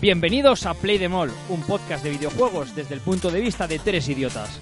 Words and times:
Bienvenidos 0.00 0.64
a 0.64 0.74
Play 0.74 0.96
the 1.00 1.08
Mall, 1.08 1.28
un 1.48 1.60
podcast 1.62 2.04
de 2.04 2.10
videojuegos 2.10 2.72
desde 2.72 2.94
el 2.94 3.00
punto 3.00 3.32
de 3.32 3.40
vista 3.40 3.66
de 3.66 3.80
tres 3.80 4.08
idiotas. 4.08 4.60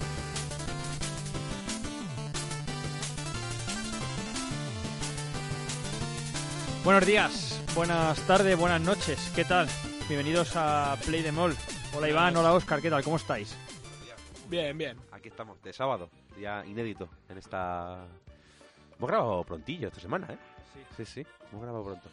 Buenos 6.83 7.05
días, 7.05 7.63
buenas 7.75 8.19
tardes, 8.21 8.57
buenas 8.57 8.81
noches, 8.81 9.31
¿qué 9.35 9.45
tal? 9.45 9.67
Bienvenidos 10.07 10.55
a 10.55 10.97
Play 11.05 11.21
the 11.21 11.31
Mall. 11.31 11.55
Hola 11.95 12.09
Iván, 12.09 12.35
hola 12.35 12.53
Oscar, 12.53 12.81
¿qué 12.81 12.89
tal? 12.89 13.03
¿Cómo 13.03 13.17
estáis? 13.17 13.55
Bien, 14.49 14.75
bien. 14.75 14.97
Aquí 15.11 15.29
estamos, 15.29 15.61
de 15.61 15.71
sábado, 15.71 16.09
día 16.35 16.65
inédito 16.65 17.09
en 17.29 17.37
esta... 17.37 18.07
Hemos 18.97 19.07
grabado 19.07 19.43
prontillo 19.43 19.89
esta 19.89 19.99
semana, 19.99 20.33
¿eh? 20.33 20.37
Sí. 20.73 21.05
Sí, 21.05 21.05
sí, 21.05 21.27
hemos 21.51 21.61
grabado 21.61 21.83
pronto. 21.83 22.09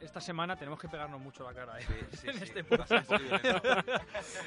Esta 0.00 0.20
semana 0.20 0.56
tenemos 0.56 0.78
que 0.78 0.88
pegarnos 0.88 1.20
mucho 1.20 1.44
la 1.44 1.52
cara, 1.52 1.78
¿eh? 1.80 1.86
Sí, 2.12 2.28
En 2.28 2.34
sí, 2.38 2.44
este 2.44 2.64
podcast. 2.64 3.10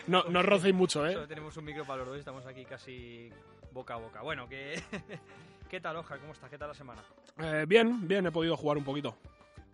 No, 0.07 0.23
no 0.23 0.41
rocéis 0.43 0.73
mucho, 0.73 1.05
¿eh? 1.05 1.13
Solo 1.13 1.27
tenemos 1.27 1.55
un 1.57 1.65
micro 1.65 1.85
para 1.85 1.97
los 1.99 2.07
dos 2.07 2.15
y 2.17 2.19
estamos 2.19 2.45
aquí 2.45 2.65
casi 2.65 3.29
boca 3.71 3.95
a 3.95 3.97
boca. 3.97 4.21
Bueno, 4.21 4.47
que... 4.47 4.81
¿qué 5.69 5.81
tal, 5.81 5.97
Oscar? 5.97 6.19
¿Cómo 6.19 6.33
estás? 6.33 6.49
¿Qué 6.49 6.57
tal 6.57 6.69
la 6.69 6.73
semana? 6.73 7.01
Eh, 7.37 7.65
bien, 7.67 8.07
bien, 8.07 8.25
he 8.25 8.31
podido 8.31 8.55
jugar 8.55 8.77
un 8.77 8.83
poquito. 8.83 9.17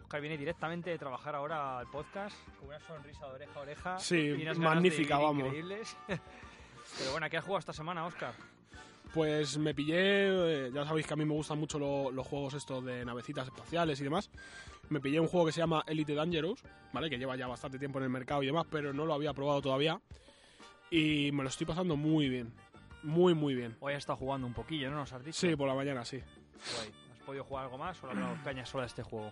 Oscar 0.02 0.22
viene 0.22 0.38
directamente 0.38 0.90
de 0.90 0.98
trabajar 0.98 1.36
ahora 1.36 1.80
al 1.80 1.88
podcast 1.88 2.36
con 2.58 2.70
una 2.70 2.80
sonrisa 2.80 3.28
de 3.28 3.34
oreja 3.34 3.60
a 3.60 3.62
oreja. 3.62 4.00
Sí, 4.00 4.16
y 4.18 4.32
unas 4.42 4.58
ganas 4.58 4.76
magnífica, 4.76 5.18
vamos. 5.18 5.46
increíbles. 5.46 5.98
Pero 6.08 7.12
bueno, 7.12 7.30
¿qué 7.30 7.38
has 7.38 7.44
jugado 7.44 7.60
esta 7.60 7.74
semana, 7.74 8.06
Oscar? 8.06 8.34
Pues 9.18 9.58
me 9.58 9.74
pillé, 9.74 9.96
eh, 10.68 10.72
ya 10.72 10.86
sabéis 10.86 11.08
que 11.08 11.14
a 11.14 11.16
mí 11.18 11.26
me 11.26 11.34
gustan 11.34 11.58
mucho 11.58 11.80
lo- 11.80 12.12
los 12.12 12.28
juegos 12.28 12.54
estos 12.54 12.86
de 12.86 13.04
navecitas 13.04 13.48
espaciales 13.48 14.00
y 14.00 14.04
demás. 14.04 14.30
Me 14.90 15.00
pillé 15.00 15.20
un 15.20 15.26
juego 15.28 15.48
que 15.48 15.52
se 15.52 15.60
llama 15.60 15.84
Elite 15.88 16.14
Dangerous, 16.14 16.62
¿vale? 16.94 17.10
Que 17.10 17.18
lleva 17.18 17.36
ya 17.36 17.48
bastante 17.48 17.80
tiempo 17.80 17.98
en 17.98 18.04
el 18.04 18.12
mercado 18.12 18.44
y 18.44 18.46
demás, 18.46 18.68
pero 18.70 18.94
no 18.94 19.08
lo 19.08 19.16
había 19.16 19.34
probado 19.34 19.60
todavía. 19.60 20.00
Y 20.92 21.32
me 21.32 21.42
lo 21.42 21.50
estoy 21.50 21.66
pasando 21.66 21.96
muy 21.96 22.30
bien. 22.30 22.54
Muy, 23.02 23.34
muy 23.34 23.56
bien. 23.56 23.76
Hoy 23.80 23.94
has 23.94 23.98
estado 24.04 24.18
jugando 24.18 24.46
un 24.46 24.54
poquillo, 24.54 24.92
¿no? 24.92 24.98
Nos 24.98 25.12
has 25.12 25.26
dicho. 25.26 25.40
Sí, 25.40 25.56
por 25.56 25.68
la 25.68 25.74
mañana, 25.74 26.06
sí. 26.06 26.18
Guay. 26.76 26.92
¿Has 27.18 27.24
podido 27.26 27.44
jugar 27.44 27.64
algo 27.66 27.80
más 27.80 28.04
o 28.04 28.06
le 28.06 28.14
has 28.14 28.20
dado 28.20 28.36
caña 28.44 28.68
sola 28.68 28.84
a 28.84 28.86
este 28.86 29.02
juego? 29.02 29.32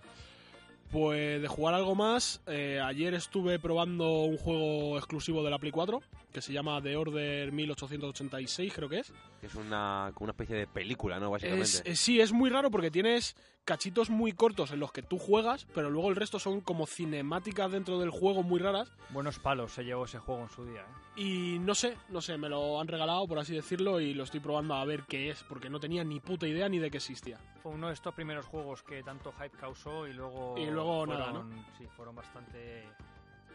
Pues 0.90 1.40
de 1.40 1.46
jugar 1.46 1.74
algo 1.74 1.94
más, 1.94 2.42
eh, 2.48 2.80
ayer 2.84 3.14
estuve 3.14 3.60
probando 3.60 4.22
un 4.24 4.36
juego 4.36 4.98
exclusivo 4.98 5.44
de 5.44 5.50
la 5.50 5.58
Play 5.60 5.70
4, 5.70 6.00
que 6.36 6.42
se 6.42 6.52
llama 6.52 6.82
The 6.82 6.94
Order 6.98 7.50
1886, 7.50 8.74
creo 8.74 8.90
que 8.90 8.98
es. 8.98 9.10
Es 9.40 9.54
una, 9.54 10.10
como 10.12 10.24
una 10.26 10.32
especie 10.32 10.54
de 10.54 10.66
película, 10.66 11.18
¿no? 11.18 11.30
Básicamente. 11.30 11.64
Es, 11.64 11.82
es- 11.86 11.98
sí, 11.98 12.20
es 12.20 12.30
muy 12.30 12.50
raro 12.50 12.70
porque 12.70 12.90
tienes 12.90 13.34
cachitos 13.64 14.10
muy 14.10 14.32
cortos 14.32 14.70
en 14.72 14.80
los 14.80 14.92
que 14.92 15.00
tú 15.02 15.18
juegas, 15.18 15.66
pero 15.74 15.88
luego 15.88 16.10
el 16.10 16.16
resto 16.16 16.38
son 16.38 16.60
como 16.60 16.86
cinemáticas 16.86 17.72
dentro 17.72 17.98
del 17.98 18.10
juego 18.10 18.42
muy 18.42 18.60
raras. 18.60 18.92
Buenos 19.08 19.38
palos 19.38 19.72
se 19.72 19.84
llevó 19.84 20.04
ese 20.04 20.18
juego 20.18 20.42
en 20.42 20.50
su 20.50 20.66
día, 20.66 20.82
¿eh? 20.82 21.20
Y 21.22 21.58
no 21.58 21.74
sé, 21.74 21.96
no 22.10 22.20
sé, 22.20 22.36
me 22.36 22.50
lo 22.50 22.78
han 22.78 22.86
regalado, 22.88 23.26
por 23.26 23.38
así 23.38 23.54
decirlo, 23.54 23.98
y 23.98 24.12
lo 24.12 24.24
estoy 24.24 24.40
probando 24.40 24.74
a 24.74 24.84
ver 24.84 25.04
qué 25.08 25.30
es, 25.30 25.42
porque 25.44 25.70
no 25.70 25.80
tenía 25.80 26.04
ni 26.04 26.20
puta 26.20 26.46
idea 26.46 26.68
ni 26.68 26.78
de 26.78 26.90
que 26.90 26.98
existía. 26.98 27.38
Fue 27.62 27.72
uno 27.72 27.86
de 27.88 27.94
estos 27.94 28.12
primeros 28.14 28.44
juegos 28.44 28.82
que 28.82 29.02
tanto 29.02 29.32
hype 29.32 29.56
causó 29.56 30.06
y 30.06 30.12
luego... 30.12 30.54
Y 30.58 30.66
luego 30.66 31.06
fueron, 31.06 31.18
nada, 31.18 31.32
¿no? 31.32 31.64
Sí, 31.78 31.86
fueron 31.96 32.14
bastante 32.14 32.84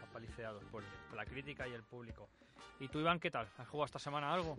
apaliceados 0.02 0.64
por 0.64 0.82
la 1.14 1.24
crítica 1.24 1.66
y 1.68 1.72
el 1.72 1.84
público. 1.84 2.28
¿Y 2.82 2.88
tú, 2.88 2.98
Iván, 2.98 3.20
qué 3.20 3.30
tal? 3.30 3.46
¿Has 3.58 3.68
jugado 3.68 3.86
esta 3.86 3.98
semana 4.00 4.32
algo? 4.34 4.58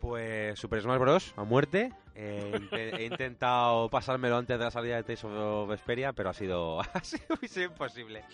Pues 0.00 0.58
Super 0.58 0.80
Smash 0.82 0.98
Bros. 1.00 1.34
a 1.36 1.42
muerte. 1.44 1.92
Eh, 2.14 2.68
he 2.98 3.04
intentado 3.06 3.88
pasármelo 3.90 4.36
antes 4.36 4.56
de 4.58 4.64
la 4.64 4.70
salida 4.70 4.96
de 4.96 5.02
Tales 5.02 5.24
of 5.24 5.68
Vesperia, 5.68 6.12
pero 6.12 6.30
ha 6.30 6.34
sido, 6.34 6.80
ha 6.94 7.00
sido 7.02 7.36
misión 7.42 7.72
imposible. 7.72 8.24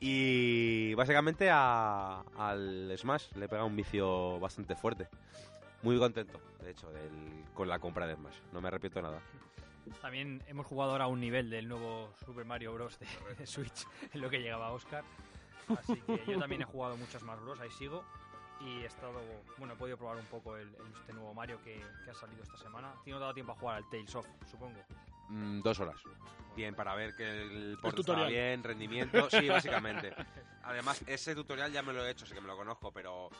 Y 0.00 0.92
básicamente 0.94 1.48
a- 1.50 2.20
al 2.36 2.92
Smash 2.98 3.32
le 3.36 3.48
pega 3.48 3.64
un 3.64 3.74
vicio 3.76 4.38
bastante 4.38 4.76
fuerte. 4.76 5.08
Muy 5.82 5.98
contento, 5.98 6.38
de 6.62 6.72
hecho, 6.72 6.90
del- 6.92 7.44
con 7.54 7.68
la 7.68 7.78
compra 7.78 8.06
de 8.06 8.16
Smash. 8.16 8.36
No 8.52 8.60
me 8.60 8.68
arrepiento 8.68 9.00
nada. 9.00 9.20
También 10.02 10.42
hemos 10.46 10.66
jugado 10.66 10.92
ahora 10.92 11.04
a 11.04 11.08
un 11.08 11.20
nivel 11.20 11.48
del 11.50 11.68
nuevo 11.68 12.12
Super 12.24 12.44
Mario 12.44 12.74
Bros. 12.74 12.98
de, 12.98 13.06
de 13.36 13.46
Switch, 13.46 13.86
en 14.12 14.20
lo 14.20 14.28
que 14.28 14.40
llegaba 14.40 14.72
Oscar. 14.72 15.04
Así 15.78 15.94
que 16.00 16.20
yo 16.26 16.38
también 16.38 16.62
he 16.62 16.64
jugado 16.66 16.96
muchos 16.98 17.22
más 17.22 17.40
Bros, 17.40 17.58
ahí 17.60 17.70
sigo. 17.70 18.04
Y 18.64 18.82
he 18.82 18.86
estado, 18.86 19.20
bueno, 19.58 19.74
he 19.74 19.76
podido 19.76 19.96
probar 19.96 20.16
un 20.18 20.26
poco 20.26 20.56
el, 20.56 20.68
el- 20.68 20.92
este 21.00 21.12
nuevo 21.12 21.34
Mario 21.34 21.60
que, 21.64 21.82
que 22.04 22.10
ha 22.10 22.14
salido 22.14 22.42
esta 22.42 22.56
semana. 22.58 22.94
Tiene 23.04 23.18
dado 23.18 23.34
tiempo 23.34 23.52
a 23.52 23.54
jugar 23.56 23.76
al 23.78 23.90
Tales 23.90 24.14
of, 24.14 24.26
supongo. 24.50 24.78
Mm, 25.28 25.62
dos 25.62 25.80
horas. 25.80 25.96
Bien, 26.54 26.74
para 26.74 26.94
ver 26.94 27.14
que 27.16 27.24
el 27.42 27.78
port 27.80 27.96
tutorial. 27.96 28.28
está 28.28 28.40
bien, 28.40 28.62
rendimiento. 28.62 29.28
Sí, 29.30 29.48
básicamente. 29.48 30.14
Además, 30.62 31.02
ese 31.06 31.34
tutorial 31.34 31.72
ya 31.72 31.82
me 31.82 31.92
lo 31.92 32.04
he 32.06 32.10
hecho, 32.10 32.24
así 32.24 32.34
que 32.34 32.40
me 32.40 32.46
lo 32.46 32.56
conozco, 32.56 32.92
pero 32.92 33.30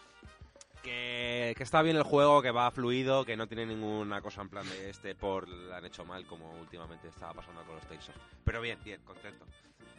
que, 0.83 1.55
que 1.57 1.63
está 1.63 1.83
bien 1.83 1.97
el 1.97 2.03
juego, 2.03 2.43
que 2.43 2.51
va 2.51 2.71
fluido, 2.71 3.25
que 3.25 3.37
no 3.37 3.47
tiene 3.47 3.67
ninguna 3.67 4.21
cosa 4.21 4.43
en 4.43 4.49
plan 4.49 4.69
de 4.69 4.91
este 4.91 5.15
por 5.15 5.47
la 5.49 5.77
han 5.77 5.85
hecho 5.85 6.05
mal, 6.05 6.27
como 6.27 6.51
últimamente 6.59 7.09
estaba 7.09 7.35
pasando 7.35 7.63
con 7.63 7.77
los 7.77 7.85
Tales 7.87 8.09
of. 8.09 8.17
Pero 8.45 8.61
bien, 8.61 8.79
bien, 8.83 9.01
contento. 9.05 9.47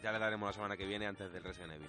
Ya 0.02 0.12
le 0.12 0.18
daremos 0.18 0.48
la 0.48 0.52
semana 0.52 0.76
que 0.76 0.84
viene 0.84 1.06
antes 1.06 1.32
del 1.32 1.42
Resident 1.42 1.72
Evil. 1.72 1.88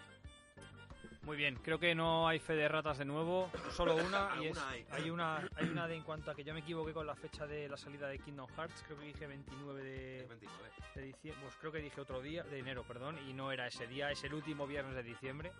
Muy 1.25 1.37
bien, 1.37 1.55
creo 1.55 1.79
que 1.79 1.95
no 1.95 2.27
hay 2.27 2.37
fe 2.37 2.53
de 2.53 2.67
ratas 2.67 2.99
de 2.99 3.05
nuevo, 3.05 3.49
solo 3.71 3.95
una. 4.07 4.29
y 4.39 4.47
es, 4.47 4.57
Alguna 4.59 4.87
hay. 4.91 5.09
una, 5.09 5.49
hay 5.55 5.65
una 5.69 5.87
de 5.87 5.95
en 5.95 6.03
cuanto 6.03 6.29
a 6.29 6.35
que 6.35 6.43
yo 6.43 6.53
me 6.53 6.59
equivoqué 6.59 6.93
con 6.93 7.07
la 7.07 7.15
fecha 7.15 7.47
de 7.47 7.67
la 7.67 7.77
salida 7.77 8.07
de 8.07 8.19
Kingdom 8.19 8.47
Hearts, 8.55 8.83
creo 8.85 8.99
que 8.99 9.05
dije 9.05 9.25
29 9.25 9.83
de, 9.83 10.25
29. 10.29 10.69
de 10.93 11.01
diciembre, 11.01 11.41
pues 11.43 11.55
creo 11.59 11.71
que 11.71 11.79
dije 11.79 11.99
otro 11.99 12.21
día, 12.21 12.43
de 12.43 12.59
enero, 12.59 12.83
perdón, 12.83 13.17
y 13.27 13.33
no 13.33 13.51
era 13.51 13.65
ese 13.65 13.87
día, 13.87 14.11
es 14.11 14.23
el 14.23 14.35
último 14.35 14.67
viernes 14.67 14.93
de 14.93 15.01
diciembre. 15.01 15.51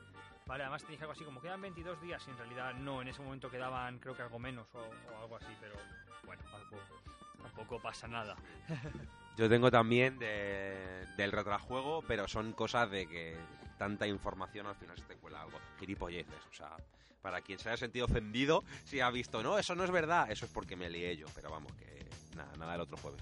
Vale, 0.46 0.62
además 0.64 0.84
te 0.84 0.92
dije 0.92 1.04
algo 1.04 1.14
así 1.14 1.24
como 1.24 1.42
quedan 1.42 1.60
22 1.60 2.00
días 2.04 2.24
y 2.28 2.30
en 2.30 2.38
realidad 2.38 2.76
no, 2.76 3.02
en 3.02 3.08
ese 3.08 3.24
momento 3.24 3.50
quedaban 3.50 3.98
creo 3.98 4.16
que 4.16 4.22
algo 4.22 4.38
menos 4.38 4.68
o, 4.76 4.80
o 4.80 5.22
algo 5.24 5.38
así, 5.38 5.52
pero 5.60 5.74
bueno, 6.24 6.44
tampoco, 6.52 7.02
tampoco 7.42 7.80
pasa 7.82 8.08
nada. 8.08 8.36
Yo 9.38 9.50
tengo 9.50 9.70
también 9.70 10.18
de- 10.18 11.06
del 11.18 11.32
retrojuego, 11.32 12.02
pero 12.08 12.28
son 12.28 12.54
cosas 12.54 12.90
de 12.90 13.06
que 13.08 13.36
tanta 13.78 14.08
información 14.08 14.66
al 14.68 14.76
final 14.76 14.98
se 14.98 15.04
te 15.04 15.16
cuela 15.16 15.42
algo. 15.42 15.60
Gilipolleces, 15.80 16.46
o 16.50 16.54
sea, 16.54 16.76
para 17.22 17.42
quien 17.42 17.60
se 17.60 17.70
haya 17.70 17.78
sentido 17.78 18.06
ofendido, 18.06 18.64
si 18.86 19.02
ha 19.02 19.10
visto, 19.10 19.44
no, 19.44 19.58
eso 19.58 19.76
no 19.76 19.84
es 19.84 19.92
verdad, 19.92 20.32
eso 20.32 20.46
es 20.46 20.52
porque 20.52 20.76
me 20.76 20.90
lié 20.90 21.18
yo, 21.18 21.28
pero 21.36 21.50
vamos, 21.50 21.74
que 21.76 22.06
nada, 22.38 22.56
nada 22.58 22.72
del 22.74 22.82
otro 22.82 22.98
jueves. 22.98 23.22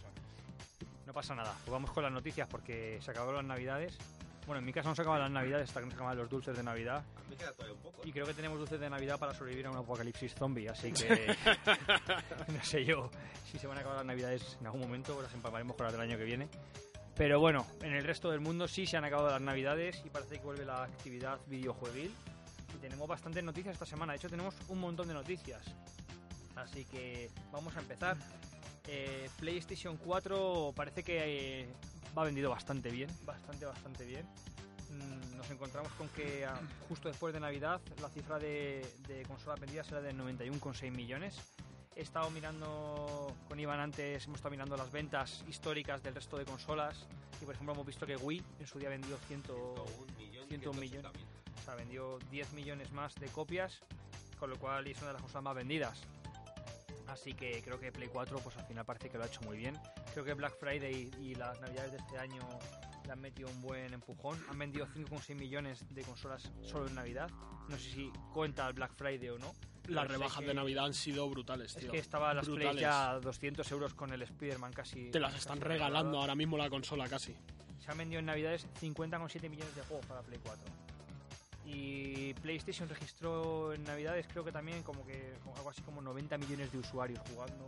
No 1.07 1.13
pasa 1.13 1.34
nada, 1.35 1.53
pues 1.59 1.72
vamos 1.72 1.91
con 1.91 2.03
las 2.03 2.12
noticias 2.12 2.47
porque 2.47 3.00
se 3.02 3.12
acabaron 3.12 3.35
las 3.35 3.46
navidades. 3.46 3.97
Bueno, 4.46 4.59
en 4.59 4.66
mi 4.66 4.74
caso 4.74 4.90
no 4.90 4.96
se 4.96 5.02
acaban 5.02 5.22
las 5.22 5.31
navidades 5.31 5.70
hasta 5.70 5.80
que 5.80 5.86
no 5.86 5.92
se 5.92 5.96
acaban 5.96 6.18
los 6.18 6.30
dulces 6.30 6.56
de 6.58 6.64
navidad. 6.64 7.04
Me 7.30 7.36
queda 7.36 7.54
todavía 7.54 7.76
un 7.76 7.81
poco. 7.81 8.02
Y 8.04 8.12
creo 8.12 8.26
que 8.26 8.34
tenemos 8.34 8.59
dulces 8.59 8.80
de 8.80 8.90
Navidad 8.90 9.18
para 9.18 9.34
sobrevivir 9.34 9.68
a 9.68 9.72
un 9.72 9.78
apocalipsis 9.78 10.36
zombie, 10.36 10.68
así 10.68 10.92
que 10.92 11.36
no 12.48 12.64
sé 12.64 12.84
yo 12.84 13.09
si 13.50 13.58
se 13.58 13.68
van 13.68 13.78
a 13.78 13.82
acabar 13.82 13.98
las 13.98 14.06
Navidades 14.06 14.58
en 14.59 14.66
algún 14.66 14.82
momento, 14.82 15.22
las 15.22 15.34
empaparemos 15.34 15.76
con 15.76 15.86
las 15.86 15.94
del 15.94 16.02
año 16.02 16.18
que 16.18 16.26
viene. 16.26 16.50
Pero 17.16 17.40
bueno, 17.40 17.66
en 17.82 17.94
el 17.94 18.03
resto 18.03 18.32
del 18.32 18.40
mundo 18.40 18.68
sí 18.68 18.86
se 18.88 18.98
han 18.98 19.06
acabado 19.06 19.30
las 19.30 19.42
Navidades 19.42 20.02
y 20.03 20.09
parece 20.09 20.38
que 20.38 20.44
vuelve 20.44 20.66
la 20.66 20.84
actividad 20.84 21.40
videojueguil. 21.48 22.12
Y 22.76 22.78
tenemos 22.80 23.08
bastantes 23.08 23.44
noticias 23.44 23.74
esta 23.74 23.86
semana, 23.86 24.14
de 24.14 24.18
hecho 24.18 24.30
tenemos 24.30 24.56
un 24.68 24.80
montón 24.80 25.08
de 25.08 25.14
noticias. 25.14 25.62
Así 26.56 26.86
que 26.86 27.30
vamos 27.52 27.76
a 27.78 27.80
empezar. 27.80 28.18
Eh, 28.88 29.30
PlayStation 29.40 29.96
4 29.98 30.74
parece 30.76 31.03
que 31.03 31.62
eh, 31.62 31.68
va 32.18 32.24
vendido 32.24 32.50
bastante 32.50 32.90
bien, 32.90 33.09
bastante, 33.25 33.66
bastante 33.66 34.06
bien. 34.06 34.25
Mm, 34.91 35.38
Nos 35.38 35.50
encontramos 35.50 35.91
con 35.94 36.07
que 36.09 36.46
ah, 36.46 36.59
justo 36.88 37.07
después 37.07 37.34
de 37.34 37.40
Navidad 37.40 37.81
la 38.01 38.09
cifra 38.09 38.40
de, 38.40 38.85
de 39.07 39.24
consolas 39.24 39.59
vendidas 39.59 39.90
era 39.91 40.01
de 40.01 40.13
91,6 40.13 40.91
millones. 40.91 41.38
He 41.96 42.02
estado 42.02 42.29
mirando 42.31 43.35
con 43.47 43.59
Iván 43.59 43.79
antes, 43.79 44.25
hemos 44.25 44.38
estado 44.38 44.52
mirando 44.52 44.76
las 44.76 44.91
ventas 44.91 45.43
históricas 45.47 46.02
del 46.02 46.16
resto 46.16 46.38
de 46.38 46.46
consolas 46.46 47.05
y 47.40 47.46
por 47.46 47.53
ejemplo 47.53 47.73
hemos 47.73 47.85
visto 47.85 48.05
que 48.08 48.16
Wii 48.16 48.43
en 48.59 48.67
su 48.67 48.79
día 48.79 48.90
vendió 48.90 49.16
100, 49.28 49.43
101 50.49 50.79
millones. 50.79 51.11
O 51.59 51.66
sea, 51.66 51.76
vendió 51.76 52.17
10 52.32 52.53
millones 52.53 52.91
más 52.91 53.14
de 53.16 53.28
copias, 53.28 53.79
con 54.40 54.49
lo 54.49 54.58
cual 54.58 54.88
es 54.88 54.97
una 54.97 55.08
de 55.08 55.14
las 55.14 55.22
consolas 55.22 55.43
más 55.43 55.55
vendidas. 55.55 56.02
Así 57.08 57.34
que 57.34 57.61
creo 57.61 57.79
que 57.79 57.91
Play 57.91 58.09
4 58.11 58.40
pues 58.40 58.58
al 58.58 58.66
final 58.66 58.85
parece 58.85 59.09
que 59.09 59.17
lo 59.17 59.23
ha 59.23 59.28
hecho 59.28 59.41
muy 59.41 59.58
bien. 59.58 59.78
Creo 60.14 60.26
que 60.26 60.34
Black 60.34 60.58
Friday 60.60 61.12
y 61.20 61.36
las 61.36 61.60
navidades 61.62 61.92
de 61.92 61.98
este 61.98 62.18
año 62.18 62.42
le 63.06 63.12
han 63.12 63.20
metido 63.20 63.50
un 63.50 63.62
buen 63.62 63.94
empujón. 63.94 64.38
Han 64.50 64.58
vendido 64.60 64.86
5,6 64.88 65.36
millones 65.36 65.84
de 65.94 66.02
consolas 66.04 66.52
solo 66.62 66.88
en 66.88 66.96
Navidad. 66.96 67.30
No 67.68 67.78
sé 67.78 67.92
si 67.92 68.12
cuenta 68.34 68.68
el 68.68 68.74
Black 68.74 68.94
Friday 68.96 69.30
o 69.30 69.40
no. 69.40 69.54
Las 69.88 70.08
rebajas 70.08 70.40
que- 70.40 70.46
de 70.48 70.54
Navidad 70.54 70.86
han 70.86 70.94
sido 70.94 71.30
brutales, 71.30 71.76
Es 71.76 71.82
tío. 71.82 71.92
que 71.92 71.98
estaba 71.98 72.34
las 72.34 72.48
Play 72.48 72.78
ya 72.78 73.12
a 73.12 73.20
200 73.20 73.70
euros 73.72 73.94
con 73.94 74.14
el 74.14 74.22
Spider-Man 74.22 74.72
casi. 74.72 75.12
Te 75.12 75.20
las 75.20 75.36
están 75.36 75.60
regalando 75.60 76.20
ahora 76.20 76.36
mismo 76.36 76.58
la 76.58 76.70
consola 76.70 77.08
casi. 77.10 77.36
Se 77.84 77.92
han 77.92 77.98
vendido 77.98 78.20
en 78.20 78.26
Navidades 78.28 78.66
50,7 78.80 79.50
millones 79.50 79.76
de 79.76 79.82
juegos 79.82 80.06
para 80.06 80.22
Play 80.22 80.40
4. 80.42 80.64
Y 81.66 82.34
PlayStation 82.36 82.88
registró 82.88 83.74
en 83.74 83.84
Navidades 83.84 84.28
creo 84.28 84.44
que 84.46 84.52
también 84.52 84.84
como 84.84 85.06
que 85.06 85.34
algo 85.56 85.70
así 85.70 85.82
como 85.82 86.02
90 86.02 86.38
millones 86.38 86.72
de 86.72 86.78
usuarios 86.78 87.20
jugando. 87.30 87.68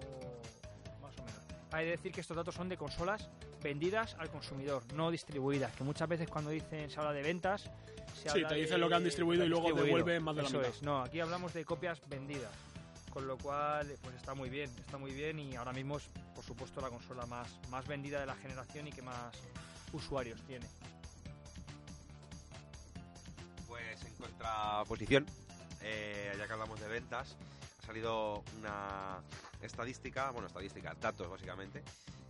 Hay 1.76 1.86
que 1.86 1.92
decir 1.92 2.12
que 2.14 2.22
estos 2.22 2.38
datos 2.38 2.56
son 2.56 2.70
de 2.70 2.78
consolas 2.78 3.28
vendidas 3.62 4.16
al 4.20 4.30
consumidor, 4.30 4.82
no 4.94 5.12
distribuidas. 5.12 5.74
Que 5.76 5.84
muchas 5.84 6.08
veces 6.08 6.30
cuando 6.30 6.50
dicen 6.52 6.90
se 6.90 7.00
habla 7.00 7.12
de 7.12 7.22
ventas, 7.22 7.64
se 8.16 8.22
Sí, 8.24 8.30
habla 8.30 8.48
te 8.48 8.56
de- 8.56 8.62
dicen 8.62 8.80
lo 8.80 8.88
que 8.88 8.96
han 8.96 9.04
distribuido 9.04 9.44
y 9.46 9.50
luego 9.50 9.74
devuelven 9.74 10.24
más 10.24 10.36
de 10.36 10.44
la 10.44 10.48
Eso 10.48 10.58
mitad. 10.60 10.72
es. 10.74 10.82
No, 10.84 11.02
aquí 11.02 11.20
hablamos 11.20 11.54
de 11.54 11.66
copias 11.66 12.00
vendidas. 12.08 12.52
Con 13.10 13.28
lo 13.28 13.38
cual, 13.38 13.94
pues 14.02 14.16
está 14.16 14.34
muy 14.36 14.50
bien, 14.50 14.70
está 14.78 14.98
muy 14.98 15.12
bien 15.14 15.40
y 15.40 15.56
ahora 15.56 15.72
mismo 15.72 15.98
es, 15.98 16.04
por 16.34 16.44
supuesto, 16.44 16.82
la 16.82 16.90
consola 16.90 17.26
más, 17.26 17.48
más 17.70 17.88
vendida 17.88 18.20
de 18.20 18.26
la 18.26 18.36
generación 18.36 18.88
y 18.88 18.92
que 18.92 19.02
más 19.02 19.34
usuarios 19.94 20.42
tiene. 20.48 20.66
Pues 23.68 24.04
en 24.04 24.14
contraposición, 24.16 25.26
eh, 25.82 26.34
ya 26.38 26.46
que 26.46 26.54
hablamos 26.54 26.80
de 26.80 26.88
ventas, 26.90 27.36
salido 27.86 28.44
una 28.60 29.22
estadística, 29.62 30.32
bueno, 30.32 30.48
estadística, 30.48 30.96
datos 31.00 31.30
básicamente. 31.30 31.84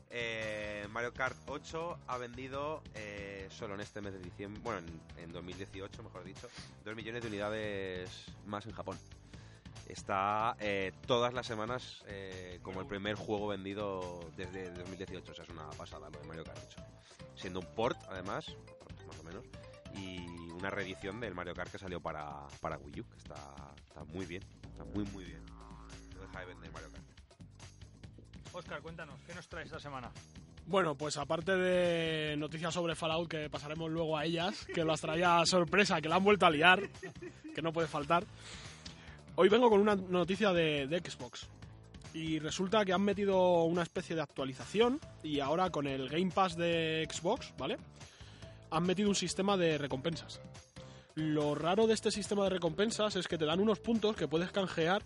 Eh, 0.10 0.88
Mario 0.92 1.14
Kart 1.14 1.38
8 1.48 2.00
ha 2.08 2.18
vendido 2.18 2.82
eh, 2.94 3.48
solo 3.50 3.74
en 3.74 3.82
este 3.82 4.02
mes 4.02 4.14
de 4.14 4.20
diciembre, 4.20 4.62
bueno, 4.64 4.80
en, 5.18 5.24
en 5.24 5.32
2018, 5.34 6.04
mejor 6.04 6.24
dicho, 6.24 6.48
2 6.84 6.96
millones 6.96 7.22
de 7.22 7.28
unidades 7.28 8.10
más 8.46 8.66
en 8.66 8.74
Japón. 8.74 8.98
Está 9.88 10.56
eh, 10.60 10.94
todas 11.06 11.34
las 11.34 11.46
semanas 11.46 12.04
eh, 12.08 12.60
como 12.64 12.82
el 12.82 12.88
primer 12.88 13.16
juego 13.16 13.48
vendido 13.48 14.20
desde 14.36 14.72
2018, 14.72 15.32
o 15.32 15.36
sea, 15.36 15.44
es 15.44 15.50
una 15.50 15.70
pasada 15.72 16.10
lo 16.10 16.20
de 16.20 16.26
Mario 16.26 16.44
Kart 16.44 16.60
8. 16.68 16.82
Siendo 17.36 17.60
un 17.60 17.68
port, 17.76 17.98
además, 18.10 18.56
más 19.08 19.20
o 19.20 19.24
menos, 19.24 19.44
y 19.94 20.26
una 20.54 20.70
reedición 20.70 21.20
del 21.20 21.36
Mario 21.36 21.54
Kart 21.54 21.72
que 21.72 21.78
salió 21.78 22.00
para, 22.00 22.48
para 22.62 22.78
Wii 22.78 23.02
U, 23.02 23.10
que 23.10 23.18
está, 23.18 23.36
está 23.86 24.04
muy 24.06 24.26
bien, 24.26 24.44
está 24.76 24.84
muy 24.94 25.06
muy 25.06 25.24
bien. 25.24 25.46
No 26.14 26.22
deja 26.22 26.40
de 26.40 26.46
vender 26.46 26.72
Mario 26.72 26.90
Kart. 26.92 27.06
Oscar, 28.54 28.82
cuéntanos, 28.82 29.20
¿qué 29.26 29.34
nos 29.34 29.48
traes 29.48 29.68
esta 29.68 29.80
semana? 29.80 30.12
Bueno, 30.68 30.96
pues 30.96 31.18
aparte 31.18 31.56
de 31.56 32.36
noticias 32.38 32.74
sobre 32.74 32.96
Fallout, 32.96 33.30
que 33.30 33.50
pasaremos 33.50 33.92
luego 33.92 34.18
a 34.18 34.26
ellas, 34.26 34.66
que 34.74 34.84
las 34.84 35.00
traía 35.00 35.46
sorpresa, 35.46 36.02
que 36.02 36.10
la 36.10 36.16
han 36.16 36.24
vuelto 36.24 36.46
a 36.46 36.50
liar, 36.50 36.82
que 37.54 37.62
no 37.62 37.72
puede 37.72 37.88
faltar. 37.88 38.26
Hoy 39.36 39.48
vengo 39.50 39.70
con 39.70 39.80
una 39.80 39.96
noticia 39.96 40.52
de, 40.54 40.88
de 40.88 41.00
Xbox. 41.00 41.48
Y 42.14 42.40
resulta 42.40 42.86
que 42.86 42.94
han 42.94 43.02
metido 43.02 43.64
una 43.64 43.84
especie 43.84 44.16
de 44.16 44.22
actualización 44.22 45.00
y 45.22 45.42
ahora 45.42 45.70
con 45.70 45.86
el 45.86 46.10
Game 46.10 46.32
Pass 46.32 46.56
de 46.56 47.08
Xbox, 47.12 47.54
¿vale? 47.58 47.78
Han 48.72 48.84
metido 48.84 49.10
un 49.10 49.16
sistema 49.16 49.58
de 49.58 49.78
recompensas. 49.78 50.40
Lo 51.16 51.56
raro 51.56 51.88
de 51.88 51.94
este 51.94 52.12
sistema 52.12 52.44
de 52.44 52.50
recompensas 52.50 53.16
es 53.16 53.28
que 53.28 53.38
te 53.38 53.46
dan 53.46 53.62
unos 53.62 53.80
puntos 53.80 54.16
que 54.16 54.28
puedes 54.28 54.52
canjear 54.52 55.04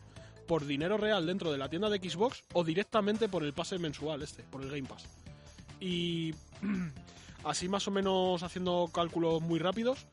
por 0.47 0.65
dinero 0.65 0.97
real 0.97 1.27
dentro 1.27 1.51
de 1.51 1.59
la 1.59 1.69
tienda 1.69 1.89
de 1.89 1.99
Xbox 1.99 2.43
o 2.53 2.63
directamente 2.63 3.29
por 3.29 3.43
el 3.43 3.53
pase 3.53 3.77
mensual 3.77 4.23
este, 4.23 4.41
por 4.43 4.63
el 4.63 4.69
Game 4.69 4.87
Pass. 4.87 5.05
Y 5.79 6.33
así 7.43 7.69
más 7.69 7.87
o 7.87 7.91
menos 7.91 8.41
haciendo 8.41 8.89
cálculos 8.91 9.41
muy 9.41 9.59
rápidos, 9.59 10.07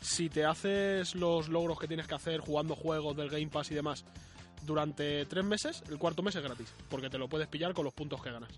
si 0.00 0.28
te 0.28 0.44
haces 0.44 1.16
los 1.16 1.48
logros 1.48 1.78
que 1.80 1.88
tienes 1.88 2.06
que 2.06 2.14
hacer 2.14 2.40
jugando 2.40 2.76
juegos 2.76 3.16
del 3.16 3.28
Game 3.28 3.48
Pass 3.48 3.72
y 3.72 3.74
demás 3.74 4.04
durante 4.64 5.26
tres 5.26 5.44
meses, 5.44 5.82
el 5.90 5.98
cuarto 5.98 6.22
mes 6.22 6.36
es 6.36 6.42
gratis, 6.42 6.72
porque 6.88 7.10
te 7.10 7.18
lo 7.18 7.28
puedes 7.28 7.48
pillar 7.48 7.74
con 7.74 7.84
los 7.84 7.94
puntos 7.94 8.22
que 8.22 8.30
ganas. 8.30 8.52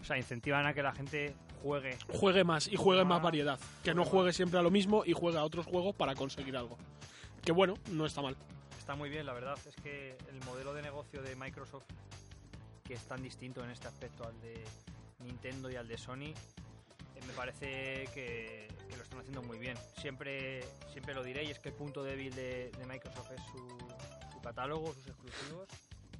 O 0.00 0.04
sea, 0.04 0.16
incentivan 0.16 0.66
a 0.66 0.74
que 0.74 0.82
la 0.82 0.92
gente 0.92 1.36
juegue. 1.62 1.96
Juegue 2.08 2.44
más 2.44 2.68
y 2.68 2.76
juegue 2.76 3.04
más 3.04 3.20
Ah. 3.20 3.22
variedad, 3.24 3.58
que 3.82 3.94
no 3.94 4.04
juegue 4.04 4.32
siempre 4.32 4.58
a 4.58 4.62
lo 4.62 4.70
mismo 4.70 5.04
y 5.04 5.12
juegue 5.12 5.38
a 5.38 5.44
otros 5.44 5.66
juegos 5.66 5.94
para 5.94 6.14
conseguir 6.14 6.56
algo. 6.56 6.76
Que 7.42 7.52
bueno, 7.52 7.74
no 7.90 8.06
está 8.06 8.22
mal. 8.22 8.36
Está 8.78 8.94
muy 8.96 9.10
bien, 9.10 9.26
la 9.26 9.32
verdad. 9.34 9.58
Es 9.66 9.76
que 9.76 10.16
el 10.30 10.44
modelo 10.46 10.72
de 10.74 10.82
negocio 10.82 11.22
de 11.22 11.36
Microsoft, 11.36 11.84
que 12.84 12.94
es 12.94 13.02
tan 13.04 13.22
distinto 13.22 13.62
en 13.62 13.70
este 13.70 13.86
aspecto 13.88 14.24
al 14.26 14.40
de 14.40 14.64
Nintendo 15.20 15.70
y 15.70 15.76
al 15.76 15.86
de 15.88 15.98
Sony, 15.98 16.22
eh, 17.14 17.20
me 17.26 17.32
parece 17.34 18.08
que, 18.14 18.68
que 18.88 18.96
lo 18.96 19.02
están 19.02 19.18
haciendo 19.20 19.42
muy 19.42 19.58
bien. 19.58 19.76
Siempre, 20.00 20.64
siempre 20.92 21.14
lo 21.14 21.22
diré 21.22 21.44
y 21.44 21.50
es 21.50 21.58
que 21.58 21.68
el 21.68 21.74
punto 21.74 22.02
débil 22.02 22.34
de, 22.34 22.70
de 22.78 22.86
Microsoft 22.86 23.30
es 23.32 23.42
su, 23.52 23.68
su 24.32 24.40
catálogo, 24.40 24.94
sus 24.94 25.08
exclusivos, 25.08 25.68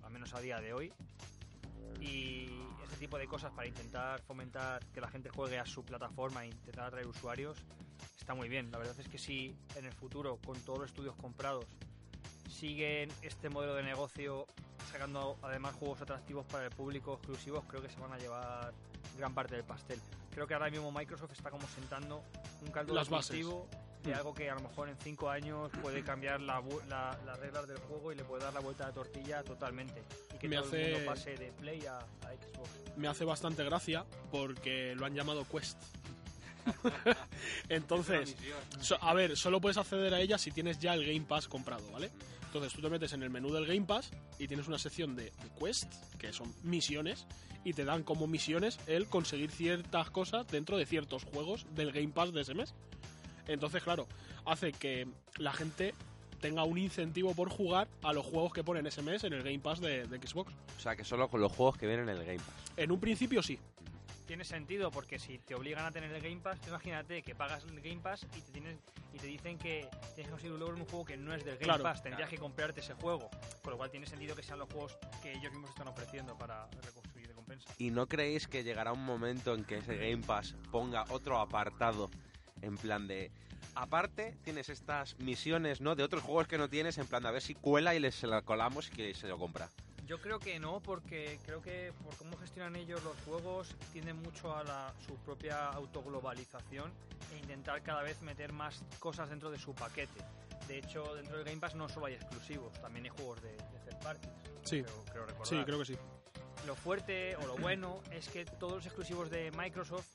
al 0.02 0.10
menos 0.12 0.34
a 0.34 0.40
día 0.40 0.60
de 0.60 0.72
hoy. 0.74 0.92
Y 2.00 2.48
este 2.84 2.96
tipo 2.98 3.18
de 3.18 3.26
cosas 3.26 3.52
para 3.52 3.66
intentar 3.66 4.20
fomentar 4.22 4.84
que 4.86 5.00
la 5.00 5.08
gente 5.08 5.28
juegue 5.30 5.58
a 5.58 5.66
su 5.66 5.84
plataforma 5.84 6.44
e 6.44 6.48
intentar 6.48 6.86
atraer 6.86 7.06
usuarios 7.06 7.56
está 8.18 8.34
muy 8.34 8.48
bien. 8.48 8.70
La 8.70 8.78
verdad 8.78 8.98
es 8.98 9.08
que 9.08 9.18
si 9.18 9.56
en 9.76 9.84
el 9.84 9.92
futuro, 9.92 10.38
con 10.44 10.58
todos 10.60 10.80
los 10.80 10.90
estudios 10.90 11.14
comprados, 11.16 11.66
siguen 12.48 13.10
este 13.22 13.48
modelo 13.48 13.74
de 13.74 13.82
negocio 13.82 14.46
sacando 14.90 15.38
además 15.42 15.74
juegos 15.76 16.00
atractivos 16.00 16.46
para 16.46 16.64
el 16.66 16.70
público 16.70 17.14
exclusivos, 17.14 17.64
creo 17.68 17.82
que 17.82 17.90
se 17.90 18.00
van 18.00 18.12
a 18.12 18.18
llevar 18.18 18.72
gran 19.18 19.34
parte 19.34 19.54
del 19.56 19.64
pastel. 19.64 20.00
Creo 20.30 20.46
que 20.46 20.54
ahora 20.54 20.70
mismo 20.70 20.90
Microsoft 20.92 21.32
está 21.32 21.50
como 21.50 21.66
sentando 21.68 22.22
un 22.64 22.70
caldo 22.70 22.94
Las 22.94 23.08
de 23.08 23.16
cultivo 23.16 23.68
de 24.02 24.12
Mm. 24.12 24.16
algo 24.16 24.32
que 24.34 24.48
a 24.48 24.54
lo 24.54 24.60
mejor 24.60 24.88
en 24.88 24.96
cinco 24.98 25.28
años 25.28 25.70
puede 25.82 26.02
cambiar 26.04 26.40
la 26.40 26.60
bu- 26.62 26.82
la- 26.86 27.18
las 27.26 27.38
reglas 27.40 27.66
del 27.66 27.78
juego 27.78 28.12
y 28.12 28.14
le 28.14 28.24
puede 28.24 28.44
dar 28.44 28.54
la 28.54 28.60
vuelta 28.60 28.84
a 28.84 28.88
la 28.88 28.94
tortilla 28.94 29.42
totalmente. 29.42 30.02
Y 30.38 30.40
que 30.40 30.48
Me 30.48 30.56
todo 30.56 30.74
el 30.74 30.82
hace- 30.82 30.92
mundo 30.92 31.06
pase 31.10 31.36
de 31.36 31.52
Play 31.52 31.86
a, 31.86 31.98
a 31.98 32.02
Xbox. 32.32 32.70
me 32.96 33.08
hace 33.08 33.24
bastante 33.24 33.64
gracia 33.64 34.04
porque 34.30 34.94
lo 34.96 35.04
han 35.06 35.14
llamado 35.14 35.44
Quest. 35.48 35.78
Entonces, 37.68 38.36
so- 38.80 38.98
a 39.02 39.14
ver, 39.14 39.36
solo 39.36 39.60
puedes 39.60 39.76
acceder 39.76 40.12
a 40.14 40.20
ella 40.20 40.38
si 40.38 40.50
tienes 40.50 40.78
ya 40.78 40.94
el 40.94 41.04
Game 41.06 41.22
Pass 41.26 41.48
comprado, 41.48 41.90
¿vale? 41.92 42.10
Entonces 42.46 42.72
tú 42.72 42.80
te 42.80 42.88
metes 42.88 43.12
en 43.12 43.22
el 43.22 43.30
menú 43.30 43.52
del 43.52 43.66
Game 43.66 43.86
Pass 43.86 44.10
y 44.38 44.48
tienes 44.48 44.68
una 44.68 44.78
sección 44.78 45.14
de, 45.16 45.24
de 45.24 45.32
Quest, 45.58 45.92
que 46.18 46.32
son 46.32 46.52
misiones, 46.62 47.26
y 47.64 47.72
te 47.74 47.84
dan 47.84 48.02
como 48.04 48.26
misiones 48.26 48.78
el 48.86 49.06
conseguir 49.06 49.50
ciertas 49.50 50.10
cosas 50.10 50.46
dentro 50.48 50.76
de 50.78 50.86
ciertos 50.86 51.24
juegos 51.24 51.66
del 51.74 51.92
Game 51.92 52.08
Pass 52.08 52.32
de 52.32 52.40
ese 52.42 52.54
mes. 52.54 52.74
Entonces, 53.46 53.82
claro, 53.82 54.06
hace 54.46 54.72
que 54.72 55.06
la 55.36 55.52
gente 55.52 55.94
tenga 56.40 56.64
un 56.64 56.78
incentivo 56.78 57.34
por 57.34 57.48
jugar 57.50 57.88
a 58.02 58.12
los 58.12 58.24
juegos 58.24 58.52
que 58.52 58.62
ponen 58.64 58.86
ese 58.86 59.02
mes 59.02 59.24
en 59.24 59.32
el 59.32 59.42
Game 59.42 59.58
Pass 59.58 59.80
de- 59.80 60.06
de 60.06 60.18
Xbox. 60.26 60.52
O 60.76 60.80
sea, 60.80 60.94
que 60.96 61.04
solo 61.04 61.28
con 61.28 61.40
los 61.40 61.52
juegos 61.52 61.76
que 61.76 61.86
vienen 61.86 62.08
en 62.08 62.16
el 62.18 62.24
Game 62.24 62.38
Pass. 62.38 62.72
En 62.76 62.90
un 62.92 63.00
principio 63.00 63.42
sí, 63.42 63.58
Tiene 64.26 64.44
sentido 64.44 64.90
porque 64.90 65.18
si 65.18 65.38
te 65.38 65.54
obligan 65.54 65.86
a 65.86 65.90
tener 65.90 66.12
el 66.12 66.20
Game 66.20 66.36
Pass, 66.42 66.58
imagínate 66.68 67.22
que 67.22 67.34
pagas 67.34 67.64
el 67.64 67.80
Game 67.80 68.02
Pass 68.02 68.26
y 68.36 68.40
te, 68.42 68.52
tienes, 68.52 68.76
y 69.14 69.18
te 69.18 69.26
dicen 69.26 69.56
que 69.56 69.88
tienes 70.14 70.26
que 70.26 70.30
conseguir 70.30 70.52
un 70.52 70.60
logro 70.60 70.74
en 70.76 70.82
un 70.82 70.86
juego 70.86 71.06
que 71.06 71.16
no 71.16 71.32
es 71.34 71.42
del 71.46 71.54
Game 71.54 71.64
Claro. 71.64 71.82
Pass, 71.82 72.02
tendrías 72.02 72.28
que 72.28 72.36
comprarte 72.36 72.80
ese 72.80 72.92
juego. 72.92 73.30
Con 73.62 73.70
lo 73.70 73.78
cual 73.78 73.90
tiene 73.90 74.06
sentido 74.06 74.36
que 74.36 74.42
sean 74.42 74.58
los 74.58 74.68
juegos 74.70 74.98
que 75.22 75.32
ellos 75.32 75.50
mismos 75.50 75.70
están 75.70 75.88
ofreciendo 75.88 76.36
para 76.36 76.66
reconstruir 76.82 77.26
recompensa. 77.26 77.72
¿Y 77.78 77.90
no 77.90 78.06
creéis 78.06 78.46
que 78.46 78.62
llegará 78.64 78.92
un 78.92 79.02
momento 79.02 79.54
en 79.54 79.64
que 79.64 79.78
ese 79.78 79.96
Game 79.96 80.22
Pass 80.26 80.54
ponga 80.70 81.06
otro 81.08 81.38
apartado 81.40 82.10
en 82.60 82.76
plan 82.76 83.06
de... 83.08 83.30
Aparte, 83.74 84.36
tienes 84.42 84.68
estas 84.68 85.18
misiones, 85.20 85.80
¿no? 85.80 85.94
De 85.94 86.02
otros 86.02 86.22
juegos 86.22 86.46
que 86.48 86.58
no 86.58 86.68
tienes, 86.68 86.98
en 86.98 87.06
plan 87.06 87.22
de 87.22 87.28
a 87.28 87.32
ver 87.32 87.42
si 87.42 87.54
cuela 87.54 87.94
y 87.94 88.00
les 88.00 88.14
se 88.14 88.26
la 88.26 88.42
colamos 88.42 88.88
y 88.88 88.90
que 88.90 89.14
se 89.14 89.28
lo 89.28 89.38
compra. 89.38 89.68
Yo 90.06 90.20
creo 90.20 90.38
que 90.38 90.58
no, 90.58 90.80
porque 90.80 91.38
creo 91.44 91.60
que 91.60 91.92
por 92.02 92.16
cómo 92.16 92.36
gestionan 92.38 92.76
ellos 92.76 93.02
los 93.04 93.14
juegos, 93.26 93.76
tienden 93.92 94.16
mucho 94.22 94.56
a 94.56 94.64
la- 94.64 94.92
su 95.06 95.14
propia 95.16 95.68
autoglobalización 95.68 96.90
e 97.32 97.38
intentar 97.38 97.82
cada 97.82 98.02
vez 98.02 98.20
meter 98.22 98.52
más 98.52 98.82
cosas 98.98 99.28
dentro 99.28 99.50
de 99.50 99.58
su 99.58 99.74
paquete. 99.74 100.20
De 100.66 100.78
hecho, 100.78 101.14
dentro 101.14 101.36
del 101.36 101.44
Game 101.44 101.58
Pass 101.60 101.74
no 101.74 101.88
solo 101.88 102.06
hay 102.06 102.14
exclusivos, 102.14 102.72
también 102.80 103.04
hay 103.04 103.10
juegos 103.10 103.40
de, 103.42 103.52
de 103.52 103.78
third 103.86 104.02
parties. 104.02 104.32
Sí. 104.64 104.82
creo, 104.82 105.26
creo 105.26 105.44
sí, 105.44 105.62
creo 105.64 105.78
que 105.78 105.84
sí. 105.84 105.96
Lo 106.66 106.74
fuerte 106.74 107.36
o 107.36 107.46
lo 107.46 107.56
bueno 107.56 108.02
es 108.10 108.28
que 108.28 108.44
todos 108.44 108.72
los 108.74 108.86
exclusivos 108.86 109.30
de 109.30 109.50
Microsoft 109.52 110.06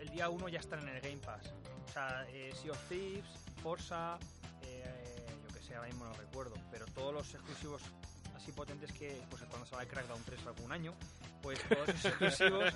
el 0.00 0.08
día 0.08 0.28
1 0.28 0.48
ya 0.48 0.58
están 0.60 0.80
en 0.80 0.88
el 0.88 1.00
Game 1.00 1.18
Pass. 1.18 1.54
O 1.94 1.96
sea, 1.96 2.26
eh, 2.32 2.52
Sea 2.60 2.72
of 2.72 2.88
Thieves, 2.88 3.24
Forza, 3.62 4.18
eh, 4.62 5.26
yo 5.46 5.54
que 5.54 5.62
sé, 5.62 5.76
ahora 5.76 5.86
mismo 5.86 6.04
no 6.06 6.12
recuerdo, 6.14 6.56
pero 6.72 6.86
todos 6.86 7.14
los 7.14 7.32
exclusivos 7.34 7.82
así 8.36 8.50
potentes 8.50 8.90
que, 8.92 9.22
pues 9.30 9.40
cuando 9.44 9.64
salga 9.64 9.84
el 9.84 9.88
Crackdown 9.90 10.20
3 10.24 10.40
algún 10.48 10.72
año, 10.72 10.92
pues 11.40 11.60
todos 11.68 11.88
esos 11.90 12.04
exclusivos 12.06 12.74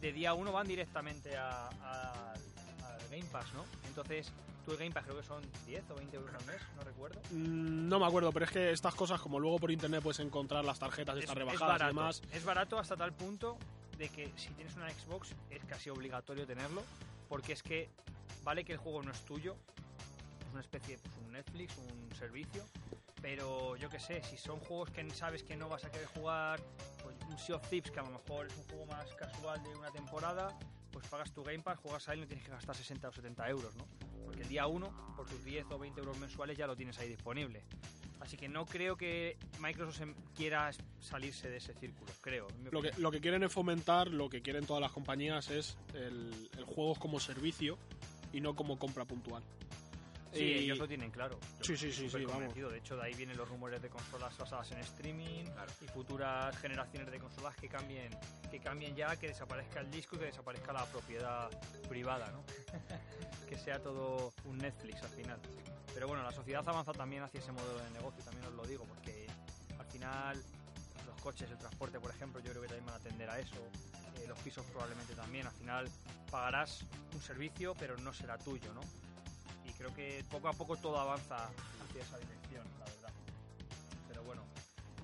de 0.00 0.12
día 0.12 0.32
1 0.34 0.52
van 0.52 0.68
directamente 0.68 1.36
a- 1.36 1.70
a- 1.82 2.32
al 2.34 3.08
Game 3.10 3.24
Pass, 3.32 3.52
¿no? 3.54 3.64
Entonces, 3.88 4.30
tú 4.64 4.70
el 4.70 4.76
Game 4.78 4.92
Pass 4.92 5.04
creo 5.06 5.16
que 5.16 5.26
son 5.26 5.42
10 5.66 5.82
o 5.90 5.96
20 5.96 6.16
euros 6.16 6.32
al 6.32 6.44
mes, 6.46 6.62
no 6.76 6.84
recuerdo. 6.84 7.20
Mm, 7.32 7.88
No 7.88 7.98
me 7.98 8.06
acuerdo, 8.06 8.30
pero 8.30 8.44
es 8.44 8.52
que 8.52 8.70
estas 8.70 8.94
cosas, 8.94 9.20
como 9.20 9.40
luego 9.40 9.58
por 9.58 9.72
internet 9.72 10.04
puedes 10.04 10.20
encontrar 10.20 10.64
las 10.64 10.78
tarjetas 10.78 11.16
estas 11.18 11.34
rebajadas 11.34 11.60
y 11.60 11.66
barato, 11.80 11.86
demás. 11.88 12.22
es 12.32 12.44
barato 12.44 12.78
hasta 12.78 12.96
tal 12.96 13.12
punto 13.12 13.58
de 13.98 14.08
que 14.08 14.32
si 14.36 14.50
tienes 14.50 14.76
una 14.76 14.88
Xbox 14.88 15.34
es 15.50 15.64
casi 15.64 15.90
obligatorio 15.90 16.46
tenerlo, 16.46 16.84
porque 17.28 17.54
es 17.54 17.62
que 17.64 17.90
vale 18.44 18.64
que 18.64 18.72
el 18.72 18.78
juego 18.78 19.02
no 19.02 19.10
es 19.12 19.20
tuyo, 19.24 19.56
es 20.46 20.52
una 20.52 20.60
especie 20.60 20.96
de 20.96 21.02
pues, 21.02 21.14
un 21.24 21.32
Netflix, 21.32 21.76
un 21.78 22.16
servicio, 22.16 22.64
pero 23.20 23.76
yo 23.76 23.88
que 23.88 23.98
sé, 24.00 24.22
si 24.24 24.36
son 24.36 24.58
juegos 24.60 24.90
que 24.90 25.08
sabes 25.10 25.42
que 25.42 25.56
no 25.56 25.68
vas 25.68 25.84
a 25.84 25.90
querer 25.90 26.06
jugar, 26.08 26.60
pues 27.02 27.16
un 27.28 27.38
Sea 27.38 27.56
of 27.56 27.68
Thieves 27.68 27.90
que 27.90 28.00
a 28.00 28.02
lo 28.02 28.10
mejor 28.10 28.46
es 28.46 28.56
un 28.56 28.64
juego 28.64 28.86
más 28.86 29.12
casual 29.14 29.62
de 29.62 29.74
una 29.76 29.90
temporada, 29.90 30.58
pues 30.90 31.06
pagas 31.08 31.32
tu 31.32 31.42
Game 31.42 31.60
Pass, 31.60 31.78
juegas 31.78 32.08
ahí 32.08 32.18
y 32.18 32.20
no 32.22 32.26
tienes 32.26 32.44
que 32.44 32.50
gastar 32.50 32.76
60 32.76 33.08
o 33.08 33.12
70 33.12 33.48
euros, 33.48 33.74
¿no? 33.76 33.86
Porque 34.24 34.42
el 34.42 34.48
día 34.48 34.66
1, 34.66 35.14
por 35.16 35.26
tus 35.28 35.42
10 35.44 35.66
o 35.70 35.78
20 35.78 36.00
euros 36.00 36.18
mensuales 36.18 36.56
ya 36.58 36.66
lo 36.66 36.76
tienes 36.76 36.98
ahí 36.98 37.08
disponible. 37.08 37.62
Así 38.20 38.36
que 38.36 38.48
no 38.48 38.66
creo 38.66 38.96
que 38.96 39.36
Microsoft 39.58 39.96
se- 39.98 40.14
quiera 40.36 40.70
salirse 41.00 41.48
de 41.50 41.56
ese 41.56 41.74
círculo, 41.74 42.12
creo. 42.20 42.46
Lo 42.70 42.80
que, 42.80 42.92
lo 42.98 43.10
que 43.10 43.20
quieren 43.20 43.42
es 43.42 43.52
fomentar, 43.52 44.08
lo 44.08 44.28
que 44.28 44.42
quieren 44.42 44.64
todas 44.64 44.80
las 44.80 44.92
compañías 44.92 45.50
es 45.50 45.76
el, 45.94 46.50
el 46.56 46.64
juego 46.64 46.94
como 46.94 47.18
servicio 47.18 47.78
y 48.32 48.40
no 48.40 48.54
como 48.54 48.78
compra 48.78 49.04
puntual. 49.04 49.42
Sí, 50.32 50.44
Y- 50.44 50.52
ellos 50.64 50.78
lo 50.78 50.88
tienen 50.88 51.10
claro. 51.10 51.38
Sí, 51.60 51.72
Yo 51.72 51.76
sí, 51.76 51.92
sí, 51.92 52.08
sí, 52.08 52.16
vamos. 52.24 52.32
convencido. 52.32 52.70
De 52.70 52.78
hecho, 52.78 52.96
de 52.96 53.04
ahí 53.04 53.14
vienen 53.14 53.36
los 53.36 53.46
rumores 53.48 53.82
de 53.82 53.90
consolas 53.90 54.36
basadas 54.38 54.70
en 54.72 54.78
streaming 54.78 55.44
y 55.82 55.88
futuras 55.88 56.56
generaciones 56.56 57.10
de 57.10 57.18
consolas 57.18 57.54
que 57.56 57.68
cambien, 57.68 58.10
que 58.50 58.58
cambien 58.58 58.96
ya, 58.96 59.14
que 59.16 59.28
desaparezca 59.28 59.80
el 59.80 59.90
disco 59.90 60.16
y 60.16 60.20
que 60.20 60.24
desaparezca 60.26 60.72
la 60.72 60.86
propiedad 60.86 61.50
privada, 61.86 62.30
¿no? 62.30 62.42
que 63.48 63.58
sea 63.58 63.78
todo 63.78 64.32
un 64.46 64.56
Netflix 64.56 65.02
al 65.02 65.10
final. 65.10 65.38
Pero 65.92 66.08
bueno, 66.08 66.22
la 66.22 66.32
sociedad 66.32 66.66
avanza 66.66 66.92
también 66.94 67.22
hacia 67.22 67.38
ese 67.40 67.52
modelo 67.52 67.78
de 67.80 67.90
negocio, 67.90 68.24
también 68.24 68.46
os 68.46 68.54
lo 68.54 68.64
digo, 68.64 68.84
porque 68.86 69.26
al 69.78 69.84
final 69.86 70.42
los 71.06 71.20
coches, 71.20 71.50
el 71.50 71.58
transporte, 71.58 72.00
por 72.00 72.10
ejemplo, 72.10 72.40
yo 72.40 72.48
creo 72.52 72.62
que 72.62 72.68
también 72.68 72.86
van 72.86 72.94
a 72.94 72.98
atender 72.98 73.28
a 73.28 73.38
eso. 73.38 73.56
Eh, 74.22 74.26
los 74.28 74.38
pisos 74.38 74.64
probablemente 74.66 75.14
también. 75.14 75.46
Al 75.46 75.52
final 75.52 75.88
pagarás 76.30 76.84
un 77.14 77.20
servicio, 77.20 77.74
pero 77.78 77.96
no 77.98 78.12
será 78.12 78.38
tuyo, 78.38 78.72
¿no? 78.74 78.80
y 79.64 79.70
creo 79.74 79.94
que 79.94 80.24
poco 80.28 80.48
a 80.48 80.52
poco 80.52 80.76
todo 80.76 80.98
avanza 80.98 81.36
hacia 81.46 82.02
esa 82.02 82.18
dirección, 82.18 82.64
la 82.80 82.84
verdad. 82.84 83.12
Pero 84.08 84.22
bueno, 84.24 84.42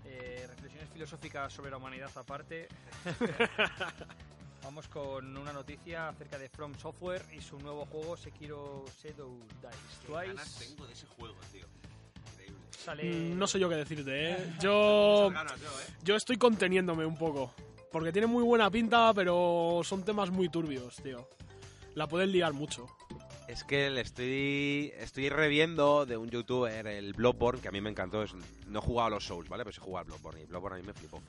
eh, 0.04 0.46
reflexiones 0.48 0.90
filosóficas 0.92 1.52
sobre 1.52 1.70
la 1.70 1.76
humanidad 1.76 2.10
aparte. 2.16 2.66
Vamos 4.64 4.88
con 4.88 5.36
una 5.36 5.52
noticia 5.52 6.08
acerca 6.08 6.38
de 6.38 6.48
From 6.48 6.74
Software 6.76 7.24
y 7.32 7.40
su 7.40 7.58
nuevo 7.60 7.86
juego 7.86 8.16
Sekiro 8.16 8.84
Shadow 9.02 9.38
Dice 9.44 10.06
Qué 10.06 10.12
ganas 10.12 10.54
Twice. 10.54 10.66
tengo 10.74 10.86
de 10.86 10.92
ese 10.92 11.06
juego, 11.06 11.36
tío. 11.52 11.66
Increíble. 12.32 12.60
Sale... 12.76 13.04
Mm, 13.04 13.38
No 13.38 13.46
sé 13.46 13.60
yo 13.60 13.68
qué 13.68 13.76
decirte, 13.76 14.32
¿eh? 14.32 14.54
Yo, 14.60 15.30
Muchas 15.30 15.46
ganas 15.46 15.60
yo, 15.60 15.68
¿eh? 15.68 15.94
yo 16.02 16.16
estoy 16.16 16.36
conteniéndome 16.36 17.06
un 17.06 17.16
poco. 17.16 17.54
Porque 17.90 18.12
tiene 18.12 18.26
muy 18.26 18.42
buena 18.44 18.70
pinta, 18.70 19.12
pero 19.14 19.80
son 19.84 20.04
temas 20.04 20.30
muy 20.30 20.48
turbios, 20.48 20.96
tío. 20.96 21.28
La 21.94 22.06
pueden 22.06 22.32
liar 22.32 22.52
mucho. 22.52 22.86
Es 23.48 23.64
que 23.64 23.88
le 23.88 24.02
estoy, 24.02 24.92
estoy 24.98 25.30
reviendo 25.30 26.04
de 26.04 26.18
un 26.18 26.28
youtuber, 26.28 26.86
el 26.86 27.14
Bloodborne, 27.14 27.62
que 27.62 27.68
a 27.68 27.70
mí 27.72 27.80
me 27.80 27.88
encantó. 27.88 28.22
Es, 28.22 28.34
no 28.66 28.78
he 28.78 28.82
jugado 28.82 29.06
a 29.06 29.10
los 29.10 29.24
Souls, 29.26 29.48
¿vale? 29.48 29.64
Pero 29.64 29.72
sí 29.72 29.80
he 29.80 29.84
jugado 29.84 30.00
al 30.02 30.06
Bloodborne 30.06 30.42
y 30.42 30.46
Bloodborne 30.46 30.76
a 30.78 30.80
mí 30.82 30.86
me 30.86 30.92
flipó. 30.92 31.22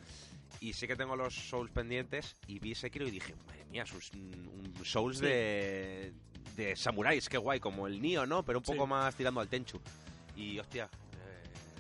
Y 0.60 0.74
sí 0.74 0.86
que 0.86 0.98
tengo 0.98 1.16
los 1.16 1.34
Souls 1.34 1.72
pendientes 1.72 2.36
y 2.48 2.60
vi 2.60 2.76
Sekiro 2.76 3.08
y 3.08 3.12
dije, 3.12 3.34
madre 3.48 3.64
mía, 3.72 3.84
es 3.84 3.94
un, 3.94 4.74
un 4.78 4.86
Souls 4.86 5.20
Sí. 5.20 5.26
de, 5.26 6.14
de 6.58 6.76
samuráis, 6.76 7.30
qué 7.30 7.38
guay, 7.38 7.62
como 7.62 7.88
el 7.88 8.02
Nioh, 8.02 8.26
¿no? 8.26 8.44
Pero 8.44 8.60
un 8.60 8.66
poco 8.66 8.84
Sí. 8.84 8.90
más 8.90 9.16
tirando 9.16 9.40
al 9.40 9.48
Tenchu. 9.48 9.80
Y 10.36 10.60
hostia, 10.60 10.90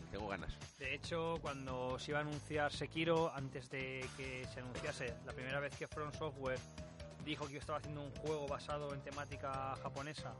tengo 0.09 0.27
ganas. 0.27 0.53
De 0.77 0.93
hecho, 0.93 1.37
cuando 1.41 1.97
se 1.99 2.11
iba 2.11 2.19
a 2.19 2.21
anunciar 2.21 2.71
Sekiro, 2.71 3.31
antes 3.33 3.69
de 3.69 4.05
que 4.17 4.45
se 4.53 4.59
anunciase 4.59 5.13
la 5.25 5.33
primera 5.33 5.59
vez 5.59 5.75
que 5.75 5.87
From 5.87 6.11
Software 6.13 6.59
dijo 7.25 7.47
que 7.47 7.57
estaba 7.57 7.77
haciendo 7.79 8.01
un 8.01 8.11
juego 8.11 8.47
basado 8.47 8.93
en 8.93 9.01
temática 9.01 9.75
japonesa 9.83 10.33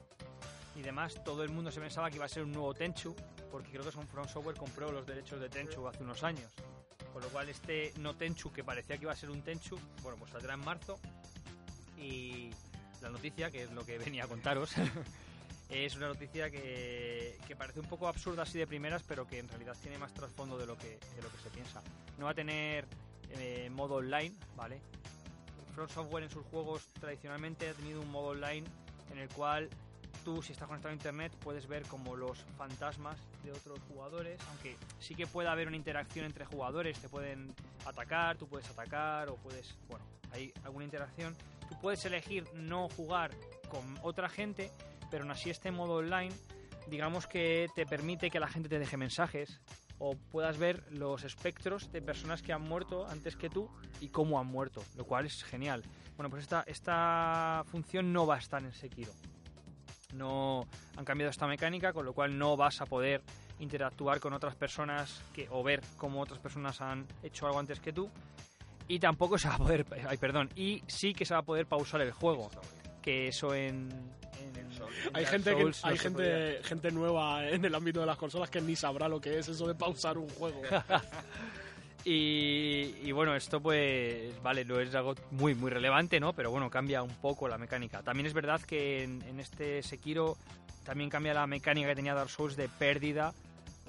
y 0.76 0.82
demás, 0.82 1.22
todo 1.24 1.44
el 1.44 1.50
mundo 1.50 1.72
se 1.72 1.80
pensaba 1.80 2.10
que 2.10 2.16
iba 2.16 2.26
a 2.26 2.30
ser 2.30 2.44
un 2.44 2.52
nuevo 2.52 2.74
Tenchu, 2.74 3.16
porque 3.52 3.70
creo 3.70 3.84
que 3.84 3.92
son 3.92 4.08
Software 4.28 4.56
compró 4.56 4.92
los 4.92 5.06
derechos 5.06 5.40
de 5.40 5.50
Tenchu 5.50 5.88
hace 5.88 6.04
unos 6.04 6.24
años. 6.24 6.52
Con 7.14 7.24
lo 7.24 7.30
cual 7.30 7.50
este 7.50 7.92
no 7.98 8.16
Tenchu, 8.16 8.52
que 8.52 8.64
parecía 8.64 8.98
que 8.98 9.04
iba 9.04 9.12
a 9.12 9.16
ser 9.16 9.30
un 9.30 9.42
Tenchu, 9.42 9.78
bueno, 10.02 10.18
pues 10.18 10.32
saldrá 10.32 10.54
en 10.54 10.60
marzo. 10.62 11.00
Y 11.98 12.52
la 13.02 13.10
noticia, 13.10 13.52
que 13.52 13.64
es 13.64 13.72
lo 13.72 13.84
que 13.84 13.98
venía 13.98 14.24
a 14.24 14.28
contaros, 14.28 14.72
es 15.70 15.96
una 15.96 16.08
noticia 16.08 16.50
que, 16.50 17.38
que 17.48 17.56
parece 17.56 17.80
un 17.80 17.88
poco 17.88 18.08
absurda 18.08 18.44
así 18.44 18.58
de 18.58 18.66
primeras, 18.66 19.04
pero 19.04 19.28
que 19.28 19.40
en 19.40 19.48
realidad 19.48 19.76
tiene 19.82 19.98
más 19.98 20.14
trasfondo 20.14 20.58
de 20.58 20.66
lo 20.66 20.78
que, 20.78 21.00
de 21.16 21.22
lo 21.22 21.32
que 21.32 21.38
se 21.44 21.50
piensa. 21.50 21.82
No 22.18 22.26
va 22.26 22.32
a 22.32 22.36
tener 22.36 22.88
eh, 23.32 23.70
modo 23.72 23.96
online, 23.96 24.36
¿vale? 24.56 24.82
From 25.76 25.88
Software 25.88 26.24
en 26.24 26.30
sus 26.30 26.46
juegos 26.48 26.88
tradicionalmente 27.00 27.70
ha 27.70 27.74
tenido 27.74 28.02
un 28.02 28.12
modo 28.12 28.30
online 28.30 28.68
en 29.12 29.20
el 29.20 29.30
cual 29.30 29.70
tú, 30.26 30.42
si 30.42 30.54
estás 30.54 30.68
conectado 30.68 30.92
a 30.92 30.96
internet, 30.96 31.32
puedes 31.44 31.68
ver 31.68 31.84
como 31.84 32.16
los 32.16 32.40
fantasmas 32.58 33.20
de 33.44 33.52
otros 33.52 33.80
jugadores, 33.88 34.40
aunque 34.50 34.76
sí 35.00 35.16
que 35.16 35.28
puede 35.28 35.50
haber 35.50 35.68
una 35.68 35.78
interacción 35.78 36.26
entre 36.26 36.46
jugadores, 36.46 37.00
te 37.00 37.10
pueden 37.10 37.54
atacar, 37.86 38.38
tú 38.38 38.48
puedes 38.48 38.70
atacar 38.70 39.30
o 39.30 39.36
puedes, 39.36 39.76
bueno, 39.88 40.06
hay 40.32 40.52
alguna 40.64 40.86
interacción. 40.86 41.36
Tú 41.70 41.80
puedes 41.80 42.04
elegir 42.06 42.46
no 42.56 42.90
jugar 42.90 43.32
con 43.70 44.00
otra 44.02 44.28
gente, 44.28 44.72
pero 45.10 45.24
aún 45.24 45.32
así 45.32 45.50
este 45.50 45.72
modo 45.72 45.96
online, 45.96 46.34
digamos 46.88 47.28
que 47.28 47.68
te 47.76 47.86
permite 47.86 48.30
que 48.30 48.40
la 48.40 48.48
gente 48.48 48.70
te 48.70 48.80
deje 48.80 48.98
mensajes 48.98 49.60
o 50.00 50.16
puedas 50.32 50.58
ver 50.58 50.84
los 50.92 51.24
espectros 51.24 51.92
de 51.92 52.02
personas 52.02 52.42
que 52.42 52.54
han 52.54 52.62
muerto 52.62 53.08
antes 53.08 53.36
que 53.36 53.50
tú 53.50 53.70
y 54.00 54.10
cómo 54.10 54.40
han 54.40 54.48
muerto, 54.48 54.82
lo 54.96 55.06
cual 55.06 55.26
es 55.26 55.44
genial. 55.44 55.84
Bueno, 56.16 56.30
pues 56.30 56.44
esta, 56.44 56.64
esta 56.68 57.64
función 57.68 58.12
no 58.12 58.26
va 58.26 58.36
a 58.36 58.40
estar 58.40 58.64
en 58.64 58.74
Sekiro. 58.74 59.12
No 60.14 60.66
han 60.98 61.06
cambiado 61.06 61.30
esta 61.30 61.48
mecánica, 61.48 61.94
con 61.94 62.06
lo 62.06 62.14
cual 62.14 62.38
no 62.38 62.58
vas 62.58 62.82
a 62.82 62.86
poder 62.86 63.22
interactuar 63.60 64.20
con 64.20 64.34
otras 64.34 64.56
personas 64.56 65.22
que, 65.34 65.48
o 65.52 65.64
ver 65.64 65.82
cómo 65.98 66.22
otras 66.22 66.40
personas 66.40 66.82
han 66.82 67.06
hecho 67.22 67.46
algo 67.46 67.60
antes 67.60 67.80
que 67.80 67.94
tú. 67.94 68.10
Y 68.88 69.00
tampoco 69.00 69.38
se 69.38 69.50
va 69.50 69.56
a 69.56 69.60
poder, 69.60 69.86
ay, 70.08 70.18
perdón, 70.18 70.50
y 70.56 70.82
sí 70.88 71.14
que 71.14 71.26
se 71.26 71.36
va 71.36 71.42
a 71.42 71.46
poder 71.46 71.68
pausar 71.68 72.02
el 72.02 72.12
juego, 72.12 72.50
que 73.04 73.28
eso 73.28 73.54
en, 73.54 73.90
Hay 75.14 75.26
gente, 75.26 75.56
que, 75.56 75.72
hay 75.84 75.98
gente, 75.98 76.60
gente 76.64 76.92
nueva 76.92 77.48
en 77.48 77.64
el 77.64 77.74
ámbito 77.76 78.00
de 78.00 78.06
las 78.06 78.18
consolas 78.18 78.50
que 78.50 78.62
ni 78.62 78.76
sabrá 78.76 79.08
lo 79.08 79.20
que 79.20 79.40
es 79.40 79.48
eso 79.48 79.68
de 79.68 79.76
pausar 79.76 80.18
un 80.18 80.30
juego. 80.30 80.62
Y, 82.06 82.96
y 83.04 83.12
bueno, 83.12 83.36
esto 83.36 83.60
pues, 83.60 84.42
vale, 84.42 84.64
no 84.64 84.80
es 84.80 84.96
algo 84.96 85.16
muy, 85.32 85.54
muy 85.54 85.70
relevante, 85.70 86.20
¿no? 86.20 86.34
Pero 86.34 86.50
bueno, 86.50 86.70
cambia 86.70 87.04
un 87.04 87.14
poco 87.16 87.48
la 87.48 87.58
mecánica. 87.58 88.02
También 88.02 88.26
es 88.26 88.34
verdad 88.34 88.62
que 88.62 89.04
en, 89.04 89.22
en 89.24 89.40
este 89.40 89.84
Sekiro 89.84 90.38
también 90.86 91.10
cambia 91.10 91.34
la 91.34 91.46
mecánica 91.46 91.90
que 91.90 91.96
tenía 91.96 92.14
Dark 92.14 92.30
Souls 92.30 92.56
de 92.56 92.70
pérdida 92.70 93.34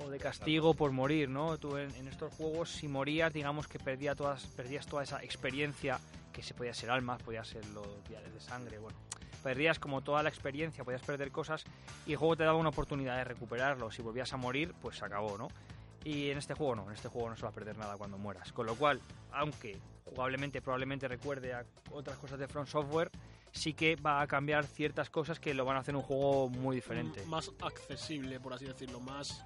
o 0.04 0.11
de 0.11 0.19
castigo 0.19 0.75
por 0.75 0.90
morir, 0.90 1.28
¿no? 1.28 1.57
Tú 1.59 1.76
en, 1.76 1.95
en 1.95 2.09
estos 2.09 2.33
juegos, 2.35 2.71
si 2.71 2.88
morías, 2.88 3.33
digamos 3.33 3.69
que 3.69 3.78
perdía 3.78 4.14
todas, 4.14 4.45
perdías 4.49 4.87
toda 4.87 5.04
esa 5.04 5.23
experiencia, 5.23 6.00
que 6.33 6.42
se 6.42 6.54
podía 6.54 6.75
ser 6.75 6.90
almas, 6.90 7.23
podía 7.23 7.45
ser 7.45 7.64
los 7.69 7.87
viales 8.09 8.33
de 8.35 8.40
sangre, 8.40 8.78
bueno. 8.78 8.99
Perdías 9.42 9.78
como 9.78 10.02
toda 10.02 10.23
la 10.23 10.28
experiencia, 10.28 10.85
podías 10.85 11.02
perder 11.02 11.30
cosas 11.30 11.64
y 12.06 12.12
el 12.12 12.18
juego 12.18 12.37
te 12.37 12.44
daba 12.44 12.59
una 12.59 12.68
oportunidad 12.68 13.16
de 13.16 13.25
recuperarlo. 13.25 13.90
Si 13.90 14.02
volvías 14.02 14.32
a 14.32 14.37
morir, 14.37 14.75
pues 14.80 14.99
se 14.99 15.04
acabó, 15.04 15.38
¿no? 15.38 15.49
Y 16.04 16.30
en 16.30 16.38
este 16.38 16.54
juego 16.54 16.76
no, 16.76 16.87
en 16.87 16.94
este 16.94 17.09
juego 17.09 17.28
no 17.28 17.37
se 17.37 17.42
va 17.42 17.49
a 17.49 17.52
perder 17.52 17.76
nada 17.76 17.97
cuando 17.97 18.18
mueras. 18.18 18.52
Con 18.52 18.66
lo 18.66 18.75
cual, 18.75 19.00
aunque 19.32 19.78
jugablemente 20.04 20.62
probablemente 20.62 21.09
recuerde 21.09 21.52
a 21.52 21.64
otras 21.90 22.18
cosas 22.18 22.38
de 22.38 22.49
Front 22.49 22.68
Software, 22.68 23.11
sí 23.52 23.75
que 23.75 23.97
va 23.97 24.20
a 24.20 24.26
cambiar 24.26 24.64
ciertas 24.64 25.11
cosas 25.11 25.38
que 25.38 25.54
lo 25.54 25.64
van 25.64 25.76
a 25.76 25.80
hacer 25.80 25.94
un 25.97 26.02
juego 26.02 26.49
muy 26.49 26.76
diferente. 26.76 27.25
Más 27.26 27.50
accesible, 27.61 28.40
por 28.40 28.54
así 28.54 28.64
decirlo. 28.64 29.00
Más 29.00 29.44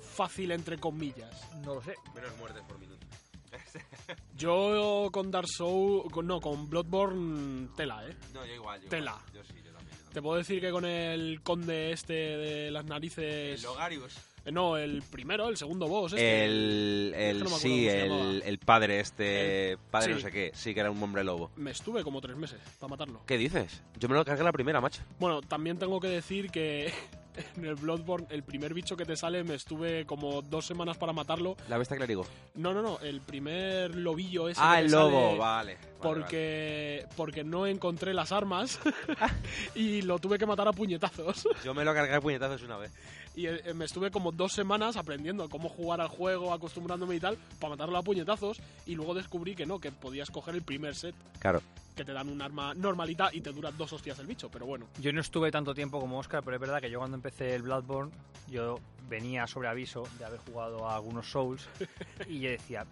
fácil, 0.00 0.52
entre 0.52 0.78
comillas. 0.78 1.48
No 1.64 1.74
lo 1.74 1.82
sé. 1.82 1.94
Menos 2.14 2.36
muertes 2.38 2.62
por 2.62 2.78
minuto. 2.78 3.06
Yo 4.36 5.08
con 5.12 5.30
Dark 5.30 5.48
Souls... 5.48 6.10
con- 6.12 6.26
no, 6.26 6.40
con 6.40 6.68
Bloodborne 6.68 7.68
tela, 7.76 8.06
¿eh? 8.08 8.16
No, 8.34 8.44
yo 8.46 8.54
igual. 8.54 8.80
Yo 8.82 8.88
Tela. 8.88 9.12
igual. 9.12 9.32
Yo 9.34 9.44
sí, 9.44 9.54
yo 9.62 9.72
también. 9.72 9.72
yo 9.72 9.72
también. 9.74 10.12
Te 10.12 10.22
puedo 10.22 10.36
decir 10.38 10.60
que 10.60 10.70
con 10.70 10.84
el 10.84 11.40
conde 11.42 11.92
este 11.92 12.12
de 12.14 12.70
las 12.70 12.84
narices... 12.84 13.58
El 13.58 13.62
Logarius. 13.62 14.16
Eh, 14.44 14.52
No, 14.52 14.76
el 14.78 15.02
primero, 15.02 15.48
el 15.48 15.56
segundo 15.56 15.86
boss. 15.86 16.12
Este. 16.14 16.44
El, 16.46 17.12
el 17.14 17.40
no 17.40 17.48
sí, 17.50 17.86
el, 17.88 18.42
el 18.44 18.58
padre 18.58 19.00
este, 19.00 19.76
padre 19.90 20.08
sí. 20.08 20.12
no 20.14 20.20
sé 20.20 20.30
qué, 20.32 20.50
sí 20.54 20.72
que 20.74 20.80
era 20.80 20.90
un 20.90 21.02
hombre 21.02 21.22
lobo. 21.22 21.50
Me 21.56 21.70
estuve 21.72 22.02
como 22.02 22.20
tres 22.22 22.36
meses 22.36 22.58
para 22.78 22.90
matarlo. 22.90 23.22
¿Qué 23.26 23.36
dices? 23.36 23.82
Yo 23.98 24.08
me 24.08 24.14
lo 24.14 24.24
cargué 24.24 24.42
la 24.42 24.52
primera, 24.52 24.80
macho. 24.80 25.02
Bueno, 25.18 25.42
también 25.42 25.78
tengo 25.78 26.00
que 26.00 26.08
decir 26.08 26.50
que 26.50 26.92
en 27.56 27.64
el 27.64 27.74
Bloodborne, 27.74 28.26
el 28.30 28.42
primer 28.42 28.74
bicho 28.74 28.96
que 28.96 29.04
te 29.04 29.16
sale, 29.16 29.44
me 29.44 29.54
estuve 29.54 30.06
como 30.06 30.42
dos 30.42 30.66
semanas 30.66 30.96
para 30.96 31.12
matarlo. 31.12 31.56
La 31.68 31.78
bestia 31.78 31.96
clérigo. 31.96 32.26
No, 32.54 32.72
no, 32.72 32.82
no, 32.82 32.98
el 33.00 33.20
primer 33.20 33.94
lobillo 33.94 34.48
ese. 34.48 34.60
Ah, 34.62 34.76
que 34.76 34.86
el 34.86 34.90
lobo, 34.90 35.36
vale. 35.36 35.74
vale, 35.74 35.78
Porque, 36.00 37.06
porque 37.16 37.44
no 37.44 37.66
encontré 37.66 38.14
las 38.14 38.32
armas 38.32 38.80
y 39.74 40.02
lo 40.02 40.18
tuve 40.18 40.38
que 40.38 40.46
matar 40.46 40.68
a 40.68 40.72
puñetazos. 40.72 41.48
Yo 41.64 41.74
me 41.74 41.84
lo 41.84 41.94
cargué 41.94 42.14
a 42.14 42.20
puñetazos 42.20 42.62
una 42.62 42.76
vez. 42.76 42.92
Y 43.34 43.46
eh, 43.46 43.74
me 43.74 43.84
estuve 43.84 44.10
como 44.10 44.32
dos 44.32 44.52
semanas 44.52 44.96
aprendiendo 44.96 45.48
cómo 45.48 45.68
jugar 45.68 46.00
al 46.00 46.08
juego, 46.08 46.52
acostumbrándome 46.52 47.14
y 47.16 47.20
tal, 47.20 47.36
para 47.60 47.70
matarlo 47.70 47.96
a 47.98 48.02
puñetazos. 48.02 48.60
Y 48.86 48.94
luego 48.96 49.14
descubrí 49.14 49.54
que 49.54 49.66
no, 49.66 49.78
que 49.78 49.92
podías 49.92 50.30
coger 50.30 50.54
el 50.56 50.62
primer 50.62 50.94
set, 50.94 51.14
Claro. 51.38 51.62
que 51.94 52.04
te 52.04 52.12
dan 52.12 52.28
un 52.28 52.42
arma 52.42 52.74
normalita 52.74 53.30
y 53.32 53.40
te 53.40 53.52
dura 53.52 53.70
dos 53.70 53.92
hostias 53.92 54.18
el 54.18 54.26
bicho, 54.26 54.50
pero 54.50 54.66
bueno. 54.66 54.86
Yo 55.00 55.12
no 55.12 55.20
estuve 55.20 55.50
tanto 55.50 55.74
tiempo 55.74 56.00
como 56.00 56.18
Oscar, 56.18 56.42
pero 56.42 56.56
es 56.56 56.60
verdad 56.60 56.80
que 56.80 56.90
yo 56.90 56.98
cuando 56.98 57.16
empecé 57.16 57.54
el 57.54 57.62
Bloodborne, 57.62 58.10
yo 58.48 58.78
venía 59.08 59.46
sobre 59.46 59.68
aviso 59.68 60.06
de 60.18 60.24
haber 60.24 60.40
jugado 60.40 60.88
a 60.88 60.96
algunos 60.96 61.30
Souls 61.30 61.68
y 62.28 62.40
yo 62.40 62.50
decía, 62.50 62.84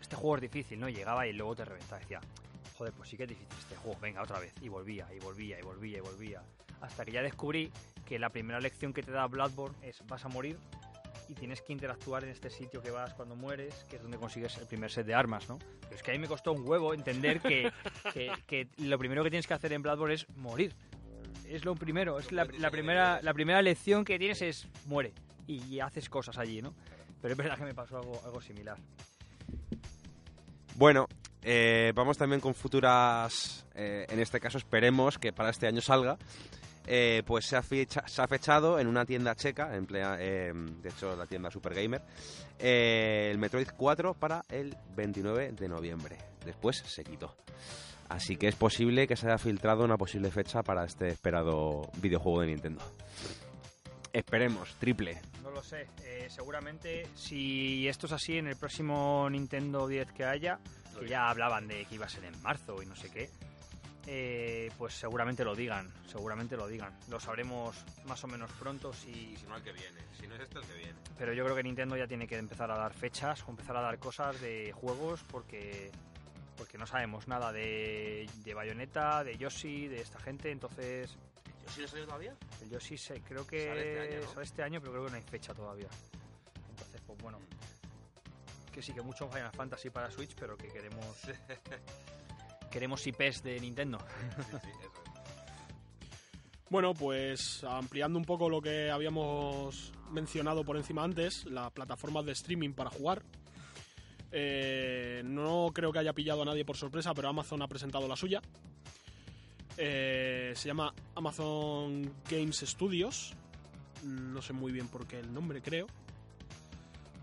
este 0.00 0.14
juego 0.16 0.36
es 0.36 0.42
difícil, 0.42 0.78
¿no? 0.78 0.88
Llegaba 0.88 1.26
y 1.26 1.32
luego 1.32 1.56
te 1.56 1.64
reventaba. 1.64 1.98
Decía, 2.00 2.20
joder, 2.76 2.92
pues 2.92 3.08
sí 3.08 3.16
que 3.16 3.22
es 3.24 3.28
difícil 3.30 3.56
este 3.58 3.76
juego, 3.76 3.98
venga, 4.00 4.22
otra 4.22 4.38
vez. 4.40 4.52
Y 4.60 4.68
volvía, 4.68 5.06
y 5.14 5.18
volvía, 5.20 5.58
y 5.58 5.62
volvía, 5.62 5.98
y 5.98 6.00
volvía. 6.00 6.42
Hasta 6.80 7.04
que 7.04 7.12
ya 7.12 7.22
descubrí 7.22 7.70
que 8.04 8.18
la 8.18 8.30
primera 8.30 8.60
lección 8.60 8.92
que 8.92 9.02
te 9.02 9.10
da 9.10 9.26
Bloodborne 9.26 9.76
es 9.82 10.02
vas 10.06 10.24
a 10.24 10.28
morir 10.28 10.58
y 11.28 11.34
tienes 11.34 11.60
que 11.60 11.72
interactuar 11.72 12.22
en 12.22 12.30
este 12.30 12.50
sitio 12.50 12.80
que 12.82 12.90
vas 12.92 13.12
cuando 13.14 13.34
mueres, 13.34 13.74
que 13.90 13.96
es 13.96 14.02
donde 14.02 14.16
consigues 14.18 14.56
el 14.58 14.66
primer 14.66 14.90
set 14.92 15.06
de 15.06 15.14
armas, 15.14 15.48
¿no? 15.48 15.58
Pero 15.80 15.96
es 15.96 16.02
que 16.02 16.10
a 16.12 16.14
mí 16.14 16.20
me 16.20 16.28
costó 16.28 16.52
un 16.52 16.68
huevo 16.68 16.94
entender 16.94 17.40
que, 17.40 17.72
que- 18.14 18.32
que 18.46 18.68
lo 18.78 18.98
primero 18.98 19.24
que 19.24 19.30
tienes 19.30 19.46
que 19.46 19.54
hacer 19.54 19.72
en 19.72 19.82
Bloodborne 19.82 20.14
es 20.14 20.28
morir. 20.36 20.74
Es 21.48 21.64
lo 21.64 21.74
primero, 21.74 22.18
es 22.18 22.30
la, 22.32 22.44
la 22.58 22.70
primera, 22.70 23.20
la 23.22 23.32
primera 23.34 23.60
lección 23.62 24.04
que 24.04 24.18
tienes 24.18 24.42
es 24.42 24.68
muere 24.86 25.12
y 25.48 25.78
haces 25.80 26.08
cosas 26.08 26.38
allí, 26.38 26.60
¿no? 26.62 26.74
Pero 27.22 27.32
es 27.32 27.38
verdad 27.38 27.56
que 27.58 27.64
me 27.64 27.74
pasó 27.74 27.98
algo, 27.98 28.20
algo 28.24 28.40
similar. 28.40 28.76
Bueno, 30.76 31.06
eh, 31.42 31.92
vamos 31.94 32.18
también 32.18 32.40
con 32.40 32.54
futuras. 32.54 33.64
eh, 33.74 34.06
en 34.08 34.20
este 34.20 34.40
caso, 34.40 34.58
esperemos 34.58 35.18
que 35.18 35.32
para 35.32 35.50
este 35.50 35.66
año 35.66 35.80
salga. 35.80 36.18
Eh, 36.86 37.22
pues 37.26 37.46
se 37.46 37.56
ha, 37.56 37.62
fecha- 37.62 38.06
se 38.06 38.22
ha 38.22 38.26
fechado 38.28 38.78
en 38.78 38.86
una 38.86 39.04
tienda 39.04 39.34
checa, 39.34 39.74
en 39.76 39.86
plena- 39.86 40.16
eh, 40.20 40.52
de 40.54 40.88
hecho 40.88 41.14
la 41.16 41.26
tienda 41.26 41.50
Super 41.50 41.74
Gamer, 41.74 42.02
eh, 42.58 43.28
el 43.30 43.38
Metroid 43.38 43.68
4 43.76 44.14
para 44.14 44.44
el 44.48 44.76
29 44.94 45.52
de 45.52 45.68
noviembre. 45.68 46.16
Después 46.44 46.76
se 46.78 47.02
quitó. 47.04 47.34
Así 48.08 48.36
que 48.36 48.46
es 48.46 48.54
posible 48.54 49.08
que 49.08 49.16
se 49.16 49.26
haya 49.26 49.38
filtrado 49.38 49.82
una 49.84 49.96
posible 49.96 50.30
fecha 50.30 50.62
para 50.62 50.84
este 50.84 51.08
esperado 51.08 51.90
videojuego 52.00 52.40
de 52.42 52.46
Nintendo. 52.48 52.82
Esperemos, 54.12 54.74
triple. 54.78 55.20
No 55.42 55.50
lo 55.50 55.62
sé. 55.62 55.88
eh, 56.04 56.28
seguramente, 56.30 57.06
si 57.14 57.86
esto 57.88 58.06
es 58.06 58.12
así, 58.12 58.38
en 58.38 58.46
el 58.46 58.56
próximo 58.56 59.28
Nintendo 59.30 59.86
10 59.86 60.10
que 60.12 60.24
haya, 60.24 60.58
que 60.98 61.06
ya 61.08 61.28
hablaban 61.28 61.68
de 61.68 61.84
que 61.84 61.96
iba 61.96 62.06
a 62.06 62.08
ser 62.08 62.24
en 62.24 62.40
marzo 62.42 62.82
y 62.82 62.86
no 62.86 62.96
sé 62.96 63.10
qué, 63.10 63.28
eh, 64.06 64.70
pues 64.78 64.94
seguramente 64.94 65.44
lo 65.44 65.54
digan. 65.54 65.92
Seguramente 66.06 66.56
lo 66.56 66.68
digan. 66.68 66.96
Lo 67.08 67.18
sabremos 67.18 67.76
más 68.06 68.22
o 68.24 68.28
menos 68.28 68.50
pronto. 68.52 68.92
Si, 68.92 69.36
si 69.36 69.46
no 69.46 69.56
el 69.56 69.62
que 69.62 69.72
viene, 69.72 70.00
si 70.18 70.26
no 70.26 70.34
es 70.36 70.42
este 70.42 70.58
el 70.58 70.64
que 70.64 70.74
viene. 70.74 70.94
pero 71.18 71.32
yo 71.32 71.44
creo 71.44 71.56
que 71.56 71.62
Nintendo 71.62 71.96
ya 71.96 72.06
tiene 72.06 72.26
que 72.26 72.38
empezar 72.38 72.70
a 72.70 72.76
dar 72.76 72.94
fechas 72.94 73.42
o 73.46 73.50
empezar 73.50 73.76
a 73.76 73.80
dar 73.80 73.98
cosas 73.98 74.40
de 74.40 74.72
juegos 74.72 75.22
porque 75.30 75.90
porque 76.56 76.78
no 76.78 76.86
sabemos 76.86 77.28
nada 77.28 77.52
de, 77.52 78.26
de 78.42 78.54
Bayonetta, 78.54 79.22
de 79.22 79.36
Yoshi, 79.36 79.88
de 79.88 80.00
esta 80.00 80.18
gente. 80.20 80.50
Entonces, 80.50 81.18
¿Yo 81.66 81.70
sí 81.70 81.80
no 81.82 81.88
salido 81.88 82.06
todavía? 82.06 82.34
el 82.62 82.70
Yoshi 82.70 82.96
se, 82.96 83.20
creo 83.20 83.46
que 83.46 83.66
Sale 83.66 83.80
este 83.80 84.14
año, 84.14 84.24
¿no? 84.24 84.32
sale 84.32 84.44
este 84.44 84.62
año, 84.62 84.80
pero 84.80 84.92
creo 84.92 85.04
que 85.04 85.10
no 85.10 85.16
hay 85.16 85.22
fecha 85.22 85.52
todavía. 85.52 85.88
Entonces, 86.70 87.00
pues 87.06 87.18
bueno. 87.20 87.38
Que 88.72 88.80
sí 88.82 88.92
que 88.92 89.02
mucho 89.02 89.28
Final 89.28 89.52
Fantasy 89.52 89.90
para 89.90 90.10
Switch, 90.10 90.34
pero 90.38 90.56
que 90.56 90.68
queremos. 90.68 91.04
queremos 92.70 93.06
IPs 93.06 93.42
de 93.42 93.60
Nintendo. 93.60 93.98
Bueno, 96.68 96.94
pues 96.94 97.62
ampliando 97.62 98.18
un 98.18 98.24
poco 98.24 98.50
lo 98.50 98.60
que 98.60 98.90
habíamos 98.90 99.92
mencionado 100.10 100.64
por 100.64 100.76
encima 100.76 101.04
antes, 101.04 101.44
las 101.44 101.70
plataformas 101.70 102.26
de 102.26 102.32
streaming 102.32 102.72
para 102.72 102.90
jugar. 102.90 103.22
Eh, 104.32 105.22
no 105.24 105.70
creo 105.72 105.92
que 105.92 106.00
haya 106.00 106.12
pillado 106.12 106.42
a 106.42 106.44
nadie 106.44 106.64
por 106.64 106.76
sorpresa, 106.76 107.14
pero 107.14 107.28
Amazon 107.28 107.62
ha 107.62 107.68
presentado 107.68 108.08
la 108.08 108.16
suya. 108.16 108.42
Eh, 109.76 110.54
se 110.56 110.66
llama 110.66 110.92
Amazon 111.14 112.12
Games 112.28 112.58
Studios. 112.66 113.34
No 114.02 114.42
sé 114.42 114.52
muy 114.52 114.72
bien 114.72 114.88
por 114.88 115.06
qué 115.06 115.20
el 115.20 115.32
nombre, 115.32 115.62
creo. 115.62 115.86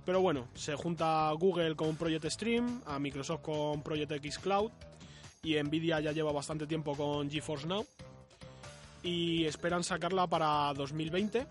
Pero 0.06 0.22
bueno, 0.22 0.48
se 0.54 0.76
junta 0.76 1.30
Google 1.34 1.76
con 1.76 1.98
Project 1.98 2.26
Stream, 2.30 2.82
a 2.86 2.98
Microsoft 2.98 3.42
con 3.42 3.82
Project 3.84 4.14
X 4.14 4.40
Cloud 4.40 4.72
y 5.44 5.62
Nvidia 5.62 6.00
ya 6.00 6.14
lleva 6.14 6.32
bastante 6.32 6.66
tiempo 6.66 6.96
con 6.96 7.30
GeForce 7.30 7.68
Now 7.68 7.86
y 9.04 9.46
esperan 9.46 9.84
sacarla 9.84 10.26
para 10.26 10.74
2020. 10.74 11.46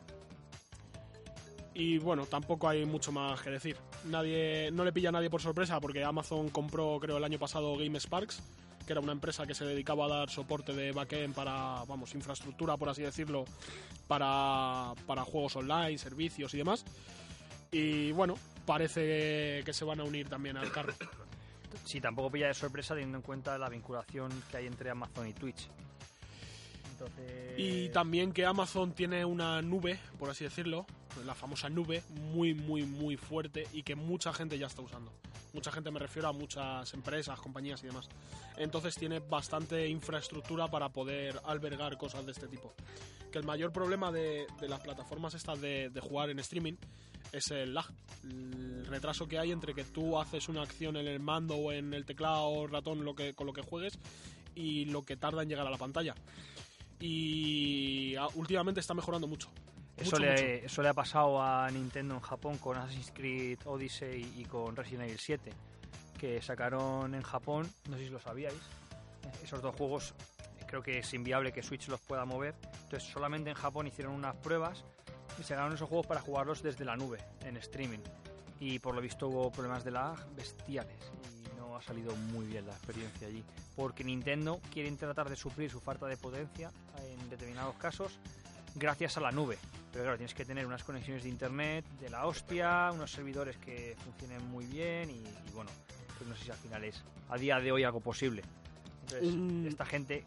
Y 1.74 1.98
bueno, 1.98 2.26
tampoco 2.26 2.68
hay 2.68 2.84
mucho 2.86 3.12
más 3.12 3.40
que 3.42 3.50
decir. 3.50 3.76
Nadie, 4.06 4.70
no 4.72 4.84
le 4.84 4.92
pilla 4.92 5.10
a 5.10 5.12
nadie 5.12 5.30
por 5.30 5.40
sorpresa 5.40 5.78
porque 5.78 6.02
Amazon 6.02 6.48
compró, 6.48 6.98
creo, 7.00 7.18
el 7.18 7.24
año 7.24 7.38
pasado 7.38 7.76
GameSparks, 7.76 8.42
que 8.86 8.92
era 8.92 9.00
una 9.00 9.12
empresa 9.12 9.46
que 9.46 9.54
se 9.54 9.64
dedicaba 9.66 10.06
a 10.06 10.08
dar 10.08 10.30
soporte 10.30 10.72
de 10.72 10.92
backend 10.92 11.34
para, 11.34 11.84
vamos, 11.86 12.14
infraestructura, 12.14 12.76
por 12.76 12.88
así 12.88 13.02
decirlo, 13.02 13.44
para, 14.08 14.92
para 15.06 15.24
juegos 15.24 15.56
online, 15.56 15.98
servicios 15.98 16.52
y 16.54 16.58
demás. 16.58 16.84
Y 17.70 18.12
bueno, 18.12 18.36
parece 18.66 19.62
que 19.64 19.72
se 19.72 19.84
van 19.84 20.00
a 20.00 20.04
unir 20.04 20.28
también 20.28 20.56
al 20.56 20.70
carro. 20.72 20.94
Sí, 21.84 22.00
tampoco 22.00 22.30
pilla 22.30 22.48
de 22.48 22.54
sorpresa 22.54 22.94
teniendo 22.94 23.18
en 23.18 23.22
cuenta 23.22 23.58
la 23.58 23.68
vinculación 23.68 24.30
que 24.50 24.56
hay 24.56 24.66
entre 24.66 24.90
Amazon 24.90 25.28
y 25.28 25.32
Twitch. 25.32 25.68
Entonces... 26.92 27.58
Y 27.58 27.88
también 27.90 28.32
que 28.32 28.46
Amazon 28.46 28.92
tiene 28.92 29.24
una 29.24 29.60
nube, 29.62 29.98
por 30.18 30.30
así 30.30 30.44
decirlo, 30.44 30.86
la 31.24 31.34
famosa 31.34 31.68
nube, 31.68 32.02
muy, 32.10 32.54
muy, 32.54 32.84
muy 32.84 33.16
fuerte 33.16 33.66
y 33.72 33.82
que 33.82 33.94
mucha 33.94 34.32
gente 34.32 34.58
ya 34.58 34.66
está 34.66 34.82
usando. 34.82 35.12
Mucha 35.52 35.70
gente 35.70 35.90
me 35.90 35.98
refiero 35.98 36.28
a 36.28 36.32
muchas 36.32 36.94
empresas, 36.94 37.38
compañías 37.38 37.82
y 37.82 37.86
demás. 37.86 38.08
Entonces 38.56 38.94
tiene 38.94 39.18
bastante 39.18 39.86
infraestructura 39.88 40.68
para 40.68 40.88
poder 40.88 41.40
albergar 41.44 41.98
cosas 41.98 42.24
de 42.24 42.32
este 42.32 42.48
tipo. 42.48 42.72
Que 43.30 43.38
el 43.38 43.44
mayor 43.44 43.72
problema 43.72 44.10
de, 44.10 44.46
de 44.60 44.68
las 44.68 44.80
plataformas 44.80 45.34
estas 45.34 45.60
de, 45.60 45.90
de 45.90 46.00
jugar 46.00 46.30
en 46.30 46.38
streaming 46.38 46.76
es 47.30 47.50
el 47.50 47.74
lag, 47.74 47.86
el 48.24 48.86
retraso 48.86 49.28
que 49.28 49.38
hay 49.38 49.52
entre 49.52 49.74
que 49.74 49.84
tú 49.84 50.18
haces 50.18 50.48
una 50.48 50.62
acción 50.62 50.96
en 50.96 51.06
el 51.06 51.20
mando 51.20 51.56
o 51.56 51.72
en 51.72 51.94
el 51.94 52.04
teclado 52.04 52.44
o 52.44 52.66
ratón 52.66 53.04
lo 53.04 53.14
que, 53.14 53.34
con 53.34 53.46
lo 53.46 53.52
que 53.52 53.62
juegues 53.62 53.98
y 54.54 54.86
lo 54.86 55.02
que 55.02 55.16
tarda 55.16 55.42
en 55.42 55.48
llegar 55.48 55.66
a 55.66 55.70
la 55.70 55.78
pantalla 55.78 56.14
y 57.02 58.14
ah, 58.16 58.28
últimamente 58.34 58.80
está 58.80 58.94
mejorando 58.94 59.26
mucho. 59.26 59.50
Eso 59.96 60.12
Mucho, 60.12 60.18
le, 60.18 60.30
mucho. 60.30 60.66
eso 60.66 60.82
le 60.82 60.88
ha 60.88 60.94
pasado 60.94 61.42
a 61.42 61.70
Nintendo 61.70 62.14
en 62.14 62.20
Japón 62.20 62.58
con 62.58 62.78
Assassin's 62.78 63.12
Creed 63.12 63.58
Odyssey 63.66 64.32
y 64.36 64.44
con 64.44 64.74
Resident 64.74 65.04
Evil 65.04 65.18
7, 65.18 65.52
que 66.18 66.40
sacaron 66.40 67.14
en 67.14 67.22
Japón, 67.22 67.70
no 67.90 67.98
sé 67.98 68.04
si 68.04 68.10
lo 68.10 68.20
sabíais, 68.20 68.54
esos 69.42 69.60
dos 69.60 69.74
juegos 69.76 70.14
creo 70.66 70.82
que 70.82 71.00
es 71.00 71.12
inviable 71.12 71.52
que 71.52 71.62
Switch 71.62 71.88
los 71.88 72.00
pueda 72.00 72.24
mover, 72.24 72.54
entonces 72.84 73.02
solamente 73.02 73.50
en 73.50 73.56
Japón 73.56 73.86
hicieron 73.86 74.14
unas 74.14 74.34
pruebas 74.36 74.84
y 75.38 75.42
sacaron 75.42 75.72
esos 75.72 75.88
juegos 75.88 76.06
para 76.06 76.20
jugarlos 76.20 76.62
desde 76.62 76.84
la 76.84 76.96
nube, 76.96 77.18
en 77.44 77.56
streaming. 77.56 77.98
Y 78.60 78.78
por 78.78 78.94
lo 78.94 79.00
visto 79.00 79.28
hubo 79.28 79.50
problemas 79.50 79.84
de 79.84 79.90
lag 79.90 80.16
bestiales 80.36 81.12
y 81.34 81.56
no 81.58 81.76
ha 81.76 81.82
salido 81.82 82.14
muy 82.14 82.46
bien 82.46 82.66
la 82.66 82.72
experiencia 82.72 83.26
allí. 83.26 83.42
Porque 83.74 84.04
Nintendo 84.04 84.60
quiere 84.72 84.90
tratar 84.92 85.28
de 85.28 85.36
suplir 85.36 85.70
su 85.70 85.80
falta 85.80 86.06
de 86.06 86.16
potencia 86.16 86.70
en 87.04 87.28
determinados 87.30 87.74
casos 87.76 88.18
gracias 88.76 89.16
a 89.16 89.20
la 89.20 89.32
nube. 89.32 89.58
Pero 89.90 90.04
claro, 90.04 90.16
tienes 90.16 90.34
que 90.34 90.44
tener 90.44 90.64
unas 90.66 90.84
conexiones 90.84 91.24
de 91.24 91.28
internet 91.28 91.84
de 92.00 92.08
la 92.08 92.26
hostia, 92.26 92.90
unos 92.92 93.10
servidores 93.10 93.56
que 93.58 93.96
funcionen 94.04 94.46
muy 94.50 94.64
bien 94.66 95.10
y, 95.10 95.14
y 95.14 95.52
bueno, 95.54 95.70
pues 96.16 96.30
no 96.30 96.36
sé 96.36 96.44
si 96.44 96.50
al 96.50 96.56
final 96.56 96.84
es 96.84 97.02
a 97.28 97.36
día 97.36 97.58
de 97.58 97.72
hoy 97.72 97.84
algo 97.84 98.00
posible. 98.00 98.42
Entonces, 99.02 99.34
Mm. 99.34 99.66
esta 99.66 99.84
gente 99.84 100.24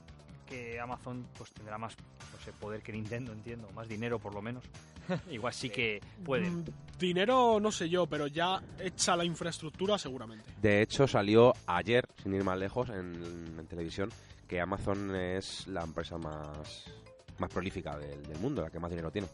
que 0.48 0.80
Amazon 0.80 1.26
pues 1.38 1.52
tendrá 1.52 1.78
más 1.80 1.96
no 1.98 2.40
sé, 2.44 2.52
poder 2.52 2.84
que 2.84 2.92
Nintendo, 2.92 3.32
entiendo, 3.32 3.68
más 3.74 3.88
dinero 3.88 4.20
por 4.20 4.34
lo 4.36 4.42
menos. 4.42 4.64
Igual 5.32 5.54
sí 5.54 5.70
que 5.70 6.02
pueden. 6.24 6.60
Mm, 6.60 6.66
Dinero 7.00 7.60
no 7.60 7.72
sé 7.74 7.90
yo, 7.90 8.06
pero 8.08 8.28
ya 8.28 8.62
hecha 8.80 9.16
la 9.18 9.26
infraestructura 9.26 9.98
seguramente. 9.98 10.46
De 10.62 10.82
hecho, 10.82 11.08
salió 11.08 11.54
ayer, 11.68 12.08
sin 12.24 12.34
ir 12.34 12.44
más 12.44 12.58
lejos, 12.58 12.90
en, 12.90 13.56
en 13.60 13.68
televisión, 13.68 14.10
que 14.48 14.62
Amazon 14.62 15.14
es 15.16 15.68
la 15.68 15.82
empresa 15.84 16.18
más, 16.18 16.86
más 17.38 17.50
prolífica 17.52 17.98
del, 17.98 18.24
del 18.24 18.40
mundo, 18.40 18.62
la 18.62 18.70
que 18.70 18.80
más 18.80 18.90
dinero 18.90 19.12
tiene. 19.12 19.28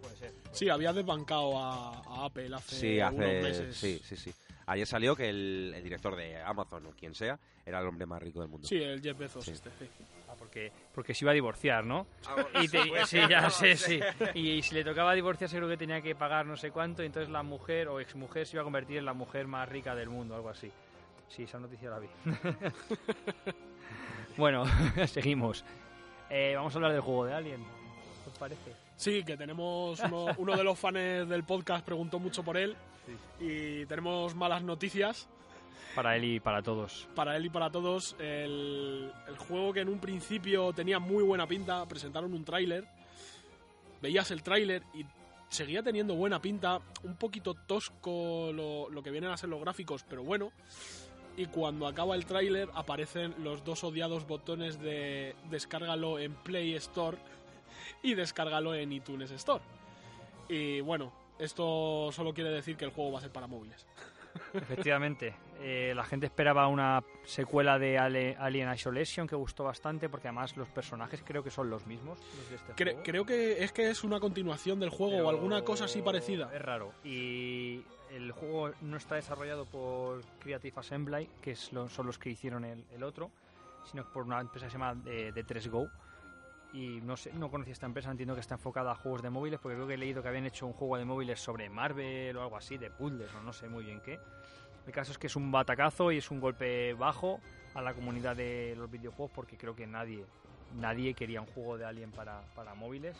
Puede 0.00 0.16
ser. 0.16 0.32
Sí, 0.52 0.68
había 0.70 0.92
desbancado 0.94 1.58
a, 1.58 1.98
a 2.00 2.24
Apple 2.24 2.54
hace, 2.54 2.76
Sí, 2.76 2.96
unos 2.98 3.12
hace. 3.12 3.42
meses. 3.42 3.76
Sí, 3.76 4.00
sí, 4.02 4.16
sí. 4.16 4.32
Ayer 4.66 4.86
salió 4.86 5.14
que 5.16 5.28
el, 5.28 5.72
el 5.74 5.82
director 5.82 6.14
de 6.16 6.40
Amazon 6.42 6.86
o 6.86 6.90
quien 6.92 7.14
sea 7.14 7.38
era 7.66 7.80
el 7.80 7.86
hombre 7.86 8.06
más 8.06 8.22
rico 8.22 8.40
del 8.40 8.48
mundo. 8.48 8.66
Sí, 8.66 8.76
el 8.76 9.00
Jeff 9.02 9.18
Bezos 9.18 9.44
Sí. 9.44 9.50
este, 9.52 9.70
sí. 9.78 9.86
Porque, 10.38 10.72
porque 10.94 11.14
se 11.14 11.24
iba 11.24 11.32
a 11.32 11.34
divorciar, 11.34 11.84
¿no? 11.84 12.06
Ah, 12.26 12.44
Y 12.62 12.68
te- 12.68 13.06
sí, 13.06 13.18
ya 13.28 13.50
sé, 13.50 13.76
sí. 13.76 14.00
Y, 14.34 14.62
si 14.62 14.74
le 14.74 14.84
tocaba 14.84 15.12
divorciarse 15.14 15.56
creo 15.56 15.68
que 15.68 15.76
tenía 15.76 16.00
que 16.00 16.14
pagar 16.14 16.46
no 16.46 16.56
sé 16.56 16.70
cuánto 16.70 17.02
y 17.02 17.06
entonces 17.06 17.30
la 17.30 17.42
mujer 17.42 17.88
o 17.88 18.00
exmujer 18.00 18.46
se 18.46 18.56
iba 18.56 18.62
a 18.62 18.64
convertir 18.64 18.98
en 18.98 19.04
la 19.04 19.14
mujer 19.14 19.46
más 19.46 19.68
rica 19.68 19.94
del 19.94 20.08
mundo, 20.10 20.34
algo 20.34 20.48
así. 20.48 20.70
Sí, 21.28 21.42
esa 21.42 21.58
noticia 21.58 21.90
la 21.90 21.98
vi. 21.98 22.08
bueno, 24.36 24.64
seguimos. 25.06 25.64
Eh, 26.30 26.52
vamos 26.56 26.74
a 26.74 26.78
hablar 26.78 26.92
del 26.92 27.00
juego 27.00 27.26
de 27.26 27.34
Alien. 27.34 27.64
¿Qué 28.24 28.30
os 28.30 28.38
parece? 28.38 28.72
Sí, 28.96 29.22
que 29.24 29.36
tenemos 29.36 30.00
uno, 30.00 30.26
uno 30.38 30.56
de 30.56 30.64
los 30.64 30.78
fans 30.78 31.28
del 31.28 31.44
podcast 31.44 31.84
preguntó 31.84 32.18
mucho 32.18 32.42
por 32.42 32.56
él 32.56 32.76
y 33.40 33.86
tenemos 33.86 34.34
malas 34.34 34.62
noticias 34.62 35.28
Para 35.98 36.14
él 36.14 36.24
y 36.26 36.38
para 36.38 36.62
todos. 36.62 37.08
para 37.16 37.36
él 37.36 37.46
y 37.46 37.50
para 37.50 37.72
todos. 37.72 38.14
El, 38.20 39.10
juego 39.36 39.72
que 39.72 39.80
en 39.80 39.88
un 39.88 39.98
principio 39.98 40.72
tenía 40.72 41.00
muy 41.00 41.24
buena 41.24 41.44
pinta, 41.48 41.84
presentaron 41.86 42.32
un 42.34 42.44
tráiler, 42.44 42.86
veías 44.00 44.30
el 44.30 44.44
tráiler 44.44 44.84
y 44.94 45.04
seguía 45.48 45.82
teniendo 45.82 46.14
buena 46.14 46.40
pinta, 46.40 46.80
un 47.02 47.16
poquito 47.16 47.54
tosco 47.54 48.52
lo, 48.52 48.88
lo 48.90 49.02
que 49.02 49.10
vienen 49.10 49.32
a 49.32 49.36
ser 49.36 49.48
los 49.48 49.60
gráficos, 49.60 50.04
pero 50.08 50.22
bueno. 50.22 50.52
Y 51.36 51.46
cuando 51.46 51.88
acaba 51.88 52.14
el 52.14 52.26
tráiler 52.26 52.68
aparecen 52.74 53.34
los 53.42 53.64
dos 53.64 53.82
odiados 53.82 54.24
botones 54.24 54.80
de 54.80 55.34
descárgalo 55.50 56.20
en 56.20 56.32
Play 56.32 56.74
Store 56.74 57.18
y 58.04 58.14
descárgalo 58.14 58.72
en 58.72 58.92
iTunes 58.92 59.32
Store. 59.32 59.64
Y 60.48 60.80
bueno, 60.80 61.12
esto 61.40 62.10
solo 62.12 62.32
quiere 62.32 62.50
decir 62.50 62.76
que 62.76 62.84
el 62.84 62.92
juego 62.92 63.10
va 63.10 63.18
a 63.18 63.22
ser 63.22 63.32
para 63.32 63.48
móviles. 63.48 63.84
Efectivamente, 64.54 65.34
eh, 65.60 65.92
la 65.94 66.04
gente 66.04 66.26
esperaba 66.26 66.66
una 66.68 67.02
secuela 67.24 67.78
de 67.78 67.98
Alien 67.98 68.72
Isolation 68.72 69.26
que 69.26 69.34
gustó 69.36 69.64
bastante 69.64 70.08
porque 70.08 70.28
además 70.28 70.56
los 70.56 70.68
personajes 70.68 71.22
creo 71.24 71.42
que 71.42 71.50
son 71.50 71.70
los 71.70 71.86
mismos. 71.86 72.18
los 72.36 72.48
de 72.50 72.56
este 72.56 72.72
Cre- 72.74 72.92
juego. 72.92 73.02
creo 73.04 73.24
que 73.26 73.62
es 73.64 73.72
que 73.72 73.90
es 73.90 74.04
una 74.04 74.20
continuación 74.20 74.80
del 74.80 74.90
juego 74.90 75.14
o 75.14 75.16
Pero 75.18 75.28
alguna 75.30 75.62
cosa 75.62 75.84
así 75.86 76.02
parecida. 76.02 76.50
Es 76.54 76.62
raro. 76.62 76.92
Y 77.04 77.82
el 78.12 78.32
juego 78.32 78.70
no 78.82 78.96
está 78.96 79.16
desarrollado 79.16 79.64
por 79.66 80.22
Creative 80.40 80.74
Assembly, 80.78 81.28
que 81.42 81.52
es 81.52 81.72
lo- 81.72 81.88
son 81.88 82.06
los 82.06 82.18
que 82.18 82.30
hicieron 82.30 82.64
el, 82.64 82.84
el 82.94 83.02
otro, 83.02 83.30
sino 83.90 84.04
por 84.04 84.24
una 84.24 84.40
empresa 84.40 84.66
que 84.66 84.70
se 84.72 84.78
llama 84.78 84.96
eh, 85.06 85.32
D3Go. 85.34 85.90
Y 86.72 87.00
no 87.00 87.16
sé, 87.16 87.32
no 87.32 87.50
conocía 87.50 87.72
esta 87.72 87.86
empresa, 87.86 88.10
entiendo 88.10 88.34
que 88.34 88.40
está 88.40 88.56
enfocada 88.56 88.92
a 88.92 88.94
juegos 88.94 89.22
de 89.22 89.30
móviles, 89.30 89.58
porque 89.58 89.76
creo 89.76 89.88
que 89.88 89.94
he 89.94 89.98
leído 89.98 90.22
que 90.22 90.28
habían 90.28 90.44
hecho 90.44 90.66
un 90.66 90.74
juego 90.74 90.98
de 90.98 91.04
móviles 91.04 91.40
sobre 91.40 91.70
Marvel 91.70 92.36
o 92.36 92.42
algo 92.42 92.56
así, 92.56 92.76
de 92.76 92.90
puzzles 92.90 93.34
o 93.34 93.42
no 93.42 93.52
sé 93.52 93.68
muy 93.68 93.84
bien 93.84 94.00
qué. 94.00 94.18
El 94.86 94.92
caso 94.92 95.12
es 95.12 95.18
que 95.18 95.26
es 95.26 95.36
un 95.36 95.50
batacazo 95.50 96.12
y 96.12 96.18
es 96.18 96.30
un 96.30 96.40
golpe 96.40 96.94
bajo 96.94 97.40
a 97.74 97.82
la 97.82 97.94
comunidad 97.94 98.36
de 98.36 98.74
los 98.76 98.90
videojuegos, 98.90 99.30
porque 99.34 99.56
creo 99.56 99.74
que 99.74 99.86
nadie, 99.86 100.24
nadie 100.74 101.14
quería 101.14 101.40
un 101.40 101.46
juego 101.46 101.78
de 101.78 101.84
Alien 101.84 102.10
para, 102.10 102.42
para 102.54 102.74
móviles. 102.74 103.16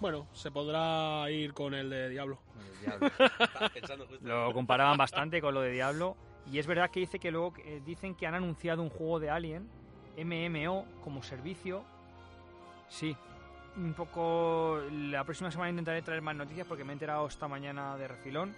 Bueno, 0.00 0.26
se 0.32 0.50
podrá 0.50 1.30
ir 1.30 1.54
con 1.54 1.74
el 1.74 1.90
de 1.90 2.08
Diablo. 2.08 2.38
Lo 4.22 4.52
comparaban 4.52 4.96
bastante 4.96 5.40
con 5.40 5.54
lo 5.54 5.60
de 5.60 5.72
Diablo. 5.72 6.16
Y 6.50 6.58
es 6.58 6.66
verdad 6.66 6.90
que 6.90 7.00
dice 7.00 7.18
que 7.18 7.30
luego 7.30 7.54
eh, 7.64 7.82
dicen 7.84 8.14
que 8.14 8.26
han 8.26 8.34
anunciado 8.34 8.82
un 8.82 8.90
juego 8.90 9.18
de 9.18 9.30
Alien, 9.30 9.68
MMO, 10.16 10.86
como 11.02 11.22
servicio. 11.22 11.84
Sí. 12.88 13.16
Un 13.76 13.92
poco. 13.92 14.80
La 14.90 15.24
próxima 15.24 15.50
semana 15.50 15.70
intentaré 15.70 16.00
traer 16.02 16.22
más 16.22 16.34
noticias 16.36 16.66
porque 16.66 16.84
me 16.84 16.92
he 16.92 16.94
enterado 16.94 17.26
esta 17.26 17.46
mañana 17.48 17.96
de 17.96 18.08
refilón. 18.08 18.54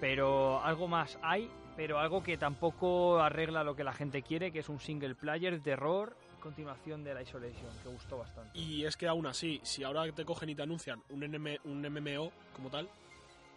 Pero 0.00 0.62
algo 0.62 0.88
más 0.88 1.18
hay, 1.22 1.50
pero 1.76 1.98
algo 1.98 2.22
que 2.22 2.36
tampoco 2.36 3.18
arregla 3.20 3.64
lo 3.64 3.74
que 3.74 3.84
la 3.84 3.92
gente 3.92 4.22
quiere, 4.22 4.52
que 4.52 4.58
es 4.60 4.68
un 4.68 4.78
single 4.78 5.14
player 5.14 5.54
de 5.54 5.60
terror, 5.60 6.14
continuación 6.40 7.02
de 7.02 7.14
la 7.14 7.22
Isolation, 7.22 7.70
que 7.82 7.88
gustó 7.88 8.18
bastante. 8.18 8.58
Y 8.58 8.84
es 8.84 8.96
que 8.96 9.08
aún 9.08 9.26
así, 9.26 9.58
si 9.62 9.84
ahora 9.84 10.10
te 10.12 10.24
cogen 10.24 10.50
y 10.50 10.54
te 10.54 10.62
anuncian 10.62 11.02
un, 11.10 11.20
NM 11.24 11.58
un 11.64 11.80
MMO 11.82 12.30
como 12.54 12.68
tal, 12.70 12.88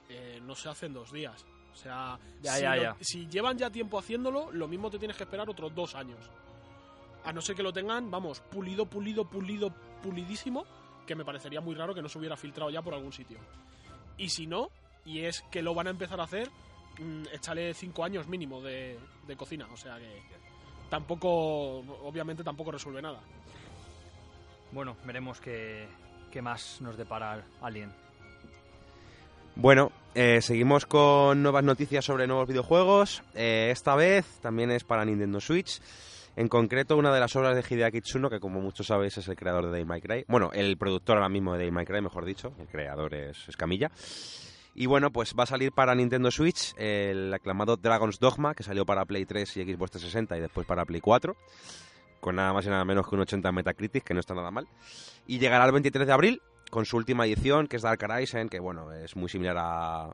eh, 0.10 0.40
no 0.44 0.56
se 0.56 0.70
hace 0.70 0.86
en 0.86 0.94
dos 0.94 1.12
días. 1.12 1.46
O 1.74 1.76
sea, 1.76 2.18
Ya, 2.42 2.54
si, 2.56 2.62
ya, 2.62 2.76
lo- 2.76 2.82
ya. 2.82 2.96
si 3.02 3.28
llevan 3.28 3.58
ya 3.58 3.70
tiempo 3.70 4.00
haciéndolo, 4.00 4.52
lo 4.52 4.68
mismo 4.68 4.90
te 4.90 4.98
tienes 4.98 5.16
que 5.18 5.24
esperar 5.24 5.50
otros 5.50 5.76
dos 5.76 5.94
años. 5.96 6.20
A 7.26 7.34
no 7.34 7.42
ser 7.42 7.56
que 7.56 7.64
lo 7.64 7.74
tengan, 7.74 8.10
vamos, 8.10 8.40
pulido, 8.40 8.86
pulido, 8.86 9.26
pulido, 9.26 9.74
pulidísimo, 10.02 10.66
que 11.06 11.16
me 11.16 11.26
parecería 11.26 11.62
muy 11.62 11.76
raro 11.76 11.94
que 11.94 12.02
no 12.02 12.10
se 12.10 12.20
hubiera 12.20 12.38
filtrado 12.38 12.70
ya 12.70 12.82
por 12.82 12.94
algún 12.94 13.14
sitio. 13.14 13.40
Y 14.18 14.30
si 14.30 14.48
no, 14.48 14.70
y 15.06 15.22
es 15.22 15.42
que 15.52 15.62
lo 15.62 15.74
van 15.74 15.88
a 15.88 15.92
empezar 15.92 16.20
a 16.20 16.24
hacer, 16.24 16.50
mm, 17.00 17.24
échale 17.34 17.74
cinco 17.74 18.04
años 18.04 18.28
mínimo 18.28 18.62
de, 18.62 19.00
de 19.28 19.36
cocina. 19.36 19.68
O 19.72 19.78
sea 19.78 19.98
que 19.98 20.22
tampoco, 20.90 21.80
obviamente 22.04 22.44
tampoco 22.44 22.72
resuelve 22.72 23.02
nada. 23.02 23.20
Bueno, 24.72 24.96
veremos 25.06 25.40
qué, 25.40 25.88
qué 26.32 26.42
más 26.42 26.82
nos 26.82 26.98
depara 26.98 27.44
Alien. 27.62 27.92
Bueno, 29.56 29.92
eh, 30.16 30.42
seguimos 30.42 30.86
con 30.86 31.44
nuevas 31.44 31.64
noticias 31.64 32.06
sobre 32.06 32.28
nuevos 32.28 32.48
videojuegos. 32.48 33.24
Eh, 33.34 33.70
esta 33.72 33.96
vez 33.96 34.26
también 34.42 34.72
es 34.72 34.84
para 34.84 35.04
Nintendo 35.06 35.40
Switch. 35.40 35.82
En 36.40 36.48
concreto, 36.48 36.96
una 36.96 37.14
de 37.14 37.20
las 37.20 37.36
obras 37.36 37.54
de 37.54 37.66
Hideaki 37.70 38.00
Tsuno, 38.00 38.30
que 38.30 38.40
como 38.40 38.62
muchos 38.62 38.88
sabéis 38.88 39.18
es 39.18 39.28
el 39.28 39.36
creador 39.36 39.66
de 39.66 39.72
Devil 39.72 39.88
May 39.88 40.00
Cry. 40.00 40.24
Bueno, 40.30 40.52
el 40.54 40.78
productor 40.78 41.18
ahora 41.18 41.28
mismo 41.28 41.52
de 41.52 41.58
Devil 41.58 41.74
May 41.74 41.86
Cry, 41.86 42.00
mejor 42.02 42.24
dicho. 42.24 42.54
El 42.58 42.68
creador 42.68 43.14
es 43.14 43.50
Escamilla. 43.50 43.92
Y 44.74 44.86
bueno, 44.86 45.12
pues 45.12 45.36
va 45.38 45.44
a 45.44 45.48
salir 45.48 45.74
para 45.74 45.94
Nintendo 45.96 46.32
Switch 46.32 46.74
el 46.78 47.34
aclamado 47.34 47.76
Dragon's 47.76 48.20
Dogma, 48.20 48.56
que 48.56 48.64
salió 48.64 48.86
para 48.86 49.04
Play 49.04 49.26
3 49.26 49.58
y 49.58 49.64
Xbox 49.66 49.92
360 49.92 50.38
y 50.38 50.40
después 50.40 50.66
para 50.66 50.86
Play 50.86 51.02
4. 51.02 51.36
Con 52.22 52.38
nada 52.38 52.54
más 52.54 52.66
y 52.66 52.70
nada 52.70 52.86
menos 52.86 53.06
que 53.06 53.16
un 53.16 53.22
80 53.24 53.50
en 53.50 53.56
Metacritic, 53.56 54.06
que 54.06 54.14
no 54.14 54.22
está 54.22 54.34
nada 54.34 54.50
mal. 54.50 54.66
Y 55.28 55.40
llegará 55.40 55.66
el 55.66 55.74
23 55.74 56.08
de 56.08 56.14
abril 56.14 56.42
con 56.72 56.86
su 56.86 56.96
última 56.96 57.26
edición, 57.26 57.68
que 57.68 57.76
es 57.76 57.82
Dark 57.82 58.00
Horizon, 58.02 58.48
que 58.48 58.62
bueno, 58.62 58.94
es 58.94 59.14
muy 59.18 59.28
similar 59.28 59.58
a, 59.60 60.10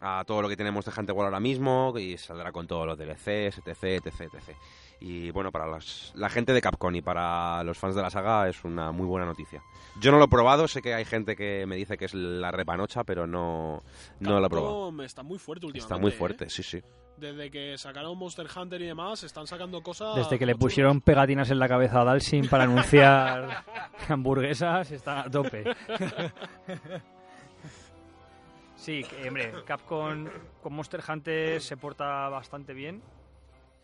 a 0.00 0.24
todo 0.24 0.42
lo 0.42 0.48
que 0.48 0.56
tenemos 0.56 0.84
de 0.84 0.90
Hunter 0.90 1.14
World 1.14 1.26
ahora 1.26 1.40
mismo, 1.40 1.96
y 1.96 2.18
saldrá 2.18 2.50
con 2.50 2.66
todos 2.66 2.84
los 2.84 2.98
DLCs, 2.98 3.58
etc, 3.58 4.04
etc, 4.04 4.22
etc. 4.22 4.56
Y 5.04 5.32
bueno, 5.32 5.50
para 5.50 5.66
las- 5.66 6.12
la 6.14 6.28
gente 6.30 6.52
de 6.52 6.60
Capcom 6.62 6.94
y 6.94 7.02
para 7.02 7.64
los 7.64 7.76
fans 7.76 7.96
de 7.96 8.02
la 8.02 8.10
saga 8.10 8.48
es 8.48 8.62
una 8.62 8.92
muy 8.92 9.04
buena 9.06 9.26
noticia. 9.26 9.60
Yo 10.00 10.12
no 10.12 10.18
lo 10.18 10.26
he 10.26 10.28
probado, 10.28 10.68
sé 10.68 10.80
que 10.80 10.94
hay 10.94 11.04
gente 11.04 11.34
que 11.34 11.66
me 11.66 11.74
dice 11.74 11.98
que 11.98 12.04
es 12.04 12.14
la 12.14 12.52
repanocha, 12.52 13.02
pero 13.02 13.26
no, 13.26 13.82
no 14.20 14.38
lo 14.38 14.46
he 14.46 14.48
probado. 14.48 15.02
Está 15.02 15.24
muy 15.24 15.40
fuerte 15.40 15.66
últimamente. 15.66 15.92
Está 15.92 16.00
muy 16.00 16.10
¿eh? 16.12 16.14
fuerte, 16.14 16.48
sí, 16.50 16.62
sí. 16.62 16.80
Desde 17.16 17.50
que 17.50 17.76
sacaron 17.78 18.16
Monster 18.16 18.46
Hunter 18.56 18.80
y 18.80 18.86
demás, 18.86 19.24
están 19.24 19.46
sacando 19.48 19.82
cosas. 19.82 20.14
Desde 20.14 20.38
que 20.38 20.46
le 20.46 20.54
pusieron 20.54 21.00
pegatinas 21.00 21.50
en 21.50 21.58
la 21.58 21.68
cabeza 21.68 22.00
a 22.00 22.04
Dalsin 22.04 22.48
para 22.48 22.64
anunciar 22.64 23.64
hamburguesas, 24.08 24.88
están 24.92 25.18
a 25.18 25.30
tope. 25.30 25.64
Sí, 28.76 29.04
hombre, 29.28 29.52
Capcom 29.64 30.26
con 30.60 30.72
Monster 30.72 31.00
Hunter 31.08 31.60
se 31.60 31.76
porta 31.76 32.28
bastante 32.28 32.74
bien. 32.74 33.00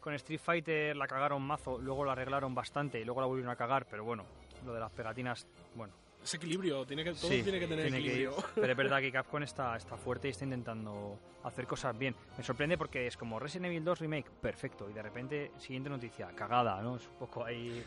Con 0.09 0.15
Street 0.15 0.41
Fighter 0.41 0.97
la 0.97 1.07
cagaron 1.07 1.43
mazo, 1.43 1.77
luego 1.77 2.03
la 2.03 2.13
arreglaron 2.13 2.55
bastante 2.55 2.99
y 2.99 3.05
luego 3.05 3.21
la 3.21 3.27
volvieron 3.27 3.53
a 3.53 3.57
cagar, 3.57 3.85
pero 3.85 4.05
bueno, 4.05 4.25
lo 4.65 4.73
de 4.73 4.81
las 4.81 4.91
pegatinas, 4.91 5.47
bueno. 5.75 5.93
Ese 6.25 6.39
equilibrio, 6.39 6.87
tiene 6.87 7.05
que, 7.05 7.11
todo 7.11 7.29
Sí, 7.29 7.43
tiene 7.43 7.61
que 7.61 7.67
tener 7.67 7.85
tiene 7.85 7.99
equilibrio. 7.99 8.35
Pero 8.55 8.71
es 8.71 8.77
verdad 8.79 9.01
que 9.01 9.13
Capcom 9.13 9.43
está, 9.43 9.77
está 9.77 9.99
fuerte 9.99 10.29
y 10.29 10.31
está 10.31 10.45
intentando 10.45 11.19
hacer 11.45 11.67
cosas 11.67 11.99
bien. 11.99 12.17
Me 12.39 12.43
sorprende 12.43 12.79
porque 12.79 13.07
es 13.07 13.19
como 13.19 13.39
Resident 13.39 13.67
Evil 13.67 13.85
2 13.85 13.99
Remake, 13.99 14.31
perfecto. 14.41 14.89
Y 14.89 14.95
de 14.95 15.03
repente, 15.03 15.53
siguiente 15.59 15.91
noticia, 15.91 16.29
cagada, 16.29 16.81
¿no? 16.81 16.97
Es 16.97 17.07
un 17.07 17.19
poco 17.19 17.45
ahí... 17.45 17.85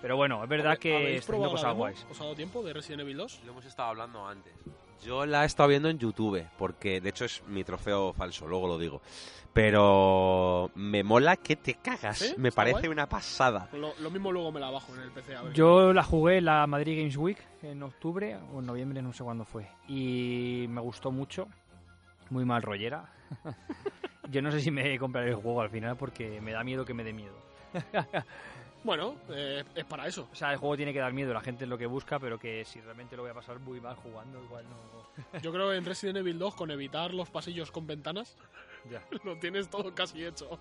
Pero 0.00 0.16
bueno, 0.16 0.42
es 0.42 0.48
verdad 0.48 0.78
que 0.78 0.96
¿Habéis 0.96 1.18
está 1.18 1.34
haciendo 1.34 1.50
cosas 1.50 1.76
guays. 1.76 2.06
¿Os 2.10 2.18
ha 2.18 2.24
dado 2.24 2.34
tiempo 2.34 2.62
de 2.62 2.72
Resident 2.72 3.02
Evil 3.02 3.18
2? 3.18 3.42
Lo 3.44 3.52
hemos 3.52 3.66
estado 3.66 3.90
hablando 3.90 4.26
antes. 4.26 4.54
Yo 5.04 5.24
la 5.26 5.44
he 5.44 5.46
estado 5.46 5.68
viendo 5.68 5.88
en 5.88 5.98
YouTube, 5.98 6.44
porque 6.58 7.00
de 7.00 7.08
hecho 7.10 7.24
es 7.24 7.42
mi 7.46 7.64
trofeo 7.64 8.12
falso, 8.12 8.46
luego 8.46 8.66
lo 8.68 8.78
digo. 8.78 9.00
Pero 9.52 10.70
me 10.74 11.02
mola 11.02 11.36
que 11.36 11.56
te 11.56 11.74
cagas. 11.74 12.18
¿Sí? 12.18 12.34
Me 12.36 12.48
¿Está 12.50 12.56
parece 12.62 12.80
guay? 12.80 12.90
una 12.90 13.08
pasada. 13.08 13.68
Lo, 13.72 13.92
lo 14.00 14.10
mismo 14.10 14.30
luego 14.30 14.52
me 14.52 14.60
la 14.60 14.70
bajo 14.70 14.94
en 14.94 15.00
el 15.02 15.10
PC. 15.10 15.34
A 15.36 15.42
ver 15.42 15.52
Yo 15.52 15.92
la 15.92 16.02
jugué 16.04 16.38
en 16.38 16.44
la 16.44 16.66
Madrid 16.66 16.98
Games 16.98 17.16
Week 17.16 17.38
en 17.62 17.82
octubre 17.82 18.36
o 18.52 18.60
en 18.60 18.66
noviembre, 18.66 19.02
no 19.02 19.12
sé 19.12 19.24
cuándo 19.24 19.44
fue. 19.44 19.66
Y 19.88 20.66
me 20.68 20.80
gustó 20.80 21.10
mucho. 21.10 21.48
Muy 22.30 22.44
mal 22.44 22.62
rollera. 22.62 23.10
Yo 24.30 24.42
no 24.42 24.52
sé 24.52 24.60
si 24.60 24.70
me 24.70 24.98
compraré 24.98 25.30
el 25.30 25.36
juego 25.36 25.62
al 25.62 25.70
final 25.70 25.96
porque 25.96 26.40
me 26.40 26.52
da 26.52 26.62
miedo 26.62 26.84
que 26.84 26.94
me 26.94 27.02
dé 27.04 27.12
miedo. 27.12 27.34
Bueno, 28.84 29.16
eh, 29.30 29.64
es 29.74 29.84
para 29.84 30.06
eso. 30.06 30.28
O 30.32 30.34
sea, 30.34 30.52
el 30.52 30.58
juego 30.58 30.76
tiene 30.76 30.92
que 30.92 31.00
dar 31.00 31.12
miedo, 31.12 31.34
la 31.34 31.40
gente 31.40 31.64
es 31.64 31.70
lo 31.70 31.76
que 31.76 31.86
busca, 31.86 32.18
pero 32.18 32.38
que 32.38 32.64
si 32.64 32.80
realmente 32.80 33.16
lo 33.16 33.22
voy 33.22 33.30
a 33.30 33.34
pasar 33.34 33.58
muy 33.58 33.80
mal 33.80 33.96
jugando, 33.96 34.42
igual 34.42 34.64
no... 34.68 35.38
Yo 35.42 35.52
creo 35.52 35.70
que 35.70 35.76
en 35.76 35.84
Resident 35.84 36.18
Evil 36.18 36.38
2, 36.38 36.54
con 36.54 36.70
evitar 36.70 37.12
los 37.12 37.28
pasillos 37.28 37.70
con 37.72 37.86
ventanas, 37.86 38.36
Ya. 38.90 39.02
lo 39.24 39.36
tienes 39.38 39.68
todo 39.68 39.94
casi 39.94 40.24
hecho. 40.24 40.58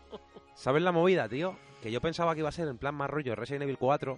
¿Sabes 0.56 0.82
la 0.82 0.92
movida, 0.92 1.30
tío? 1.30 1.56
Que 1.82 1.92
yo 1.92 2.02
pensaba 2.02 2.34
que 2.34 2.40
iba 2.40 2.50
a 2.50 2.52
ser 2.52 2.68
en 2.68 2.78
plan 2.80 2.96
más 2.96 3.10
rollo 3.10 3.36
Resident 3.36 3.64
Evil 3.64 3.78
4. 3.78 4.18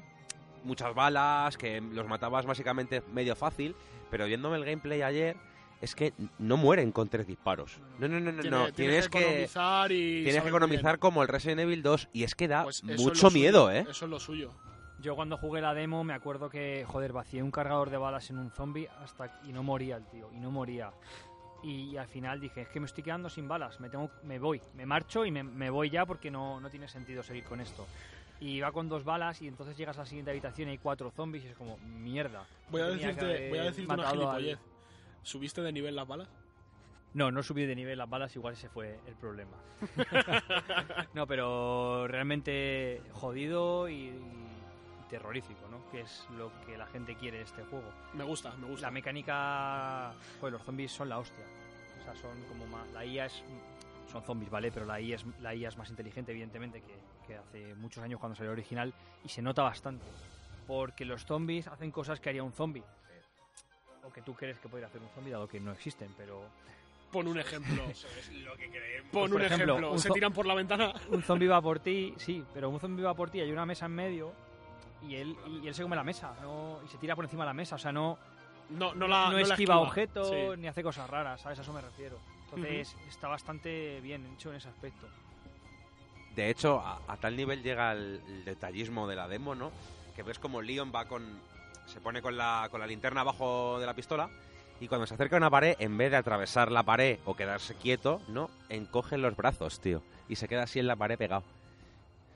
Muchas 0.63 0.95
balas, 0.95 1.57
que 1.57 1.81
los 1.81 2.07
matabas 2.07 2.45
básicamente 2.45 3.01
medio 3.12 3.35
fácil. 3.35 3.75
Pero 4.09 4.25
viéndome 4.25 4.55
el 4.57 4.65
gameplay 4.65 5.01
ayer, 5.01 5.35
es 5.81 5.95
que 5.95 6.13
no 6.37 6.57
mueren 6.57 6.91
con 6.91 7.07
tres 7.07 7.25
disparos. 7.25 7.79
No, 7.99 8.07
no, 8.07 8.19
no, 8.19 8.31
no. 8.31 8.41
Tiene- 8.41 8.57
no. 8.57 8.71
Tienes, 8.73 9.09
que, 9.09 9.19
economizar 9.19 9.91
y. 9.91 10.23
tienes 10.23 10.41
que 10.41 10.49
economizar 10.49 10.93
bien. 10.93 10.99
como 10.99 11.21
el 11.21 11.27
Resident 11.27 11.61
Evil 11.61 11.81
2. 11.81 12.09
Y 12.13 12.23
es 12.23 12.35
que 12.35 12.47
da 12.47 12.63
Pues 12.63 12.83
mucho 12.83 13.29
suyo, 13.29 13.31
miedo, 13.31 13.71
¿eh? 13.71 13.85
Eso 13.89 14.05
es 14.05 14.11
lo 14.11 14.19
suyo. 14.19 14.51
Yo 15.01 15.15
cuando 15.15 15.37
jugué 15.37 15.61
la 15.61 15.73
demo 15.73 16.03
me 16.03 16.13
acuerdo 16.13 16.49
que, 16.49 16.83
joder, 16.85 17.13
vacié 17.13 17.41
un 17.41 17.51
cargador 17.51 17.89
de 17.89 17.97
balas 17.97 18.29
en 18.29 18.37
un 18.37 18.51
zombie 18.51 18.89
hasta 19.01 19.39
y 19.47 19.53
no 19.53 19.63
moría 19.63 19.95
el 19.95 20.05
tío, 20.07 20.29
y 20.35 20.39
no 20.39 20.51
moría. 20.51 20.91
Y, 21.63 21.97
al 21.97 22.07
final 22.07 22.39
dije, 22.39 22.61
es 22.61 22.69
que 22.69 22.79
me 22.79 22.85
estoy 22.85 23.03
quedando 23.03 23.29
sin 23.29 23.47
balas, 23.47 23.79
me 23.79 23.89
tengo, 23.89 24.09
me 24.23 24.39
voy, 24.39 24.61
me 24.75 24.85
marcho 24.85 25.25
y 25.25 25.31
me, 25.31 25.43
me 25.43 25.69
voy 25.69 25.89
ya 25.89 26.05
porque 26.05 26.31
no, 26.31 26.59
no 26.61 26.69
tiene 26.69 26.87
sentido 26.87 27.21
seguir 27.23 27.43
con 27.43 27.59
esto. 27.59 27.85
Y 28.41 28.61
va 28.61 28.71
con 28.71 28.87
dos 28.87 29.03
balas 29.03 29.41
y 29.41 29.47
entonces 29.47 29.75
llegas 29.77 29.97
a 29.97 30.01
la 30.01 30.05
siguiente 30.05 30.31
habitación 30.31 30.69
y 30.69 30.71
hay 30.71 30.77
cuatro 30.77 31.11
zombies 31.11 31.43
y 31.43 31.47
es 31.47 31.57
como, 31.57 31.77
mierda. 31.79 32.45
Voy 32.69 32.81
a 32.81 32.85
decirte, 32.85 33.49
voy 33.49 33.57
a 33.57 33.63
decirte 33.63 33.93
una 33.93 34.09
gilipollez. 34.09 34.59
¿Subiste 35.23 35.62
de 35.62 35.71
nivel 35.71 35.95
las 35.95 36.08
balas? 36.08 36.29
No, 37.13 37.32
no 37.32 37.41
subí 37.41 37.65
de 37.65 37.75
nivel 37.75 37.97
las 37.97 38.10
balas, 38.10 38.36
igual 38.36 38.53
ese 38.53 38.69
fue 38.69 38.99
el 39.08 39.15
problema. 39.15 39.58
no, 41.13 41.25
pero 41.25 42.08
realmente 42.08 43.01
jodido 43.13 43.89
y, 43.89 44.13
terrorífico, 45.10 45.67
¿no? 45.69 45.89
Que 45.89 46.01
es 46.01 46.25
lo 46.38 46.51
que 46.65 46.77
la 46.77 46.86
gente 46.86 47.15
quiere 47.15 47.39
de 47.39 47.43
este 47.43 47.63
juego. 47.63 47.91
Me 48.13 48.23
gusta, 48.23 48.55
me 48.58 48.67
gusta. 48.67 48.88
La 48.88 48.91
mecánica... 48.91 50.13
Pues 50.39 50.53
los 50.53 50.62
zombies 50.63 50.91
son 50.91 51.10
la 51.10 51.17
hostia. 51.17 51.43
O 51.99 52.03
sea, 52.03 52.15
son 52.15 52.41
como 52.43 52.65
más... 52.67 52.89
La 52.91 53.03
IA 53.03 53.25
es... 53.25 53.43
Son 54.12 54.23
zombies, 54.23 54.49
¿vale? 54.49 54.71
Pero 54.71 54.86
la 54.86 55.01
IA 55.01 55.15
es, 55.15 55.25
la 55.41 55.53
IA 55.53 55.69
es 55.69 55.77
más 55.77 55.89
inteligente, 55.89 56.32
evidentemente, 56.32 56.82
que, 56.82 56.95
que 57.27 57.36
hace 57.36 57.75
muchos 57.75 58.03
años 58.03 58.19
cuando 58.19 58.36
salió 58.36 58.51
el 58.51 58.60
original. 58.60 58.93
Y 59.23 59.29
se 59.29 59.41
nota 59.41 59.63
bastante. 59.63 60.05
Porque 60.67 61.05
los 61.05 61.25
zombies 61.25 61.67
hacen 61.67 61.91
cosas 61.91 62.19
que 62.19 62.29
haría 62.29 62.43
un 62.43 62.53
zombie. 62.53 62.84
O 64.09 64.13
que 64.13 64.21
tú 64.21 64.33
crees 64.33 64.57
que 64.59 64.67
podría 64.67 64.87
hacer 64.87 65.01
un 65.01 65.09
zombie, 65.09 65.31
dado 65.31 65.47
que 65.47 65.59
no 65.59 65.71
existen, 65.71 66.13
pero... 66.17 66.41
Pon 67.11 67.27
un 67.27 67.39
ejemplo. 67.39 67.83
lo 68.43 68.55
que 68.55 68.69
creemos. 68.69 69.09
Pon 69.11 69.29
Por 69.29 69.39
un 69.39 69.45
ejemplo, 69.45 69.73
ejemplo. 69.73 69.91
un 69.93 69.99
Se 69.99 70.09
tiran 70.09 70.33
por 70.33 70.45
la 70.45 70.53
ventana. 70.53 70.93
Un 71.09 71.23
zombie 71.23 71.47
va 71.47 71.61
por 71.61 71.79
ti, 71.79 72.13
sí, 72.17 72.43
pero 72.53 72.69
un 72.69 72.79
zombie 72.79 73.03
va 73.03 73.13
por 73.15 73.29
ti, 73.29 73.39
hay 73.39 73.51
una 73.51 73.65
mesa 73.65 73.85
en 73.87 73.93
medio 73.93 74.31
y 75.07 75.15
él, 75.15 75.35
y 75.63 75.67
él 75.67 75.73
se 75.73 75.81
come 75.81 75.95
la 75.95 76.03
mesa 76.03 76.35
no, 76.41 76.79
y 76.85 76.89
se 76.89 76.97
tira 76.97 77.15
por 77.15 77.23
encima 77.23 77.43
de 77.43 77.47
la 77.47 77.53
mesa, 77.53 77.75
o 77.75 77.79
sea, 77.79 77.91
no, 77.91 78.17
No, 78.69 78.93
no 78.93 79.07
la 79.07 79.25
no, 79.27 79.31
no 79.31 79.37
la 79.37 79.41
esquiva 79.53 79.79
objetos 79.79 80.27
Sí. 80.29 80.35
ni 80.57 80.67
hace 80.67 80.83
cosas 80.83 81.09
raras, 81.09 81.39
¿sabes? 81.41 81.57
A 81.59 81.61
eso 81.61 81.71
me 81.73 81.81
refiero. 81.81 82.17
Entonces 82.53 82.95
está 83.07 83.27
bastante 83.27 84.01
bien 84.01 84.25
hecho 84.35 84.49
en 84.51 84.57
ese 84.57 84.67
aspecto. 84.69 85.07
De 86.35 86.49
hecho, 86.49 86.79
a, 86.79 86.99
a 87.07 87.17
tal 87.17 87.35
nivel 87.35 87.63
llega 87.63 87.91
el, 87.93 88.21
el 88.27 88.45
detallismo 88.45 89.07
de 89.07 89.15
la 89.15 89.27
demo, 89.27 89.55
¿no? 89.55 89.71
Que 90.15 90.23
ves 90.23 90.37
como 90.39 90.61
Leon 90.61 90.91
va 90.93 91.05
con. 91.05 91.23
Se 91.89 91.99
pone 91.99 92.21
con 92.21 92.38
la, 92.38 92.67
con 92.69 92.80
la 92.80 92.88
linterna 92.88 93.21
abajo 93.21 93.80
de 93.80 93.86
la 93.86 93.93
pistola. 93.93 94.30
Y 94.80 94.88
cuando 94.88 95.06
se 95.06 95.15
acerca 95.15 95.36
a 95.36 95.39
una 95.39 95.49
pared, 95.49 95.75
en 95.80 95.97
vez 95.97 96.12
de 96.12 96.17
atravesar 96.17 96.71
la 96.71 96.84
pared 96.84 97.19
o 97.25 97.36
quedarse 97.36 97.75
quieto, 97.75 98.21
¿no? 98.30 98.49
Encoge 98.69 99.17
los 99.17 99.36
brazos, 99.36 99.80
tío. 99.82 100.02
Y 100.30 100.36
se 100.36 100.47
queda 100.47 100.63
así 100.63 100.80
en 100.80 100.88
la 100.88 100.95
pared 100.95 101.17
pegado. 101.17 101.43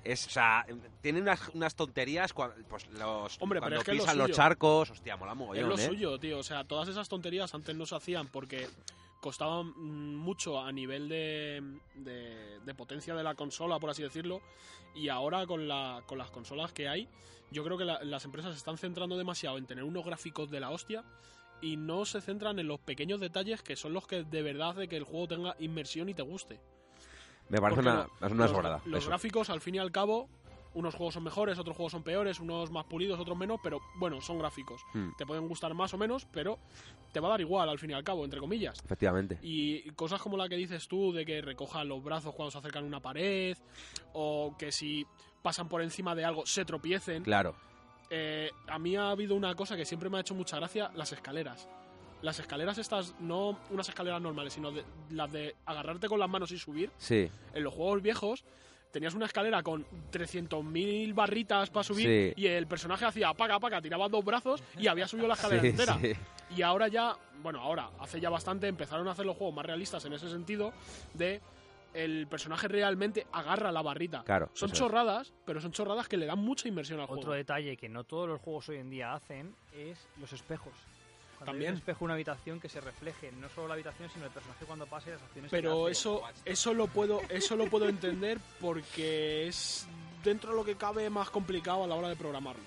Es, 0.04 0.28
o 0.28 0.30
sea, 0.30 0.66
tiene 1.02 1.22
unas, 1.22 1.48
unas 1.54 1.76
tonterías 1.76 2.34
cuando, 2.34 2.56
pues 2.68 2.86
los, 2.90 3.42
Hombre, 3.42 3.60
cuando 3.60 3.78
es 3.78 3.86
que 3.86 3.92
es 3.92 3.98
lo 3.98 4.04
pisan 4.04 4.18
los 4.18 4.32
charcos. 4.32 4.92
Hostia, 4.92 5.16
mola 5.16 5.32
Es 5.32 5.38
mogollón, 5.38 5.70
lo 5.70 5.78
¿eh? 5.78 5.86
suyo, 5.86 6.20
tío. 6.20 6.40
O 6.40 6.44
sea, 6.44 6.66
todas 6.66 6.90
esas 6.90 7.08
tonterías 7.08 7.54
antes 7.56 7.74
no 7.74 7.86
se 7.86 7.96
hacían 7.96 8.28
porque 8.28 8.68
costaban 9.24 9.68
mm, 9.76 10.16
mucho 10.18 10.60
a 10.60 10.70
nivel 10.74 11.08
de, 11.08 11.64
de, 11.96 12.60
de 12.60 12.76
potencia 12.76 13.16
de 13.16 13.24
la 13.24 13.34
consola, 13.36 13.80
por 13.80 13.90
así 13.90 14.04
decirlo. 14.04 14.42
Y 14.94 15.08
ahora 15.08 15.48
con, 15.48 15.66
la, 15.68 16.04
con 16.06 16.18
las 16.18 16.30
consolas 16.30 16.74
que 16.74 16.90
hay, 16.90 17.08
yo 17.50 17.64
creo 17.64 17.78
que 17.78 17.86
la- 17.86 18.04
las 18.04 18.26
empresas 18.26 18.52
se 18.52 18.58
están 18.58 18.78
centrando 18.78 19.18
demasiado 19.18 19.58
en 19.58 19.66
tener 19.66 19.86
unos 19.86 20.06
gráficos 20.06 20.52
de 20.52 20.60
la 20.60 20.70
hostia 20.72 21.04
y 21.62 21.78
no 21.78 22.04
se 22.04 22.20
centran 22.20 22.60
en 22.60 22.68
los 22.68 22.82
pequeños 22.82 23.22
detalles 23.22 23.64
que 23.64 23.78
son 23.78 23.94
los 23.94 24.06
que 24.06 24.24
de 24.24 24.42
verdad 24.42 24.72
hacen 24.72 24.90
que 24.90 24.98
el 24.98 25.06
juego 25.06 25.28
tenga 25.30 25.56
inmersión 25.60 26.10
y 26.10 26.14
te 26.14 26.22
guste. 26.22 26.60
Me 27.50 27.60
parece 27.62 27.82
Porque 27.82 27.90
una, 27.90 28.08
es 28.28 28.32
una 28.34 28.44
los, 28.44 28.52
sobrada. 28.52 28.82
los 28.86 29.08
gráficos, 29.08 29.50
al 29.50 29.62
fin 29.62 29.76
y 29.76 29.78
al 29.80 29.92
cabo, 29.92 30.28
unos 30.76 30.96
juegos 30.96 31.14
son 31.14 31.24
mejores, 31.24 31.60
otros 31.60 31.76
juegos 31.76 31.92
son 31.92 32.04
peores, 32.04 32.40
unos 32.40 32.72
más 32.72 32.86
pulidos, 32.86 33.20
otros 33.20 33.38
menos, 33.38 33.60
pero 33.64 33.80
bueno, 33.96 34.22
son 34.22 34.40
gráficos. 34.40 34.82
Hmm, 34.94 35.10
Te 35.18 35.26
pueden 35.26 35.48
gustar 35.48 35.74
más 35.74 35.94
o 35.94 35.98
menos, 35.98 36.26
pero 36.32 36.58
te 37.12 37.20
va 37.20 37.28
a 37.28 37.32
dar 37.32 37.42
igual, 37.42 37.70
al 37.70 37.80
fin 37.80 37.92
y 37.92 37.94
al 37.94 38.04
cabo, 38.04 38.24
entre 38.26 38.40
comillas. 38.40 38.80
efectivamente. 38.84 39.38
Y 39.42 39.90
cosas 39.92 40.22
como 40.22 40.38
la 40.38 40.50
que 40.50 40.56
dices 40.56 40.88
tú, 40.88 41.12
de 41.14 41.26
que 41.26 41.42
recojan 41.42 41.88
los 41.88 42.04
brazos 42.04 42.34
cuando 42.34 42.52
se 42.52 42.58
acercan 42.58 42.84
a 42.84 42.88
una 42.88 43.00
pared, 43.00 43.58
o 44.14 44.56
que 44.58 44.72
si 44.72 45.06
pasan 45.42 45.68
por 45.70 45.82
encima 45.82 46.16
de 46.16 46.26
algo 46.26 46.46
se 46.46 46.66
tropiecen. 46.66 47.24
Claro. 47.24 47.56
Eh, 48.10 48.50
a 48.68 48.78
mí 48.80 48.96
ha 48.96 49.10
habido 49.10 49.36
una 49.36 49.56
cosa 49.56 49.76
que 49.76 49.86
siempre 49.86 50.10
me 50.10 50.18
ha 50.18 50.22
hecho 50.22 50.36
mucha 50.36 50.58
gracia, 50.58 50.92
las 50.96 51.12
escaleras. 51.12 51.68
Las 52.22 52.40
escaleras 52.40 52.78
estas, 52.78 53.16
no 53.20 53.60
unas 53.70 53.90
escaleras 53.90 54.22
normales, 54.22 54.54
sino 54.54 54.72
de- 54.72 54.86
las 55.10 55.32
de 55.32 55.56
agarrarte 55.66 56.08
con 56.08 56.20
las 56.20 56.30
manos 56.30 56.52
y 56.52 56.58
subir. 56.58 56.90
Sí. 56.98 57.30
En 57.54 57.64
los 57.64 57.74
juegos 57.74 58.02
viejos 58.02 58.46
tenías 58.94 59.16
una 59.16 59.26
escalera 59.26 59.62
con 59.64 59.86
300.000 60.12 61.14
barritas 61.14 61.70
para 61.72 61.84
subir 61.84 62.06
Sí. 62.36 62.42
y 62.42 62.48
el 62.48 62.68
personaje 62.68 63.04
hacía 63.06 63.30
apaga, 63.30 63.56
apaga, 63.56 63.82
tiraba 63.82 64.08
dos 64.08 64.24
brazos 64.24 64.64
y 64.78 64.88
había 64.88 65.08
subido 65.08 65.28
la 65.28 65.34
escalera 65.34 65.62
Sí, 65.62 65.68
entera. 65.70 65.98
sí. 66.00 66.14
Y 66.56 66.62
ahora 66.62 66.88
ya, 66.88 67.18
bueno, 67.42 67.60
ahora, 67.60 67.90
hace 68.00 68.20
ya 68.22 68.30
bastante, 68.30 68.68
empezaron 68.68 69.08
a 69.08 69.12
hacer 69.12 69.26
los 69.26 69.36
juegos 69.36 69.56
más 69.56 69.66
realistas 69.66 70.06
en 70.06 70.14
ese 70.14 70.30
sentido 70.30 70.72
de 71.16 71.42
el 71.96 72.28
personaje 72.28 72.68
realmente 72.68 73.26
agarra 73.32 73.72
la 73.72 73.82
barrita. 73.82 74.24
Claro. 74.24 74.50
Son 74.54 74.70
eso 74.72 74.84
chorradas, 74.86 75.34
pero 75.46 75.60
son 75.60 75.72
chorradas 75.72 76.08
que 76.08 76.18
le 76.18 76.26
dan 76.28 76.40
mucha 76.40 76.68
inmersión 76.68 77.00
al 77.00 77.06
Otro 77.06 77.16
juego. 77.18 77.34
detalle 77.34 77.76
que 77.78 77.90
no 77.90 78.04
todos 78.04 78.28
los 78.30 78.40
juegos 78.42 78.70
hoy 78.70 78.78
en 78.78 78.90
día 78.92 79.14
hacen 79.14 79.56
es 79.76 80.08
los 80.20 80.32
espejos. 80.34 80.74
Cuando 81.44 81.52
hay 81.52 81.54
También. 81.66 81.72
un 81.74 81.78
espejo 81.80 82.06
una 82.06 82.14
habitación 82.14 82.60
que 82.60 82.70
se 82.70 82.80
refleje 82.82 83.32
no 83.34 83.50
solo 83.50 83.68
la 83.68 83.74
habitación, 83.76 84.10
sino 84.14 84.26
el 84.26 84.32
personaje 84.32 84.66
cuando 84.66 84.86
pase 84.86 85.10
y 85.10 85.14
las 85.14 85.22
acciones 85.22 85.52
que 85.52 85.58
Pero 85.58 85.84
hace. 85.84 85.92
eso, 85.92 86.22
eso 86.46 86.74
lo 86.74 86.88
puedo, 86.88 87.22
eso 87.30 87.56
lo 87.56 87.68
puedo 87.70 87.88
entender 87.90 88.40
porque 88.62 89.48
es 89.48 89.88
dentro 90.24 90.52
de 90.52 90.56
lo 90.58 90.64
que 90.66 90.76
cabe 90.76 91.10
más 91.10 91.30
complicado 91.30 91.84
a 91.84 91.88
la 91.88 91.96
hora 91.96 92.10
de 92.10 92.16
programarlo. 92.16 92.64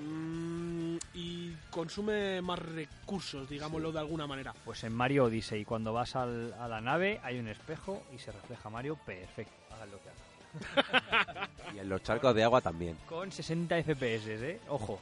Mm, 0.00 0.96
y 1.14 1.52
consume 1.70 2.40
más 2.40 2.58
recursos, 2.58 3.48
digámoslo 3.48 3.90
de 3.92 3.98
alguna 3.98 4.26
manera. 4.26 4.54
Pues 4.64 4.84
en 4.84 4.92
Mario 4.92 5.24
Odyssey, 5.24 5.64
cuando 5.64 5.92
vas 5.92 6.14
al- 6.16 6.52
a 6.54 6.68
la 6.68 6.80
nave, 6.80 7.20
hay 7.24 7.38
un 7.38 7.48
espejo 7.48 8.02
y 8.14 8.18
se 8.18 8.30
refleja 8.30 8.70
Mario 8.70 8.96
perfecto. 9.04 9.52
Hagan 9.70 9.90
lo 9.90 9.98
que 10.02 10.08
hagan. 10.10 11.48
Y 11.74 11.78
en 11.80 11.88
los 11.88 12.02
charcos 12.02 12.34
de 12.34 12.42
agua 12.42 12.60
también. 12.62 12.96
Con 13.06 13.30
60 13.30 13.76
FPS, 13.82 14.28
¿eh? 14.50 14.60
Ojo. 14.68 14.98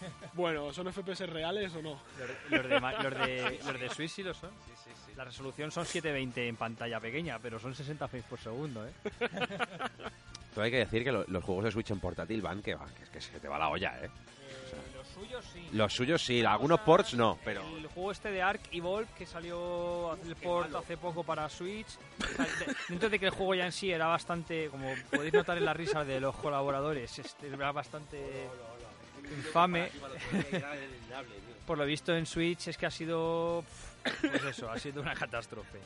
Bueno, 0.34 0.72
¿son 0.72 0.92
FPS 0.92 1.26
reales 1.28 1.74
o 1.74 1.82
no? 1.82 1.98
Los, 2.50 2.62
de, 2.68 2.80
los 2.80 3.14
de, 3.26 3.60
los 3.66 3.80
de 3.80 3.90
Switch 3.94 4.10
sí 4.10 4.22
lo 4.22 4.32
son. 4.34 4.50
La 5.16 5.24
resolución 5.24 5.70
son 5.70 5.84
720 5.84 6.48
en 6.48 6.56
pantalla 6.56 7.00
pequeña, 7.00 7.38
pero 7.38 7.58
son 7.58 7.74
60 7.74 8.08
frames 8.08 8.26
por 8.28 8.38
segundo, 8.38 8.86
¿eh? 8.86 8.92
Pero 10.54 10.64
hay 10.64 10.70
que 10.70 10.78
decir 10.78 11.04
que 11.04 11.12
lo- 11.12 11.24
los 11.28 11.44
juegos 11.44 11.64
de 11.64 11.70
Switch 11.70 11.90
en 11.90 12.00
portátil 12.00 12.42
van 12.42 12.60
que 12.62 12.74
va, 12.74 12.86
que 12.86 13.04
es 13.04 13.08
que 13.10 13.20
se 13.20 13.38
te 13.38 13.46
va 13.48 13.58
la 13.58 13.68
olla, 13.68 13.94
¿eh? 14.02 14.10
los 14.96 15.06
suyos 15.08 15.44
sí. 15.52 15.68
Los 15.72 15.92
suyos 15.92 16.22
sí, 16.24 16.44
algunos 16.44 16.80
ports 16.80 17.14
no, 17.14 17.38
pero... 17.44 17.62
El 17.76 17.86
juego 17.88 18.10
este 18.12 18.30
de 18.32 18.42
Ark 18.42 18.60
Evolve 18.72 19.08
que 19.16 19.26
salió 19.26 20.14
el 20.24 20.34
port 20.36 20.74
hace 20.74 20.96
poco 20.96 21.22
para 21.22 21.48
Switch. 21.48 21.86
o 22.18 22.26
sea, 22.36 22.44
de- 22.66 22.74
dentro 22.88 23.08
de 23.10 23.18
que 23.18 23.26
el 23.26 23.30
juego 23.32 23.54
ya 23.54 23.66
en 23.66 23.72
sí 23.72 23.92
era 23.92 24.06
bastante, 24.06 24.68
como 24.70 24.92
podéis 25.10 25.32
notar 25.34 25.56
en 25.58 25.64
la 25.64 25.74
risa 25.74 26.04
de 26.04 26.18
los 26.20 26.34
colaboradores, 26.36 27.16
este, 27.18 27.46
era 27.48 27.70
bastante 27.72 28.48
infame. 29.36 29.90
Por 31.66 31.78
lo 31.78 31.84
visto 31.84 32.14
en 32.14 32.26
Switch 32.26 32.68
es 32.68 32.76
que 32.76 32.86
ha 32.86 32.90
sido, 32.90 33.64
pues 34.20 34.44
eso, 34.44 34.70
ha 34.70 34.78
sido 34.78 35.02
una 35.02 35.14
catástrofe. 35.14 35.78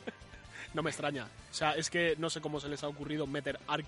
No 0.73 0.81
me 0.81 0.89
extraña. 0.89 1.25
O 1.25 1.53
sea, 1.53 1.73
es 1.73 1.89
que 1.89 2.15
no 2.17 2.29
sé 2.29 2.41
cómo 2.41 2.59
se 2.59 2.67
les 2.67 2.83
ha 2.83 2.87
ocurrido 2.87 3.27
meter 3.27 3.59
Arc 3.67 3.85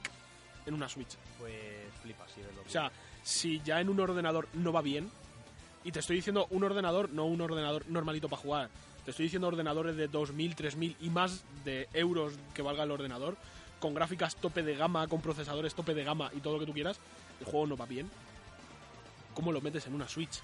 en 0.66 0.74
una 0.74 0.88
Switch. 0.88 1.16
Pues 1.40 1.56
flipa, 2.02 2.26
sí, 2.34 2.42
verlo. 2.42 2.62
O 2.66 2.70
sea, 2.70 2.92
si 3.24 3.62
ya 3.62 3.82
en 3.82 3.90
un 3.90 4.00
ordenador 4.00 4.48
no 4.54 4.72
va 4.72 4.82
bien, 4.82 5.10
y 5.84 5.92
te 5.92 6.00
estoy 6.00 6.18
diciendo 6.18 6.48
un 6.50 6.64
ordenador, 6.64 7.10
no 7.10 7.26
un 7.26 7.42
ordenador 7.42 7.84
normalito 7.88 8.30
para 8.30 8.42
jugar, 8.42 8.70
te 9.06 9.12
estoy 9.12 9.24
diciendo 9.24 9.48
ordenadores 9.48 9.96
de 9.96 10.10
2.000, 10.10 10.56
3.000 10.56 10.96
y 11.00 11.10
más 11.10 11.44
de 11.64 11.88
euros 11.94 12.34
que 12.54 12.62
valga 12.62 12.84
el 12.84 12.92
ordenador, 12.92 13.38
con 13.80 13.94
gráficas 13.94 14.36
tope 14.36 14.64
de 14.64 14.76
gama, 14.76 15.08
con 15.08 15.22
procesadores 15.22 15.74
tope 15.76 15.94
de 15.94 16.04
gama 16.04 16.30
y 16.36 16.42
todo 16.42 16.54
lo 16.54 16.60
que 16.60 16.66
tú 16.66 16.74
quieras, 16.74 17.00
el 17.40 17.46
juego 17.46 17.68
no 17.68 17.78
va 17.78 17.86
bien. 17.86 18.10
¿Cómo 19.38 19.52
lo 19.52 19.62
metes 19.62 19.86
en 19.86 19.94
una 19.94 20.08
Switch? 20.08 20.42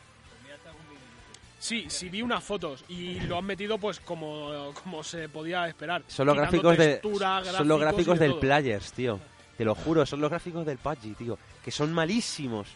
Sí, 1.58 1.86
sí 1.90 2.10
vi 2.10 2.22
unas 2.22 2.44
fotos 2.44 2.86
y 2.88 3.22
lo 3.22 3.40
han 3.40 3.46
metido 3.46 3.80
pues 3.80 4.00
como, 4.00 4.72
como 4.84 5.02
se 5.02 5.30
podía 5.30 5.68
esperar. 5.68 6.04
Son 6.06 6.28
los 6.28 6.38
gráficos, 6.38 6.78
de, 6.78 6.88
textura, 6.90 7.44
son 7.44 7.68
los 7.68 7.80
gráficos 7.80 8.20
de 8.20 8.26
del 8.26 8.32
todo. 8.34 8.42
Players, 8.42 8.94
tío. 8.94 9.20
Te 9.58 9.66
lo 9.66 9.74
juro, 9.74 10.06
son 10.06 10.22
los 10.22 10.30
gráficos 10.30 10.64
del 10.64 10.78
PUBG, 10.78 11.16
tío. 11.18 11.40
Que 11.66 11.72
son 11.72 11.92
malísimos. 11.92 12.68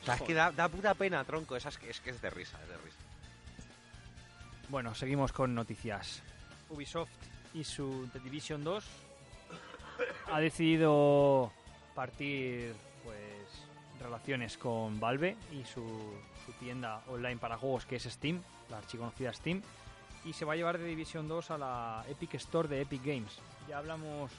O 0.00 0.04
sea, 0.04 0.14
es 0.14 0.22
que 0.22 0.32
da, 0.32 0.52
da 0.52 0.68
puta 0.68 0.94
pena, 0.94 1.24
tronco. 1.24 1.56
Esa 1.56 1.70
es, 1.70 1.78
que, 1.78 1.90
es 1.90 1.98
que 1.98 2.10
es 2.10 2.22
de 2.22 2.30
risa, 2.30 2.56
es 2.62 2.68
de 2.68 2.76
risa. 2.76 2.98
Bueno, 4.68 4.94
seguimos 4.94 5.32
con 5.32 5.56
noticias. 5.56 6.22
Ubisoft 6.70 7.10
y 7.52 7.64
su 7.64 8.08
The 8.12 8.20
Division 8.20 8.62
2 8.62 8.84
ha 10.30 10.38
decidido 10.38 11.50
partir 11.96 12.76
relaciones 14.04 14.56
con 14.58 15.00
Valve 15.00 15.36
y 15.52 15.64
su, 15.64 15.82
su 16.44 16.52
tienda 16.60 17.02
online 17.08 17.38
para 17.38 17.56
juegos 17.56 17.86
que 17.86 17.96
es 17.96 18.04
Steam, 18.04 18.40
la 18.70 18.78
archiconocida 18.78 19.32
Steam, 19.32 19.62
y 20.24 20.32
se 20.32 20.44
va 20.44 20.52
a 20.52 20.56
llevar 20.56 20.78
The 20.78 20.84
Division 20.84 21.26
2 21.26 21.50
a 21.50 21.58
la 21.58 22.04
Epic 22.08 22.34
Store 22.34 22.68
de 22.68 22.82
Epic 22.82 23.04
Games. 23.04 23.38
Ya 23.68 23.78
hablamos 23.78 24.30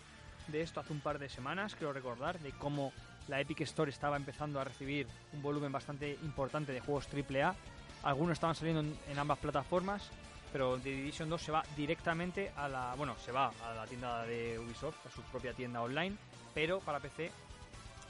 de 0.48 0.62
esto 0.62 0.80
hace 0.80 0.94
un 0.94 1.00
par 1.00 1.20
de 1.20 1.30
semanas, 1.30 1.76
creo 1.76 1.94
recordar, 1.94 2.40
de 2.40 2.52
cómo 2.52 2.92
la 3.28 3.40
Epic 3.40 3.62
Store 3.62 3.90
estaba 3.90 4.18
empezando 4.18 4.60
a 4.60 4.64
recibir 4.64 5.08
un 5.34 5.42
volumen 5.42 5.72
bastante 5.72 6.18
importante 6.24 6.72
de 6.72 6.82
juegos 6.82 7.08
AAA. 7.08 7.56
Algunos 8.04 8.34
estaban 8.34 8.56
saliendo 8.56 8.82
en, 8.82 9.20
ambas 9.20 9.40
plataformas, 9.40 10.10
pero 10.52 10.78
The 10.78 10.90
Division 10.90 11.30
2 11.30 11.42
se 11.42 11.52
va 11.52 11.64
directamente 11.76 12.52
a 12.56 12.68
la, 12.68 12.94
bueno, 12.96 13.16
se 13.24 13.32
va 13.32 13.52
a 13.64 13.74
la 13.74 13.88
tienda 13.88 14.24
de 14.24 14.60
Ubisoft, 14.60 15.06
a 15.08 15.12
su 15.12 15.22
propia 15.24 15.54
tienda 15.54 15.82
online, 15.82 16.16
pero 16.54 16.80
para 16.80 17.00
PC 17.00 17.32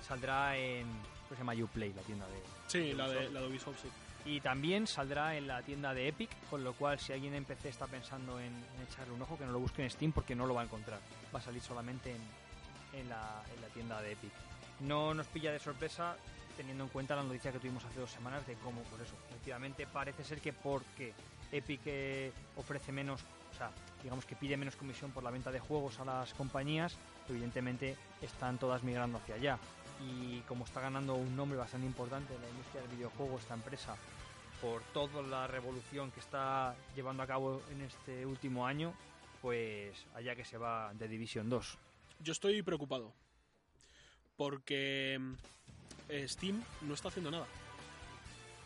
saldrá 0.05 0.57
en, 0.57 0.85
que 1.29 1.35
se 1.35 1.41
llama 1.41 1.53
Uplay, 1.53 1.93
la 1.93 2.01
tienda 2.01 2.25
de, 2.27 2.41
Sí, 2.67 2.93
la 2.93 3.07
de, 3.07 3.29
la 3.29 3.41
de 3.41 3.47
Ubisoft, 3.47 3.81
sí. 3.81 3.89
y 4.25 4.41
también 4.41 4.87
saldrá 4.87 5.35
en 5.35 5.47
la 5.47 5.61
tienda 5.61 5.93
de 5.93 6.07
Epic, 6.07 6.29
con 6.49 6.63
lo 6.63 6.73
cual 6.73 6.99
si 6.99 7.13
alguien 7.13 7.33
en 7.33 7.45
PC 7.45 7.69
está 7.69 7.87
pensando 7.87 8.39
en, 8.39 8.47
en 8.47 8.81
echarle 8.89 9.13
un 9.13 9.21
ojo, 9.21 9.37
que 9.37 9.45
no 9.45 9.51
lo 9.51 9.59
busque 9.59 9.83
en 9.83 9.89
Steam 9.89 10.11
porque 10.11 10.35
no 10.35 10.45
lo 10.45 10.53
va 10.53 10.61
a 10.61 10.65
encontrar. 10.65 10.99
Va 11.33 11.39
a 11.39 11.41
salir 11.41 11.61
solamente 11.61 12.11
en, 12.11 12.99
en 12.99 13.09
la, 13.09 13.43
en 13.55 13.61
la 13.61 13.67
tienda 13.69 14.01
de 14.01 14.13
Epic. 14.13 14.31
No 14.81 15.13
nos 15.13 15.27
pilla 15.27 15.51
de 15.51 15.59
sorpresa 15.59 16.15
teniendo 16.57 16.83
en 16.85 16.89
cuenta 16.89 17.15
la 17.15 17.23
noticia 17.23 17.51
que 17.51 17.59
tuvimos 17.59 17.83
hace 17.83 17.99
dos 17.99 18.09
semanas 18.11 18.45
de 18.47 18.53
cómo, 18.55 18.81
por 18.83 19.01
eso, 19.01 19.13
efectivamente 19.29 19.85
parece 19.87 20.23
ser 20.23 20.39
que 20.39 20.53
porque 20.53 21.13
Epic 21.51 21.81
eh, 21.85 22.31
ofrece 22.55 22.91
menos, 22.91 23.21
o 23.53 23.57
sea, 23.57 23.71
digamos 24.01 24.25
que 24.25 24.35
pide 24.35 24.55
menos 24.55 24.75
comisión 24.75 25.11
por 25.11 25.21
la 25.23 25.31
venta 25.31 25.51
de 25.51 25.59
juegos 25.59 25.99
a 25.99 26.05
las 26.05 26.33
compañías, 26.33 26.95
evidentemente 27.29 27.97
están 28.21 28.57
todas 28.57 28.83
migrando 28.83 29.17
hacia 29.17 29.35
allá. 29.35 29.59
Y 30.01 30.39
como 30.41 30.65
está 30.65 30.81
ganando 30.81 31.15
un 31.15 31.35
nombre 31.35 31.57
bastante 31.57 31.87
importante 31.87 32.33
en 32.35 32.41
la 32.41 32.49
industria 32.49 32.81
del 32.81 32.91
videojuego 32.91 33.37
esta 33.37 33.53
empresa, 33.53 33.95
por 34.61 34.81
toda 34.93 35.21
la 35.21 35.47
revolución 35.47 36.11
que 36.11 36.19
está 36.19 36.75
llevando 36.95 37.23
a 37.23 37.27
cabo 37.27 37.61
en 37.71 37.81
este 37.81 38.25
último 38.25 38.65
año, 38.65 38.93
pues 39.41 40.05
allá 40.15 40.35
que 40.35 40.45
se 40.45 40.57
va 40.57 40.93
de 40.93 41.07
Division 41.07 41.49
2. 41.49 41.77
Yo 42.21 42.31
estoy 42.31 42.61
preocupado. 42.61 43.13
Porque 44.37 45.19
eh, 46.09 46.27
Steam 46.27 46.63
no 46.81 46.93
está 46.93 47.07
haciendo 47.07 47.31
nada. 47.31 47.45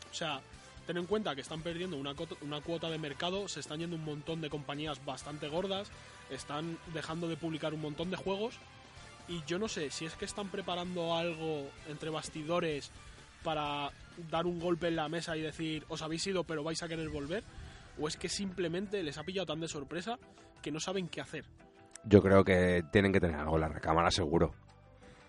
O 0.10 0.14
sea, 0.14 0.42
ten 0.88 0.98
en 0.98 1.06
cuenta 1.06 1.36
que 1.36 1.42
están 1.42 1.62
perdiendo 1.62 1.98
una, 1.98 2.16
una 2.42 2.62
cuota 2.62 2.90
de 2.90 2.98
mercado, 2.98 3.48
se 3.48 3.60
están 3.60 3.80
yendo 3.80 3.96
un 3.96 4.06
montón 4.06 4.42
de 4.42 4.50
compañías 4.50 5.04
bastante 5.06 5.48
gordas, 5.48 5.92
están 6.30 6.78
dejando 6.94 7.28
de 7.28 7.38
publicar 7.38 7.74
un 7.74 7.82
montón 7.82 8.10
de 8.10 8.18
juegos. 8.18 8.56
Y 9.30 9.44
yo 9.46 9.60
no 9.60 9.68
sé 9.68 9.92
si 9.92 10.06
es 10.06 10.16
que 10.16 10.26
están 10.26 10.50
preparando 10.50 11.16
algo 11.16 11.70
entre 11.88 12.10
bastidores 12.10 12.92
para 13.44 13.92
dar 14.30 14.46
un 14.48 14.60
golpe 14.60 14.88
en 14.88 14.96
la 14.96 15.08
mesa 15.08 15.38
y 15.38 15.42
decir, 15.42 15.86
os 15.88 16.02
habéis 16.02 16.26
ido 16.28 16.44
pero 16.44 16.64
vais 16.64 16.82
a 16.82 16.88
querer 16.88 17.10
volver. 17.10 17.44
O 18.00 18.08
es 18.08 18.18
que 18.18 18.28
simplemente 18.28 19.04
les 19.04 19.18
ha 19.18 19.24
pillado 19.24 19.46
tan 19.46 19.60
de 19.60 19.68
sorpresa 19.68 20.18
que 20.62 20.72
no 20.72 20.80
saben 20.80 21.08
qué 21.10 21.22
hacer. 21.22 21.46
Yo 22.04 22.22
creo 22.22 22.44
que 22.44 22.84
tienen 22.92 23.14
que 23.14 23.20
tener 23.20 23.36
algo 23.36 23.56
en 23.56 23.62
la 23.62 23.68
recámara 23.70 24.10
seguro. 24.10 24.54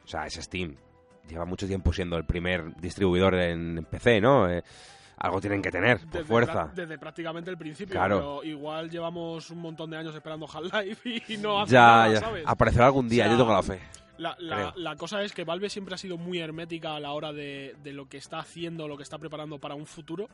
O 0.05 0.09
sea, 0.09 0.27
es 0.27 0.35
Steam. 0.35 0.77
Lleva 1.29 1.45
mucho 1.45 1.67
tiempo 1.67 1.93
siendo 1.93 2.17
el 2.17 2.25
primer 2.25 2.75
distribuidor 2.77 3.35
en 3.35 3.85
PC, 3.85 4.21
¿no? 4.21 4.49
Eh, 4.49 4.63
algo 5.21 5.41
tienen 5.41 5.61
que 5.63 5.71
tener, 5.71 5.99
por 6.01 6.11
desde, 6.11 6.25
fuerza. 6.25 6.71
desde 6.75 6.99
prácticamente 6.99 7.51
el 7.51 7.59
principio. 7.59 7.93
Claro. 7.93 8.17
Pero 8.41 8.45
igual 8.45 8.91
llevamos 8.91 9.51
un 9.51 9.59
montón 9.59 9.91
de 9.91 9.99
años 9.99 10.15
esperando 10.15 10.47
Half-Life 10.53 11.23
y 11.29 11.37
no 11.37 11.61
hace 11.61 11.73
Ya, 11.75 11.81
nada, 11.81 12.09
ya. 12.15 12.21
¿sabes? 12.21 12.45
Aparecerá 12.47 12.87
algún 12.87 13.09
día, 13.09 13.25
O 13.25 13.27
sea, 13.29 13.33
yo 13.37 13.39
tengo 13.43 13.53
la 13.55 13.63
fe. 13.63 13.81
La, 14.19 14.35
la- 14.39 14.73
la 14.77 14.97
cosa 14.97 15.23
es 15.23 15.33
que 15.33 15.45
Valve 15.45 15.71
siempre 15.71 15.95
ha 15.95 15.99
sido 15.99 16.17
muy 16.19 16.39
hermética 16.41 16.95
a 16.97 17.01
la 17.01 17.13
hora 17.13 17.33
de, 17.33 17.75
de 17.83 17.93
lo 17.93 18.09
que 18.09 18.17
está 18.19 18.39
haciendo, 18.39 18.89
lo 18.89 18.97
que 18.97 19.03
está 19.03 19.19
preparando 19.19 19.59
para 19.59 19.75
un 19.75 19.87
futuro. 19.87 20.29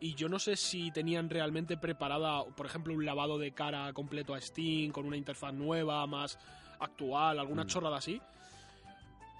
Y 0.00 0.14
yo 0.14 0.28
no 0.28 0.38
sé 0.38 0.56
si 0.56 0.90
tenían 0.90 1.30
realmente 1.30 1.76
preparada, 1.78 2.44
por 2.44 2.66
ejemplo, 2.66 2.92
un 2.92 3.04
lavado 3.06 3.38
de 3.38 3.52
cara 3.52 3.90
completo 3.94 4.34
a 4.34 4.40
Steam, 4.40 4.92
con 4.92 5.06
una 5.06 5.16
interfaz 5.16 5.54
nueva, 5.54 6.06
más 6.06 6.38
actual, 6.80 7.38
alguna 7.38 7.64
Mm. 7.64 7.66
chorrada 7.68 7.96
así. 7.96 8.20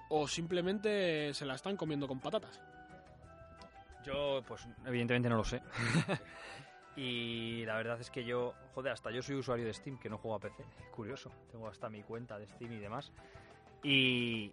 O 0.08 0.26
simplemente 0.28 1.34
se 1.34 1.44
la 1.44 1.54
están 1.54 1.76
comiendo 1.76 2.06
con 2.08 2.20
patatas. 2.20 2.60
Yo, 4.06 4.42
pues, 4.46 4.66
evidentemente 4.86 5.28
no 5.28 5.36
lo 5.36 5.44
sé. 5.44 5.60
y 6.96 7.64
la 7.64 7.76
verdad 7.76 8.00
es 8.00 8.10
que 8.10 8.24
yo, 8.24 8.54
joder, 8.74 8.92
hasta 8.92 9.10
yo 9.10 9.20
soy 9.20 9.34
usuario 9.34 9.66
de 9.66 9.74
Steam, 9.74 9.98
que 9.98 10.08
no 10.08 10.16
juego 10.18 10.36
a 10.36 10.40
PC. 10.40 10.64
Curioso. 10.94 11.30
Tengo 11.50 11.66
hasta 11.66 11.88
mi 11.88 12.02
cuenta 12.02 12.38
de 12.38 12.46
Steam 12.46 12.72
y 12.72 12.78
demás. 12.78 13.12
Y, 13.82 14.52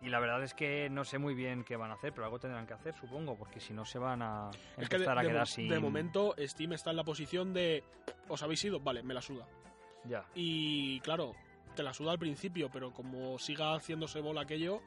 y 0.00 0.08
la 0.08 0.20
verdad 0.20 0.42
es 0.44 0.54
que 0.54 0.88
no 0.88 1.04
sé 1.04 1.18
muy 1.18 1.34
bien 1.34 1.64
qué 1.64 1.76
van 1.76 1.90
a 1.90 1.94
hacer, 1.94 2.12
pero 2.12 2.26
algo 2.26 2.38
tendrán 2.38 2.66
que 2.66 2.74
hacer, 2.74 2.94
supongo, 2.94 3.36
porque 3.36 3.58
si 3.58 3.72
no 3.72 3.84
se 3.84 3.98
van 3.98 4.22
a 4.22 4.50
Es 4.76 4.88
que 4.88 4.98
de, 4.98 5.04
empezar 5.04 5.18
a 5.18 5.22
quedar 5.22 5.46
sin... 5.48 5.68
de 5.68 5.80
momento 5.80 6.34
Steam 6.38 6.72
está 6.72 6.90
en 6.90 6.96
la 6.96 7.04
posición 7.04 7.52
de 7.52 7.82
¿os 8.28 8.42
habéis 8.42 8.64
ido? 8.64 8.78
Vale, 8.78 9.02
me 9.02 9.14
la 9.14 9.22
suda. 9.22 9.46
Ya. 10.04 10.24
Y 10.34 11.00
claro, 11.00 11.34
te 11.74 11.82
la 11.82 11.92
suda 11.92 12.12
al 12.12 12.18
principio, 12.18 12.70
pero 12.72 12.92
como 12.92 13.38
siga 13.38 13.74
haciéndose 13.74 14.20
bola 14.20 14.42
aquello, 14.42 14.80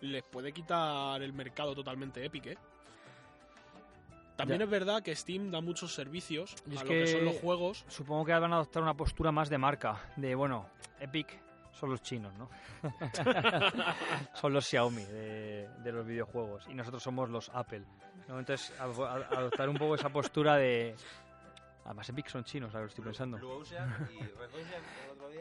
les 0.00 0.24
puede 0.24 0.52
quitar 0.52 1.22
el 1.22 1.32
mercado 1.32 1.74
totalmente 1.74 2.24
Epic, 2.24 2.46
¿eh? 2.46 2.58
También 4.38 4.60
Ya. 4.60 4.64
es 4.64 4.70
verdad 4.70 5.02
que 5.02 5.14
Steam 5.14 5.50
da 5.50 5.60
muchos 5.60 5.92
servicios 5.92 6.54
Y 6.70 6.74
es 6.76 6.80
a 6.80 6.84
lo 6.84 6.88
que 6.90 7.06
son 7.08 7.18
que- 7.20 7.24
los 7.26 7.36
juegos. 7.40 7.84
Supongo 7.88 8.24
que 8.24 8.32
van 8.32 8.52
a 8.52 8.56
adoptar 8.56 8.82
una 8.82 8.94
postura 8.94 9.30
más 9.32 9.50
de 9.50 9.58
marca, 9.58 10.00
de 10.16 10.34
bueno, 10.34 10.66
Epic 11.00 11.38
son 11.72 11.90
los 11.90 12.00
chinos, 12.02 12.32
¿no? 12.38 12.48
son 14.34 14.52
los 14.52 14.64
Xiaomi 14.66 15.04
de, 15.04 15.68
de 15.82 15.92
los 15.92 16.06
videojuegos 16.06 16.66
y 16.68 16.74
nosotros 16.74 17.02
somos 17.02 17.28
los 17.28 17.50
Apple. 17.52 17.84
¿no? 18.28 18.38
Entonces, 18.38 18.72
a- 18.80 18.84
a- 18.84 19.38
adoptar 19.38 19.68
un 19.68 19.76
poco 19.76 19.94
esa 19.96 20.08
postura 20.08 20.56
de... 20.56 20.94
Además, 21.84 22.08
Epic 22.10 22.28
son 22.28 22.44
chinos, 22.44 22.68
ahora 22.74 22.82
lo 22.84 22.88
estoy 22.88 23.02
pensando. 23.04 23.38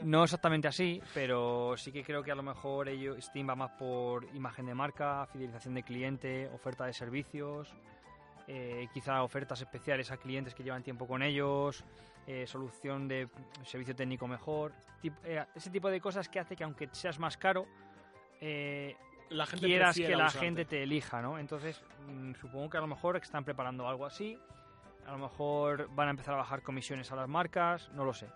No 0.04 0.24
exactamente 0.24 0.68
así, 0.68 1.02
pero 1.14 1.76
sí 1.78 1.92
que 1.92 2.04
creo 2.04 2.24
que 2.24 2.32
a 2.32 2.36
lo 2.36 2.44
mejor 2.44 2.88
ellos, 2.88 3.18
Steam 3.24 3.50
va 3.50 3.56
más 3.56 3.72
por 3.72 4.24
imagen 4.36 4.66
de 4.66 4.74
marca, 4.74 5.26
fidelización 5.28 5.74
de 5.74 5.84
cliente, 5.84 6.50
oferta 6.54 6.86
de 6.86 6.94
servicios, 6.94 7.74
eh, 8.48 8.88
quizá 8.94 9.22
ofertas 9.24 9.62
especiales 9.62 10.10
a 10.12 10.18
clientes 10.18 10.56
que 10.56 10.64
llevan 10.64 10.82
tiempo 10.84 11.06
con 11.08 11.22
ellos, 11.22 11.84
eh, 12.26 12.46
solución 12.48 13.08
de 13.08 13.28
servicio 13.64 13.96
técnico 13.96 14.28
mejor, 14.28 14.74
tip- 15.02 15.18
eh, 15.24 15.46
ese 15.56 15.70
tipo 15.70 15.90
de 15.90 16.00
cosas 16.02 16.28
que 16.30 16.40
hace 16.40 16.56
que 16.56 16.64
aunque 16.64 16.90
seas 16.92 17.20
más 17.20 17.38
caro, 17.38 17.66
eh, 18.42 18.96
La 19.30 19.46
gente 19.46 19.66
quieras 19.66 19.96
que 19.96 20.16
la 20.16 20.30
gente 20.30 20.66
te 20.66 20.84
elija, 20.84 21.22
¿no? 21.22 21.38
Entonces, 21.40 21.82
mm, 22.08 22.34
supongo 22.36 22.70
que 22.70 22.78
a 22.78 22.82
lo 22.82 22.88
mejor 22.88 23.18
están 23.18 23.44
preparando 23.44 23.88
algo 23.88 24.06
así, 24.06 24.38
a 25.06 25.12
lo 25.12 25.18
mejor 25.18 25.90
van 25.96 26.08
a 26.08 26.12
empezar 26.12 26.34
a 26.34 26.38
bajar 26.38 26.62
comisiones 26.62 27.12
a 27.12 27.16
las 27.16 27.28
marcas, 27.28 27.90
no 27.94 28.04
lo 28.06 28.14
sé. 28.14 28.28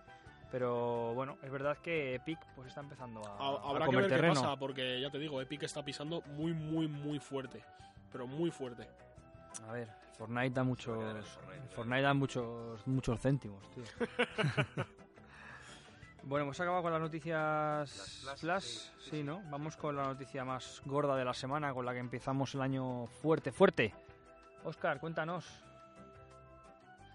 Pero 0.50 1.14
bueno, 1.14 1.38
es 1.42 1.50
verdad 1.50 1.78
que 1.78 2.14
Epic 2.16 2.38
pues 2.54 2.68
está 2.68 2.80
empezando 2.82 3.22
a, 3.26 3.30
a 3.38 3.70
Habrá 3.70 3.80
que 3.80 3.86
comer 3.86 4.02
ver 4.02 4.10
qué 4.10 4.16
terreno. 4.16 4.34
pasa, 4.42 4.56
porque 4.58 5.00
ya 5.00 5.08
te 5.10 5.18
digo, 5.18 5.40
Epic 5.40 5.62
está 5.62 5.82
pisando 5.82 6.20
muy, 6.22 6.52
muy, 6.52 6.88
muy 6.88 7.18
fuerte. 7.18 7.62
Pero 8.10 8.26
muy 8.26 8.50
fuerte. 8.50 8.86
A 9.68 9.72
ver, 9.72 9.88
Fortnite 10.18 10.50
da 10.50 10.64
muchos 10.64 10.98
Fortnite 11.74 12.02
da 12.02 12.14
muchos 12.14 12.86
muchos 12.86 13.20
céntimos, 13.20 13.62
tío. 13.70 13.84
bueno, 16.24 16.44
hemos 16.44 16.60
acabado 16.60 16.82
con 16.82 16.92
las 16.92 17.00
noticias 17.00 17.88
Las 17.88 18.20
flash, 18.22 18.38
flash, 18.40 18.62
sí, 18.64 18.90
sí, 18.98 19.10
sí, 19.10 19.22
¿no? 19.24 19.42
Vamos 19.50 19.76
con 19.76 19.96
la 19.96 20.04
noticia 20.04 20.44
más 20.44 20.82
gorda 20.84 21.16
de 21.16 21.24
la 21.24 21.34
semana, 21.34 21.72
con 21.72 21.84
la 21.84 21.92
que 21.92 21.98
empezamos 21.98 22.54
el 22.54 22.62
año 22.62 23.06
fuerte, 23.06 23.52
fuerte. 23.52 23.94
Oscar, 24.64 25.00
cuéntanos. 25.00 25.46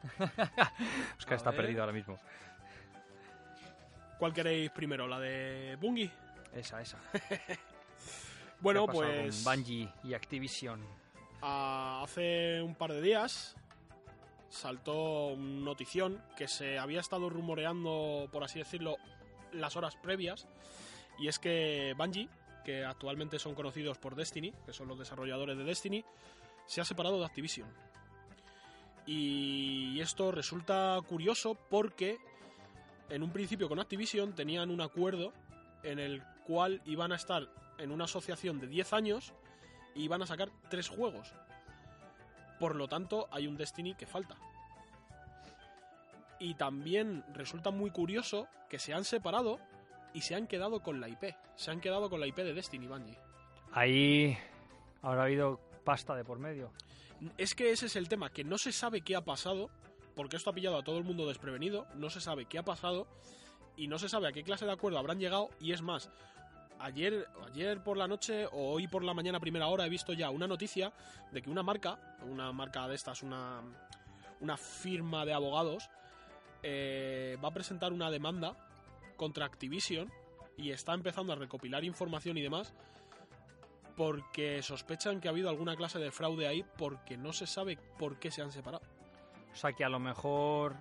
Oscar 1.18 1.34
A 1.34 1.36
está 1.36 1.52
ver. 1.52 1.62
perdido 1.62 1.82
ahora 1.82 1.94
mismo. 1.94 2.18
¿Cuál 4.18 4.34
queréis 4.34 4.72
primero? 4.72 5.08
¿La 5.08 5.20
de 5.20 5.78
Bungie? 5.80 6.12
Esa, 6.54 6.82
esa. 6.82 6.98
Bueno, 8.60 8.88
¿Qué 8.88 8.92
ha 8.92 8.94
pasado 9.02 9.22
pues. 9.22 9.44
con 9.44 9.54
Bungie 9.54 9.94
y 10.04 10.14
Activision. 10.16 10.84
Hace 11.42 12.62
un 12.62 12.76
par 12.76 12.94
de 12.94 13.02
días 13.02 13.56
saltó 14.50 15.28
una 15.28 15.66
notición 15.66 16.22
que 16.36 16.48
se 16.48 16.80
había 16.80 17.00
estado 17.00 17.30
rumoreando, 17.30 18.28
por 18.32 18.44
así 18.44 18.60
decirlo, 18.60 18.98
las 19.52 19.76
horas 19.76 19.96
previas. 19.96 20.48
Y 21.20 21.28
es 21.28 21.40
que 21.40 21.94
Bungie, 21.98 22.30
que 22.64 22.84
actualmente 22.84 23.40
son 23.40 23.56
conocidos 23.56 23.98
por 23.98 24.16
Destiny, 24.16 24.54
que 24.66 24.74
son 24.74 24.88
los 24.88 25.00
desarrolladores 25.00 25.58
de 25.58 25.64
Destiny, 25.64 26.04
se 26.66 26.82
ha 26.82 26.86
separado 26.86 27.20
de 27.20 27.26
Activision. 27.26 27.70
Y 29.06 30.00
esto 30.02 30.32
resulta 30.32 31.00
curioso 31.08 31.56
porque 31.70 32.18
en 33.10 33.24
un 33.24 33.32
principio 33.32 33.70
con 33.70 33.80
Activision 33.80 34.34
tenían 34.34 34.70
un 34.70 34.82
acuerdo 34.82 35.34
en 35.84 36.00
el 36.00 36.22
cual 36.46 36.82
iban 36.86 37.12
a 37.12 37.16
estar 37.16 37.48
en 37.78 37.92
una 37.92 38.06
asociación 38.06 38.60
de 38.60 38.68
10 38.68 38.94
años 38.94 39.34
y 39.98 40.04
iban 40.04 40.22
a 40.22 40.28
sacar 40.28 40.50
tres 40.70 40.88
juegos. 40.88 41.34
Por 42.60 42.76
lo 42.76 42.88
tanto, 42.88 43.28
hay 43.32 43.48
un 43.48 43.58
Destiny 43.58 43.96
que 43.96 44.06
falta. 44.06 44.36
Y 46.40 46.54
también 46.54 47.24
resulta 47.34 47.72
muy 47.72 47.90
curioso 47.90 48.48
que 48.70 48.80
se 48.80 48.94
han 48.94 49.04
separado 49.04 49.60
y 50.14 50.22
se 50.22 50.36
han 50.36 50.48
quedado 50.48 50.82
con 50.82 51.02
la 51.02 51.10
IP. 51.10 51.36
Se 51.56 51.72
han 51.72 51.82
quedado 51.82 52.10
con 52.10 52.20
la 52.20 52.28
IP 52.28 52.38
de 52.38 52.54
Destiny 52.54 52.88
Bungie. 52.88 53.18
Ahí 53.72 54.38
habrá 55.02 55.24
habido 55.24 55.60
pasta 55.84 56.16
de 56.16 56.24
por 56.24 56.38
medio. 56.38 56.72
Es 57.38 57.56
que 57.56 57.72
ese 57.72 57.88
es 57.88 57.96
el 57.96 58.08
tema, 58.08 58.30
que 58.30 58.44
no 58.44 58.60
se 58.60 58.72
sabe 58.72 59.02
qué 59.02 59.16
ha 59.16 59.26
pasado, 59.26 59.72
porque 60.16 60.38
esto 60.38 60.52
ha 60.52 60.54
pillado 60.54 60.78
a 60.78 60.84
todo 60.84 61.00
el 61.00 61.04
mundo 61.04 61.28
desprevenido, 61.28 61.88
no 61.96 62.12
se 62.12 62.22
sabe 62.22 62.46
qué 62.46 62.60
ha 62.60 62.64
pasado 62.64 63.08
y 63.76 63.88
no 63.88 63.98
se 63.98 64.10
sabe 64.10 64.28
a 64.28 64.32
qué 64.32 64.44
clase 64.44 64.66
de 64.66 64.72
acuerdo 64.72 65.00
habrán 65.00 65.20
llegado 65.20 65.50
y 65.60 65.72
es 65.72 65.82
más, 65.82 66.12
ayer, 66.80 67.28
ayer 67.46 67.84
por 67.84 67.98
la 67.98 68.08
noche 68.08 68.46
o 68.46 68.74
hoy 68.74 68.88
por 68.88 69.04
la 69.04 69.14
mañana 69.14 69.40
primera 69.40 69.68
hora 69.68 69.86
he 69.86 69.90
visto 69.90 70.14
ya 70.14 70.30
una 70.30 70.48
noticia 70.48 70.94
de 71.32 71.42
que 71.42 71.50
una 71.50 71.64
marca, 71.64 72.18
una 72.24 72.52
marca 72.52 72.88
de 72.88 72.96
estas, 72.96 73.24
una, 73.24 73.62
una 74.40 74.58
firma 74.58 75.26
de 75.26 75.34
abogados, 75.34 75.90
eh, 76.64 77.38
va 77.44 77.50
a 77.50 77.54
presentar 77.54 77.94
una 77.94 78.10
demanda 78.10 78.56
contra 79.16 79.46
Activision 79.46 80.12
y 80.58 80.72
está 80.72 80.94
empezando 80.94 81.34
a 81.34 81.36
recopilar 81.36 81.84
información 81.84 82.38
y 82.38 82.42
demás 82.42 82.74
porque 83.96 84.62
sospechan 84.62 85.20
que 85.20 85.28
ha 85.28 85.32
habido 85.32 85.50
alguna 85.50 85.76
clase 85.76 85.98
de 85.98 86.12
fraude 86.12 86.48
ahí 86.48 86.64
porque 86.78 87.18
no 87.18 87.34
se 87.34 87.48
sabe 87.48 87.78
por 87.98 88.20
qué 88.20 88.30
se 88.30 88.44
han 88.44 88.52
separado. 88.52 88.84
O 89.52 89.56
sea 89.56 89.74
que 89.74 89.84
a 89.84 89.90
lo 89.90 90.00
mejor 90.00 90.76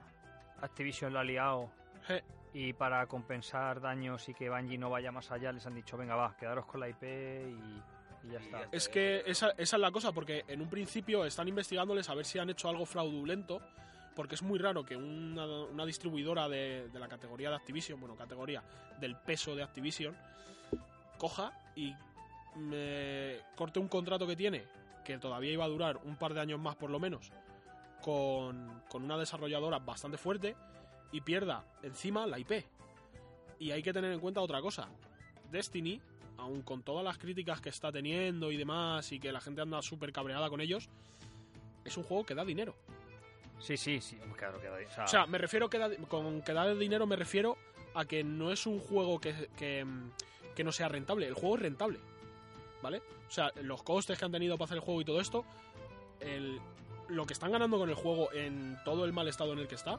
Activision 0.61 1.13
lo 1.13 1.21
ha 1.21 1.25
liado 1.25 1.71
Je, 2.07 2.23
y 2.59 2.73
para 2.73 3.07
compensar 3.07 3.83
daños 3.83 4.27
y 4.31 4.33
que 4.33 4.49
Bungie 4.49 4.79
no 4.79 4.89
vaya 4.89 5.13
más 5.13 5.31
allá 5.31 5.53
les 5.53 5.67
han 5.67 5.75
dicho, 5.75 5.99
venga 5.99 6.17
va, 6.17 6.35
quedaros 6.39 6.65
con 6.65 6.81
la 6.81 6.89
IP 6.89 7.03
y, 7.03 8.27
y 8.27 8.31
ya 8.33 8.39
está. 8.39 8.67
Es 8.73 8.89
que 8.89 9.23
esa, 9.27 9.51
esa 9.59 9.77
es 9.77 9.81
la 9.81 9.91
cosa, 9.91 10.13
porque 10.13 10.43
en 10.49 10.63
un 10.63 10.71
principio 10.71 11.27
están 11.27 11.49
investigándoles 11.49 12.09
a 12.09 12.15
ver 12.15 12.25
si 12.25 12.39
han 12.39 12.49
hecho 12.49 12.71
algo 12.71 12.87
fraudulento, 12.87 13.61
porque 14.15 14.37
es 14.37 14.43
muy 14.43 14.59
raro 14.59 14.87
que 14.87 14.97
una, 14.97 15.45
una 15.45 15.85
distribuidora 15.85 16.49
de, 16.49 16.89
de 16.89 16.99
la 16.99 17.09
categoría 17.09 17.51
de 17.51 17.57
Activision, 17.57 18.01
bueno, 18.01 18.17
categoría 18.17 18.63
del 18.99 19.17
peso 19.17 19.55
de 19.55 19.63
Activision, 19.63 20.17
coja 21.19 21.53
y 21.75 21.95
me 22.55 23.37
corte 23.55 23.81
un 23.81 23.89
contrato 23.89 24.27
que 24.27 24.35
tiene, 24.35 24.65
que 25.05 25.19
todavía 25.19 25.53
iba 25.53 25.67
a 25.67 25.69
durar 25.69 26.01
un 26.05 26.17
par 26.17 26.33
de 26.33 26.41
años 26.41 26.59
más 26.59 26.77
por 26.77 26.89
lo 26.89 26.99
menos, 26.99 27.31
con, 28.01 28.83
con 28.89 29.05
una 29.05 29.19
desarrolladora 29.19 29.79
bastante 29.79 30.17
fuerte, 30.17 30.57
y 31.13 31.21
pierda 31.21 31.65
encima 31.83 32.27
la 32.27 32.39
IP. 32.39 32.65
Y 33.59 33.71
hay 33.71 33.83
que 33.83 33.93
tener 33.93 34.13
en 34.13 34.21
cuenta 34.21 34.41
otra 34.41 34.61
cosa. 34.61 34.89
Destiny, 35.51 36.01
aun 36.39 36.63
con 36.63 36.83
todas 36.83 37.05
las 37.05 37.19
críticas 37.19 37.61
que 37.61 37.69
está 37.71 37.91
teniendo 37.91 38.51
y 38.53 38.57
demás, 38.57 39.11
y 39.13 39.19
que 39.21 39.33
la 39.33 39.41
gente 39.41 39.61
anda 39.63 39.81
súper 39.83 40.13
cabreada 40.13 40.49
con 40.51 40.61
ellos, 40.61 40.89
es 41.85 41.97
un 41.97 42.05
juego 42.05 42.25
que 42.27 42.35
da 42.35 42.45
dinero. 42.45 42.75
Sí, 43.59 43.77
sí, 43.77 44.01
sí. 44.01 44.19
Claro 44.37 44.61
que 44.61 44.67
da- 44.69 44.77
o 44.87 44.91
sea, 44.95 45.05
O 45.05 45.09
sea, 45.09 45.27
me 45.27 45.39
refiero 45.39 45.71
que 45.71 45.79
da- 45.79 45.97
con 46.09 46.43
que 46.43 46.53
da 46.53 46.75
dinero 46.75 47.07
me 47.07 47.17
refiero 47.17 47.57
a 47.95 48.05
que 48.05 48.23
no 48.23 48.53
es 48.53 48.67
un 48.67 48.79
juego 48.79 49.19
que, 49.19 49.49
que, 49.57 49.87
que 50.55 50.65
no 50.65 50.73
sea 50.73 50.89
rentable. 50.89 51.27
El 51.27 51.35
juego 51.35 51.57
es 51.57 51.63
rentable. 51.63 51.99
¿Vale? 52.83 52.99
O 53.27 53.31
sea, 53.31 53.51
los 53.63 53.83
costes 53.83 54.19
que 54.19 54.25
han 54.27 54.33
tenido 54.33 54.59
para 54.59 54.67
hacer 54.67 54.77
el 54.77 54.83
juego 54.85 55.01
y 55.01 55.05
todo 55.07 55.19
esto, 55.21 55.45
el, 56.21 56.61
lo 57.09 57.25
que 57.27 57.33
están 57.33 57.51
ganando 57.51 57.79
con 57.79 57.89
el 57.89 57.95
juego 57.95 58.31
en 58.35 58.77
todo 58.85 59.07
el 59.07 59.15
mal 59.15 59.27
estado 59.29 59.55
en 59.55 59.61
el 59.61 59.67
que 59.67 59.75
está, 59.77 59.99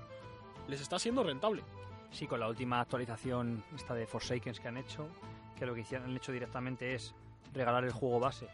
les 0.67 0.81
está 0.81 0.99
siendo 0.99 1.23
rentable. 1.23 1.63
Sí, 2.11 2.27
con 2.27 2.39
la 2.39 2.47
última 2.47 2.79
actualización 2.79 3.63
esta 3.75 3.93
de 3.93 4.07
Forsakens 4.07 4.59
que 4.59 4.67
han 4.67 4.77
hecho, 4.77 5.09
que 5.57 5.65
lo 5.65 5.73
que 5.73 5.81
hicieron, 5.81 6.09
han 6.09 6.15
hecho 6.15 6.31
directamente 6.31 6.95
es 6.95 7.13
regalar 7.53 7.83
el 7.83 7.91
juego 7.91 8.19
base, 8.19 8.47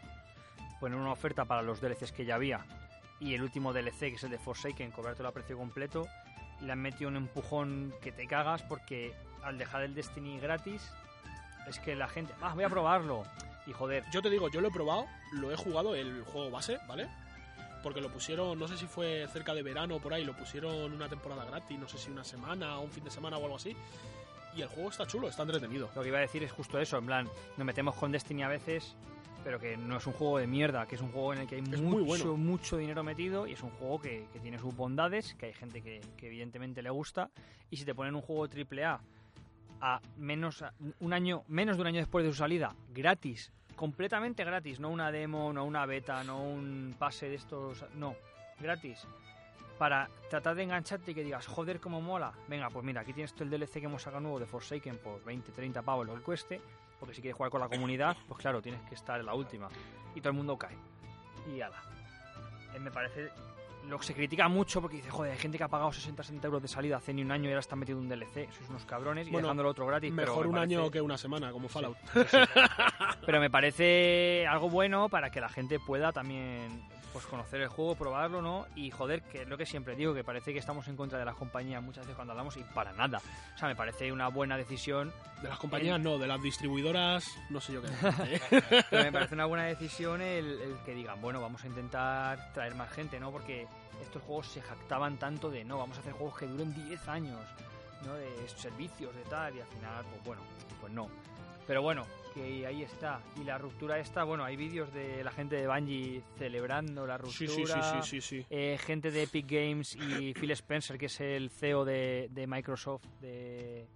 poner 0.80 0.98
una 0.98 1.12
oferta 1.12 1.44
para 1.44 1.62
los 1.62 1.80
DLCs 1.80 2.12
que 2.12 2.24
ya 2.24 2.34
había 2.34 2.66
y 3.20 3.34
el 3.34 3.42
último 3.42 3.72
DLC, 3.72 3.98
que 3.98 4.14
es 4.14 4.24
el 4.24 4.30
de 4.30 4.38
Forsaken, 4.38 4.90
cobrártelo 4.90 5.28
a 5.28 5.32
precio 5.32 5.56
completo, 5.56 6.06
le 6.60 6.72
han 6.72 6.80
metido 6.80 7.08
un 7.08 7.16
empujón 7.16 7.94
que 8.02 8.12
te 8.12 8.26
cagas 8.26 8.62
porque 8.62 9.14
al 9.42 9.58
dejar 9.58 9.82
el 9.82 9.94
Destiny 9.94 10.38
gratis 10.40 10.90
es 11.68 11.78
que 11.78 11.94
la 11.94 12.08
gente, 12.08 12.32
ah, 12.42 12.52
voy 12.54 12.64
a 12.64 12.68
probarlo 12.68 13.22
y 13.66 13.72
joder, 13.72 14.04
Yo 14.12 14.20
te 14.20 14.28
digo, 14.28 14.48
yo 14.50 14.60
lo 14.60 14.68
he 14.68 14.70
probado, 14.70 15.06
lo 15.32 15.50
he 15.50 15.56
jugado 15.56 15.94
el 15.94 16.22
juego 16.24 16.50
base, 16.50 16.78
¿vale? 16.86 17.08
Porque 17.84 18.00
lo 18.00 18.08
pusieron, 18.08 18.58
no 18.58 18.66
sé 18.66 18.76
si 18.78 18.86
fue 18.86 19.28
cerca 19.32 19.54
de 19.54 19.62
verano 19.62 19.96
o 19.96 20.00
por 20.00 20.14
ahí, 20.14 20.24
lo 20.24 20.32
pusieron 20.32 20.92
una 20.92 21.08
temporada 21.08 21.44
gratis, 21.44 21.78
no 21.78 21.86
sé 21.86 21.98
si 21.98 22.10
una 22.10 22.24
semana 22.24 22.78
o 22.78 22.82
un 22.82 22.90
fin 22.90 23.04
de 23.04 23.10
semana 23.10 23.36
o 23.36 23.44
algo 23.44 23.56
así. 23.56 23.76
Y 24.56 24.62
el 24.62 24.68
juego 24.68 24.88
está 24.88 25.06
chulo, 25.06 25.28
está 25.28 25.42
entretenido. 25.42 25.90
Lo 25.94 26.02
que 26.02 26.08
iba 26.08 26.18
a 26.18 26.22
decir 26.22 26.42
es 26.42 26.50
justo 26.50 26.80
eso, 26.80 26.96
en 26.96 27.06
plan, 27.06 27.28
nos 27.56 27.66
metemos 27.66 27.94
con 27.94 28.10
Destiny 28.10 28.42
a 28.42 28.48
veces, 28.48 28.96
pero 29.44 29.60
que 29.60 29.76
no 29.76 29.98
es 29.98 30.06
un 30.06 30.14
juego 30.14 30.38
de 30.38 30.46
mierda, 30.46 30.86
que 30.86 30.94
es 30.94 31.02
un 31.02 31.12
juego 31.12 31.34
en 31.34 31.40
el 31.40 31.46
que 31.46 31.56
hay 31.56 31.60
Es 31.60 31.68
mucho, 31.68 31.82
muy 31.82 32.02
bueno. 32.02 32.36
mucho 32.38 32.78
dinero 32.78 33.04
metido 33.04 33.46
y 33.46 33.52
es 33.52 33.62
un 33.62 33.70
juego 33.70 34.00
que, 34.00 34.26
que 34.32 34.40
tiene 34.40 34.58
sus 34.58 34.74
bondades, 34.74 35.34
que 35.34 35.46
hay 35.46 35.52
gente 35.52 35.82
que, 35.82 36.00
que 36.16 36.28
evidentemente 36.28 36.82
le 36.82 36.90
gusta, 36.90 37.30
y 37.70 37.76
si 37.76 37.84
te 37.84 37.94
ponen 37.94 38.14
un 38.14 38.22
juego 38.22 38.46
AAA 38.46 39.00
a 39.82 40.00
menos 40.16 40.64
un 41.00 41.12
año 41.12 41.42
menos 41.48 41.76
de 41.76 41.82
un 41.82 41.88
año 41.88 41.98
después 41.98 42.24
de 42.24 42.30
su 42.30 42.38
salida, 42.38 42.74
gratis, 42.94 43.52
completamente 43.74 44.44
gratis, 44.44 44.80
no 44.80 44.90
una 44.90 45.10
demo, 45.10 45.52
no 45.52 45.64
una 45.64 45.86
beta, 45.86 46.22
no 46.24 46.42
un 46.42 46.94
pase 46.98 47.28
de 47.28 47.36
estos, 47.36 47.84
no, 47.94 48.16
gratis. 48.60 49.06
Para 49.78 50.08
tratar 50.30 50.54
de 50.54 50.62
engancharte 50.62 51.10
y 51.10 51.14
que 51.14 51.24
digas, 51.24 51.46
joder, 51.46 51.80
cómo 51.80 52.00
mola. 52.00 52.32
Venga, 52.48 52.70
pues 52.70 52.84
mira, 52.84 53.00
aquí 53.00 53.12
tienes 53.12 53.34
todo 53.34 53.44
el 53.44 53.50
DLC 53.50 53.80
que 53.80 53.86
hemos 53.86 54.02
sacado 54.02 54.20
nuevo 54.22 54.38
de 54.38 54.46
Forsaken 54.46 54.98
por 54.98 55.24
20, 55.24 55.50
30 55.50 55.82
pavos 55.82 56.06
lo 56.06 56.14
que 56.14 56.20
cueste. 56.20 56.60
Porque 57.00 57.14
si 57.14 57.20
quieres 57.20 57.36
jugar 57.36 57.50
con 57.50 57.60
la 57.60 57.68
comunidad, 57.68 58.16
pues 58.28 58.40
claro, 58.40 58.62
tienes 58.62 58.80
que 58.88 58.94
estar 58.94 59.18
en 59.18 59.26
la 59.26 59.34
última. 59.34 59.68
Y 60.14 60.20
todo 60.20 60.30
el 60.30 60.36
mundo 60.36 60.56
cae. 60.56 60.76
Y 61.52 61.60
ala. 61.60 61.82
Eh, 62.74 62.78
me 62.78 62.90
parece. 62.90 63.30
Lo 63.88 63.98
que 63.98 64.06
se 64.06 64.14
critica 64.14 64.48
mucho 64.48 64.80
porque 64.80 64.96
dice, 64.96 65.10
joder, 65.10 65.32
hay 65.32 65.38
gente 65.38 65.58
que 65.58 65.64
ha 65.64 65.68
pagado 65.68 65.92
60, 65.92 66.22
60 66.22 66.46
euros 66.46 66.62
de 66.62 66.68
salida 66.68 66.96
hace 66.96 67.12
ni 67.12 67.22
un 67.22 67.30
año 67.30 67.44
y 67.44 67.48
ahora 67.48 67.60
está 67.60 67.76
metido 67.76 67.98
un 67.98 68.08
DLC. 68.08 68.48
Sois 68.52 68.70
unos 68.70 68.84
cabrones 68.86 69.28
y 69.28 69.30
Bueno, 69.30 69.48
dejándolo 69.48 69.68
otro 69.70 69.86
gratis. 69.86 70.12
pero 70.16 70.28
Mejor 70.32 70.44
me 70.44 70.48
un 70.48 70.54
parece- 70.56 70.74
año 70.76 70.90
que 70.90 71.00
una 71.00 71.18
semana, 71.18 71.52
como 71.52 71.68
Fallout. 71.68 71.96
pero 73.26 73.40
me 73.40 73.50
parece 73.50 74.46
algo 74.48 74.70
bueno 74.70 75.08
para 75.08 75.30
que 75.30 75.40
la 75.40 75.48
gente 75.48 75.78
pueda 75.78 76.12
también 76.12 76.82
pues 77.14 77.26
conocer 77.26 77.60
el 77.60 77.68
juego, 77.68 77.94
probarlo, 77.94 78.42
¿no? 78.42 78.66
Y 78.74 78.90
joder, 78.90 79.22
que 79.22 79.42
es 79.42 79.48
lo 79.48 79.56
que 79.56 79.64
siempre 79.64 79.94
digo, 79.94 80.12
que 80.12 80.24
parece 80.24 80.52
que 80.52 80.58
estamos 80.58 80.88
en 80.88 80.96
contra 80.96 81.16
de 81.16 81.24
las 81.24 81.36
compañías 81.36 81.80
muchas 81.80 82.04
veces 82.04 82.16
cuando 82.16 82.32
hablamos 82.32 82.56
y 82.56 82.64
para 82.74 82.92
nada. 82.92 83.22
O 83.54 83.56
sea, 83.58 83.68
me 83.68 83.76
parece 83.76 84.10
una 84.10 84.26
buena 84.26 84.56
decisión, 84.56 85.12
De 85.40 85.48
las 85.48 85.58
compañías 85.58 86.00
no, 86.00 86.18
de 86.18 86.26
las 86.26 86.42
distribuidoras, 86.42 87.24
no 87.50 87.60
sé 87.60 87.74
yo 87.74 87.82
qué. 87.82 88.40
pero 88.90 89.04
me 89.04 89.12
parece 89.12 89.34
una 89.36 89.44
buena 89.44 89.66
decisión 89.66 90.20
el, 90.20 90.60
el 90.60 90.76
que 90.84 90.92
digan, 90.92 91.20
bueno, 91.20 91.40
vamos 91.40 91.62
a 91.62 91.68
intentar 91.68 92.52
traer 92.52 92.74
más 92.74 92.90
gente, 92.90 93.20
¿no? 93.20 93.30
Porque 93.30 93.68
estos 94.02 94.20
juegos 94.24 94.48
se 94.48 94.60
jactaban 94.60 95.16
tanto 95.16 95.50
de, 95.50 95.64
no, 95.64 95.78
vamos 95.78 95.96
a 95.96 96.00
hacer 96.00 96.14
juegos 96.14 96.36
que 96.36 96.48
duren 96.48 96.74
10 96.74 97.08
años, 97.08 97.40
¿no? 98.04 98.14
De 98.14 98.48
servicios, 98.48 99.14
de 99.14 99.22
tal, 99.22 99.54
y 99.54 99.60
al 99.60 99.68
final, 99.68 100.04
pues 100.10 100.24
bueno, 100.24 100.42
pues 100.80 100.92
no. 100.92 101.08
Pero 101.64 101.80
bueno, 101.80 102.06
que 102.34 102.66
ahí 102.66 102.82
está. 102.82 103.20
Y 103.40 103.44
la 103.44 103.56
ruptura 103.58 103.98
esta, 103.98 104.24
bueno, 104.24 104.44
hay 104.44 104.56
vídeos 104.56 104.92
de 104.92 105.22
la 105.22 105.30
gente 105.30 105.56
de 105.56 105.66
Bungie 105.68 106.22
celebrando 106.38 107.06
la 107.06 107.16
ruptura. 107.16 107.48
sí, 107.48 107.64
sí, 107.66 107.80
sí, 108.02 108.20
sí, 108.20 108.40
sí. 108.40 108.46
Eh, 108.50 108.76
gente 108.84 109.10
de 109.10 109.22
Epic 109.22 109.46
Games 109.48 109.96
y 109.96 110.34
Phil 110.40 110.50
Spencer, 110.50 110.98
que 110.98 111.06
es 111.06 111.20
el 111.20 111.50
CEO 111.50 111.84
de, 111.84 112.28
de 112.30 112.46
Microsoft, 112.46 113.04
de, 113.20 113.86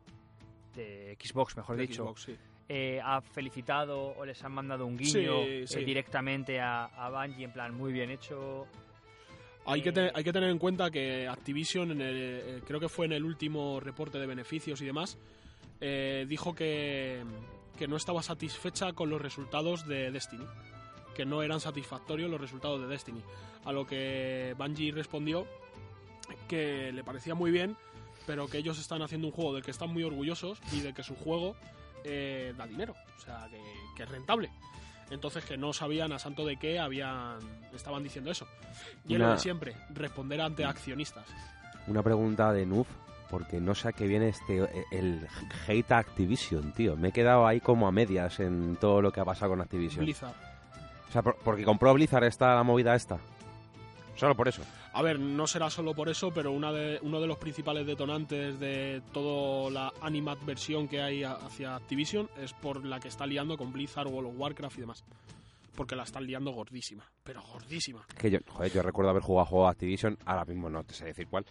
de 0.74 1.16
Xbox, 1.20 1.56
mejor 1.56 1.76
De 1.76 1.82
dicho, 1.86 2.04
Xbox, 2.04 2.22
sí. 2.22 2.36
eh, 2.68 3.00
ha 3.02 3.20
felicitado 3.20 4.14
o 4.16 4.24
les 4.24 4.42
han 4.44 4.52
mandado 4.52 4.86
un 4.86 4.96
guiño 4.96 5.42
eh, 5.42 5.66
directamente 5.84 6.60
a, 6.60 6.84
a 6.84 7.10
Bungie, 7.10 7.44
en 7.44 7.52
plan, 7.52 7.74
muy 7.74 7.92
bien 7.92 8.10
hecho. 8.10 8.66
Hay 9.66 9.82
que, 9.82 9.88
Eh, 9.90 9.92
te- 9.92 10.10
hay 10.14 10.24
que 10.24 10.32
tener 10.32 10.48
en 10.48 10.58
cuenta 10.58 10.90
que 10.90 11.26
Activision, 11.28 11.90
en 11.90 12.00
el- 12.00 12.16
eh, 12.16 12.60
creo 12.66 12.80
que 12.80 12.88
fue 12.88 13.04
en 13.06 13.12
el 13.12 13.24
último 13.24 13.80
reporte 13.80 14.18
de 14.18 14.26
beneficios 14.26 14.80
y 14.80 14.86
demás, 14.86 15.18
eh, 15.80 16.24
dijo 16.28 16.54
que, 16.54 17.22
que 17.78 17.88
no 17.88 17.96
estaba 17.96 18.22
satisfecha 18.22 18.92
con 18.92 19.08
los 19.08 19.20
resultados 19.20 19.86
de 19.86 20.10
Destiny. 20.10 20.44
Que 21.14 21.24
no 21.24 21.42
eran 21.42 21.60
satisfactorios 21.60 22.30
los 22.30 22.40
resultados 22.40 22.80
de 22.80 22.86
Destiny. 22.86 23.22
A 23.64 23.72
lo 23.72 23.86
que 23.86 24.54
Bungie 24.58 24.92
respondió 24.92 25.46
que 26.46 26.92
le 26.92 27.04
parecía 27.04 27.34
muy 27.34 27.50
bien, 27.50 27.76
pero 28.26 28.48
que 28.48 28.58
ellos 28.58 28.78
están 28.78 29.02
haciendo 29.02 29.28
un 29.28 29.32
juego 29.32 29.54
del 29.54 29.62
que 29.62 29.70
están 29.70 29.92
muy 29.92 30.02
orgullosos 30.02 30.58
y 30.72 30.80
de 30.80 30.92
que 30.92 31.02
su 31.02 31.14
juego 31.16 31.56
eh, 32.04 32.52
da 32.56 32.66
dinero. 32.66 32.94
O 33.16 33.20
sea, 33.20 33.48
que, 33.50 33.60
que 33.96 34.02
es 34.02 34.08
rentable. 34.08 34.50
Entonces 35.10 35.44
que 35.44 35.56
no 35.56 35.72
sabían 35.72 36.12
a 36.12 36.18
santo 36.18 36.44
de 36.44 36.58
qué 36.58 36.78
habían 36.78 37.38
estaban 37.72 38.02
diciendo 38.02 38.30
eso. 38.30 38.46
Y 39.06 39.14
es 39.14 39.20
lo 39.20 39.30
de 39.30 39.38
siempre, 39.38 39.76
responder 39.90 40.40
ante 40.40 40.64
accionistas. 40.64 41.26
Una 41.86 42.02
pregunta 42.02 42.52
de 42.52 42.66
Nuf, 42.66 42.86
porque 43.30 43.60
no 43.60 43.74
sé 43.74 43.88
a 43.88 43.92
qué 43.92 44.06
viene 44.06 44.28
este 44.28 44.68
el 44.90 45.26
hate 45.66 45.92
a 45.92 45.98
Activision, 45.98 46.72
tío. 46.72 46.96
Me 46.96 47.08
he 47.08 47.12
quedado 47.12 47.46
ahí 47.46 47.60
como 47.60 47.86
a 47.86 47.92
medias 47.92 48.40
en 48.40 48.76
todo 48.76 49.00
lo 49.02 49.12
que 49.12 49.20
ha 49.20 49.24
pasado 49.24 49.50
con 49.52 49.60
Activision. 49.60 50.04
Blizzard. 50.04 50.34
O 51.08 51.12
sea, 51.12 51.22
por- 51.22 51.36
porque 51.36 51.64
compró 51.64 51.92
Blizzard 51.94 52.24
esta 52.24 52.54
la 52.54 52.62
movida 52.62 52.94
esta. 52.94 53.18
Solo 54.16 54.34
por 54.34 54.48
eso. 54.48 54.62
A 54.94 55.02
ver, 55.02 55.20
no 55.20 55.46
será 55.46 55.70
solo 55.70 55.94
por 55.94 56.08
eso, 56.08 56.32
pero 56.32 56.50
una 56.50 56.72
de, 56.72 56.98
uno 57.02 57.20
de 57.20 57.28
los 57.28 57.38
principales 57.38 57.86
detonantes 57.86 58.58
de 58.58 59.00
toda 59.12 59.70
la 59.70 59.92
animadversión 60.00 60.88
que 60.88 61.00
hay 61.00 61.22
hacia 61.22 61.76
Activision 61.76 62.28
es 62.42 62.52
por 62.52 62.84
la 62.84 62.98
que 62.98 63.06
está 63.08 63.24
liando 63.26 63.56
con 63.56 63.72
Blizzard, 63.72 64.08
World 64.08 64.30
of 64.30 64.34
Warcraft 64.40 64.76
y 64.78 64.80
demás. 64.80 65.04
Porque 65.76 65.94
la 65.94 66.02
están 66.02 66.26
liando 66.26 66.50
gordísima, 66.50 67.04
pero 67.22 67.40
gordísima. 67.42 68.04
Que 68.18 68.28
yo, 68.32 68.38
joder, 68.48 68.72
yo 68.72 68.82
recuerdo 68.82 69.10
haber 69.10 69.22
jugado 69.22 69.46
a 69.46 69.48
juego 69.48 69.68
Activision, 69.68 70.18
ahora 70.24 70.44
mismo 70.44 70.68
no 70.68 70.82
te 70.82 70.94
sé 70.94 71.04
decir 71.04 71.28
cuál, 71.28 71.46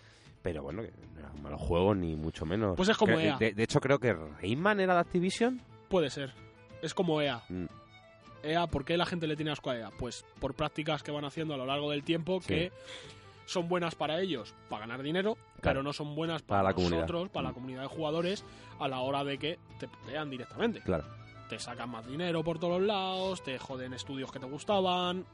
pero 0.47 0.63
bueno, 0.63 0.81
no 0.81 1.19
era 1.19 1.29
un 1.31 1.41
malo 1.43 1.57
juego 1.57 1.93
ni 1.93 2.15
mucho 2.15 2.45
menos. 2.45 2.77
Pues 2.77 2.87
es 2.89 2.95
como 2.97 3.15
Creo- 3.15 3.31
EA. 3.31 3.37
De, 3.37 3.51
de 3.53 3.63
hecho, 3.63 3.81
creo 3.81 3.99
que 3.99 4.13
Rayman 4.13 4.79
era 4.79 4.93
de 4.93 5.01
Activision. 5.01 5.61
Puede 5.89 6.09
ser. 6.09 6.33
Es 6.81 6.93
como 6.93 7.19
EA. 7.21 7.41
Mm, 7.49 7.65
EA, 8.43 8.67
¿por 8.67 8.85
qué 8.85 8.95
la 8.97 9.05
gente 9.05 9.27
le 9.27 9.35
tiene 9.35 9.51
asco 9.51 9.69
a 9.71 9.77
EA? 9.77 9.91
Pues 9.99 10.23
por 10.39 10.53
prácticas 10.53 11.03
que 11.03 11.11
van 11.11 11.25
haciendo 11.25 11.53
a 11.53 11.57
lo 11.57 11.65
largo 11.65 11.91
del 11.91 12.03
tiempo 12.03 12.39
Sí. 12.41 12.47
que 12.47 12.71
son 13.45 13.67
buenas 13.67 13.95
para 13.95 14.21
ellos 14.21 14.53
para 14.69 14.81
ganar 14.81 15.03
dinero, 15.03 15.33
Claro. 15.35 15.51
pero 15.61 15.83
no 15.83 15.91
son 15.93 16.15
buenas 16.15 16.41
para, 16.43 16.59
Para 16.61 16.69
la 16.69 16.73
comunidad. 16.75 17.01
nosotros, 17.01 17.29
para 17.29 17.43
la 17.43 17.51
Mm. 17.51 17.53
comunidad 17.55 17.81
de 17.81 17.87
jugadores, 17.87 18.45
a 18.79 18.87
la 18.87 18.99
hora 18.99 19.23
de 19.25 19.37
que 19.37 19.59
te 19.79 19.87
pelean 19.89 20.29
directamente. 20.29 20.79
claro. 20.81 21.03
Te 21.49 21.59
sacan 21.59 21.89
más 21.89 22.05
dinero 22.07 22.43
por 22.43 22.59
todos 22.59 22.81
lados, 22.81 23.41
te 23.43 23.57
joden 23.57 23.93
estudios 23.93 24.31
que 24.31 24.39
te 24.39 24.45
gustaban, 24.45 25.25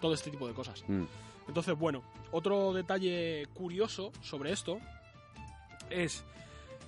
todo 0.00 0.14
este 0.14 0.30
tipo 0.30 0.46
de 0.46 0.54
cosas. 0.54 0.84
Mm, 0.88 1.02
Entonces, 1.48 1.76
bueno, 1.78 2.02
otro 2.30 2.72
detalle 2.72 3.46
curioso 3.54 4.12
sobre 4.22 4.52
esto 4.52 4.78
es, 5.90 6.22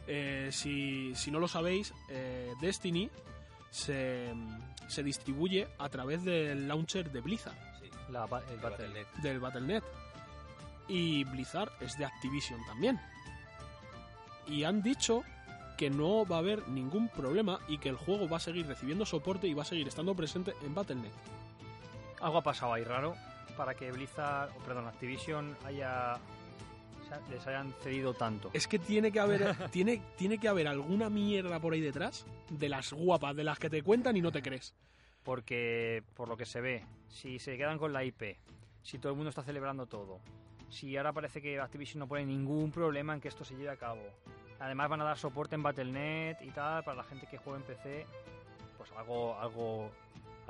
eh, 0.06 0.50
si, 0.52 1.14
si 1.14 1.30
no 1.30 1.38
lo 1.40 1.48
sabéis, 1.48 1.92
eh, 2.10 2.52
Destiny 2.60 3.10
se, 3.70 4.32
se 4.86 5.02
distribuye 5.02 5.66
a 5.78 5.88
través 5.88 6.22
del 6.24 6.68
launcher 6.68 7.10
de 7.10 7.20
Blizzard, 7.22 7.56
La, 8.10 8.26
ba- 8.26 8.42
el 8.50 8.58
Battle.net. 8.58 9.06
del 9.22 9.40
Battle.net. 9.40 9.82
Y 10.88 11.24
Blizzard 11.24 11.70
es 11.80 11.96
de 11.96 12.04
Activision 12.04 12.60
también. 12.66 13.00
Y 14.46 14.64
han 14.64 14.82
dicho 14.82 15.22
que 15.78 15.88
no 15.88 16.26
va 16.26 16.36
a 16.36 16.38
haber 16.40 16.68
ningún 16.68 17.08
problema 17.08 17.60
y 17.68 17.78
que 17.78 17.88
el 17.88 17.96
juego 17.96 18.28
va 18.28 18.36
a 18.36 18.40
seguir 18.40 18.66
recibiendo 18.66 19.06
soporte 19.06 19.46
y 19.46 19.54
va 19.54 19.62
a 19.62 19.66
seguir 19.66 19.88
estando 19.88 20.14
presente 20.14 20.52
en 20.62 20.74
Battle.net. 20.74 21.12
Algo 22.20 22.38
ha 22.38 22.42
pasado 22.42 22.74
ahí 22.74 22.84
raro 22.84 23.14
para 23.56 23.74
que 23.74 23.90
Blizzard, 23.92 24.50
perdón, 24.64 24.86
Activision 24.86 25.56
haya 25.64 26.18
les 27.30 27.46
hayan 27.46 27.72
cedido 27.80 28.14
tanto. 28.14 28.50
Es 28.52 28.66
que 28.66 28.78
tiene 28.78 29.10
que 29.10 29.20
haber 29.20 29.56
tiene, 29.70 30.02
tiene 30.16 30.38
que 30.38 30.48
haber 30.48 30.68
alguna 30.68 31.10
mierda 31.10 31.58
por 31.58 31.72
ahí 31.72 31.80
detrás 31.80 32.26
de 32.48 32.68
las 32.68 32.92
guapas, 32.92 33.34
de 33.34 33.44
las 33.44 33.58
que 33.58 33.70
te 33.70 33.82
cuentan 33.82 34.16
y 34.16 34.20
no 34.20 34.32
te 34.32 34.42
crees. 34.42 34.74
Porque, 35.22 36.02
por 36.14 36.28
lo 36.28 36.36
que 36.36 36.46
se 36.46 36.60
ve, 36.60 36.84
si 37.08 37.38
se 37.38 37.56
quedan 37.56 37.78
con 37.78 37.92
la 37.92 38.04
IP, 38.04 38.36
si 38.82 38.98
todo 38.98 39.12
el 39.12 39.16
mundo 39.16 39.30
está 39.30 39.42
celebrando 39.42 39.86
todo, 39.86 40.20
si 40.70 40.96
ahora 40.96 41.12
parece 41.12 41.42
que 41.42 41.58
Activision 41.60 41.98
no 41.98 42.08
pone 42.08 42.24
ningún 42.24 42.70
problema 42.70 43.12
en 43.12 43.20
que 43.20 43.28
esto 43.28 43.44
se 43.44 43.54
lleve 43.54 43.70
a 43.70 43.76
cabo. 43.76 44.02
Además 44.60 44.88
van 44.88 45.00
a 45.00 45.04
dar 45.04 45.18
soporte 45.18 45.54
en 45.54 45.62
Battle.net 45.62 46.36
y 46.42 46.50
tal 46.50 46.84
para 46.84 46.98
la 46.98 47.04
gente 47.04 47.26
que 47.26 47.38
juega 47.38 47.58
en 47.58 47.64
PC. 47.64 48.06
Pues 48.78 48.90
algo, 48.92 49.38
algo, 49.38 49.90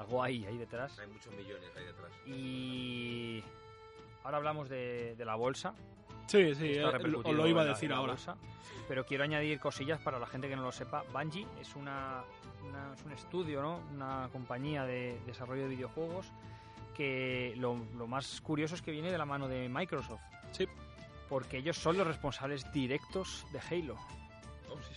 algo 0.00 0.22
ahí, 0.22 0.44
ahí 0.46 0.56
detrás. 0.56 0.98
Hay 0.98 1.06
muchos 1.08 1.32
millones 1.34 1.70
ahí 1.76 1.84
detrás. 1.84 2.10
Y 2.26 3.42
ahora 4.24 4.38
hablamos 4.38 4.68
de, 4.68 5.14
de 5.16 5.24
la 5.24 5.34
bolsa. 5.34 5.74
Sí, 6.26 6.54
sí, 6.54 6.72
Está 6.72 6.96
eh, 6.96 7.08
lo, 7.08 7.46
iba 7.46 7.62
a 7.62 7.64
decir 7.64 7.90
la 7.90 7.96
ahora. 7.96 8.12
bolsa. 8.12 8.36
Pero 8.88 9.04
quiero 9.04 9.24
añadir 9.24 9.58
cosillas 9.60 10.00
para 10.00 10.18
la 10.18 10.26
gente 10.26 10.48
que 10.48 10.56
no 10.56 10.62
lo 10.62 10.72
sepa. 10.72 11.04
Bungie 11.12 11.46
es, 11.60 11.74
una, 11.76 12.22
una- 12.68 12.94
es 12.94 13.02
un 13.04 13.12
estudio, 13.12 13.62
¿no? 13.62 13.80
una 13.94 14.28
compañía 14.32 14.84
de 14.84 15.20
desarrollo 15.26 15.62
de 15.62 15.68
videojuegos 15.68 16.26
que 16.96 17.54
lo, 17.56 17.76
lo 17.96 18.06
más 18.06 18.40
curioso 18.40 18.74
es 18.74 18.82
que 18.82 18.90
viene 18.90 19.10
de 19.12 19.18
la 19.18 19.24
mano 19.24 19.48
de 19.48 19.68
Microsoft. 19.68 20.20
Sí. 20.52 20.66
Porque 21.28 21.58
ellos 21.58 21.76
son 21.76 21.96
los 21.96 22.06
responsables 22.06 22.70
directos 22.72 23.46
de 23.52 23.60
Halo. 23.60 23.96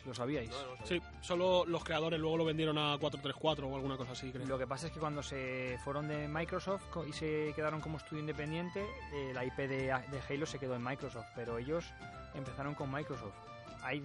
Lo 0.05 0.13
sabíais. 0.13 0.51
Sí, 0.83 1.01
solo 1.21 1.65
los 1.65 1.83
creadores 1.83 2.19
luego 2.19 2.37
lo 2.37 2.45
vendieron 2.45 2.77
a 2.77 2.97
434 2.99 3.67
o 3.67 3.75
alguna 3.75 3.95
cosa 3.95 4.11
así, 4.11 4.31
creo. 4.31 4.45
Lo 4.45 4.57
que 4.57 4.67
pasa 4.67 4.87
es 4.87 4.93
que 4.93 4.99
cuando 4.99 5.23
se 5.23 5.77
fueron 5.83 6.07
de 6.07 6.27
Microsoft 6.27 6.83
y 7.07 7.13
se 7.13 7.53
quedaron 7.55 7.79
como 7.79 7.97
estudio 7.97 8.19
independiente, 8.19 8.85
eh, 9.13 9.31
la 9.33 9.45
IP 9.45 9.55
de, 9.55 9.67
de 9.87 10.21
Halo 10.29 10.45
se 10.45 10.59
quedó 10.59 10.75
en 10.75 10.83
Microsoft, 10.83 11.27
pero 11.35 11.57
ellos 11.57 11.85
empezaron 12.33 12.75
con 12.75 12.91
Microsoft. 12.91 13.33
Hay 13.81 14.03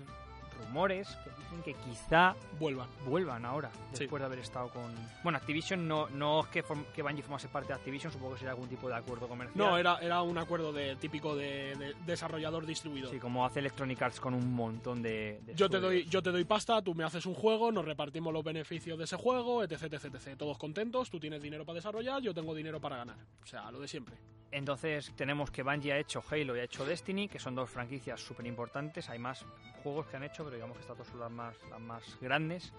rumores 0.58 1.08
que 1.24 1.30
dicen 1.30 1.62
que 1.62 1.74
quizá 1.74 2.34
Vuelvan. 2.58 2.88
vuelvan 3.06 3.44
ahora, 3.44 3.70
Sí. 3.92 4.00
después 4.00 4.20
de 4.20 4.26
haber 4.26 4.38
estado 4.40 4.68
con... 4.70 4.92
Bueno, 5.22 5.38
Activision 5.38 5.86
no, 5.88 6.08
no 6.10 6.40
es 6.40 6.46
que, 6.48 6.64
que 6.94 7.02
Bungie 7.02 7.22
formase 7.22 7.48
parte 7.48 7.68
de 7.68 7.74
Activision, 7.74 8.12
supongo 8.12 8.32
que 8.34 8.38
sería 8.40 8.52
algún 8.52 8.68
tipo 8.68 8.88
de 8.88 8.94
acuerdo 8.96 9.28
comercial. 9.28 9.56
No, 9.56 9.78
era, 9.78 9.98
era 9.98 10.22
un 10.22 10.36
acuerdo 10.38 10.72
de 10.72 10.96
típico 10.96 11.34
de, 11.34 11.74
de 11.76 11.94
desarrollador-distribuidor. 12.06 13.10
Sí, 13.10 13.18
como 13.18 13.44
hace 13.46 13.60
Electronic 13.60 14.00
Arts 14.02 14.20
con 14.20 14.34
un 14.34 14.52
montón 14.54 15.02
de... 15.02 15.40
de 15.44 15.54
Yo 15.54 15.68
te, 15.70 15.80
doy, 15.80 16.04
yo 16.06 16.22
te 16.22 16.30
doy 16.30 16.44
pasta, 16.44 16.82
tú 16.82 16.94
me 16.94 17.04
haces 17.04 17.26
un 17.26 17.34
juego, 17.34 17.72
nos 17.72 17.84
repartimos 17.84 18.32
los 18.32 18.44
beneficios 18.44 18.98
de 18.98 19.04
ese 19.04 19.16
juego, 19.16 19.62
etc, 19.62 19.84
etc, 19.84 20.04
etc. 20.14 20.36
Todos 20.36 20.58
contentos, 20.58 21.10
tú 21.10 21.18
tienes 21.20 21.42
dinero 21.42 21.64
para 21.64 21.76
desarrollar, 21.76 22.20
yo 22.22 22.34
tengo 22.34 22.54
dinero 22.54 22.80
para 22.80 22.96
ganar. 22.96 23.16
O 23.42 23.46
sea, 23.46 23.70
lo 23.70 23.80
de 23.80 23.88
siempre. 23.88 24.16
Entonces 24.50 25.12
tenemos 25.14 25.50
que 25.50 25.62
Bungie 25.62 25.92
ha 25.92 25.98
hecho 25.98 26.22
Halo 26.30 26.56
y 26.56 26.60
ha 26.60 26.64
hecho 26.64 26.84
Destiny, 26.86 27.28
que 27.28 27.38
son 27.38 27.54
dos 27.54 27.70
franquicias 27.70 28.20
súper 28.20 28.46
importantes. 28.46 29.08
Hay 29.10 29.18
más 29.18 29.44
juegos 29.82 30.06
que 30.06 30.16
han 30.16 30.22
hecho, 30.22 30.44
pero 30.44 30.56
digamos 30.56 30.76
que 30.76 30.82
estas 30.82 30.96
dos 30.96 31.06
son 31.06 31.20
las 31.20 31.30
más, 31.30 31.56
las 31.70 31.80
más 31.80 32.18
grandes. 32.20 32.72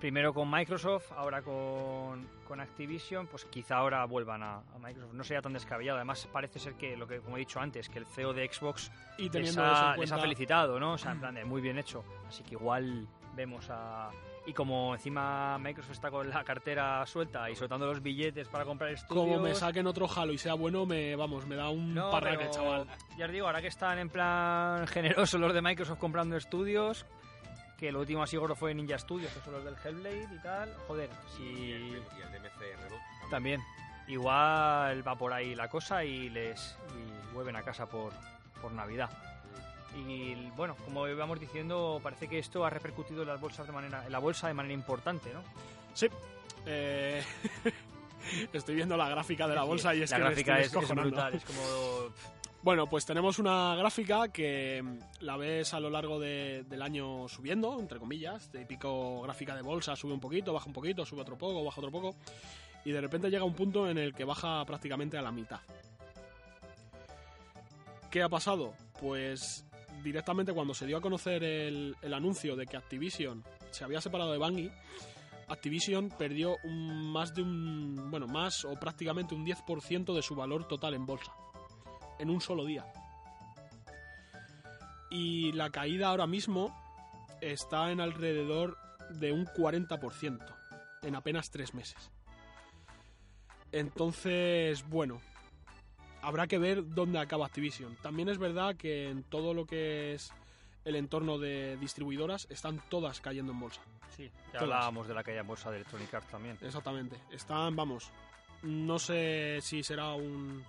Primero 0.00 0.34
con 0.34 0.50
Microsoft, 0.50 1.10
ahora 1.12 1.40
con, 1.40 2.28
con 2.46 2.60
Activision, 2.60 3.26
pues 3.26 3.46
quizá 3.46 3.76
ahora 3.76 4.04
vuelvan 4.04 4.42
a, 4.42 4.56
a 4.56 4.78
Microsoft. 4.78 5.14
No 5.14 5.24
sería 5.24 5.40
tan 5.40 5.54
descabellado. 5.54 5.96
Además 5.96 6.28
parece 6.30 6.58
ser 6.58 6.74
que, 6.74 6.96
lo 6.96 7.06
que 7.06 7.20
como 7.20 7.36
he 7.36 7.40
dicho 7.40 7.60
antes, 7.60 7.88
que 7.88 7.98
el 7.98 8.06
CEO 8.06 8.34
de 8.34 8.50
Xbox 8.50 8.90
Y 9.16 9.30
les 9.30 9.56
ha, 9.56 9.96
les 9.96 10.12
ha 10.12 10.18
felicitado, 10.18 10.78
¿no? 10.78 10.94
O 10.94 10.98
sea, 10.98 11.12
en 11.12 11.20
plan 11.20 11.34
de 11.34 11.44
muy 11.44 11.62
bien 11.62 11.78
hecho. 11.78 12.04
Así 12.28 12.42
que 12.42 12.54
igual 12.54 13.06
vemos 13.34 13.68
a... 13.70 14.10
Y 14.46 14.52
como 14.52 14.94
encima 14.94 15.58
Microsoft 15.58 15.92
está 15.94 16.10
con 16.10 16.30
la 16.30 16.44
cartera 16.44 17.04
suelta 17.04 17.50
y 17.50 17.56
soltando 17.56 17.86
los 17.86 18.00
billetes 18.00 18.46
para 18.48 18.64
comprar 18.64 18.90
estudios... 18.92 19.24
como 19.24 19.40
me 19.40 19.54
saquen 19.56 19.86
otro 19.88 20.06
Halo 20.08 20.32
y 20.32 20.38
sea 20.38 20.54
bueno, 20.54 20.86
me 20.86 21.16
vamos, 21.16 21.44
me 21.46 21.56
da 21.56 21.68
un 21.68 21.92
No, 21.94 22.10
parraque, 22.12 22.38
pero 22.38 22.50
chaval. 22.52 22.86
Ya 23.18 23.26
os 23.26 23.32
digo, 23.32 23.46
ahora 23.46 23.60
que 23.60 23.66
están 23.68 23.98
en 23.98 24.08
plan 24.08 24.86
generosos 24.88 25.40
los 25.40 25.52
de 25.52 25.60
Microsoft 25.62 25.98
comprando 25.98 26.36
estudios, 26.36 27.04
que 27.76 27.90
lo 27.90 27.98
último 28.00 28.22
así 28.22 28.36
gordo 28.36 28.54
fue 28.54 28.72
Ninja 28.72 28.96
Studios, 28.98 29.32
que 29.32 29.40
son 29.40 29.54
los 29.54 29.64
del 29.64 29.74
Hellblade 29.84 30.28
y 30.32 30.42
tal, 30.42 30.72
joder, 30.86 31.10
Y, 31.40 31.72
el, 31.72 32.02
si 32.06 32.18
y 32.18 32.22
el 32.22 32.32
DMC 32.42 32.60
Reboot. 32.84 33.00
también. 33.30 33.60
Igual 34.06 35.06
va 35.06 35.16
por 35.16 35.32
ahí 35.32 35.56
la 35.56 35.68
cosa 35.68 36.04
y 36.04 36.30
les 36.30 36.78
y 36.96 37.34
vuelven 37.34 37.56
a 37.56 37.62
casa 37.62 37.86
por, 37.86 38.12
por 38.62 38.70
Navidad. 38.70 39.10
Y 39.96 40.34
bueno, 40.56 40.76
como 40.84 41.08
íbamos 41.08 41.40
diciendo, 41.40 41.98
parece 42.02 42.28
que 42.28 42.38
esto 42.38 42.64
ha 42.64 42.70
repercutido 42.70 43.22
en 43.22 43.28
las 43.28 43.40
bolsas 43.40 43.66
de 43.66 43.72
manera, 43.72 44.04
en 44.04 44.12
la 44.12 44.18
bolsa 44.18 44.48
de 44.48 44.54
manera 44.54 44.74
importante, 44.74 45.32
¿no? 45.32 45.42
Sí. 45.94 46.06
Eh, 46.66 47.22
Estoy 48.52 48.74
viendo 48.74 48.96
la 48.96 49.08
gráfica 49.08 49.46
de 49.46 49.54
la 49.54 49.62
bolsa 49.62 49.94
y 49.94 50.02
es 50.02 50.10
la 50.10 50.16
que 50.16 50.22
me 50.22 50.28
gráfica 50.30 50.60
estoy 50.60 50.82
es, 50.84 50.90
es 50.90 50.96
brutal, 50.96 51.34
es 51.34 51.44
como 51.44 51.62
Bueno, 52.62 52.88
pues 52.88 53.06
tenemos 53.06 53.38
una 53.38 53.76
gráfica 53.76 54.28
que 54.28 54.82
mm, 54.82 54.98
la 55.24 55.36
ves 55.36 55.72
a 55.74 55.80
lo 55.80 55.88
largo 55.90 56.18
de- 56.18 56.64
del 56.68 56.82
año 56.82 57.28
subiendo, 57.28 57.78
entre 57.78 57.98
comillas. 58.00 58.50
Típico 58.50 59.22
gráfica 59.22 59.54
de 59.54 59.62
bolsa, 59.62 59.94
sube 59.94 60.12
un 60.12 60.20
poquito, 60.20 60.52
baja 60.52 60.66
un 60.66 60.72
poquito, 60.72 61.06
sube 61.06 61.20
otro 61.22 61.38
poco, 61.38 61.64
baja 61.64 61.80
otro 61.80 61.92
poco. 61.92 62.16
Y 62.84 62.90
de 62.90 63.00
repente 63.00 63.30
llega 63.30 63.44
un 63.44 63.54
punto 63.54 63.88
en 63.88 63.96
el 63.98 64.12
que 64.12 64.24
baja 64.24 64.64
prácticamente 64.64 65.16
a 65.16 65.22
la 65.22 65.30
mitad. 65.32 65.60
¿Qué 68.10 68.22
ha 68.22 68.28
pasado? 68.28 68.74
Pues 69.00 69.64
directamente 70.02 70.52
cuando 70.52 70.74
se 70.74 70.86
dio 70.86 70.96
a 70.96 71.00
conocer 71.00 71.42
el, 71.44 71.96
anuncio 72.12 72.56
de 72.56 72.66
que 72.66 72.76
Activision 72.76 73.42
se 73.70 73.84
había 73.84 74.00
separado 74.00 74.32
de 74.32 74.38
Bungie, 74.38 74.72
Activision 75.48 76.10
perdió 76.10 76.56
un- 76.64 77.12
más 77.12 77.34
de 77.34 77.42
un, 77.42 78.10
bueno, 78.10 78.26
más 78.26 78.64
o 78.64 78.74
prácticamente 78.78 79.34
un 79.34 79.44
10% 79.44 80.14
de 80.14 80.22
su 80.22 80.34
valor 80.34 80.66
total 80.66 80.94
en 80.94 81.06
bolsa 81.06 81.32
en 82.18 82.30
un 82.30 82.40
solo 82.40 82.64
día. 82.64 82.84
Y 85.10 85.52
la 85.52 85.70
caída 85.70 86.08
ahora 86.08 86.26
mismo 86.26 86.74
está 87.40 87.92
en 87.92 88.00
alrededor 88.00 88.76
de 89.10 89.32
un 89.32 89.46
40% 89.46 90.56
en 91.02 91.14
apenas 91.14 91.50
tres 91.50 91.74
meses. 91.74 92.10
Entonces, 93.72 94.88
bueno, 94.88 95.20
habrá 96.26 96.48
que 96.48 96.58
ver 96.58 96.82
dónde 96.88 97.20
acaba 97.20 97.46
Activision. 97.46 97.94
También 98.02 98.28
es 98.28 98.38
verdad 98.38 98.74
que 98.74 99.08
en 99.08 99.22
todo 99.22 99.54
lo 99.54 99.64
que 99.64 100.12
es 100.12 100.32
el 100.84 100.96
entorno 100.96 101.38
de 101.38 101.76
distribuidoras 101.76 102.48
están 102.50 102.82
todas 102.88 103.20
cayendo 103.20 103.52
en 103.52 103.60
bolsa. 103.60 103.80
Sí, 104.16 104.24
ya 104.52 104.58
Todas. 104.58 104.62
hablábamos 104.62 105.06
de 105.06 105.14
la 105.14 105.22
caída 105.22 105.42
en 105.42 105.46
bolsa 105.46 105.70
de 105.70 105.76
Electronic 105.76 106.12
Arts 106.12 106.28
también. 106.28 106.58
Exactamente. 106.60 107.16
Están, 107.30 107.76
vamos, 107.76 108.10
no 108.62 108.98
sé 108.98 109.60
si 109.62 109.84
será 109.84 110.14
un 110.14 110.64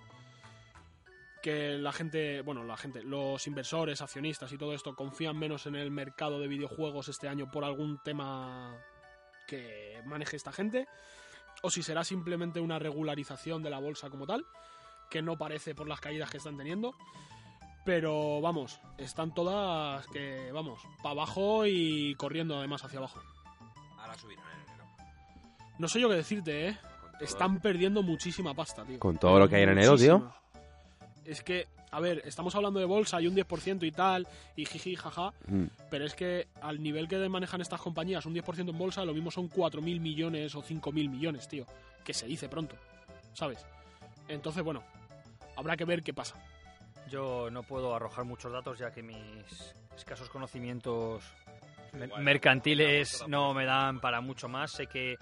que 1.42 1.72
la 1.72 1.92
gente, 1.92 2.42
bueno, 2.42 2.62
la 2.62 2.76
gente, 2.76 3.02
los 3.02 3.44
inversores, 3.48 4.00
accionistas 4.00 4.52
y 4.52 4.58
todo 4.58 4.74
esto 4.74 4.94
confían 4.94 5.36
menos 5.36 5.66
en 5.66 5.74
el 5.74 5.90
mercado 5.90 6.38
de 6.38 6.46
videojuegos 6.46 7.08
este 7.08 7.28
año 7.28 7.50
por 7.50 7.64
algún 7.64 7.98
tema 8.04 8.76
que 9.48 10.02
maneje 10.04 10.36
esta 10.36 10.52
gente 10.52 10.86
o 11.62 11.70
si 11.70 11.82
será 11.82 12.04
simplemente 12.04 12.60
una 12.60 12.78
regularización 12.78 13.62
de 13.62 13.70
la 13.70 13.78
bolsa 13.78 14.10
como 14.10 14.26
tal, 14.26 14.44
que 15.10 15.22
no 15.22 15.36
parece 15.36 15.74
por 15.74 15.88
las 15.88 16.00
caídas 16.00 16.30
que 16.30 16.36
están 16.38 16.56
teniendo. 16.56 16.94
Pero 17.84 18.40
vamos, 18.42 18.80
están 18.98 19.32
todas 19.32 20.06
que, 20.08 20.50
vamos, 20.52 20.80
para 21.02 21.12
abajo 21.12 21.64
y 21.66 22.14
corriendo 22.16 22.58
además 22.58 22.84
hacia 22.84 22.98
abajo. 22.98 23.20
Ahora 23.98 24.14
subirán 24.18 24.44
en 24.46 24.68
enero. 24.68 24.84
No 25.78 25.88
sé 25.88 26.00
yo 26.00 26.08
qué 26.08 26.16
decirte, 26.16 26.68
¿eh? 26.68 26.78
Están 27.20 27.60
perdiendo 27.60 28.02
muchísima 28.02 28.52
pasta, 28.54 28.84
tío. 28.84 28.98
Con 28.98 29.16
todo 29.16 29.38
lo 29.38 29.48
que 29.48 29.56
hay 29.56 29.62
en 29.62 29.70
enero, 29.70 29.96
tío. 29.96 30.30
Es 31.24 31.42
que, 31.42 31.66
a 31.90 31.98
ver, 32.00 32.22
estamos 32.26 32.54
hablando 32.54 32.78
de 32.78 32.84
bolsa 32.84 33.20
y 33.22 33.26
un 33.26 33.34
10% 33.34 33.86
y 33.86 33.90
tal, 33.92 34.28
y 34.54 34.66
jiji, 34.66 34.94
jaja, 34.96 35.32
Mm. 35.46 35.64
pero 35.90 36.04
es 36.04 36.14
que 36.14 36.48
al 36.60 36.82
nivel 36.82 37.08
que 37.08 37.16
manejan 37.28 37.60
estas 37.60 37.80
compañías, 37.80 38.24
un 38.26 38.34
10% 38.34 38.70
en 38.70 38.78
bolsa, 38.78 39.04
lo 39.04 39.14
mismo 39.14 39.30
son 39.30 39.48
4.000 39.48 39.98
millones 40.00 40.54
o 40.54 40.62
5.000 40.62 41.08
millones, 41.08 41.48
tío. 41.48 41.64
Que 42.04 42.12
se 42.14 42.26
dice 42.26 42.48
pronto, 42.48 42.76
¿sabes? 43.32 43.64
Entonces, 44.28 44.62
bueno, 44.62 44.82
habrá 45.58 45.76
que 45.76 45.84
ver 45.84 46.02
qué 46.02 46.14
pasa. 46.14 46.36
Yo 47.08 47.50
no 47.50 47.62
puedo 47.62 47.94
arrojar 47.94 48.24
muchos 48.24 48.52
datos 48.52 48.78
ya 48.78 48.90
que 48.90 49.02
mis 49.02 49.74
escasos 49.96 50.28
conocimientos 50.28 51.24
Igual, 51.92 52.22
mercantiles 52.22 53.24
no, 53.26 53.48
no 53.48 53.54
me 53.54 53.64
dan 53.64 54.00
para 54.00 54.20
mucho 54.20 54.48
más. 54.48 54.72
Sé 54.72 54.86
que, 54.86 55.16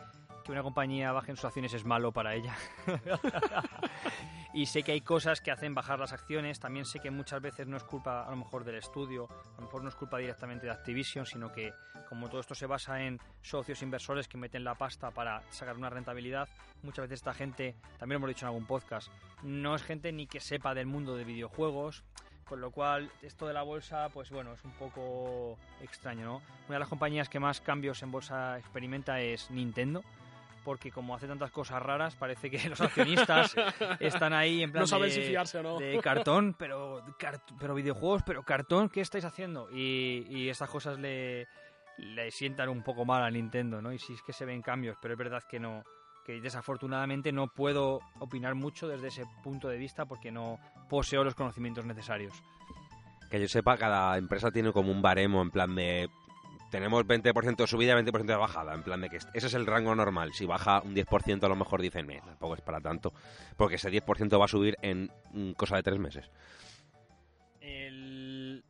que 0.44 0.52
una 0.52 0.62
compañía 0.62 1.12
baje 1.12 1.30
en 1.30 1.36
sus 1.36 1.46
acciones 1.46 1.72
es 1.74 1.84
malo 1.84 2.12
para 2.12 2.34
ella. 2.34 2.54
y 4.56 4.64
sé 4.64 4.82
que 4.82 4.92
hay 4.92 5.02
cosas 5.02 5.42
que 5.42 5.50
hacen 5.50 5.74
bajar 5.74 5.98
las 5.98 6.14
acciones. 6.14 6.60
También 6.60 6.86
sé 6.86 6.98
que 6.98 7.10
muchas 7.10 7.42
veces 7.42 7.66
no 7.66 7.76
es 7.76 7.84
culpa 7.84 8.26
a 8.26 8.30
lo 8.30 8.36
mejor 8.36 8.64
del 8.64 8.76
estudio, 8.76 9.28
a 9.30 9.56
lo 9.60 9.66
mejor 9.66 9.82
no 9.82 9.90
es 9.90 9.94
culpa 9.94 10.16
directamente 10.16 10.64
de 10.64 10.72
Activision, 10.72 11.26
sino 11.26 11.52
que 11.52 11.74
como 12.08 12.30
todo 12.30 12.40
esto 12.40 12.54
se 12.54 12.64
basa 12.64 13.02
en 13.02 13.20
socios 13.42 13.82
inversores 13.82 14.28
que 14.28 14.38
meten 14.38 14.64
la 14.64 14.74
pasta 14.74 15.10
para 15.10 15.42
sacar 15.50 15.76
una 15.76 15.90
rentabilidad, 15.90 16.48
muchas 16.82 17.02
veces 17.02 17.20
esta 17.20 17.34
gente, 17.34 17.76
también 17.98 18.18
lo 18.18 18.24
hemos 18.24 18.28
dicho 18.34 18.46
en 18.46 18.48
algún 18.48 18.64
podcast, 18.64 19.12
no 19.42 19.74
es 19.74 19.82
gente 19.82 20.10
ni 20.10 20.26
que 20.26 20.40
sepa 20.40 20.72
del 20.72 20.86
mundo 20.86 21.16
de 21.16 21.24
videojuegos, 21.24 22.02
con 22.46 22.62
lo 22.62 22.70
cual 22.70 23.10
esto 23.20 23.46
de 23.46 23.52
la 23.52 23.62
bolsa, 23.62 24.08
pues 24.08 24.30
bueno, 24.30 24.54
es 24.54 24.64
un 24.64 24.72
poco 24.72 25.58
extraño, 25.82 26.24
¿no? 26.24 26.36
Una 26.66 26.76
de 26.76 26.78
las 26.78 26.88
compañías 26.88 27.28
que 27.28 27.40
más 27.40 27.60
cambios 27.60 28.02
en 28.02 28.10
bolsa 28.10 28.58
experimenta 28.58 29.20
es 29.20 29.50
Nintendo, 29.50 30.02
porque 30.66 30.90
como 30.90 31.14
hace 31.14 31.28
tantas 31.28 31.52
cosas 31.52 31.80
raras, 31.80 32.16
parece 32.16 32.50
que 32.50 32.58
los 32.68 32.80
accionistas 32.80 33.54
están 34.00 34.32
ahí 34.32 34.64
en 34.64 34.72
plan 34.72 34.82
No 34.82 34.86
saben 34.88 35.08
de, 35.08 35.14
si 35.14 35.22
fiarse 35.22 35.58
o 35.58 35.62
no. 35.62 35.78
de 35.78 36.00
cartón, 36.00 36.54
pero 36.58 37.02
cart- 37.18 37.52
pero 37.60 37.74
videojuegos, 37.74 38.22
pero 38.26 38.42
cartón, 38.42 38.88
¿qué 38.88 39.00
estáis 39.00 39.24
haciendo? 39.24 39.68
Y, 39.70 40.26
y 40.28 40.48
estas 40.48 40.68
cosas 40.68 40.98
le, 40.98 41.46
le 41.98 42.30
sientan 42.32 42.68
un 42.68 42.82
poco 42.82 43.04
mal 43.04 43.22
a 43.22 43.30
Nintendo, 43.30 43.80
¿no? 43.80 43.92
Y 43.92 43.98
sí 44.00 44.14
es 44.14 44.22
que 44.22 44.32
se 44.32 44.44
ven 44.44 44.60
cambios, 44.60 44.96
pero 45.00 45.14
es 45.14 45.18
verdad 45.18 45.42
que 45.48 45.60
no 45.60 45.84
que 46.24 46.40
desafortunadamente 46.40 47.30
no 47.30 47.46
puedo 47.46 48.00
opinar 48.18 48.56
mucho 48.56 48.88
desde 48.88 49.06
ese 49.06 49.24
punto 49.44 49.68
de 49.68 49.76
vista 49.78 50.06
porque 50.06 50.32
no 50.32 50.58
poseo 50.88 51.22
los 51.22 51.36
conocimientos 51.36 51.84
necesarios. 51.86 52.34
Que 53.30 53.40
yo 53.40 53.46
sepa, 53.46 53.76
cada 53.78 54.18
empresa 54.18 54.50
tiene 54.50 54.72
como 54.72 54.90
un 54.90 55.00
baremo 55.00 55.40
en 55.40 55.52
plan 55.52 55.72
de 55.76 56.08
tenemos 56.76 57.04
20% 57.06 57.56
de 57.56 57.66
subida 57.66 57.92
y 57.98 58.02
20% 58.04 58.24
de 58.26 58.36
bajada. 58.36 58.74
En 58.74 58.82
plan 58.82 59.00
de 59.00 59.08
que 59.08 59.16
ese 59.16 59.46
es 59.46 59.54
el 59.54 59.66
rango 59.66 59.94
normal. 59.94 60.32
Si 60.34 60.44
baja 60.46 60.80
un 60.82 60.94
10%, 60.94 61.44
a 61.44 61.48
lo 61.48 61.56
mejor 61.56 61.80
dicen, 61.82 62.06
"Meh, 62.06 62.20
tampoco 62.24 62.54
es 62.54 62.60
para 62.60 62.80
tanto. 62.80 63.12
Porque 63.56 63.76
ese 63.76 63.90
10% 63.90 64.38
va 64.38 64.44
a 64.44 64.48
subir 64.48 64.76
en 64.82 65.10
mm, 65.32 65.52
cosa 65.52 65.76
de 65.76 65.82
tres 65.82 65.98
meses. 65.98 66.30
El- 67.60 68.62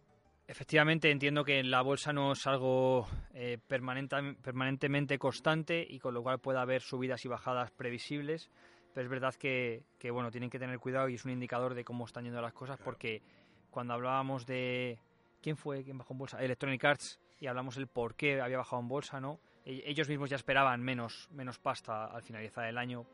Efectivamente, 0.49 1.11
entiendo 1.11 1.45
que 1.45 1.61
la 1.65 1.83
bolsa 1.83 2.13
no 2.13 2.31
es 2.33 2.47
algo 2.47 3.09
eh, 3.35 3.59
permanenta- 3.69 4.37
permanentemente 4.41 5.19
constante 5.19 5.85
y 5.89 5.99
con 5.99 6.15
lo 6.15 6.23
cual 6.23 6.39
puede 6.39 6.61
haber 6.61 6.83
subidas 6.83 7.25
y 7.25 7.29
bajadas 7.29 7.73
previsibles, 7.73 8.49
pero 8.95 9.07
es 9.07 9.11
verdad 9.11 9.35
que, 9.35 9.83
que, 9.99 10.13
bueno, 10.13 10.31
tienen 10.31 10.49
que 10.49 10.61
tener 10.61 10.79
cuidado 10.79 11.09
y 11.09 11.15
es 11.17 11.25
un 11.25 11.33
indicador 11.33 11.75
de 11.75 11.83
cómo 11.85 12.05
están 12.05 12.23
yendo 12.25 12.41
las 12.41 12.53
cosas 12.53 12.79
porque 12.85 13.23
cuando 13.71 13.95
hablábamos 13.95 14.47
de... 14.47 15.01
¿Quién 15.43 15.57
fue 15.57 15.83
quien 15.83 15.99
bajó 15.99 16.15
en 16.15 16.19
bolsa? 16.19 16.41
Electronic 16.41 16.85
Arts 16.85 17.19
y 17.41 17.47
hablamos 17.47 17.77
el 17.77 17.87
por 17.87 18.15
qué 18.15 18.41
había 18.41 18.59
bajado 18.59 18.81
en 18.83 18.89
bolsa, 18.89 19.21
¿no? 19.21 19.41
E- 19.65 19.83
Ellos 19.87 20.09
mismos 20.09 20.31
ya 20.31 20.37
esperaban 20.37 20.83
menos, 20.83 21.29
menos 21.33 21.59
pasta 21.59 22.07
al 22.07 22.23
finalizar 22.23 22.67
el 22.67 22.79
año 22.79 23.05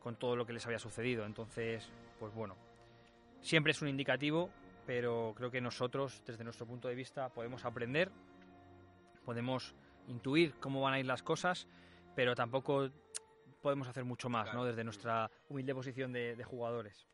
con 0.00 0.16
todo 0.16 0.36
lo 0.36 0.44
que 0.44 0.52
les 0.52 0.64
había 0.66 0.78
sucedido, 0.78 1.24
entonces, 1.24 1.90
pues 2.18 2.34
bueno, 2.34 2.56
siempre 3.40 3.70
es 3.72 3.80
un 3.80 3.88
indicativo, 3.88 4.50
pero 4.86 5.32
creo 5.36 5.50
que 5.50 5.60
nosotros, 5.62 6.22
desde 6.26 6.44
nuestro 6.44 6.66
punto 6.66 6.88
de 6.88 6.94
vista, 6.94 7.30
podemos 7.30 7.64
aprender, 7.64 8.10
podemos 9.24 9.74
intuir 10.08 10.54
cómo 10.60 10.82
van 10.82 10.94
a 10.94 10.98
ir 11.00 11.06
las 11.06 11.22
cosas, 11.22 11.66
pero 12.14 12.34
tampoco 12.34 12.90
podemos 13.62 13.88
hacer 13.88 14.04
mucho 14.04 14.28
más, 14.28 14.52
¿no? 14.52 14.64
Desde 14.64 14.84
nuestra 14.84 15.30
humilde 15.48 15.74
posición 15.74 16.12
de, 16.12 16.36
de 16.36 16.44
jugadores. 16.44 17.06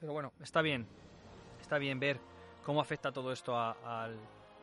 Pero 0.00 0.12
bueno, 0.14 0.32
está 0.40 0.62
bien, 0.62 0.86
está 1.60 1.76
bien 1.78 2.00
ver 2.00 2.18
cómo 2.64 2.80
afecta 2.80 3.12
todo 3.12 3.30
esto 3.32 3.54
a- 3.56 4.04
al, 4.04 4.16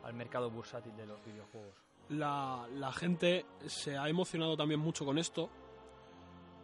al 0.04 0.14
mercado 0.14 0.50
bursátil 0.50 0.96
de 0.96 1.06
los 1.06 1.24
videojuegos. 1.24 1.74
La, 2.10 2.66
la 2.74 2.92
gente 2.92 3.46
se 3.66 3.96
ha 3.96 4.08
emocionado 4.08 4.56
también 4.56 4.78
mucho 4.80 5.04
con 5.04 5.18
esto 5.18 5.50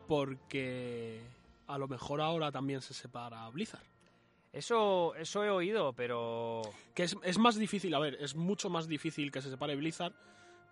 porque 0.07 1.23
a 1.67 1.79
lo 1.79 1.89
mejor 1.89 2.21
ahora 2.21 2.51
también 2.51 2.81
se 2.83 2.95
separa 2.95 3.49
Blizzard. 3.51 3.85
Eso, 4.53 5.15
eso 5.15 5.45
he 5.45 5.51
oído, 5.51 5.93
pero 5.93 6.63
Que 6.95 7.05
es, 7.05 7.17
es 7.23 7.39
más 7.39 7.55
difícil, 7.55 7.95
a 7.95 8.01
ver, 8.01 8.17
es 8.21 8.35
mucho 8.35 8.69
más 8.69 8.89
difícil 8.89 9.31
que 9.31 9.41
se 9.41 9.49
separe 9.51 9.77
Blizzard 9.77 10.13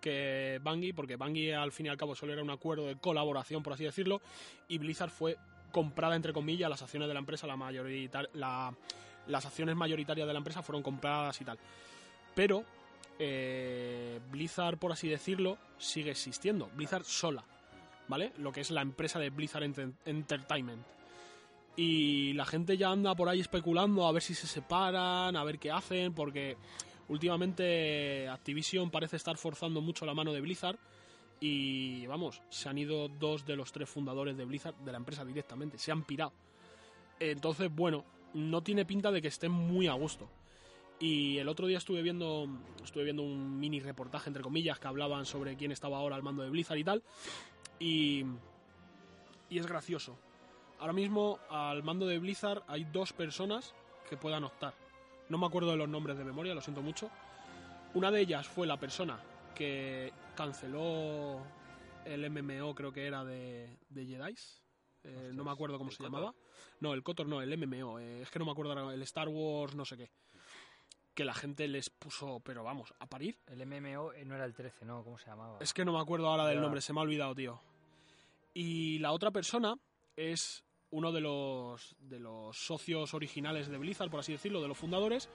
que 0.01 0.59
Bungie, 0.63 0.93
porque 0.93 1.15
Bungie 1.15 1.55
al 1.55 1.71
fin 1.71 1.85
y 1.85 1.89
al 1.89 1.97
cabo 1.97 2.15
solo 2.15 2.31
era 2.33 2.41
un 2.43 2.49
acuerdo 2.49 2.85
de 2.87 2.97
colaboración, 2.97 3.63
por 3.63 3.73
así 3.73 3.83
decirlo, 3.85 4.21
y 4.67 4.77
Blizzard 4.77 5.09
fue 5.09 5.37
comprada, 5.71 6.15
entre 6.15 6.31
comillas, 6.33 6.69
las 6.69 6.81
acciones 6.81 7.07
de 7.07 7.13
la 7.13 7.19
empresa, 7.19 7.47
la 7.47 7.55
la- 8.33 8.73
las 9.27 9.45
acciones 9.45 9.75
mayoritarias 9.75 10.25
de 10.27 10.33
la 10.33 10.39
empresa 10.39 10.61
fueron 10.63 10.81
compradas 10.83 11.39
y 11.41 11.45
tal. 11.45 11.59
Pero 12.39 12.63
eh, 13.19 14.17
Blizzard, 14.31 14.77
por 14.77 14.93
así 14.93 15.09
decirlo, 15.09 15.57
sigue 15.77 16.11
existiendo. 16.11 16.69
Blizzard 16.73 17.03
sola, 17.03 17.43
¿vale? 18.07 18.31
Lo 18.37 18.53
que 18.53 18.61
es 18.61 18.71
la 18.71 18.81
empresa 18.81 19.19
de 19.19 19.29
Blizzard 19.29 19.63
Enter- 19.63 19.91
Entertainment. 20.05 20.81
Y 21.75 22.31
la 22.35 22.45
gente 22.45 22.77
ya 22.77 22.91
anda 22.91 23.13
por 23.13 23.27
ahí 23.27 23.41
especulando 23.41 24.07
a 24.07 24.13
ver 24.13 24.21
si 24.21 24.35
se 24.35 24.47
separan, 24.47 25.35
a 25.35 25.43
ver 25.43 25.59
qué 25.59 25.69
hacen, 25.69 26.13
porque 26.13 26.55
últimamente 27.09 28.29
Activision 28.29 28.89
parece 28.89 29.17
estar 29.17 29.35
forzando 29.35 29.81
mucho 29.81 30.05
la 30.05 30.13
mano 30.13 30.31
de 30.31 30.39
Blizzard 30.39 30.79
y 31.41 32.05
vamos, 32.05 32.41
se 32.49 32.69
han 32.69 32.77
ido 32.77 33.09
dos 33.09 33.45
de 33.45 33.57
los 33.57 33.73
tres 33.73 33.89
fundadores 33.89 34.37
de 34.37 34.45
Blizzard 34.45 34.75
de 34.75 34.93
la 34.93 34.97
empresa 34.97 35.25
directamente, 35.25 35.77
se 35.77 35.91
han 35.91 36.03
pirado. 36.05 36.31
Entonces, 37.19 37.69
bueno, 37.69 38.05
no 38.33 38.63
tiene 38.63 38.85
pinta 38.85 39.11
de 39.11 39.21
que 39.21 39.27
estén 39.27 39.51
muy 39.51 39.87
a 39.87 39.93
gusto. 39.93 40.29
Y 40.99 41.37
el 41.37 41.47
otro 41.47 41.67
día 41.67 41.77
estuve 41.77 42.01
viendo 42.01 42.47
estuve 42.83 43.03
viendo 43.03 43.23
un 43.23 43.59
mini 43.59 43.79
reportaje 43.79 44.29
entre 44.29 44.43
comillas 44.43 44.79
que 44.79 44.87
hablaban 44.87 45.25
sobre 45.25 45.55
quién 45.55 45.71
estaba 45.71 45.97
ahora 45.97 46.15
al 46.15 46.23
mando 46.23 46.43
de 46.43 46.49
Blizzard 46.49 46.77
y 46.77 46.83
tal 46.83 47.03
y 47.79 48.25
y 49.49 49.57
es 49.57 49.65
gracioso. 49.65 50.17
Ahora 50.79 50.93
mismo 50.93 51.39
al 51.49 51.83
mando 51.83 52.05
de 52.05 52.19
Blizzard 52.19 52.63
hay 52.67 52.85
dos 52.85 53.13
personas 53.13 53.73
que 54.09 54.17
puedan 54.17 54.43
optar. 54.43 54.73
No 55.29 55.37
me 55.37 55.45
acuerdo 55.45 55.71
de 55.71 55.77
los 55.77 55.89
nombres 55.89 56.17
de 56.17 56.23
memoria, 56.23 56.53
lo 56.53 56.61
siento 56.61 56.81
mucho. 56.81 57.09
Una 57.93 58.11
de 58.11 58.21
ellas 58.21 58.47
fue 58.47 58.67
la 58.67 58.77
persona 58.79 59.19
que 59.55 60.11
canceló 60.35 61.41
el 62.05 62.29
MMO, 62.29 62.73
creo 62.75 62.91
que 62.91 63.05
era 63.05 63.23
de, 63.23 63.77
de 63.89 64.05
Jedi. 64.05 64.35
Eh, 65.03 65.31
no 65.33 65.43
me 65.43 65.51
acuerdo 65.51 65.77
cómo 65.77 65.89
¿el 65.89 65.95
se 65.95 66.03
llamaba. 66.03 66.33
No, 66.79 66.93
el 66.93 67.03
Kotor 67.03 67.27
no, 67.27 67.41
el 67.41 67.57
MMO. 67.57 67.99
eh, 67.99 68.21
es 68.21 68.29
que 68.29 68.39
no 68.39 68.45
me 68.45 68.51
acuerdo 68.51 68.91
el 68.91 69.01
Star 69.03 69.27
Wars, 69.27 69.75
no 69.75 69.85
sé 69.85 69.97
qué. 69.97 70.11
Que 71.19 71.25
la 71.25 71.33
gente 71.33 71.67
les 71.67 71.89
puso, 71.89 72.39
pero 72.39 72.63
vamos, 72.63 72.93
a 72.97 73.05
parir. 73.05 73.37
el 73.47 73.65
MMO 73.65 74.13
no 74.25 74.35
era 74.35 74.45
el 74.45 74.53
13, 74.53 74.85
¿no? 74.85 75.03
¿Cómo 75.03 75.17
se 75.17 75.25
llamaba? 75.25 75.57
Es 75.59 75.73
que 75.73 75.83
no 75.83 75.91
me 75.91 75.99
acuerdo 75.99 76.29
ahora 76.29 76.47
del 76.47 76.61
nombre, 76.61 76.79
se 76.79 76.93
me 76.93 77.01
ha 77.01 77.03
olvidado, 77.03 77.35
tío. 77.35 77.59
Y 78.53 78.99
la 78.99 79.11
otra 79.11 79.29
persona 79.29 79.75
es 80.15 80.63
uno 80.91 81.11
de 81.11 81.19
los, 81.19 81.93
de 81.99 82.21
los 82.21 82.57
socios 82.57 83.13
originales 83.13 83.67
de 83.67 83.77
Blizzard, 83.77 84.09
por 84.09 84.21
así 84.21 84.31
decirlo, 84.31 84.61
de 84.61 84.69
los 84.69 84.77
fundadores, 84.77 85.27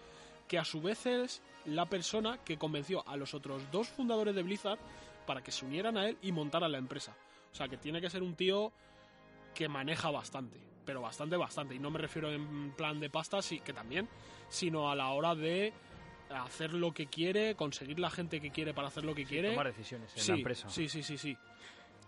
que 0.49 0.57
a 0.57 0.65
su 0.65 0.81
vez 0.81 1.05
es 1.05 1.43
la 1.67 1.85
persona 1.85 2.43
que 2.43 2.57
convenció 2.57 3.07
a 3.07 3.19
los 3.19 3.35
otros 3.35 3.71
dos 3.71 3.87
fundadores 3.91 4.35
de 4.35 4.43
Blizzard 4.43 4.79
para 5.27 5.43
que 5.43 5.53
se 5.53 5.67
unieran 5.67 5.99
a 5.99 6.09
él 6.09 6.17
y 6.23 6.33
montaran 6.33 6.73
la 6.73 6.79
empresa. 6.79 7.15
O 7.53 7.55
sea, 7.55 7.69
que 7.69 7.77
tiene 7.77 8.01
que 8.01 8.09
ser 8.09 8.23
un 8.23 8.37
tío 8.37 8.73
que 9.55 9.69
maneja 9.69 10.11
bastante, 10.11 10.59
pero 10.85 11.01
bastante, 11.01 11.37
bastante. 11.37 11.75
Y 11.75 11.79
no 11.79 11.91
me 11.91 11.99
refiero 11.99 12.33
en 12.33 12.73
plan 12.73 13.01
de 13.01 13.11
pasta, 13.11 13.43
sí, 13.43 13.61
que 13.61 13.73
también, 13.73 14.09
sino 14.49 14.91
a 14.91 14.95
la 14.95 15.11
hora 15.11 15.35
de 15.35 15.73
hacer 16.31 16.75
lo 16.75 16.93
que 16.93 17.07
quiere, 17.07 17.55
conseguir 17.55 17.99
la 17.99 18.11
gente 18.11 18.41
que 18.41 18.51
quiere 18.51 18.75
para 18.75 18.89
hacer 18.89 19.05
lo 19.05 19.15
que 19.15 19.25
quiere. 19.25 19.51
Tomar 19.51 19.69
decisiones 19.69 20.13
en 20.17 20.23
sí, 20.23 20.33
la 20.33 20.39
empresa. 20.39 20.69
Sí, 20.69 20.89
sí, 20.89 21.03
sí, 21.03 21.19
sí. 21.19 21.37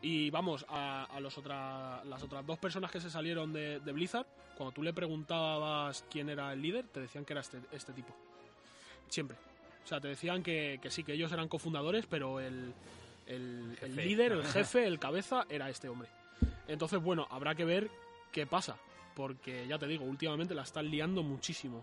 Y 0.03 0.31
vamos, 0.31 0.65
a, 0.69 1.05
a 1.05 1.21
los 1.21 1.37
otra, 1.39 2.05
las 2.05 2.23
otras 2.23 2.45
dos 2.47 2.59
personas 2.59 2.91
que 2.91 3.01
se 3.01 3.11
salieron 3.11 3.53
de, 3.53 3.81
de 3.81 3.93
Blizzard, 3.93 4.27
cuando 4.57 4.73
tú 4.73 4.83
le 4.83 4.93
preguntabas 4.93 6.05
quién 6.11 6.29
era 6.29 6.53
el 6.53 6.61
líder, 6.61 6.87
te 6.89 7.01
decían 7.01 7.25
que 7.25 7.33
era 7.33 7.41
este, 7.41 7.61
este 7.73 7.93
tipo. 7.93 8.15
Siempre. 9.09 9.37
O 9.85 9.89
sea, 9.89 10.01
te 10.01 10.09
decían 10.09 10.43
que, 10.43 10.79
que 10.83 10.91
sí, 10.91 11.05
que 11.05 11.13
ellos 11.13 11.33
eran 11.33 11.49
cofundadores, 11.49 12.07
pero 12.07 12.41
el, 12.41 12.75
el, 13.27 13.97
líder, 13.97 14.33
el 14.33 14.45
jefe, 14.47 14.87
el 14.87 14.99
cabeza, 14.99 15.47
era 15.49 15.71
este 15.71 15.89
hombre. 15.89 16.09
Entonces, 16.69 17.01
bueno, 17.01 17.27
habrá 17.31 17.55
que 17.55 17.65
ver 17.65 17.91
qué 18.37 18.47
pasa. 18.47 18.77
Porque 19.15 19.67
ya 19.67 19.79
te 19.79 19.87
digo, 19.87 20.05
últimamente 20.05 20.55
la 20.55 20.63
están 20.63 20.91
liando 20.91 21.23
muchísimo. 21.23 21.83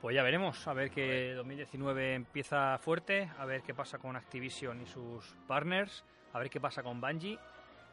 Pues 0.00 0.16
ya 0.16 0.24
veremos, 0.24 0.66
a 0.66 0.72
ver 0.72 0.90
que 0.90 1.32
2019 1.34 2.14
empieza 2.14 2.76
fuerte, 2.78 3.30
a 3.38 3.44
ver 3.44 3.62
qué 3.62 3.72
pasa 3.72 3.98
con 3.98 4.16
Activision 4.16 4.82
y 4.82 4.86
sus 4.86 5.24
partners, 5.46 6.04
a 6.32 6.40
ver 6.40 6.50
qué 6.50 6.60
pasa 6.60 6.82
con 6.82 7.00
Bungie 7.00 7.38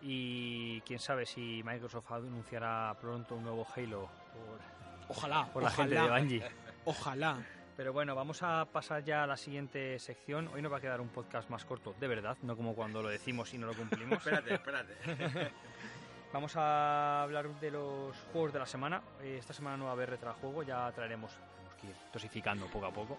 y 0.01 0.81
quién 0.81 0.97
sabe 0.97 1.27
si 1.27 1.61
Microsoft 1.63 2.11
anunciará 2.11 2.97
pronto 2.99 3.35
un 3.35 3.43
nuevo 3.43 3.67
Halo 3.75 4.09
por, 4.33 5.15
Ojalá, 5.15 5.45
por 5.53 5.61
la 5.61 5.69
gente 5.69 5.95
ojalá, 5.99 6.15
de 6.15 6.19
Bungie. 6.19 6.43
ojalá. 6.85 7.45
Pero 7.77 7.93
bueno, 7.93 8.15
vamos 8.15 8.41
a 8.41 8.65
pasar 8.65 9.03
ya 9.03 9.23
a 9.23 9.27
la 9.27 9.37
siguiente 9.37 9.99
sección. 9.99 10.47
Hoy 10.47 10.63
nos 10.63 10.73
va 10.73 10.77
a 10.77 10.81
quedar 10.81 10.99
un 10.99 11.09
podcast 11.09 11.47
más 11.51 11.63
corto, 11.63 11.93
de 11.99 12.07
verdad, 12.07 12.37
no 12.41 12.57
como 12.57 12.73
cuando 12.73 13.03
lo 13.03 13.09
decimos 13.09 13.53
y 13.53 13.59
no 13.59 13.67
lo 13.67 13.75
cumplimos. 13.75 14.17
espérate, 14.25 14.55
espérate. 14.55 14.95
Vamos 16.31 16.55
a 16.55 17.23
hablar 17.23 17.49
de 17.59 17.71
los 17.71 18.15
juegos 18.31 18.53
de 18.53 18.59
la 18.59 18.65
semana. 18.65 19.01
Eh, 19.21 19.37
Esta 19.39 19.53
semana 19.53 19.77
no 19.77 19.85
va 19.85 19.91
a 19.91 19.93
haber 19.93 20.11
retrajuego, 20.11 20.61
ya 20.63 20.91
traeremos, 20.91 21.31
tenemos 21.55 21.75
que 21.81 21.87
ir 21.87 21.95
dosificando 22.13 22.67
poco 22.67 22.85
a 22.85 22.91
poco. 22.91 23.17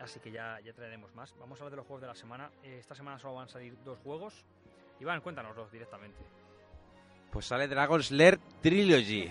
Así 0.00 0.20
que 0.20 0.30
ya, 0.30 0.60
ya 0.60 0.72
traeremos 0.72 1.12
más. 1.16 1.34
Vamos 1.40 1.58
a 1.60 1.64
hablar 1.64 1.72
de 1.72 1.76
los 1.78 1.86
juegos 1.86 2.02
de 2.02 2.06
la 2.06 2.14
semana. 2.14 2.50
Eh, 2.62 2.76
Esta 2.78 2.94
semana 2.94 3.18
solo 3.18 3.34
van 3.34 3.46
a 3.46 3.48
salir 3.48 3.76
dos 3.82 3.98
juegos. 3.98 4.44
Iván, 5.00 5.20
cuéntanoslos 5.20 5.70
directamente. 5.72 6.18
Pues 7.32 7.46
sale 7.46 7.66
Dragon's 7.66 8.10
Lair 8.12 8.38
Trilogy 8.62 9.28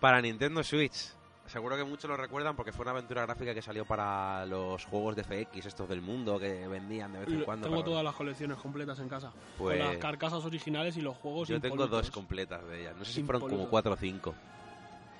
para 0.00 0.20
Nintendo 0.20 0.62
Switch. 0.62 1.15
Seguro 1.46 1.76
que 1.76 1.84
muchos 1.84 2.10
lo 2.10 2.16
recuerdan 2.16 2.56
porque 2.56 2.72
fue 2.72 2.82
una 2.82 2.90
aventura 2.90 3.22
gráfica 3.22 3.54
que 3.54 3.62
salió 3.62 3.84
para 3.84 4.44
los 4.46 4.84
juegos 4.84 5.14
de 5.16 5.22
FX, 5.24 5.66
estos 5.66 5.88
del 5.88 6.00
mundo, 6.02 6.38
que 6.38 6.66
vendían 6.66 7.12
de 7.12 7.20
vez 7.20 7.28
en 7.28 7.44
cuando. 7.44 7.66
Tengo 7.68 7.80
para- 7.80 7.86
todas 7.90 8.04
las 8.04 8.14
colecciones 8.14 8.58
completas 8.58 8.98
en 8.98 9.08
casa. 9.08 9.32
Pues 9.56 9.78
Con 9.78 9.86
las 9.86 9.96
carcasas 9.98 10.44
originales 10.44 10.96
y 10.96 11.00
los 11.02 11.16
juegos 11.16 11.48
yo 11.48 11.60
tengo 11.60 11.86
dos 11.86 12.10
completas 12.10 12.66
de 12.66 12.80
ellas. 12.80 12.96
No 12.96 13.04
sé 13.04 13.12
si 13.12 13.22
fueron 13.22 13.42
como 13.48 13.68
cuatro 13.68 13.92
o 13.92 13.96
cinco. 13.96 14.34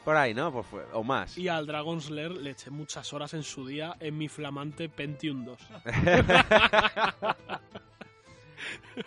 Por 0.05 0.17
ahí, 0.17 0.35
¿no? 0.35 0.53
Pues 0.53 0.67
fue- 0.67 0.85
o 0.93 1.03
más. 1.03 1.37
Y 1.39 1.49
al 1.49 1.67
Dragon 1.67 2.01
Slayer 2.01 2.31
le 2.33 2.51
eché 2.51 2.71
muchas 2.71 3.13
horas 3.13 3.35
en 3.35 3.43
su 3.43 3.67
día 3.67 3.97
en 3.99 4.17
mi 4.19 4.29
flamante 4.29 4.89
Pentium 4.89 5.45
2. 5.45 5.59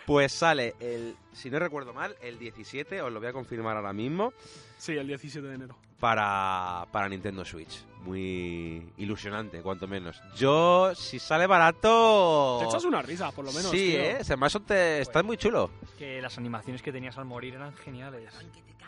Pues 0.06 0.32
sale 0.32 0.74
el, 0.78 1.16
si 1.32 1.50
no 1.50 1.58
recuerdo 1.58 1.92
mal, 1.92 2.14
el 2.22 2.38
17, 2.38 3.02
os 3.02 3.12
lo 3.12 3.18
voy 3.18 3.28
a 3.28 3.32
confirmar 3.32 3.76
ahora 3.76 3.92
mismo, 3.92 4.32
Sí, 4.78 4.92
el 4.92 5.06
17 5.08 5.46
de 5.46 5.54
enero. 5.54 5.76
Para, 6.00 6.86
para 6.90 7.08
Nintendo 7.08 7.44
Switch. 7.44 7.84
Muy 8.02 8.90
ilusionante, 8.96 9.60
cuanto 9.60 9.86
menos. 9.86 10.20
Yo, 10.34 10.94
si 10.94 11.18
sale 11.18 11.46
barato... 11.46 12.58
Te 12.60 12.64
echas 12.64 12.84
una 12.84 13.02
risa, 13.02 13.30
por 13.30 13.44
lo 13.44 13.52
menos. 13.52 13.70
sí, 13.70 13.90
tío. 13.90 14.00
¿eh? 14.00 14.18
Además, 14.22 14.58
te, 14.66 15.00
está 15.02 15.22
muy 15.22 15.36
chulo. 15.36 15.70
Que 15.98 16.22
las 16.22 16.38
animaciones 16.38 16.80
que 16.80 16.92
tenías 16.92 17.18
al 17.18 17.26
morir 17.26 17.54
eran 17.54 17.74
geniales. 17.74 18.32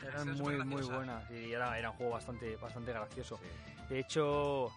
Eran 0.03 0.37
muy, 0.39 0.57
muy 0.65 0.83
buenas. 0.83 1.31
Y 1.31 1.53
era, 1.53 1.79
era 1.79 1.91
un 1.91 1.97
juego 1.97 2.13
bastante, 2.13 2.57
bastante 2.57 2.93
gracioso. 2.93 3.39
De 3.91 4.01
hecho, 4.01 4.73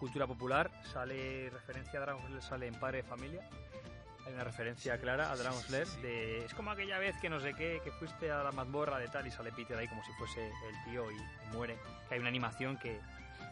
cultura 0.00 0.26
popular, 0.26 0.70
sale 0.92 1.48
referencia 1.50 2.00
a 2.00 2.02
Dragon 2.02 2.22
Slayer, 2.22 2.42
sale 2.42 2.66
en 2.66 2.74
Padre 2.74 2.98
de 2.98 3.02
Familia. 3.04 3.48
Hay 4.26 4.32
una 4.34 4.44
referencia 4.44 4.98
clara 4.98 5.30
a 5.30 5.36
Dragon 5.36 5.60
Slayer 5.62 5.86
de 6.02 6.44
es 6.44 6.52
como 6.54 6.70
aquella 6.72 6.98
vez 6.98 7.16
que 7.20 7.28
no 7.30 7.38
sé 7.40 7.54
qué, 7.54 7.80
que 7.84 7.92
fuiste 7.92 8.30
a 8.30 8.42
la 8.42 8.50
mazmorra 8.52 8.98
de 8.98 9.06
tal 9.08 9.26
y 9.26 9.30
sale 9.30 9.52
Peter 9.52 9.78
ahí 9.78 9.86
como 9.86 10.04
si 10.04 10.12
fuese 10.14 10.46
el 10.48 10.84
tío 10.84 11.10
y 11.12 11.16
muere. 11.54 11.78
Que 12.08 12.14
hay 12.14 12.20
una 12.20 12.28
animación 12.28 12.76
que 12.76 13.00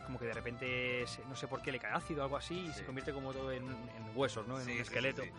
como 0.05 0.19
que 0.19 0.27
de 0.27 0.35
repente 0.35 1.05
no 1.29 1.37
sé 1.37 1.47
por 1.49 1.63
qué 1.63 1.71
le 1.73 1.79
cae 1.79 1.93
ácido 1.93 2.21
o 2.23 2.25
algo 2.25 2.37
así 2.37 2.59
y 2.59 2.67
Sí. 2.73 2.81
se 2.81 2.85
convierte 2.85 3.13
como 3.13 3.33
todo 3.33 3.53
en, 3.53 3.63
en 3.65 4.13
huesos, 4.17 4.47
¿no? 4.49 4.59
En 4.59 4.67
Sí, 4.67 4.73
un 4.73 4.79
esqueleto. 4.81 5.23
sí, 5.23 5.31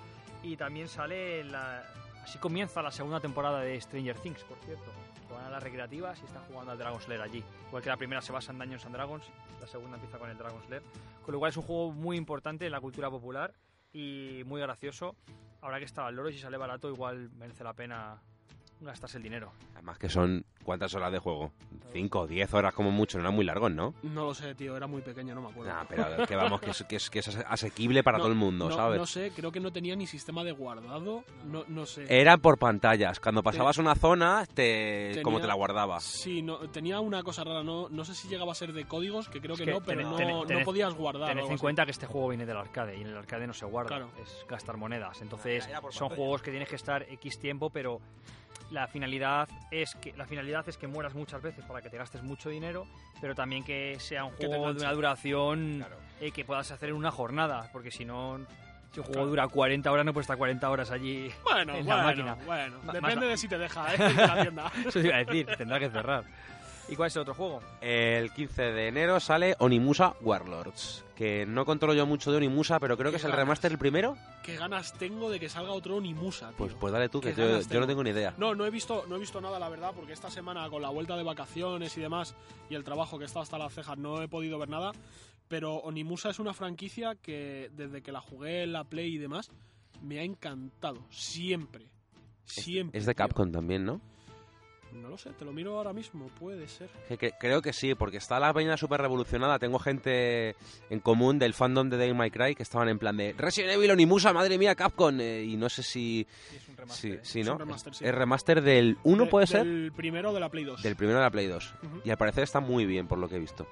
Y 0.44 0.58
también 0.58 0.88
sale 0.88 1.44
la... 1.44 1.84
Así 2.24 2.40
comienza 2.40 2.82
la 2.82 2.90
segunda 2.92 3.20
temporada 3.20 3.60
de 3.60 3.80
Stranger 3.80 4.18
Things, 4.20 4.42
por 4.46 4.58
cierto. 4.60 4.92
Van 5.32 5.46
a 5.46 5.50
las 5.50 5.62
recreativas 5.62 6.20
y 6.22 6.26
están 6.26 6.44
jugando 6.46 6.72
al 6.72 6.78
Dragon 6.78 7.00
Slayer 7.02 7.22
allí. 7.22 7.44
Igual 7.68 7.84
que 7.84 7.90
la 7.90 7.98
primera 7.98 8.22
se 8.22 8.32
basa 8.32 8.52
en 8.52 8.58
Dungeons 8.58 8.86
and 8.86 8.96
Dragons, 8.96 9.26
la 9.62 9.68
segunda 9.68 9.98
empieza 9.98 10.18
con 10.18 10.30
el 10.30 10.38
Dragon 10.38 10.60
Slayer. 10.66 10.82
Con 11.24 11.34
lo 11.34 11.40
cual 11.40 11.50
es 11.50 11.58
un 11.58 11.64
juego 11.64 11.92
muy 11.92 12.16
importante 12.18 12.66
en 12.66 12.72
la 12.72 12.80
cultura 12.80 13.10
popular 13.12 13.54
y 13.96 14.44
muy 14.46 14.60
gracioso. 14.60 15.16
Ahora 15.62 15.80
que 15.80 15.86
está 15.86 16.06
al 16.06 16.16
loro 16.16 16.30
si 16.30 16.38
sale 16.38 16.58
barato, 16.58 16.90
igual 16.90 17.32
merece 17.32 17.64
la 17.64 17.74
pena 17.74 18.22
gastarse 18.82 19.18
el 19.18 19.24
dinero. 19.24 19.52
Además 19.74 19.98
que 19.98 20.10
son, 20.10 20.46
¿cuántas 20.64 20.94
horas 20.96 21.12
de 21.12 21.20
juego? 21.20 21.52
Cinco 21.94 22.22
o 22.22 22.28
diez 22.28 22.54
horas 22.54 22.74
como 22.74 22.92
mucho, 22.92 23.18
no 23.18 23.24
eran 23.24 23.34
muy 23.36 23.46
largos, 23.46 23.72
¿no? 23.72 23.94
No 24.04 24.26
lo 24.26 24.34
sé, 24.34 24.54
tío, 24.56 24.76
era 24.76 24.86
muy 24.86 25.02
pequeño, 25.02 25.34
no 25.34 25.42
me 25.42 25.50
acuerdo. 25.50 25.72
Nah, 25.74 25.86
pero 25.88 26.28
que 26.28 26.36
vamos, 26.36 26.60
que 26.62 26.72
es, 26.72 26.84
que 26.84 26.96
es, 26.98 27.10
que 27.10 27.20
es 27.20 27.36
asequible 27.48 28.04
para 28.04 28.18
No, 28.18 28.24
todo 28.26 28.32
el 28.34 28.38
mundo, 28.38 28.70
no, 28.70 28.76
¿sabes? 28.76 29.00
No 29.00 29.06
sé, 29.06 29.32
creo 29.36 29.52
que 29.52 29.60
no 29.60 29.72
tenía 29.72 29.96
ni 29.96 30.06
sistema 30.08 30.44
de 30.44 30.52
guardado. 30.52 31.24
No, 31.46 31.64
no 31.68 31.86
sé. 31.86 32.06
Era 32.10 32.38
por 32.38 32.58
pantallas. 32.58 33.20
Cuando 33.20 33.42
pasabas 33.44 33.78
una 33.78 33.96
zona, 33.96 34.46
te, 34.46 35.08
Tenía- 35.10 35.24
como 35.24 35.40
te 35.40 35.48
la 35.48 35.54
guardaba. 35.54 36.00
Sí, 36.02 36.42
no, 36.42 36.58
tenía 36.70 37.00
una 37.00 37.24
cosa 37.24 37.44
rara, 37.44 37.64
no, 37.64 37.88
no 37.90 38.04
sé 38.06 38.14
si 38.14 38.28
llegaba 38.28 38.52
a 38.52 38.56
ser 38.56 38.74
de 38.74 38.86
códigos, 38.86 39.30
que 39.30 39.40
creo 39.40 39.54
Es 39.54 39.60
que, 39.60 39.66
que 39.66 39.72
no, 39.72 39.82
pero 39.82 40.02
tened- 40.18 40.28
no, 40.28 40.44
tened- 40.46 40.66
podías 40.66 40.94
guardar. 40.94 41.30
Tened 41.30 41.50
en 41.50 41.58
cuenta 41.58 41.86
que 41.86 41.92
este 41.92 42.06
juego 42.08 42.30
viene 42.30 42.46
del 42.46 42.58
arcade 42.58 42.98
y 42.98 43.02
en 43.02 43.08
el 43.08 43.18
arcade 43.18 43.48
no 43.48 43.54
se 43.54 43.66
guarda, 43.66 43.88
Claro. 43.90 44.10
es 44.22 44.46
gastar 44.50 44.76
monedas. 44.78 45.22
Entonces 45.22 45.68
son 45.92 46.10
juegos 46.10 46.42
que 46.42 46.52
tienes 46.52 46.68
que 46.70 46.76
estar 46.76 47.04
X 47.04 47.40
tiempo, 47.40 47.70
pero 47.70 48.02
la 48.72 48.88
finalidad 48.88 49.48
es 49.72 49.96
que 49.96 50.14
la 50.18 50.26
finalidad 50.26 50.68
es 50.68 50.78
que 50.78 50.88
mueras 50.88 51.14
muchas 51.14 51.42
veces 51.42 51.64
para 51.66 51.82
que 51.82 51.90
te 51.90 51.98
gastes 51.98 52.24
mucho 52.24 52.50
dinero, 52.50 52.88
pero 53.22 53.36
también 53.36 53.64
que 53.64 53.98
sea 54.00 54.26
un 54.26 54.32
juego 54.34 54.74
de 54.74 54.82
una 54.82 54.92
duración 54.94 55.76
Claro. 55.78 55.98
eh, 56.22 56.32
que 56.32 56.44
puedas 56.46 56.72
hacer 56.72 56.90
en 56.90 56.96
una 56.96 57.12
jornada, 57.12 57.70
porque 57.72 57.92
si 57.92 58.06
no 58.06 58.40
si 58.92 59.00
un 59.02 59.06
juego 59.08 59.14
Claro. 59.22 59.28
dura 59.30 59.48
40 59.50 59.92
horas 59.92 60.06
no 60.06 60.14
puedes 60.14 60.24
estar 60.24 60.38
40 60.38 60.70
horas 60.70 60.90
allí. 60.90 61.30
Bueno, 61.44 61.76
en 61.76 61.86
la 61.86 61.96
bueno, 61.96 62.08
máquina. 62.08 62.36
bueno. 62.46 62.78
Depende 62.94 63.16
más- 63.18 63.28
de 63.30 63.38
si 63.38 63.48
te 63.50 63.58
deja, 63.58 63.94
¿eh? 63.94 63.98
en 64.00 64.16
la 64.18 64.42
tienda. 64.42 64.72
Eso 64.88 65.02
te 65.02 65.08
iba 65.08 65.16
a 65.16 65.24
decir, 65.26 65.46
tendrá 65.58 65.80
que 65.80 65.90
cerrar. 65.90 66.24
¿Y 66.88 66.96
cuál 66.96 67.08
es 67.08 67.16
el 67.16 67.24
otro 67.24 67.34
juego? 67.34 67.62
El 67.82 68.32
15 68.32 68.62
de 68.62 68.88
enero 68.88 69.20
sale 69.20 69.56
Onimusa 69.60 70.16
Warlords. 70.22 71.04
Que 71.16 71.46
no 71.48 71.66
controlo 71.66 71.94
yo 71.96 72.06
mucho 72.06 72.30
de 72.30 72.38
Onimusa, 72.38 72.80
pero 72.80 72.96
creo 72.98 73.10
que 73.10 73.18
es 73.18 73.24
el 73.24 73.32
ganas. 73.32 73.46
remaster 73.46 73.72
el 73.72 73.78
primero. 73.78 74.18
Qué 74.44 74.56
ganas 74.56 74.94
tengo 74.94 75.32
de 75.32 75.40
que 75.40 75.50
salga 75.50 75.72
otro 75.72 75.96
Onimusa, 75.96 76.50
tío. 76.50 76.58
Pues, 76.58 76.74
pues 76.74 76.94
dale 76.94 77.10
tú, 77.10 77.22
que 77.22 77.34
yo, 77.34 77.80
no 77.80 77.88
tengo. 77.88 78.04
ni 78.04 78.12
idea. 78.12 78.36
No, 78.38 78.54
no 78.54 78.66
he 78.66 78.70
visto, 78.70 79.06
no 79.08 79.16
he 79.16 79.20
visto 79.20 79.42
nada, 79.42 79.58
la 79.58 79.70
verdad, 79.70 79.94
porque 79.96 80.14
esta 80.14 80.30
semana 80.30 80.70
con 80.70 80.82
la 80.82 80.90
vuelta 80.90 81.16
de 81.18 81.24
vacaciones 81.24 81.98
y 81.98 82.02
demás 82.02 82.36
y 82.70 82.76
el 82.76 82.84
trabajo 82.84 83.18
que 83.18 83.24
he 83.24 83.28
estado 83.28 83.44
hasta 83.44 83.58
las 83.58 83.74
cejas 83.74 83.98
no 83.98 84.22
he 84.22 84.28
podido 84.28 84.60
ver 84.60 84.70
nada. 84.70 84.92
Pero 85.48 85.78
Onimusa 85.78 86.30
es 86.30 86.40
una 86.40 86.54
franquicia 86.54 87.16
que 87.16 87.70
desde 87.74 88.02
que 88.02 88.12
la 88.12 88.22
jugué 88.22 88.64
en 88.64 88.74
la 88.74 88.84
Play 88.84 89.16
y 89.16 89.18
demás 89.18 89.50
me 90.02 90.20
ha 90.20 90.24
encantado 90.24 91.06
siempre, 91.10 91.88
siempre. 92.44 93.00
Es 93.00 93.06
de 93.06 93.14
tío. 93.14 93.26
Capcom 93.26 93.52
también, 93.52 93.86
¿no? 93.86 94.02
No 95.02 95.10
lo 95.10 95.18
sé, 95.18 95.32
te 95.34 95.46
lo 95.46 95.52
miro 95.52 95.78
ahora 95.78 95.94
mismo, 95.94 96.28
puede 96.40 96.68
ser. 96.68 96.90
Que- 97.08 97.18
que- 97.18 97.34
creo 97.40 97.62
que 97.62 97.74
sí, 97.74 97.94
porque 97.96 98.18
está 98.18 98.40
la 98.40 98.54
peña 98.54 98.76
súper 98.78 99.02
revolucionada. 99.02 99.60
Tengo 99.60 99.78
gente 99.78 100.56
en 100.90 101.00
común 101.00 101.38
del 101.38 101.54
fandom 101.54 101.90
de 101.90 101.98
Devil 101.98 102.16
May 102.16 102.32
Cry 102.32 102.56
que 102.56 102.64
estaban 102.64 102.90
en 102.90 102.98
plan 102.98 103.16
de 103.18 103.34
Resident 103.38 103.74
Evil 103.74 103.92
Onimusa, 103.92 104.34
madre 104.34 104.58
mía, 104.58 104.74
Capcom. 104.76 105.20
eh, 105.20 105.44
y 105.44 105.58
no 105.58 105.70
sé 105.70 105.84
si. 105.84 106.26
Es 106.56 106.68
un 106.70 106.76
Sí, 106.90 107.18
sí, 107.24 107.40
Es 107.42 107.46
¿no? 107.48 107.54
un 107.54 107.60
remaster, 107.60 107.94
sí. 107.96 108.06
Es 108.06 108.14
remaster 108.16 108.62
del 108.62 108.98
1, 109.04 109.26
De- 109.26 109.30
puede 109.30 109.48
ser. 109.48 109.66
Del 109.66 109.92
primero 109.92 110.34
de 110.34 110.40
la 110.40 110.50
Play 110.50 110.64
2. 110.64 110.82
Del 110.84 110.96
primero 110.96 111.18
de 111.20 111.24
la 111.26 111.32
Play 111.32 111.48
2. 111.48 111.74
Ujú. 111.84 112.02
Y 112.04 112.10
al 112.10 112.18
parecer 112.18 112.44
está 112.44 112.60
muy 112.60 112.86
bien, 112.86 113.08
por 113.08 113.18
lo 113.18 113.28
que 113.30 113.36
he 113.36 113.40
visto. 113.40 113.68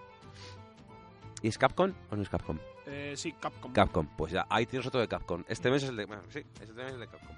¿Y 1.42 1.48
es 1.50 1.58
Capcom 1.58 1.92
o 2.12 2.16
no 2.16 2.22
es 2.22 2.30
Capcom? 2.30 2.58
Eh, 2.86 3.14
sí, 3.16 3.34
Capcom. 3.34 3.72
Capcom, 3.74 4.08
pues 4.18 4.32
ya, 4.34 4.46
ahí 4.50 4.66
tienes 4.66 4.88
otro 4.88 5.00
de 5.02 5.08
Capcom. 5.08 5.44
Este 5.48 5.70
mes 5.70 5.84
es 5.84 5.90
el 5.90 5.96
de. 5.98 6.06
Bueno, 6.06 6.24
sí, 6.30 6.40
este 6.40 6.74
mes 6.74 6.88
es 6.88 6.94
el 6.94 7.00
de 7.02 7.08
Capcom. 7.08 7.33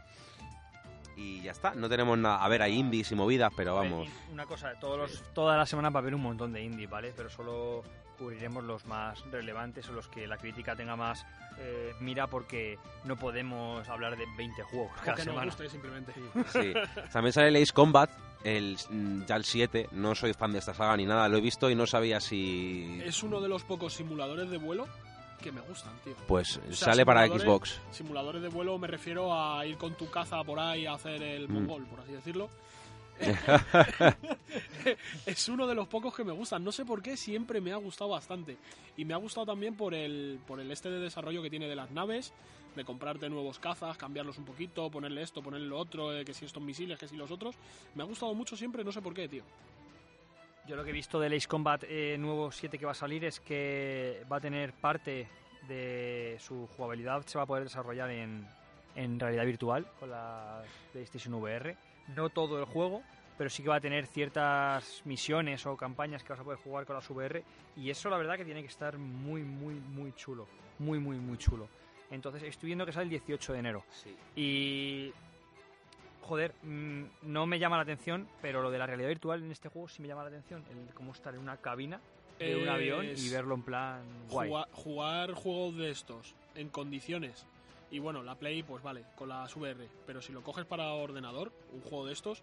Y 1.18 1.41
ya 1.41 1.51
está, 1.51 1.74
no 1.76 1.88
tenemos 1.88 2.18
nada. 2.18 2.43
A 2.43 2.47
ver, 2.49 2.61
hay 2.61 2.78
indies 2.78 3.11
y 3.11 3.16
movidas, 3.16 3.51
pero 3.55 3.76
vamos. 3.76 4.07
Una 4.32 4.45
cosa, 4.45 4.74
todos 4.80 4.97
los, 4.97 5.24
toda 5.34 5.57
la 5.57 5.66
semana 5.66 5.89
va 5.89 5.99
a 5.99 6.01
haber 6.01 6.16
un 6.16 6.22
montón 6.22 6.51
de 6.51 6.61
indie, 6.61 6.88
¿vale? 6.88 7.13
Pero 7.16 7.30
solo 7.30 7.84
cubriremos 8.18 8.63
los 8.63 8.86
más 8.86 9.22
relevantes 9.32 9.88
o 9.89 9.93
los 9.93 10.07
que 10.07 10.26
la 10.28 10.38
crítica 10.38 10.74
tenga 10.76 10.95
más 10.95 11.26
eh, 11.57 11.93
mira 11.99 12.28
porque 12.28 12.78
no 13.03 13.18
podemos 13.18 13.88
hablar 13.89 14.18
de 14.18 14.26
20 14.38 14.63
juegos 14.63 14.91
O 14.91 15.03
cada 15.03 15.16
que 15.16 15.24
semana. 15.24 15.45
guste 15.45 15.70
simplemente. 15.70 16.13
Sí. 16.51 16.74
También 17.11 17.34
sale 17.34 17.47
el 17.49 17.55
Ace 17.61 17.74
Combat, 17.74 18.09
el, 18.43 18.78
mm, 18.89 19.24
ya 19.26 19.36
el 19.36 19.45
7. 19.45 19.89
No 19.91 20.16
soy 20.16 20.34
fan 20.34 20.51
de 20.51 20.59
esta 20.59 20.74
saga 20.74 20.97
ni 20.97 21.05
nada, 21.05 21.30
lo 21.30 21.38
he 21.38 21.41
visto 21.41 21.70
y 21.70 21.76
no 21.76 21.88
sabía 21.88 22.20
si. 22.20 23.01
Es 23.05 23.24
uno 23.24 23.39
de 23.39 23.47
los 23.47 23.63
pocos 23.63 23.93
simuladores 23.93 24.49
de 24.49 24.57
vuelo 24.57 24.88
que 25.42 25.52
me 25.52 25.62
gustan, 25.62 25.94
tío. 26.04 26.16
Pues 26.28 26.58
O 26.58 26.74
sea, 26.74 26.94
sale 26.94 27.06
para 27.06 27.28
Xbox. 27.28 27.80
Simuladores 27.92 28.42
de 28.42 28.50
vuelo 28.50 28.78
me 28.78 28.88
refiero 28.88 29.34
a 29.34 29.66
ir 29.66 29.78
con 29.78 29.96
tu 29.96 30.10
caza 30.10 30.44
por 30.44 30.60
ahí 30.60 30.86
a 30.86 30.94
hacer 30.94 31.22
el 31.22 31.48
Mm. 31.48 31.54
mongol, 31.54 31.86
por 31.86 32.00
así 32.00 32.12
decirlo. 32.14 32.50
es 35.26 35.50
uno 35.50 35.68
de 35.68 35.76
los 35.76 35.88
pocos 35.88 36.16
que 36.16 36.24
me 36.24 36.32
gustan. 36.32 36.64
No 36.64 36.72
sé 36.72 36.86
por 36.86 37.02
qué, 37.02 37.18
siempre 37.18 37.62
me 37.62 37.72
ha 37.72 37.78
gustado 37.78 38.12
bastante. 38.12 38.58
Y 38.98 39.06
me 39.06 39.14
ha 39.14 39.18
gustado 39.18 39.46
también 39.46 39.76
por 39.76 39.94
el, 39.94 40.40
por 40.48 40.60
el 40.60 40.72
este 40.72 40.90
de 40.90 41.00
desarrollo 41.00 41.42
que 41.42 41.50
tiene 41.50 41.68
de 41.68 41.76
las 41.76 41.92
naves, 41.92 42.34
de 42.76 42.84
comprarte 42.84 43.30
nuevos 43.30 43.60
cazas, 43.60 43.98
cambiarlos 43.98 44.38
un 44.38 44.46
poquito, 44.46 44.90
ponerle 44.90 45.22
esto, 45.22 45.42
ponerle 45.42 45.68
lo 45.68 45.80
otro, 45.80 46.14
eh, 46.14 46.26
que 46.26 46.34
si 46.34 46.46
estos 46.46 46.62
misiles, 46.64 46.98
que 47.00 47.08
si 47.08 47.16
los 47.16 47.32
otros. 47.32 47.56
Me 47.96 48.04
ha 48.04 48.06
gustado 48.06 48.34
mucho 48.34 48.56
siempre, 48.58 48.84
no 48.84 48.92
sé 48.92 49.02
por 49.02 49.14
qué, 49.14 49.28
tío. 49.28 49.44
Yo 50.68 50.76
lo 50.76 50.84
que 50.84 50.89
he 50.89 50.93
visto 50.93 51.20
del 51.20 51.34
Ace 51.34 51.47
Combat 51.47 51.84
eh, 51.84 52.18
nuevo 52.18 52.51
7 52.51 52.80
que 52.80 52.86
va 52.86 52.93
a 52.93 52.95
salir 52.95 53.24
es 53.24 53.39
que 53.39 54.24
va 54.32 54.38
a 54.38 54.41
tener 54.41 54.74
parte 54.74 55.28
de 55.68 56.38
su 56.39 56.68
jugabilidad, 56.76 57.24
se 57.26 57.38
va 57.38 57.43
a 57.43 57.47
poder 57.47 57.66
desarrollar 57.66 58.09
en, 58.09 58.47
en 58.95 59.20
realidad 59.20 59.45
virtual 59.45 59.86
con 59.99 60.09
la 60.09 60.63
PlayStation 60.91 61.36
VR. 61.36 61.76
No 62.16 62.30
todo 62.30 62.59
el 62.59 62.66
juego, 62.66 63.03
pero 63.38 63.49
sí 63.49 63.61
que 63.61 63.70
va 63.70 63.76
a 63.76 63.82
tener 63.82 64.07
ciertas 64.07 65.01
misiones 65.05 65.66
o 65.68 65.78
campañas 65.78 66.24
que 66.24 66.30
vas 66.30 66.39
a 66.39 66.43
poder 66.43 66.59
jugar 66.59 66.86
con 66.86 66.95
las 66.95 67.07
VR. 67.09 67.43
Y 67.76 67.91
eso 67.91 68.09
la 68.09 68.18
verdad 68.18 68.36
que 68.36 68.45
tiene 68.45 68.61
que 68.61 68.68
estar 68.68 68.97
muy, 68.97 69.43
muy, 69.43 69.76
muy 69.76 70.13
chulo. 70.13 70.47
Muy, 70.80 70.99
muy, 70.99 71.18
muy 71.18 71.38
chulo. 71.38 71.68
Entonces 72.09 72.41
estoy 72.43 72.68
viendo 72.68 72.86
que 72.86 72.91
sale 72.91 73.03
el 73.03 73.09
18 73.09 73.53
de 73.53 73.59
enero. 73.59 73.84
Y. 74.36 75.13
Joder, 76.28 76.55
mm, 76.63 77.03
no 77.21 77.45
me 77.45 77.59
llama 77.59 77.76
la 77.76 77.84
atención, 77.84 78.28
pero 78.41 78.63
lo 78.63 78.71
de 78.71 78.80
la 78.80 78.88
realidad 78.88 79.09
virtual 79.09 79.43
en 79.43 79.51
este 79.51 79.69
juego 79.69 79.88
sí 79.88 80.01
me 80.01 80.07
llama 80.07 80.23
la 80.23 80.30
atención. 80.30 80.63
El 80.71 80.91
cómo 80.95 81.11
estar 81.11 81.36
en 81.36 81.39
una 81.39 81.57
cabina 81.57 82.01
de 82.39 82.55
un 82.55 82.67
avión 82.67 83.05
y 83.05 83.30
verlo 83.30 83.53
en 83.53 83.61
plan 83.61 84.01
guay. 84.30 84.51
Jugar 84.71 85.34
juegos 85.34 85.78
de 85.78 85.91
estos 85.91 86.34
en 86.55 86.69
condiciones. 86.69 87.45
Y 87.91 87.99
bueno, 87.99 88.23
la 88.23 88.36
Play, 88.36 88.63
pues 88.63 88.82
vale, 88.82 89.05
con 89.15 89.30
las 89.30 89.55
VR. 89.55 89.88
Pero 90.07 90.19
si 90.19 90.34
lo 90.34 90.41
coges 90.41 90.65
para 90.65 90.91
ordenador, 90.93 91.51
un 91.71 91.82
juego 91.82 92.07
de 92.07 92.13
estos, 92.13 92.41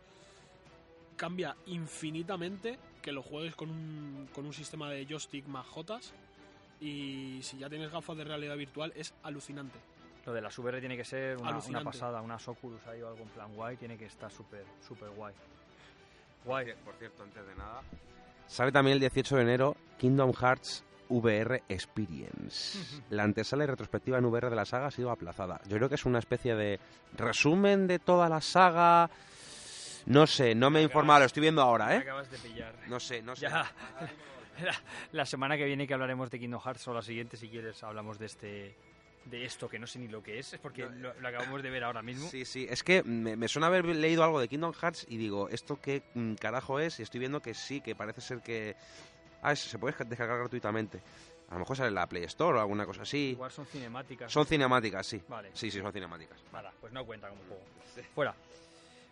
cambia 1.17 1.57
infinitamente 1.67 2.79
que 3.03 3.11
lo 3.11 3.23
juegues 3.23 3.57
con 3.57 3.69
un, 3.69 4.29
con 4.33 4.47
un 4.47 4.53
sistema 4.53 4.91
de 4.91 5.07
joystick 5.07 5.47
más 5.47 5.67
jotas. 5.67 6.15
Y 6.81 7.41
si 7.43 7.59
ya 7.59 7.69
tienes 7.69 7.91
gafas 7.91 8.17
de 8.17 8.23
realidad 8.25 8.57
virtual, 8.57 8.93
es 8.95 9.13
alucinante. 9.25 9.79
Lo 10.25 10.33
de 10.33 10.41
las 10.41 10.57
VR 10.59 10.79
tiene 10.81 10.97
que 10.97 11.05
ser 11.05 11.37
una, 11.37 11.59
una 11.59 11.83
pasada, 11.83 12.21
unas 12.23 12.47
Oculus 12.47 12.87
ahí 12.87 13.03
o 13.03 13.09
algo 13.09 13.23
en 13.23 13.29
plan 13.29 13.53
guay, 13.55 13.77
tiene 13.77 13.99
que 13.99 14.07
estar 14.07 14.31
súper, 14.31 14.65
súper 14.87 15.11
guay. 15.11 15.35
Guay. 16.45 16.75
Por 16.85 16.95
cierto, 16.95 17.23
antes 17.23 17.47
de 17.47 17.55
nada. 17.55 17.83
Sale 18.47 18.71
también 18.71 18.95
el 18.95 19.01
18 19.01 19.37
de 19.37 19.43
enero 19.43 19.77
Kingdom 19.99 20.33
Hearts 20.33 20.85
VR 21.09 21.63
Experience. 21.69 23.03
La 23.11 23.25
antesala 23.25 23.65
y 23.65 23.67
retrospectiva 23.67 24.19
en 24.19 24.25
VR 24.25 24.51
de 24.51 24.57
la 24.57 24.65
saga 24.65 24.87
ha 24.87 24.91
sido 24.91 25.11
aplazada. 25.11 25.61
Yo 25.69 25.77
creo 25.77 25.89
que 25.89 25.97
es 25.97 26.05
una 26.05 26.19
especie 26.19 26.55
de 26.55 26.79
resumen 27.15 27.87
de 27.87 27.99
toda 27.99 28.29
la 28.29 28.41
saga. 28.41 29.11
No 30.07 30.27
sé, 30.27 30.55
no 30.55 30.71
me 30.71 30.81
he 30.81 30.83
informado, 30.83 31.21
lo 31.21 31.27
estoy 31.27 31.43
viendo 31.43 31.63
ahora, 31.63 31.87
Me 31.87 31.95
¿eh? 31.95 31.99
acabas 31.99 32.31
de 32.31 32.39
pillar. 32.39 32.75
No 32.89 32.99
sé, 32.99 33.23
no 33.23 33.37
sé. 33.37 33.43
Ya. 33.43 33.71
La, 34.63 34.75
la 35.13 35.25
semana 35.25 35.57
que 35.57 35.65
viene 35.65 35.87
que 35.87 35.95
hablaremos 35.95 36.31
de 36.31 36.39
Kingdom 36.39 36.61
Hearts 36.61 36.87
o 36.87 36.93
la 36.93 37.01
siguiente, 37.01 37.39
si 37.39 37.49
quieres, 37.49 37.83
hablamos 37.83 38.19
de 38.19 38.27
este 38.27 38.77
de 39.25 39.45
esto 39.45 39.69
que 39.69 39.79
no 39.79 39.87
sé 39.87 39.99
ni 39.99 40.09
lo 40.09 40.23
que 40.23 40.39
es, 40.39 40.53
es 40.55 40.61
porque 40.61 40.83
lo, 40.89 41.15
lo 41.19 41.29
acabamos 41.29 41.63
de 41.63 41.71
ver 41.71 41.85
ahora 41.85 42.03
mismo. 42.03 42.29
Sí, 42.29 42.45
sí, 42.45 42.67
es 42.69 42.83
que 42.83 43.03
me, 43.05 43.37
me 43.37 43.49
suena 43.49 43.69
haber 43.69 43.85
leído 43.87 44.25
algo 44.25 44.41
de 44.41 44.49
Kingdom 44.49 44.73
Hearts 44.73 45.07
y 45.09 45.17
digo, 45.17 45.49
¿esto 45.49 45.81
qué 45.81 46.03
mm, 46.15 46.35
carajo 46.35 46.81
es? 46.81 46.99
Y 46.99 47.03
estoy 47.03 47.21
viendo 47.21 47.41
que 47.41 47.55
sí, 47.55 47.81
que 47.81 47.95
parece 47.95 48.21
ser 48.21 48.41
que... 48.43 48.75
Ah, 49.43 49.53
es- 49.53 49.61
se 49.61 49.79
puede 49.79 49.95
descargar 50.05 50.39
gratuitamente. 50.39 51.01
A 51.49 51.55
lo 51.55 51.61
mejor 51.61 51.77
sale 51.77 51.89
en 51.91 51.95
la 51.97 52.09
Play 52.09 52.25
Store 52.25 52.59
o 52.59 52.61
alguna 52.61 52.87
cosa 52.87 53.03
así. 53.03 53.31
Igual 53.33 53.51
son 53.51 53.67
cinemáticas. 53.67 54.33
Son 54.33 54.47
cinemáticas, 54.47 55.07
sí. 55.07 55.23
Vale. 55.29 55.51
Sí, 55.53 55.71
sí, 55.71 55.81
son 55.81 55.93
cinemáticas. 55.93 56.39
Nada, 56.53 56.73
pues 56.81 56.93
no 56.93 57.05
cuenta 57.05 57.29
como 57.29 57.43
juego. 57.43 57.63
Fuera. 58.15 58.35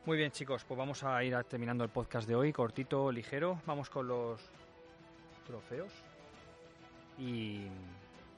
Muy 0.06 0.16
bien, 0.16 0.32
chicos, 0.32 0.64
pues 0.64 0.78
vamos 0.78 1.04
a 1.04 1.22
ir 1.22 1.36
terminando 1.44 1.84
el 1.84 1.90
podcast 1.90 2.26
de 2.26 2.34
hoy, 2.34 2.52
cortito, 2.52 3.12
ligero. 3.12 3.60
Vamos 3.66 3.90
con 3.90 4.08
los 4.08 4.40
trofeos. 5.46 5.92
Y, 7.18 7.66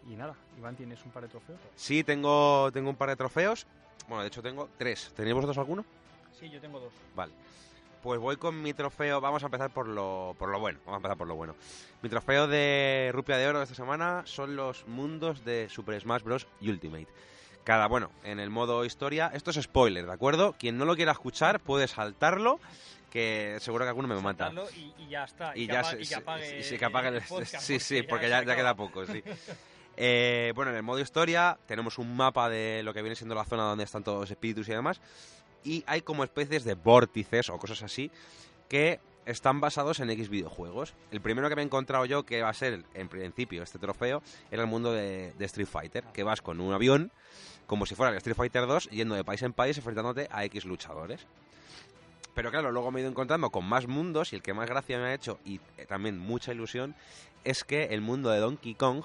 y 0.08 0.14
nada, 0.16 0.34
Iván, 0.58 0.76
¿tienes 0.76 1.02
un 1.04 1.10
par 1.12 1.22
de 1.22 1.28
trofeos? 1.28 1.58
Sí, 1.76 2.02
tengo, 2.04 2.70
tengo 2.72 2.90
un 2.90 2.96
par 2.96 3.08
de 3.08 3.16
trofeos. 3.16 3.66
Bueno, 4.08 4.22
de 4.22 4.28
hecho 4.28 4.42
tengo 4.42 4.68
tres. 4.78 5.12
¿Tenéis 5.14 5.34
vosotros 5.34 5.58
alguno? 5.58 5.84
Sí, 6.38 6.50
yo 6.50 6.60
tengo 6.60 6.80
dos. 6.80 6.92
Vale. 7.14 7.32
Pues 8.02 8.18
voy 8.18 8.36
con 8.36 8.60
mi 8.60 8.74
trofeo. 8.74 9.20
Vamos 9.20 9.42
a 9.44 9.46
empezar 9.46 9.70
por 9.70 9.86
lo, 9.86 10.34
por 10.38 10.48
lo 10.48 10.58
bueno. 10.58 10.80
Vamos 10.84 10.94
a 10.94 10.96
empezar 10.98 11.16
por 11.16 11.28
lo 11.28 11.36
bueno. 11.36 11.54
Mi 12.02 12.08
trofeo 12.08 12.48
de 12.48 13.10
rupia 13.14 13.36
de 13.36 13.46
oro 13.46 13.58
de 13.58 13.64
esta 13.64 13.76
semana 13.76 14.22
son 14.26 14.56
los 14.56 14.86
mundos 14.88 15.44
de 15.44 15.68
Super 15.70 16.00
Smash 16.00 16.22
Bros. 16.22 16.48
Ultimate. 16.60 17.06
Cada, 17.62 17.86
bueno, 17.86 18.10
en 18.24 18.40
el 18.40 18.50
modo 18.50 18.84
historia. 18.84 19.30
Esto 19.32 19.50
es 19.52 19.60
spoiler, 19.62 20.04
¿de 20.04 20.12
acuerdo? 20.12 20.56
Quien 20.58 20.78
no 20.78 20.84
lo 20.84 20.96
quiera 20.96 21.12
escuchar 21.12 21.60
puede 21.60 21.86
saltarlo. 21.86 22.58
Que 23.08 23.58
seguro 23.60 23.84
que 23.84 23.90
alguno 23.90 24.08
me 24.08 24.20
mata. 24.20 24.50
Y, 24.74 24.94
y 25.04 25.08
ya 25.10 25.24
está. 25.24 25.52
Y 25.56 25.66
que 25.68 25.72
ya 25.74 25.80
apa- 25.80 25.90
se- 25.90 25.96
y 25.96 25.98
que 26.00 26.04
se- 26.06 26.14
apague, 26.16 26.62
sí, 26.64 26.78
que 26.78 26.84
apague 26.86 27.08
el- 27.08 27.22
podcast, 27.22 27.60
sí, 27.64 27.78
sí, 27.78 28.02
porque 28.02 28.28
ya, 28.28 28.40
se 28.40 28.46
queda 28.46 28.74
poco, 28.74 29.04
sí. 29.06 29.22
Eh, 29.96 30.52
bueno, 30.54 30.70
en 30.70 30.76
el 30.76 30.82
modo 30.82 31.00
historia 31.00 31.58
tenemos 31.66 31.98
un 31.98 32.16
mapa 32.16 32.48
de 32.48 32.82
lo 32.82 32.94
que 32.94 33.02
viene 33.02 33.16
siendo 33.16 33.34
la 33.34 33.44
zona 33.44 33.64
donde 33.64 33.84
están 33.84 34.02
todos 34.04 34.20
los 34.20 34.30
espíritus 34.30 34.68
y 34.68 34.72
demás. 34.72 35.00
Y 35.64 35.84
hay 35.86 36.02
como 36.02 36.24
especies 36.24 36.64
de 36.64 36.74
vórtices 36.74 37.48
o 37.50 37.58
cosas 37.58 37.82
así 37.82 38.10
que 38.68 39.00
están 39.26 39.60
basados 39.60 40.00
en 40.00 40.10
X 40.10 40.28
videojuegos. 40.28 40.94
El 41.10 41.20
primero 41.20 41.48
que 41.48 41.56
me 41.56 41.62
he 41.62 41.64
encontrado 41.64 42.04
yo, 42.06 42.24
que 42.24 42.42
va 42.42 42.48
a 42.48 42.54
ser 42.54 42.84
en 42.94 43.08
principio 43.08 43.62
este 43.62 43.78
trofeo, 43.78 44.22
era 44.50 44.62
el 44.62 44.68
mundo 44.68 44.92
de, 44.92 45.32
de 45.38 45.44
Street 45.44 45.68
Fighter, 45.68 46.04
que 46.12 46.24
vas 46.24 46.40
con 46.42 46.60
un 46.60 46.72
avión, 46.72 47.12
como 47.66 47.86
si 47.86 47.94
fuera 47.94 48.10
el 48.10 48.16
Street 48.16 48.36
Fighter 48.36 48.66
2, 48.66 48.90
yendo 48.90 49.14
de 49.14 49.24
país 49.24 49.42
en 49.42 49.52
país 49.52 49.76
enfrentándote 49.76 50.28
a 50.32 50.44
X 50.44 50.64
luchadores. 50.64 51.26
Pero 52.34 52.50
claro, 52.50 52.72
luego 52.72 52.90
me 52.90 53.00
he 53.00 53.02
ido 53.02 53.10
encontrando 53.10 53.50
con 53.50 53.64
más 53.64 53.86
mundos 53.86 54.32
y 54.32 54.36
el 54.36 54.42
que 54.42 54.54
más 54.54 54.68
gracia 54.68 54.98
me 54.98 55.04
ha 55.04 55.14
hecho 55.14 55.38
y 55.44 55.60
eh, 55.76 55.84
también 55.86 56.18
mucha 56.18 56.52
ilusión 56.52 56.94
es 57.44 57.64
que 57.64 57.86
el 57.86 58.00
mundo 58.00 58.30
de 58.30 58.38
Donkey 58.38 58.74
Kong 58.74 59.04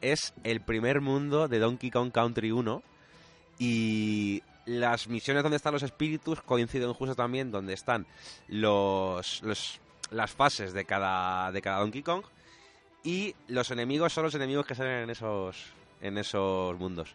es 0.00 0.32
el 0.44 0.60
primer 0.60 1.00
mundo 1.00 1.48
de 1.48 1.58
Donkey 1.58 1.90
Kong 1.90 2.12
Country 2.12 2.52
1 2.52 2.82
y 3.58 4.42
las 4.66 5.08
misiones 5.08 5.42
donde 5.42 5.56
están 5.56 5.72
los 5.72 5.82
espíritus 5.82 6.42
coinciden 6.42 6.92
justo 6.92 7.14
también 7.14 7.50
donde 7.50 7.74
están 7.74 8.06
los, 8.48 9.42
las 10.10 10.30
fases 10.30 10.72
de 10.72 10.84
cada, 10.84 11.52
de 11.52 11.62
cada 11.62 11.80
Donkey 11.80 12.02
Kong 12.02 12.24
y 13.02 13.34
los 13.48 13.70
enemigos 13.70 14.12
son 14.12 14.24
los 14.24 14.34
enemigos 14.34 14.66
que 14.66 14.74
salen 14.74 15.04
en 15.04 15.10
esos, 15.10 15.72
en 16.00 16.18
esos 16.18 16.78
mundos. 16.78 17.14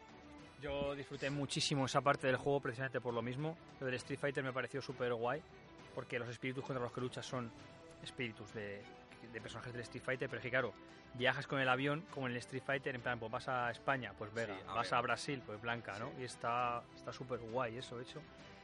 Yo 0.62 0.96
disfruté 0.96 1.30
muchísimo 1.30 1.86
esa 1.86 2.02
parte 2.02 2.28
del 2.28 2.38
juego 2.38 2.60
precisamente 2.60 3.00
por 3.00 3.14
lo 3.14 3.22
mismo. 3.22 3.56
Lo 3.80 3.86
del 3.86 3.96
Street 3.96 4.20
Fighter 4.20 4.44
me 4.44 4.52
pareció 4.52 4.82
súper 4.82 5.14
guay, 5.14 5.42
porque 5.94 6.18
los 6.18 6.28
espíritus 6.30 6.64
contra 6.64 6.84
los 6.84 6.92
que 6.92 7.02
luchas 7.02 7.26
son 7.26 7.52
espíritus 8.02 8.52
de, 8.54 8.82
de 9.32 9.42
personajes 9.42 9.74
del 9.74 9.82
Street 9.84 10.04
Fighter, 10.04 10.30
pero 10.30 10.40
es 10.40 10.44
que 10.44 10.50
claro, 10.50 10.74
viajas 11.14 11.48
con 11.48 11.60
el 11.60 11.70
avión 11.70 12.04
como 12.12 12.28
en 12.28 12.34
el 12.34 12.38
Street 12.40 12.64
Fighter, 12.66 12.96
en 12.96 13.02
plan, 13.02 13.20
pues 13.20 13.32
vas 13.32 13.48
a 13.48 13.72
España, 13.72 14.14
pues 14.18 14.34
Vega, 14.34 14.56
Sí, 14.56 14.62
a 14.68 14.74
vas 14.74 14.88
Vega. 14.88 14.98
a 14.98 15.02
Brasil, 15.02 15.42
pues 15.46 15.62
Blanca, 15.62 15.98
¿no? 16.00 16.12
Y 16.20 16.24
está 16.24 16.84
está 16.96 17.12
súper 17.14 17.40
guay 17.40 17.78
eso 17.78 18.00
hecho. 18.00 18.22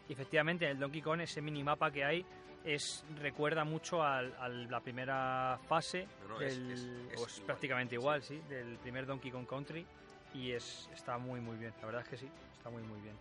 Y 0.09 0.13
efectivamente 0.13 0.65
en 0.65 0.71
el 0.71 0.79
Donkey 0.79 1.01
Kong 1.01 1.21
ese 1.21 1.41
minimapa 1.41 1.91
que 1.91 2.03
hay 2.03 2.25
es 2.63 3.03
recuerda 3.19 3.63
mucho 3.63 4.03
al- 4.03 4.35
a 4.39 4.47
la 4.47 4.79
primera 4.81 5.57
fase 5.67 6.07
No, 6.27 6.35
no, 6.35 6.41
es- 6.41 6.55
del- 6.57 6.71
es- 6.71 7.13
es 7.13 7.21
o 7.21 7.25
es 7.25 7.33
igual, 7.37 7.45
prácticamente 7.47 7.89
sí. 7.95 8.01
igual, 8.01 8.21
sí, 8.23 8.41
del 8.49 8.77
primer 8.77 9.05
Donkey 9.05 9.31
Kong 9.31 9.47
Country 9.47 9.85
y 10.33 10.51
es 10.51 10.89
está 10.93 11.17
muy 11.17 11.39
muy 11.39 11.57
bien, 11.57 11.73
la 11.79 11.85
verdad 11.87 12.01
es 12.03 12.07
que 12.07 12.17
sí, 12.17 12.29
está 12.57 12.69
muy 12.69 12.83
muy 12.83 12.99
bien. 13.01 13.15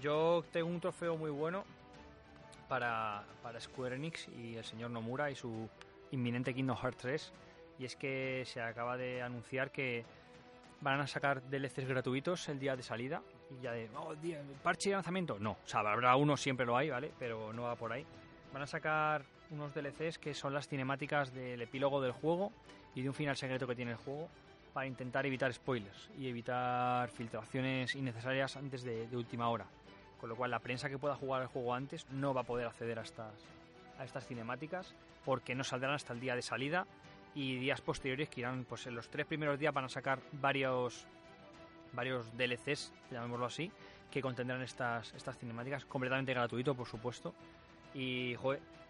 Yo 0.00 0.44
tengo 0.52 0.68
un 0.68 0.80
trofeo 0.80 1.16
muy 1.16 1.30
bueno 1.30 1.64
para, 2.68 3.24
para 3.42 3.60
Square 3.60 3.96
Enix 3.96 4.28
y 4.28 4.56
el 4.56 4.64
señor 4.64 4.90
Nomura 4.90 5.30
y 5.30 5.34
su 5.34 5.68
inminente 6.12 6.54
Kingdom 6.54 6.76
Hearts 6.76 6.98
3 6.98 7.32
y 7.78 7.84
es 7.84 7.96
que 7.96 8.42
se 8.46 8.60
acaba 8.60 8.96
de 8.96 9.22
anunciar 9.22 9.70
que 9.70 10.04
van 10.80 11.00
a 11.00 11.06
sacar 11.06 11.42
DLCs 11.50 11.86
gratuitos 11.86 12.48
el 12.48 12.58
día 12.58 12.74
de 12.76 12.82
salida 12.82 13.22
y 13.50 13.62
ya 13.62 13.72
de 13.72 13.88
oh, 13.96 14.14
día- 14.14 14.42
parche 14.62 14.90
de 14.90 14.94
lanzamiento 14.96 15.38
no, 15.38 15.52
o 15.52 15.66
sea, 15.66 15.80
habrá 15.80 16.16
uno 16.16 16.36
siempre 16.36 16.64
lo 16.66 16.76
hay, 16.76 16.90
¿vale? 16.90 17.12
Pero 17.18 17.52
no 17.52 17.62
va 17.62 17.76
por 17.76 17.92
ahí. 17.92 18.04
Van 18.52 18.62
a 18.62 18.66
sacar 18.66 19.22
unos 19.50 19.74
DLCs 19.74 20.18
que 20.18 20.34
son 20.34 20.54
las 20.54 20.68
cinemáticas 20.68 21.32
del 21.32 21.60
epílogo 21.62 22.00
del 22.00 22.12
juego 22.12 22.52
y 22.94 23.02
de 23.02 23.08
un 23.08 23.14
final 23.14 23.36
secreto 23.36 23.66
que 23.66 23.74
tiene 23.76 23.92
el 23.92 23.96
juego 23.98 24.28
para 24.72 24.86
intentar 24.86 25.26
evitar 25.26 25.52
spoilers 25.52 26.10
y 26.18 26.28
evitar 26.28 27.08
filtraciones 27.10 27.94
innecesarias 27.94 28.56
antes 28.56 28.82
de, 28.82 29.06
de 29.08 29.16
última 29.16 29.48
hora. 29.48 29.66
Con 30.20 30.28
lo 30.28 30.36
cual 30.36 30.50
la 30.50 30.58
prensa 30.60 30.88
que 30.88 30.98
pueda 30.98 31.14
jugar 31.16 31.42
el 31.42 31.48
juego 31.48 31.74
antes 31.74 32.06
no 32.10 32.32
va 32.34 32.42
a 32.42 32.44
poder 32.44 32.66
acceder 32.66 32.98
a 32.98 33.02
estas, 33.02 33.32
a 33.98 34.04
estas 34.04 34.26
cinemáticas 34.26 34.94
porque 35.30 35.54
no 35.54 35.62
saldrán 35.62 35.92
hasta 35.92 36.12
el 36.12 36.18
día 36.18 36.34
de 36.34 36.42
salida 36.42 36.88
y 37.36 37.54
días 37.58 37.80
posteriores 37.80 38.28
que 38.28 38.40
irán, 38.40 38.66
pues 38.68 38.88
en 38.88 38.96
los 38.96 39.08
tres 39.08 39.26
primeros 39.26 39.60
días 39.60 39.72
van 39.72 39.84
a 39.84 39.88
sacar 39.88 40.18
varios 40.32 41.06
varios 41.92 42.36
DLCs, 42.36 42.92
llamémoslo 43.12 43.46
así, 43.46 43.70
que 44.10 44.20
contendrán 44.22 44.60
estas, 44.60 45.14
estas 45.14 45.38
cinemáticas 45.38 45.84
completamente 45.84 46.34
gratuito, 46.34 46.74
por 46.74 46.88
supuesto. 46.88 47.32
Y, 47.94 48.34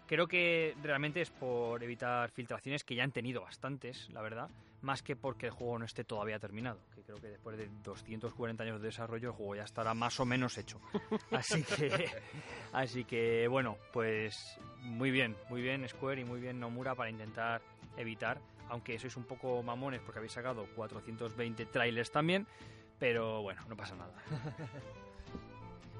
creo 0.07 0.25
que 0.25 0.75
realmente 0.81 1.21
es 1.21 1.29
por 1.29 1.83
evitar 1.83 2.31
filtraciones 2.31 2.83
que 2.83 2.95
ya 2.95 3.03
han 3.03 3.11
tenido 3.11 3.41
bastantes, 3.41 4.09
la 4.09 4.23
verdad, 4.23 4.49
más 4.81 5.03
que 5.03 5.15
porque 5.15 5.47
el 5.47 5.51
juego 5.51 5.79
no 5.79 5.85
esté 5.85 6.03
todavía 6.03 6.39
terminado, 6.39 6.79
que 6.95 7.03
creo 7.03 7.17
que 7.17 7.27
después 7.27 7.57
de 7.57 7.69
240 7.83 8.63
años 8.63 8.81
de 8.81 8.87
desarrollo 8.87 9.29
el 9.29 9.35
juego 9.35 9.55
ya 9.55 9.63
estará 9.63 9.93
más 9.93 10.19
o 10.19 10.25
menos 10.25 10.57
hecho. 10.57 10.79
Así 11.31 11.63
que, 11.63 12.09
así 12.73 13.03
que 13.03 13.47
bueno, 13.47 13.77
pues 13.93 14.57
muy 14.79 15.11
bien, 15.11 15.35
muy 15.49 15.61
bien 15.61 15.87
Square 15.87 16.21
y 16.21 16.25
muy 16.25 16.39
bien 16.39 16.59
Nomura 16.59 16.95
para 16.95 17.09
intentar 17.09 17.61
evitar, 17.97 18.39
aunque 18.69 18.97
sois 18.97 19.15
un 19.17 19.23
poco 19.23 19.61
mamones 19.63 20.01
porque 20.01 20.19
habéis 20.19 20.33
sacado 20.33 20.65
420 20.75 21.65
trailers 21.67 22.11
también, 22.11 22.47
pero 22.99 23.41
bueno, 23.41 23.61
no 23.67 23.75
pasa 23.75 23.95
nada. 23.95 24.13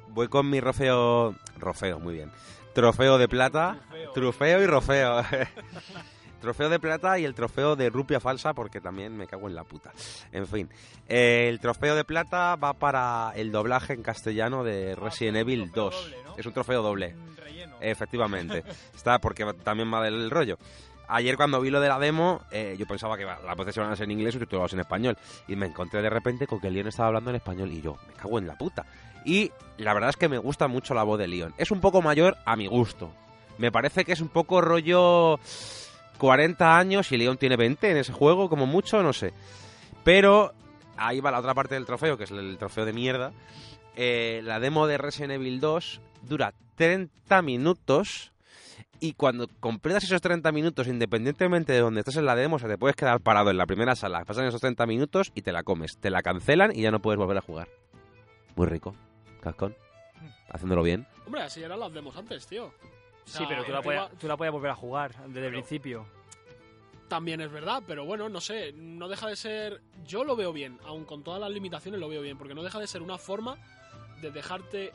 Voy 0.09 0.27
con 0.27 0.49
mi 0.49 0.59
rofeo... 0.59 1.35
Rofeo, 1.57 1.99
muy 1.99 2.15
bien. 2.15 2.31
Trofeo 2.73 3.17
de 3.17 3.29
plata. 3.29 3.79
Trofeo. 3.89 4.11
Trofeo 4.11 4.61
y 4.61 4.65
rofeo. 4.65 5.23
trofeo 6.41 6.67
de 6.69 6.79
plata 6.79 7.17
y 7.17 7.23
el 7.25 7.33
trofeo 7.33 7.75
de 7.77 7.89
rupia 7.89 8.19
falsa 8.19 8.53
porque 8.53 8.81
también 8.81 9.15
me 9.15 9.27
cago 9.27 9.47
en 9.47 9.55
la 9.55 9.63
puta. 9.63 9.91
En 10.33 10.45
fin. 10.47 10.69
eh, 11.07 11.47
el 11.47 11.59
trofeo 11.61 11.95
de 11.95 12.03
plata 12.03 12.55
va 12.57 12.73
para 12.73 13.31
el 13.35 13.51
doblaje 13.51 13.93
en 13.93 14.03
castellano 14.03 14.63
de 14.65 14.95
Resident 14.95 15.37
Ah, 15.37 15.41
un 15.41 15.49
Evil 15.49 15.71
trofeo 15.71 15.83
2. 15.91 16.03
doble, 16.03 16.17
¿no? 16.25 16.35
Es 16.37 16.45
un 16.45 16.53
trofeo 16.53 16.81
doble. 16.81 17.15
Un 17.15 17.37
relleno. 17.37 17.75
Efectivamente. 17.79 18.63
Está 18.95 19.19
porque 19.19 19.45
también 19.63 19.93
va 19.93 20.03
del 20.03 20.29
rollo. 20.29 20.57
Ayer 21.13 21.35
cuando 21.35 21.59
vi 21.59 21.69
lo 21.69 21.81
de 21.81 21.89
la 21.89 21.99
demo, 21.99 22.41
eh, 22.51 22.75
yo 22.79 22.85
pensaba 22.87 23.17
que 23.17 23.25
las 23.25 23.57
voces 23.57 23.75
iban 23.75 23.91
a 23.91 23.95
ser 23.97 24.05
en 24.05 24.11
inglés 24.11 24.33
y 24.35 24.39
subtitulados 24.39 24.71
en 24.73 24.79
español. 24.79 25.17
Y 25.47 25.55
me 25.57 25.65
encontré 25.65 26.01
de 26.01 26.09
repente 26.09 26.47
con 26.47 26.59
que 26.61 26.71
Leon 26.71 26.87
estaba 26.87 27.07
hablando 27.07 27.29
en 27.31 27.35
español 27.35 27.69
y 27.71 27.81
yo, 27.81 27.97
me 28.07 28.13
cago 28.13 28.39
en 28.39 28.47
la 28.47 28.57
puta. 28.57 28.85
Y 29.25 29.51
la 29.77 29.93
verdad 29.93 30.09
es 30.11 30.15
que 30.15 30.29
me 30.29 30.37
gusta 30.37 30.67
mucho 30.69 30.93
la 30.93 31.03
voz 31.03 31.19
de 31.19 31.27
Leon. 31.27 31.53
Es 31.57 31.69
un 31.69 31.81
poco 31.81 32.01
mayor 32.01 32.37
a 32.45 32.55
mi 32.55 32.67
gusto. 32.67 33.11
Me 33.57 33.71
parece 33.73 34.05
que 34.05 34.13
es 34.13 34.21
un 34.21 34.29
poco 34.29 34.61
rollo 34.61 35.37
40 36.21 36.77
años 36.77 37.11
y 37.11 37.17
Leon 37.17 37.37
tiene 37.37 37.57
20 37.57 37.89
en 37.89 37.97
ese 37.97 38.13
juego, 38.13 38.47
como 38.47 38.67
mucho, 38.67 39.01
no 39.01 39.11
sé. 39.11 39.33
Pero 40.03 40.53
ahí 40.95 41.19
va 41.19 41.31
la 41.31 41.39
otra 41.39 41.55
parte 41.55 41.73
del 41.73 41.87
trofeo, 41.87 42.15
que 42.15 42.25
es 42.25 42.31
el 42.31 42.59
trofeo 42.59 42.85
de 42.85 42.93
mierda. 42.93 43.33
Eh, 43.95 44.41
la 44.43 44.59
demo 44.59 44.85
de 44.85 44.99
Resident 44.99 45.31
Evil 45.31 45.59
2 45.59 45.99
dura 46.21 46.53
30 46.75 47.41
minutos 47.41 48.33
y 48.99 49.13
cuando 49.13 49.47
completas 49.59 50.03
esos 50.03 50.21
30 50.21 50.51
minutos, 50.51 50.85
independientemente 50.85 51.73
de 51.73 51.79
donde 51.79 52.01
estés 52.01 52.17
en 52.17 52.27
la 52.27 52.35
demo, 52.35 52.57
o 52.57 52.59
sea, 52.59 52.69
te 52.69 52.77
puedes 52.77 52.95
quedar 52.95 53.19
parado 53.21 53.49
en 53.49 53.57
la 53.57 53.65
primera 53.65 53.95
sala, 53.95 54.23
pasan 54.23 54.45
esos 54.45 54.61
30 54.61 54.85
minutos 54.85 55.31
y 55.33 55.41
te 55.41 55.51
la 55.51 55.63
comes. 55.63 55.97
Te 55.99 56.11
la 56.11 56.21
cancelan 56.21 56.71
y 56.71 56.83
ya 56.83 56.91
no 56.91 57.01
puedes 57.01 57.17
volver 57.17 57.39
a 57.39 57.41
jugar. 57.41 57.67
Muy 58.55 58.67
rico. 58.67 58.93
Cascón. 59.41 59.75
Haciéndolo 60.49 60.83
bien. 60.83 61.07
Hombre, 61.25 61.41
así 61.41 61.63
eran 61.63 61.79
las 61.79 61.91
demos 61.91 62.15
antes, 62.15 62.45
tío. 62.45 62.71
Sí, 63.25 63.43
pero 63.47 63.63
tú 63.63 63.71
la, 63.71 63.77
encima- 63.79 63.81
puedes, 64.07 64.19
tú 64.19 64.27
la 64.27 64.37
puedes 64.37 64.51
volver 64.51 64.71
a 64.71 64.75
jugar 64.75 65.15
desde 65.27 65.47
el 65.47 65.53
principio. 65.53 66.05
También 67.07 67.41
es 67.41 67.51
verdad, 67.51 67.83
pero 67.85 68.05
bueno, 68.05 68.29
no 68.29 68.39
sé, 68.39 68.71
no 68.73 69.07
deja 69.09 69.27
de 69.27 69.35
ser... 69.35 69.81
Yo 70.05 70.23
lo 70.23 70.35
veo 70.37 70.53
bien, 70.53 70.79
aun 70.85 71.03
con 71.05 71.23
todas 71.23 71.41
las 71.41 71.51
limitaciones 71.51 71.99
lo 71.99 72.07
veo 72.07 72.21
bien, 72.21 72.37
porque 72.37 72.53
no 72.55 72.63
deja 72.63 72.79
de 72.79 72.87
ser 72.87 73.01
una 73.01 73.17
forma 73.17 73.57
de 74.21 74.31
dejarte 74.31 74.91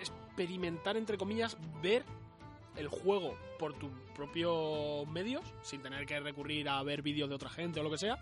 experimentar, 0.00 0.96
entre 0.96 1.18
comillas, 1.18 1.56
ver 1.82 2.04
el 2.76 2.86
juego 2.88 3.36
por 3.58 3.74
tus 3.74 3.90
propios 4.14 5.06
medios, 5.08 5.42
sin 5.62 5.82
tener 5.82 6.06
que 6.06 6.20
recurrir 6.20 6.68
a 6.68 6.80
ver 6.84 7.02
vídeos 7.02 7.28
de 7.28 7.34
otra 7.34 7.50
gente 7.50 7.80
o 7.80 7.82
lo 7.82 7.90
que 7.90 7.98
sea. 7.98 8.16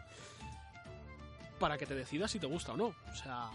para 1.59 1.77
que 1.79 1.87
te 1.87 1.95
decidas 1.95 2.31
si 2.31 2.39
te 2.39 2.47
gusta 2.47 2.73
o 2.73 2.77
no. 2.77 2.87
O 2.87 3.15
sea, 3.15 3.51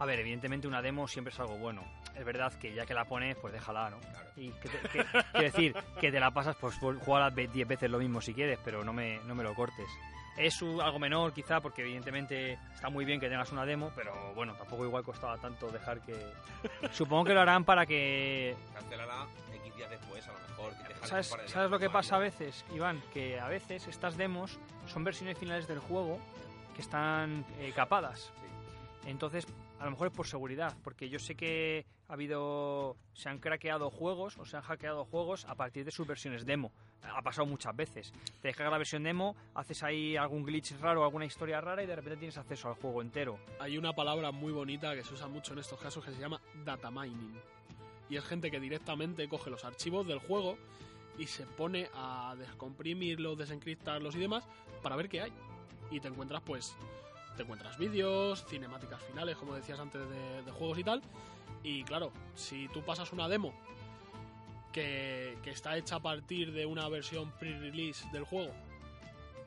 A 0.00 0.04
ver, 0.06 0.20
evidentemente 0.20 0.68
una 0.68 0.80
demo 0.80 1.08
siempre 1.08 1.32
es 1.32 1.40
algo 1.40 1.56
bueno. 1.58 1.82
Es 2.14 2.24
verdad 2.24 2.52
que 2.54 2.72
ya 2.72 2.86
que 2.86 2.94
la 2.94 3.04
pones, 3.04 3.36
pues 3.36 3.52
déjala, 3.52 3.90
¿no? 3.90 3.98
Y 4.36 4.50
que 4.50 4.68
te- 4.68 4.88
que- 4.90 5.04
quiero 5.32 5.40
decir, 5.42 5.74
que 6.00 6.12
te 6.12 6.20
la 6.20 6.30
pasas, 6.30 6.56
pues 6.56 6.76
juega 7.04 7.30
10 7.30 7.66
veces 7.66 7.90
lo 7.90 7.98
mismo 7.98 8.20
si 8.20 8.32
quieres, 8.34 8.58
pero 8.64 8.84
no 8.84 8.92
me, 8.92 9.18
no 9.24 9.34
me 9.34 9.42
lo 9.42 9.54
cortes. 9.54 9.88
Es 10.36 10.62
un- 10.62 10.80
algo 10.80 11.00
menor 11.00 11.32
quizá, 11.32 11.60
porque 11.60 11.82
evidentemente 11.82 12.58
está 12.72 12.88
muy 12.90 13.04
bien 13.04 13.18
que 13.18 13.28
tengas 13.28 13.50
una 13.50 13.64
demo, 13.66 13.90
pero 13.96 14.12
bueno, 14.34 14.54
tampoco 14.54 14.84
igual 14.84 15.02
costaba 15.02 15.36
tanto 15.38 15.68
dejar 15.72 16.00
que... 16.02 16.14
Supongo 16.92 17.24
que 17.24 17.34
lo 17.34 17.40
harán 17.40 17.64
para 17.64 17.84
que... 17.84 18.54
Cancélala 18.72 19.26
X 19.64 19.74
días 19.76 19.90
después, 19.90 20.24
a 20.28 20.32
lo 20.32 20.38
mejor. 20.48 20.72
que 20.76 20.94
déjale 20.94 21.06
¿Sabes, 21.08 21.36
de 21.36 21.48
¿Sabes 21.48 21.70
lo 21.72 21.78
que 21.80 21.90
pasa 21.90 22.14
a 22.16 22.18
veces, 22.20 22.64
Iván? 22.72 23.02
Que 23.12 23.40
a 23.40 23.48
veces 23.48 23.88
estas 23.88 24.16
demos 24.16 24.60
son 24.86 25.02
versiones 25.02 25.36
finales 25.38 25.66
del 25.66 25.80
juego 25.80 26.20
que 26.76 26.82
están 26.82 27.44
eh, 27.58 27.72
capadas. 27.74 28.30
Entonces, 29.06 29.44
a 29.78 29.84
lo 29.84 29.92
mejor 29.92 30.08
es 30.08 30.12
por 30.12 30.26
seguridad, 30.26 30.76
porque 30.82 31.08
yo 31.08 31.18
sé 31.18 31.34
que 31.34 31.86
ha 32.08 32.14
habido. 32.14 32.96
Se 33.14 33.28
han 33.28 33.38
craqueado 33.38 33.90
juegos 33.90 34.36
o 34.38 34.44
se 34.44 34.56
han 34.56 34.62
hackeado 34.62 35.04
juegos 35.04 35.44
a 35.44 35.54
partir 35.54 35.84
de 35.84 35.90
sus 35.90 36.06
versiones 36.06 36.44
demo. 36.44 36.72
Ha 37.02 37.22
pasado 37.22 37.46
muchas 37.46 37.76
veces. 37.76 38.12
Te 38.42 38.48
descargas 38.48 38.72
la 38.72 38.78
versión 38.78 39.04
demo, 39.04 39.36
haces 39.54 39.82
ahí 39.82 40.16
algún 40.16 40.44
glitch 40.44 40.78
raro, 40.80 41.04
alguna 41.04 41.26
historia 41.26 41.60
rara 41.60 41.82
y 41.82 41.86
de 41.86 41.94
repente 41.94 42.18
tienes 42.18 42.38
acceso 42.38 42.68
al 42.68 42.74
juego 42.74 43.02
entero. 43.02 43.38
hay 43.60 43.78
una 43.78 43.92
palabra 43.92 44.32
muy 44.32 44.52
bonita 44.52 44.94
que 44.94 45.04
se 45.04 45.14
usa 45.14 45.28
mucho 45.28 45.52
en 45.52 45.60
estos 45.60 45.78
casos 45.80 46.04
que 46.04 46.10
se 46.10 46.20
llama 46.20 46.40
data 46.64 46.90
mining. 46.90 47.38
Y 48.10 48.16
es 48.16 48.24
gente 48.24 48.50
que 48.50 48.58
directamente 48.58 49.28
coge 49.28 49.50
los 49.50 49.64
archivos 49.64 50.06
del 50.06 50.18
juego 50.18 50.58
y 51.18 51.26
se 51.26 51.44
pone 51.46 51.88
a 51.94 52.34
descomprimirlos, 52.38 53.38
desencriptarlos 53.38 54.16
y 54.16 54.20
demás 54.20 54.44
para 54.82 54.96
ver 54.96 55.08
qué 55.08 55.22
hay. 55.22 55.32
Y 55.90 56.00
te 56.00 56.08
encuentras, 56.08 56.42
pues, 56.42 56.76
te 57.38 57.44
encuentras 57.44 57.78
vídeos, 57.78 58.44
cinemáticas 58.46 59.00
finales, 59.04 59.36
como 59.36 59.54
decías 59.54 59.78
antes, 59.78 60.02
de, 60.10 60.42
de 60.42 60.50
juegos 60.50 60.76
y 60.78 60.84
tal. 60.84 61.00
Y 61.62 61.84
claro, 61.84 62.12
si 62.34 62.66
tú 62.68 62.82
pasas 62.82 63.12
una 63.12 63.28
demo 63.28 63.54
que, 64.72 65.38
que 65.42 65.50
está 65.50 65.76
hecha 65.76 65.96
a 65.96 66.00
partir 66.00 66.52
de 66.52 66.66
una 66.66 66.88
versión 66.88 67.30
pre-release 67.38 68.04
del 68.12 68.24
juego 68.24 68.50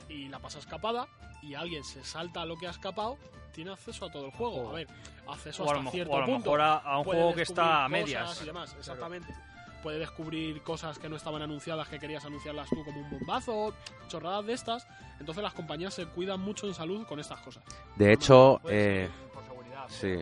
y 0.07 0.29
la 0.29 0.39
pasas 0.39 0.65
capada 0.65 1.07
y 1.41 1.53
alguien 1.55 1.83
se 1.83 2.03
salta 2.05 2.45
lo 2.45 2.57
que 2.57 2.67
ha 2.67 2.71
escapado, 2.71 3.17
tiene 3.53 3.71
acceso 3.71 4.05
a 4.05 4.11
todo 4.11 4.25
el 4.27 4.31
juego. 4.31 4.69
A 4.69 4.73
ver, 4.73 4.87
acceso 5.27 5.65
O 5.65 5.71
a 5.71 5.73
lo, 5.81 5.91
cierto 5.91 6.13
o 6.13 6.17
a 6.17 6.19
lo 6.21 6.25
punto. 6.27 6.39
mejor 6.51 6.61
a, 6.61 6.75
a 6.77 6.97
un 6.97 7.03
Puede 7.03 7.19
juego 7.19 7.35
que 7.35 7.41
está 7.41 7.83
a 7.83 7.89
medias. 7.89 8.41
Y 8.41 8.45
demás, 8.45 8.73
exactamente. 8.79 9.33
Puede 9.81 9.99
descubrir 9.99 10.61
cosas 10.61 10.99
que 10.99 11.09
no 11.09 11.15
estaban 11.15 11.41
anunciadas 11.41 11.87
que 11.87 11.99
querías 11.99 12.23
anunciarlas 12.25 12.69
tú 12.69 12.83
como 12.83 13.01
un 13.01 13.09
bombazo, 13.09 13.73
chorradas 14.07 14.45
de 14.45 14.53
estas. 14.53 14.87
Entonces 15.19 15.43
las 15.43 15.53
compañías 15.53 15.93
se 15.93 16.05
cuidan 16.05 16.39
mucho 16.39 16.67
en 16.67 16.73
salud 16.73 17.05
con 17.05 17.19
estas 17.19 17.39
cosas. 17.41 17.63
De 17.95 18.13
hecho, 18.13 18.61
eh, 18.69 19.09
por 19.33 19.43
seguridad, 19.43 19.85
sí. 19.89 20.17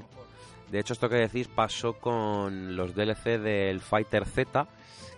de 0.72 0.80
hecho 0.80 0.94
esto 0.94 1.10
que 1.10 1.16
decís 1.16 1.48
pasó 1.48 1.94
con 1.94 2.76
los 2.76 2.96
DLC 2.96 3.40
del 3.40 3.82
Fighter 3.82 4.26
Z, 4.26 4.68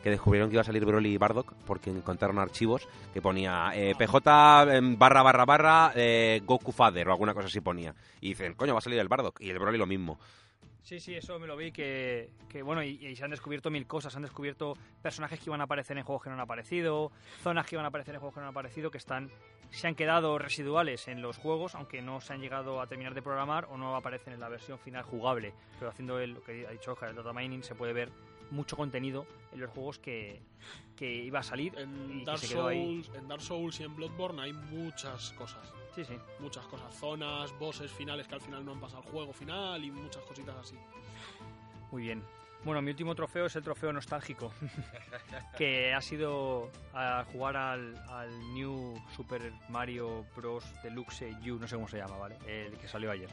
que 0.01 0.09
descubrieron 0.09 0.49
que 0.49 0.55
iba 0.55 0.61
a 0.61 0.65
salir 0.65 0.85
Broly 0.85 1.13
y 1.13 1.17
Bardock 1.17 1.53
porque 1.65 1.89
encontraron 1.89 2.39
archivos 2.39 2.87
que 3.13 3.21
ponía 3.21 3.71
eh, 3.75 3.93
PJ 3.95 4.75
em, 4.75 4.97
barra 4.97 5.21
barra 5.21 5.45
barra 5.45 5.91
eh, 5.95 6.41
Goku 6.45 6.71
Father 6.71 7.07
o 7.07 7.11
alguna 7.11 7.33
cosa 7.33 7.47
así 7.47 7.61
ponía. 7.61 7.93
Y 8.19 8.29
dicen, 8.29 8.55
coño, 8.55 8.73
va 8.73 8.79
a 8.79 8.81
salir 8.81 8.99
el 8.99 9.07
Bardock 9.07 9.39
y 9.41 9.49
el 9.49 9.59
Broly 9.59 9.77
lo 9.77 9.85
mismo. 9.85 10.19
Sí, 10.83 10.99
sí, 10.99 11.15
eso 11.15 11.39
me 11.39 11.47
lo 11.47 11.55
vi 11.55 11.71
que, 11.71 12.31
que 12.49 12.63
bueno, 12.63 12.83
y, 12.83 13.05
y 13.05 13.15
se 13.15 13.23
han 13.23 13.31
descubierto 13.31 13.69
mil 13.69 13.85
cosas, 13.85 14.13
se 14.13 14.17
han 14.17 14.23
descubierto 14.23 14.75
personajes 15.01 15.39
que 15.39 15.45
iban 15.49 15.61
a 15.61 15.65
aparecer 15.65 15.97
en 15.97 16.03
juegos 16.03 16.23
que 16.23 16.29
no 16.29 16.35
han 16.35 16.41
aparecido, 16.41 17.11
zonas 17.43 17.67
que 17.67 17.75
iban 17.75 17.85
a 17.85 17.89
aparecer 17.89 18.15
en 18.15 18.19
juegos 18.19 18.33
que 18.33 18.39
no 18.41 18.47
han 18.47 18.51
aparecido, 18.51 18.89
que 18.91 18.97
están 18.97 19.31
se 19.71 19.87
han 19.87 19.95
quedado 19.95 20.37
residuales 20.37 21.07
en 21.07 21.21
los 21.21 21.37
juegos, 21.37 21.75
aunque 21.75 22.01
no 22.01 22.19
se 22.19 22.33
han 22.33 22.41
llegado 22.41 22.81
a 22.81 22.87
terminar 22.87 23.13
de 23.13 23.21
programar 23.21 23.65
o 23.65 23.77
no 23.77 23.95
aparecen 23.95 24.33
en 24.33 24.39
la 24.39 24.49
versión 24.49 24.77
final 24.79 25.03
jugable. 25.03 25.53
Pero 25.79 25.91
haciendo 25.91 26.19
el, 26.19 26.31
lo 26.31 26.43
que 26.43 26.67
ha 26.67 26.71
dicho 26.71 26.91
Oscar, 26.91 27.09
el 27.09 27.15
data 27.15 27.31
mining, 27.31 27.63
se 27.63 27.73
puede 27.73 27.93
ver 27.93 28.09
mucho 28.49 28.75
contenido 28.75 29.25
en 29.53 29.61
los 29.61 29.69
juegos 29.69 29.97
que, 29.97 30.41
que 30.97 31.09
iba 31.09 31.39
a 31.39 31.43
salir 31.43 31.73
y 31.77 31.81
En 31.81 32.19
que 32.19 32.25
Dark, 32.25 32.39
se 32.39 32.49
quedó 32.49 32.67
ahí. 32.67 33.01
Souls, 33.01 33.17
en 33.17 33.27
Dark 33.29 33.41
Souls 33.41 33.79
y 33.79 33.83
en 33.83 33.95
Bloodborne 33.95 34.41
hay 34.41 34.51
muchas 34.51 35.31
cosas. 35.33 35.73
Sí, 35.95 36.05
sí. 36.05 36.17
Muchas 36.39 36.65
cosas. 36.67 36.93
Zonas, 36.95 37.57
bosses 37.59 37.91
finales 37.91 38.27
que 38.27 38.35
al 38.35 38.41
final 38.41 38.65
no 38.65 38.71
han 38.73 38.79
pasado 38.79 39.03
al 39.03 39.09
juego 39.09 39.33
final 39.33 39.83
y 39.83 39.91
muchas 39.91 40.23
cositas 40.23 40.55
así. 40.55 40.75
Muy 41.91 42.03
bien. 42.03 42.23
Bueno, 42.63 42.79
mi 42.83 42.91
último 42.91 43.15
trofeo 43.15 43.47
es 43.47 43.55
el 43.55 43.63
trofeo 43.63 43.91
nostálgico, 43.91 44.53
que 45.57 45.95
ha 45.95 46.01
sido 46.01 46.69
a 46.93 47.25
jugar 47.31 47.57
al, 47.57 47.97
al 48.07 48.53
New 48.53 49.01
Super 49.15 49.51
Mario 49.69 50.27
Bros. 50.35 50.63
Deluxe 50.83 51.35
U, 51.49 51.57
no 51.57 51.67
sé 51.67 51.75
cómo 51.75 51.87
se 51.87 51.97
llama, 51.97 52.17
¿vale? 52.17 52.37
El 52.45 52.77
que 52.77 52.87
salió 52.87 53.09
ayer. 53.09 53.29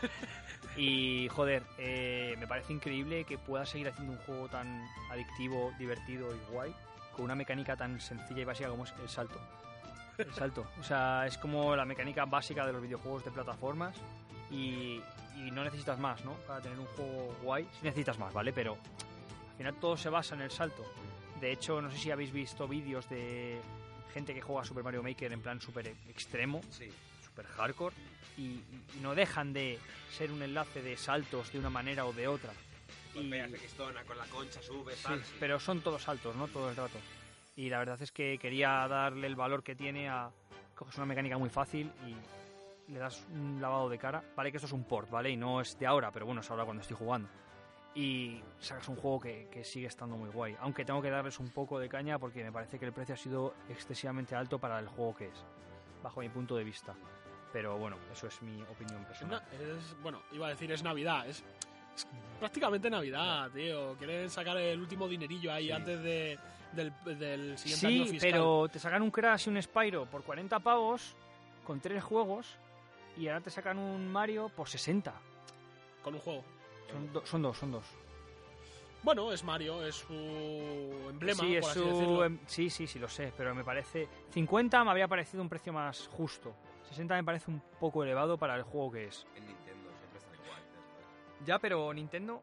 y, 0.76 1.28
joder, 1.28 1.62
eh, 1.78 2.34
me 2.40 2.48
parece 2.48 2.72
increíble 2.72 3.24
que 3.24 3.38
pueda 3.38 3.64
seguir 3.64 3.88
haciendo 3.88 4.14
un 4.14 4.18
juego 4.18 4.48
tan 4.48 4.84
adictivo, 5.12 5.72
divertido 5.78 6.34
y 6.34 6.52
guay, 6.52 6.74
con 7.14 7.26
una 7.26 7.36
mecánica 7.36 7.76
tan 7.76 8.00
sencilla 8.00 8.40
y 8.42 8.44
básica 8.44 8.68
como 8.68 8.82
es 8.82 8.92
el 9.00 9.08
salto. 9.08 9.40
El 10.28 10.34
salto. 10.34 10.66
O 10.78 10.82
sea, 10.82 11.26
es 11.26 11.38
como 11.38 11.74
la 11.76 11.84
mecánica 11.84 12.24
básica 12.24 12.66
de 12.66 12.72
los 12.72 12.82
videojuegos 12.82 13.24
de 13.24 13.30
plataformas 13.30 13.96
y, 14.50 15.00
y 15.36 15.50
no 15.52 15.64
necesitas 15.64 15.98
más, 15.98 16.24
¿no? 16.24 16.34
Para 16.46 16.60
tener 16.60 16.78
un 16.78 16.86
juego 16.86 17.36
guay. 17.42 17.64
Sí 17.72 17.78
necesitas 17.82 18.18
más, 18.18 18.32
¿vale? 18.32 18.52
Pero 18.52 18.72
al 18.74 19.56
final 19.56 19.74
todo 19.76 19.96
se 19.96 20.08
basa 20.08 20.34
en 20.34 20.42
el 20.42 20.50
salto. 20.50 20.84
De 21.40 21.52
hecho, 21.52 21.80
no 21.80 21.90
sé 21.90 21.98
si 21.98 22.10
habéis 22.10 22.32
visto 22.32 22.68
vídeos 22.68 23.08
de 23.08 23.60
gente 24.12 24.34
que 24.34 24.40
juega 24.40 24.64
Super 24.64 24.82
Mario 24.84 25.02
Maker 25.02 25.32
en 25.32 25.40
plan 25.40 25.60
super 25.60 25.86
extremo, 26.08 26.60
Sí. 26.70 26.90
super 27.24 27.46
hardcore, 27.46 27.94
y, 28.36 28.42
y 28.96 29.00
no 29.00 29.14
dejan 29.14 29.52
de 29.52 29.78
ser 30.10 30.32
un 30.32 30.42
enlace 30.42 30.82
de 30.82 30.96
saltos 30.96 31.52
de 31.52 31.58
una 31.58 31.70
manera 31.70 32.04
o 32.04 32.12
de 32.12 32.26
otra. 32.28 32.52
Y- 33.14 33.28
con 34.06 34.18
la 34.18 34.24
concha, 34.30 34.60
sube, 34.62 34.94
Sí, 34.94 35.12
pero 35.40 35.58
son 35.58 35.80
todos 35.80 36.02
saltos, 36.02 36.34
¿no? 36.36 36.46
Todo 36.48 36.70
el 36.70 36.76
rato. 36.76 36.98
Y 37.60 37.68
la 37.68 37.78
verdad 37.78 38.00
es 38.00 38.10
que 38.10 38.38
quería 38.38 38.88
darle 38.88 39.26
el 39.26 39.36
valor 39.36 39.62
que 39.62 39.74
tiene 39.76 40.08
a... 40.08 40.30
Coges 40.74 40.96
una 40.96 41.04
mecánica 41.04 41.36
muy 41.36 41.50
fácil 41.50 41.92
y 42.06 42.90
le 42.90 42.98
das 42.98 43.22
un 43.34 43.60
lavado 43.60 43.90
de 43.90 43.98
cara. 43.98 44.22
Vale 44.34 44.50
que 44.50 44.56
esto 44.56 44.66
es 44.66 44.72
un 44.72 44.84
port, 44.84 45.10
¿vale? 45.10 45.28
Y 45.28 45.36
no 45.36 45.60
es 45.60 45.78
de 45.78 45.86
ahora, 45.86 46.10
pero 46.10 46.24
bueno, 46.24 46.40
es 46.40 46.50
ahora 46.50 46.64
cuando 46.64 46.80
estoy 46.80 46.96
jugando. 46.96 47.28
Y 47.94 48.40
sacas 48.60 48.88
un 48.88 48.96
juego 48.96 49.20
que, 49.20 49.48
que 49.52 49.62
sigue 49.62 49.88
estando 49.88 50.16
muy 50.16 50.30
guay. 50.30 50.56
Aunque 50.60 50.86
tengo 50.86 51.02
que 51.02 51.10
darles 51.10 51.38
un 51.38 51.50
poco 51.50 51.78
de 51.78 51.90
caña 51.90 52.18
porque 52.18 52.42
me 52.42 52.50
parece 52.50 52.78
que 52.78 52.86
el 52.86 52.94
precio 52.94 53.14
ha 53.14 53.18
sido 53.18 53.52
excesivamente 53.68 54.34
alto 54.34 54.58
para 54.58 54.78
el 54.78 54.88
juego 54.88 55.14
que 55.14 55.26
es. 55.26 55.44
Bajo 56.02 56.20
mi 56.20 56.30
punto 56.30 56.56
de 56.56 56.64
vista. 56.64 56.94
Pero 57.52 57.76
bueno, 57.76 57.98
eso 58.10 58.26
es 58.26 58.40
mi 58.40 58.62
opinión 58.62 59.04
personal. 59.04 59.42
na- 59.42 59.58
es- 59.76 59.94
bueno, 60.02 60.22
iba 60.32 60.46
a 60.46 60.50
decir 60.50 60.72
es 60.72 60.82
Navidad, 60.82 61.28
es, 61.28 61.44
es 61.94 62.06
prácticamente 62.38 62.88
Navidad, 62.88 63.50
tío. 63.50 63.96
Quieren 63.98 64.30
sacar 64.30 64.56
el 64.56 64.80
último 64.80 65.06
dinerillo 65.06 65.52
ahí 65.52 65.66
Sí. 65.66 65.72
antes 65.72 66.00
de, 66.02 66.38
del, 66.72 66.92
del 67.18 67.58
siguiente 67.58 67.86
año 67.86 68.04
Sí, 68.04 68.10
fiscal. 68.12 68.30
pero 68.30 68.68
te 68.68 68.78
sacan 68.78 69.02
un 69.02 69.10
Crash 69.10 69.46
y 69.46 69.50
un 69.50 69.60
Spyro 69.62 70.06
por 70.06 70.22
40 70.22 70.58
pavos 70.60 71.14
con 71.64 71.80
tres 71.80 72.02
juegos 72.02 72.56
y 73.16 73.28
ahora 73.28 73.40
te 73.40 73.50
sacan 73.50 73.78
un 73.78 74.10
Mario 74.10 74.48
por 74.48 74.68
60. 74.68 75.12
Con 76.02 76.14
un 76.14 76.20
juego. 76.20 76.44
Son, 76.90 77.12
do- 77.12 77.26
son 77.26 77.42
dos, 77.42 77.58
son 77.58 77.72
dos. 77.72 77.84
Bueno, 79.02 79.32
es 79.32 79.42
Mario, 79.44 79.84
es 79.86 79.94
su 79.94 80.12
emblema, 80.12 81.40
sí, 81.40 81.46
por 81.48 81.56
es 81.58 81.66
así 81.68 81.78
su- 81.78 81.86
decirlo. 81.86 82.24
em- 82.24 82.38
sí, 82.46 82.68
sí, 82.70 82.86
sí, 82.86 82.98
lo 82.98 83.08
sé, 83.08 83.32
pero 83.36 83.54
me 83.54 83.64
parece... 83.64 84.08
50 84.30 84.84
me 84.84 84.90
habría 84.90 85.08
parecido 85.08 85.42
un 85.42 85.48
precio 85.48 85.72
más 85.72 86.06
justo. 86.08 86.54
60 86.88 87.14
me 87.14 87.24
parece 87.24 87.50
un 87.50 87.62
poco 87.78 88.02
elevado 88.02 88.36
para 88.36 88.56
el 88.56 88.62
juego 88.62 88.92
que 88.92 89.06
es. 89.06 89.26
En 89.36 89.46
Nintendo 89.46 89.88
siempre 89.98 90.18
están 90.18 90.34
igual. 90.34 90.60
Ya, 91.46 91.58
pero 91.58 91.92
Nintendo 91.94 92.42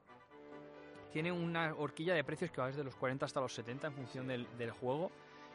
tiene 1.17 1.31
una 1.31 1.73
horquilla 1.75 2.13
de 2.13 2.23
precios 2.23 2.51
que 2.51 2.61
va 2.61 2.67
desde 2.67 2.83
los 2.83 2.95
40 2.95 3.25
hasta 3.25 3.41
los 3.41 3.51
70 3.51 3.87
en 3.87 3.93
función 3.93 4.27
del, 4.27 4.47
del 4.55 4.69
juego 4.69 5.11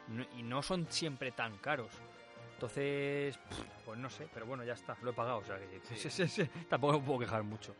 no- 0.09 0.25
y 0.37 0.43
no 0.43 0.61
son 0.61 0.87
siempre 0.89 1.31
tan 1.31 1.57
caros. 1.59 1.89
Entonces, 2.55 3.39
pues 3.85 3.97
no 3.97 4.09
sé, 4.09 4.27
pero 4.33 4.45
bueno, 4.45 4.65
ya 4.65 4.73
está, 4.73 4.97
lo 5.01 5.11
he 5.11 5.13
pagado, 5.13 5.37
o 5.37 5.43
sea 5.45 5.57
que 5.57 5.79
Sí. 6.09 6.49
tampoco 6.67 6.99
me 6.99 7.05
puedo 7.05 7.19
quejar 7.19 7.43
mucho. 7.43 7.73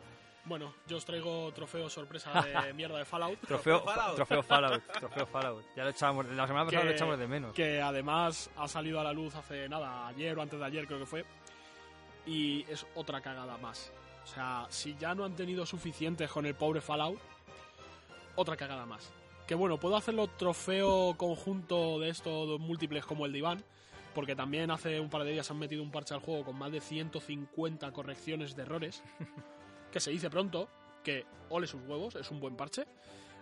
Bueno, 0.45 0.73
yo 0.87 0.95
os 0.95 1.03
traigo 1.03 1.51
trofeo 1.51 1.89
sorpresa 1.89 2.31
de 2.41 2.71
mierda 2.73 2.97
de 2.99 3.03
Fallout. 3.03 3.37
Trofeo, 3.41 3.81
Fallout. 3.81 4.15
trofeo 4.15 4.43
Fallout, 4.43 4.83
trofeo 4.99 5.25
Fallout. 5.25 5.65
Ya 5.75 5.83
lo 5.83 5.89
echábamos, 5.89 6.25
la 6.27 6.47
semana 6.47 6.63
pasada 6.65 6.83
Que- 6.83 6.87
lo 6.89 6.95
echamos 6.95 7.19
de 7.19 7.27
menos. 7.27 7.53
que 7.53 7.81
además 7.81 8.49
ha 8.55 8.67
salido 8.69 9.01
a 9.01 9.03
la 9.03 9.11
luz 9.11 9.35
hace 9.35 9.67
nada, 9.67 10.07
ayer 10.07 10.37
o 10.39 10.41
antes 10.41 10.57
de 10.57 10.65
ayer 10.65 10.87
creo 10.87 10.99
que 10.99 11.05
fue, 11.05 11.25
y 12.25 12.63
es 12.69 12.87
otra 12.95 13.19
cagada 13.19 13.57
más. 13.57 13.91
O 14.23 14.27
sea, 14.27 14.65
si 14.69 14.95
ya 14.95 15.13
no 15.13 15.25
han 15.25 15.35
tenido 15.35 15.65
suficientes 15.65 16.31
con 16.31 16.45
el 16.45 16.55
pobre 16.55 16.79
Fallout, 16.79 17.19
otra 18.35 18.55
cagada 18.57 18.85
más. 18.85 19.11
Que 19.47 19.55
bueno, 19.55 19.77
puedo 19.79 19.95
hacerlo 19.97 20.27
trofeo 20.27 21.15
conjunto 21.17 21.99
de 21.99 22.09
estos 22.09 22.59
múltiples 22.59 23.05
como 23.05 23.25
el 23.25 23.31
de 23.33 23.39
Iván, 23.39 23.63
porque 24.15 24.35
también 24.35 24.71
hace 24.71 24.99
un 24.99 25.09
par 25.09 25.23
de 25.23 25.31
días 25.31 25.49
han 25.51 25.59
metido 25.59 25.83
un 25.83 25.91
parche 25.91 26.13
al 26.13 26.21
juego 26.21 26.45
con 26.45 26.57
más 26.57 26.71
de 26.71 26.79
150 26.79 27.91
correcciones 27.91 28.55
de 28.55 28.61
errores, 28.61 29.03
que 29.91 29.99
se 29.99 30.11
dice 30.11 30.29
pronto, 30.29 30.69
que 31.03 31.25
ole 31.49 31.67
sus 31.67 31.81
huevos, 31.87 32.15
es 32.15 32.31
un 32.31 32.39
buen 32.39 32.55
parche. 32.55 32.85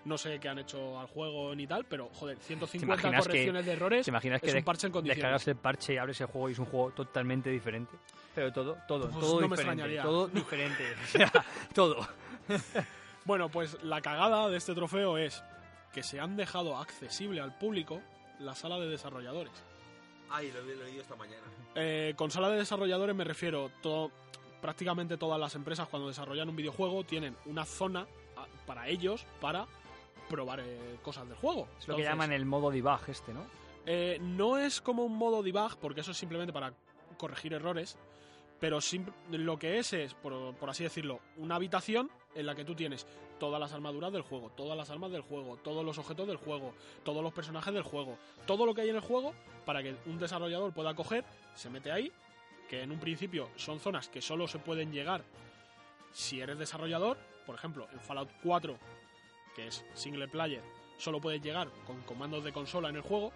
No 0.03 0.17
sé 0.17 0.39
qué 0.39 0.49
han 0.49 0.57
hecho 0.57 0.99
al 0.99 1.05
juego 1.05 1.53
ni 1.53 1.67
tal, 1.67 1.85
pero 1.85 2.09
joder, 2.15 2.35
¿Te 2.39 2.45
150 2.45 2.85
imaginas 2.95 3.21
que- 3.23 3.29
correcciones 3.29 3.65
de 3.67 3.71
errores 3.73 4.03
¿Te 4.05 4.09
imaginas 4.09 4.41
es 4.43 4.51
que 4.51 4.57
un 4.57 4.63
parche 4.63 4.87
en 4.87 4.93
condiciones. 4.93 5.17
descargas 5.17 5.47
el 5.47 5.55
parche 5.57 5.93
y 5.93 5.97
abres 5.97 6.19
el 6.21 6.25
juego 6.27 6.49
y 6.49 6.53
es 6.53 6.59
un 6.59 6.65
juego 6.65 6.89
totalmente 6.89 7.51
diferente? 7.51 7.91
Pero 8.33 8.51
todo, 8.51 8.77
todo, 8.87 9.09
Pues 9.11 9.19
todo 9.19 9.41
no 9.41 9.47
me 9.47 9.55
diferente. 9.57 9.83
extrañaría. 9.83 10.01
Todo 10.01 10.27
diferente. 10.33 10.83
O 11.03 11.07
sea, 11.07 11.31
todo. 11.75 12.07
Bueno, 13.25 13.49
pues 13.49 13.81
la 13.83 14.01
cagada 14.01 14.49
de 14.49 14.57
este 14.57 14.73
trofeo 14.73 15.17
es 15.17 15.43
que 15.93 16.03
se 16.03 16.19
han 16.19 16.35
dejado 16.35 16.77
accesible 16.77 17.41
al 17.41 17.57
público 17.57 18.01
la 18.39 18.55
sala 18.55 18.79
de 18.79 18.87
desarrolladores. 18.87 19.53
Ay, 20.29 20.51
lo 20.51 20.59
he 20.59 20.75
leído 20.75 21.01
esta 21.01 21.15
mañana. 21.15 21.43
Eh, 21.75 22.13
con 22.15 22.31
sala 22.31 22.49
de 22.49 22.57
desarrolladores 22.57 23.15
me 23.15 23.23
refiero, 23.23 23.69
prácticamente 24.61 25.17
todas 25.17 25.39
las 25.39 25.55
empresas 25.55 25.87
cuando 25.89 26.07
desarrollan 26.07 26.49
un 26.49 26.55
videojuego 26.55 27.03
tienen 27.03 27.35
una 27.45 27.65
zona 27.65 28.07
ah, 28.37 28.45
para 28.65 28.87
ellos 28.87 29.25
para 29.41 29.67
probar 30.29 30.61
eh, 30.61 30.97
cosas 31.01 31.27
del 31.27 31.37
juego. 31.37 31.67
Es 31.79 31.87
lo 31.87 31.97
que 31.97 32.03
llaman 32.03 32.31
el 32.31 32.45
modo 32.45 32.71
debug 32.71 33.01
este, 33.07 33.33
¿no? 33.33 33.45
eh, 33.85 34.17
no 34.21 34.57
es 34.57 34.81
como 34.81 35.03
un 35.03 35.17
modo 35.17 35.43
debug, 35.43 35.77
porque 35.77 36.01
eso 36.01 36.11
es 36.11 36.17
simplemente 36.17 36.53
para 36.53 36.73
corregir 37.17 37.53
errores, 37.53 37.97
pero 38.59 38.79
lo 39.31 39.57
que 39.57 39.79
es 39.79 39.93
es, 39.93 40.13
por, 40.13 40.55
por 40.55 40.69
así 40.69 40.83
decirlo, 40.83 41.19
una 41.37 41.55
habitación 41.55 42.09
en 42.35 42.45
la 42.45 42.55
que 42.55 42.65
tú 42.65 42.75
tienes 42.75 43.05
todas 43.39 43.59
las 43.59 43.73
armaduras 43.73 44.13
del 44.13 44.21
juego, 44.21 44.51
todas 44.55 44.77
las 44.77 44.89
armas 44.89 45.11
del 45.11 45.21
juego, 45.21 45.57
todos 45.57 45.83
los 45.83 45.97
objetos 45.97 46.27
del 46.27 46.37
juego, 46.37 46.73
todos 47.03 47.23
los 47.23 47.33
personajes 47.33 47.73
del 47.73 47.83
juego, 47.83 48.17
todo 48.45 48.65
lo 48.65 48.73
que 48.73 48.81
hay 48.81 48.89
en 48.89 48.95
el 48.95 49.01
juego 49.01 49.33
para 49.65 49.81
que 49.81 49.95
un 50.05 50.19
desarrollador 50.19 50.73
pueda 50.73 50.93
coger, 50.93 51.25
se 51.55 51.69
mete 51.69 51.91
ahí, 51.91 52.11
que 52.69 52.83
en 52.83 52.91
un 52.91 52.99
principio 52.99 53.49
son 53.55 53.79
zonas 53.79 54.09
que 54.09 54.21
solo 54.21 54.47
se 54.47 54.59
pueden 54.59 54.91
llegar 54.91 55.23
si 56.11 56.41
eres 56.41 56.57
desarrollador, 56.57 57.17
por 57.45 57.55
ejemplo, 57.55 57.87
en 57.91 57.99
Fallout 57.99 58.29
4, 58.43 58.77
que 59.55 59.67
es 59.67 59.83
single 59.93 60.27
player, 60.27 60.61
solo 60.97 61.19
puedes 61.19 61.41
llegar 61.41 61.69
con 61.85 62.01
comandos 62.01 62.43
de 62.43 62.53
consola 62.53 62.89
en 62.89 62.97
el 62.97 63.01
juego, 63.01 63.31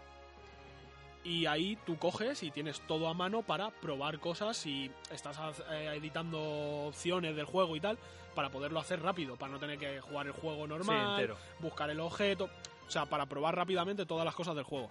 y 1.25 1.47
ahí 1.47 1.77
tú 1.85 1.97
coges 1.97 2.43
y 2.43 2.51
tienes 2.51 2.79
todo 2.81 3.07
a 3.07 3.13
mano 3.13 3.41
para 3.41 3.71
probar 3.71 4.19
cosas 4.19 4.63
y 4.67 4.91
estás 5.11 5.37
eh, 5.71 5.93
editando 5.97 6.39
opciones 6.87 7.35
del 7.35 7.45
juego 7.45 7.75
y 7.75 7.81
tal 7.81 7.97
para 8.35 8.49
poderlo 8.49 8.79
hacer 8.79 9.01
rápido, 9.01 9.35
para 9.35 9.51
no 9.53 9.59
tener 9.59 9.79
que 9.79 9.99
jugar 10.01 10.27
el 10.27 10.33
juego 10.33 10.67
normal, 10.67 11.35
buscar 11.59 11.89
el 11.89 11.99
objeto, 11.99 12.49
o 12.85 12.91
sea, 12.91 13.05
para 13.05 13.25
probar 13.25 13.55
rápidamente 13.55 14.05
todas 14.05 14.23
las 14.23 14.35
cosas 14.35 14.55
del 14.55 14.65
juego. 14.65 14.89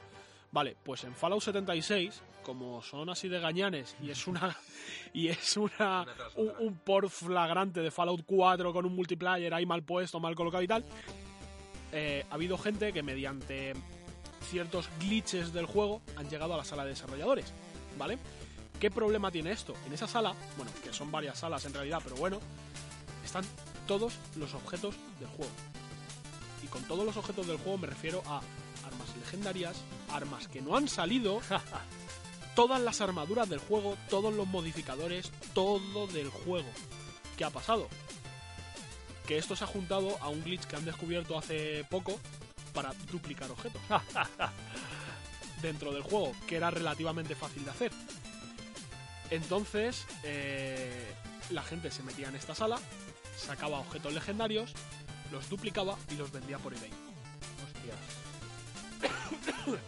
Vale, 0.50 0.76
pues 0.82 1.04
en 1.04 1.14
Fallout 1.14 1.42
76, 1.42 2.22
como 2.42 2.82
son 2.82 3.10
así 3.10 3.28
de 3.28 3.40
gañanes 3.40 3.96
y 4.02 4.10
es 4.10 4.26
una 4.26 4.56
y 5.12 5.28
es 5.28 5.56
una 5.56 6.06
un, 6.36 6.52
un 6.58 6.74
por 6.78 7.08
flagrante 7.10 7.80
de 7.80 7.90
Fallout 7.90 8.22
4 8.26 8.72
con 8.72 8.86
un 8.86 8.94
multiplayer 8.94 9.52
ahí 9.54 9.66
mal 9.66 9.82
puesto, 9.82 10.18
mal 10.18 10.34
colocado 10.34 10.62
y 10.62 10.68
tal, 10.68 10.84
eh, 11.92 12.24
ha 12.28 12.34
habido 12.34 12.58
gente 12.58 12.92
que 12.92 13.02
mediante 13.04 13.72
ciertos 14.44 14.88
glitches 15.00 15.52
del 15.52 15.66
juego 15.66 16.02
han 16.16 16.28
llegado 16.28 16.54
a 16.54 16.58
la 16.58 16.64
sala 16.64 16.84
de 16.84 16.90
desarrolladores, 16.90 17.52
¿vale? 17.98 18.18
¿Qué 18.80 18.90
problema 18.90 19.30
tiene 19.30 19.52
esto? 19.52 19.74
En 19.86 19.92
esa 19.92 20.06
sala, 20.06 20.34
bueno, 20.56 20.70
que 20.82 20.92
son 20.92 21.10
varias 21.10 21.38
salas 21.38 21.64
en 21.64 21.74
realidad, 21.74 22.00
pero 22.02 22.16
bueno, 22.16 22.40
están 23.24 23.44
todos 23.86 24.14
los 24.36 24.54
objetos 24.54 24.94
del 25.18 25.28
juego. 25.28 25.52
Y 26.62 26.66
con 26.66 26.82
todos 26.84 27.04
los 27.04 27.16
objetos 27.16 27.46
del 27.46 27.58
juego 27.58 27.78
me 27.78 27.86
refiero 27.86 28.22
a 28.26 28.40
armas 28.86 29.16
legendarias, 29.20 29.76
armas 30.10 30.48
que 30.48 30.60
no 30.60 30.76
han 30.76 30.88
salido, 30.88 31.40
todas 32.54 32.80
las 32.80 33.00
armaduras 33.00 33.48
del 33.48 33.58
juego, 33.58 33.96
todos 34.08 34.34
los 34.34 34.46
modificadores, 34.46 35.30
todo 35.52 36.06
del 36.08 36.28
juego. 36.28 36.68
¿Qué 37.36 37.44
ha 37.44 37.50
pasado? 37.50 37.88
Que 39.26 39.38
esto 39.38 39.56
se 39.56 39.64
ha 39.64 39.68
juntado 39.68 40.16
a 40.20 40.28
un 40.28 40.42
glitch 40.42 40.64
que 40.64 40.76
han 40.76 40.84
descubierto 40.84 41.38
hace 41.38 41.84
poco 41.88 42.20
para 42.74 42.92
duplicar 43.10 43.50
objetos 43.50 43.80
dentro 45.62 45.92
del 45.92 46.02
juego, 46.02 46.32
que 46.46 46.56
era 46.56 46.70
relativamente 46.70 47.34
fácil 47.34 47.64
de 47.64 47.70
hacer. 47.70 47.92
Entonces, 49.30 50.04
eh, 50.24 51.14
la 51.50 51.62
gente 51.62 51.90
se 51.90 52.02
metía 52.02 52.28
en 52.28 52.36
esta 52.36 52.54
sala, 52.54 52.78
sacaba 53.36 53.78
objetos 53.78 54.12
legendarios, 54.12 54.74
los 55.32 55.48
duplicaba 55.48 55.96
y 56.10 56.16
los 56.16 56.30
vendía 56.30 56.58
por 56.58 56.74
eBay. 56.74 56.90
Hostias. 57.64 57.98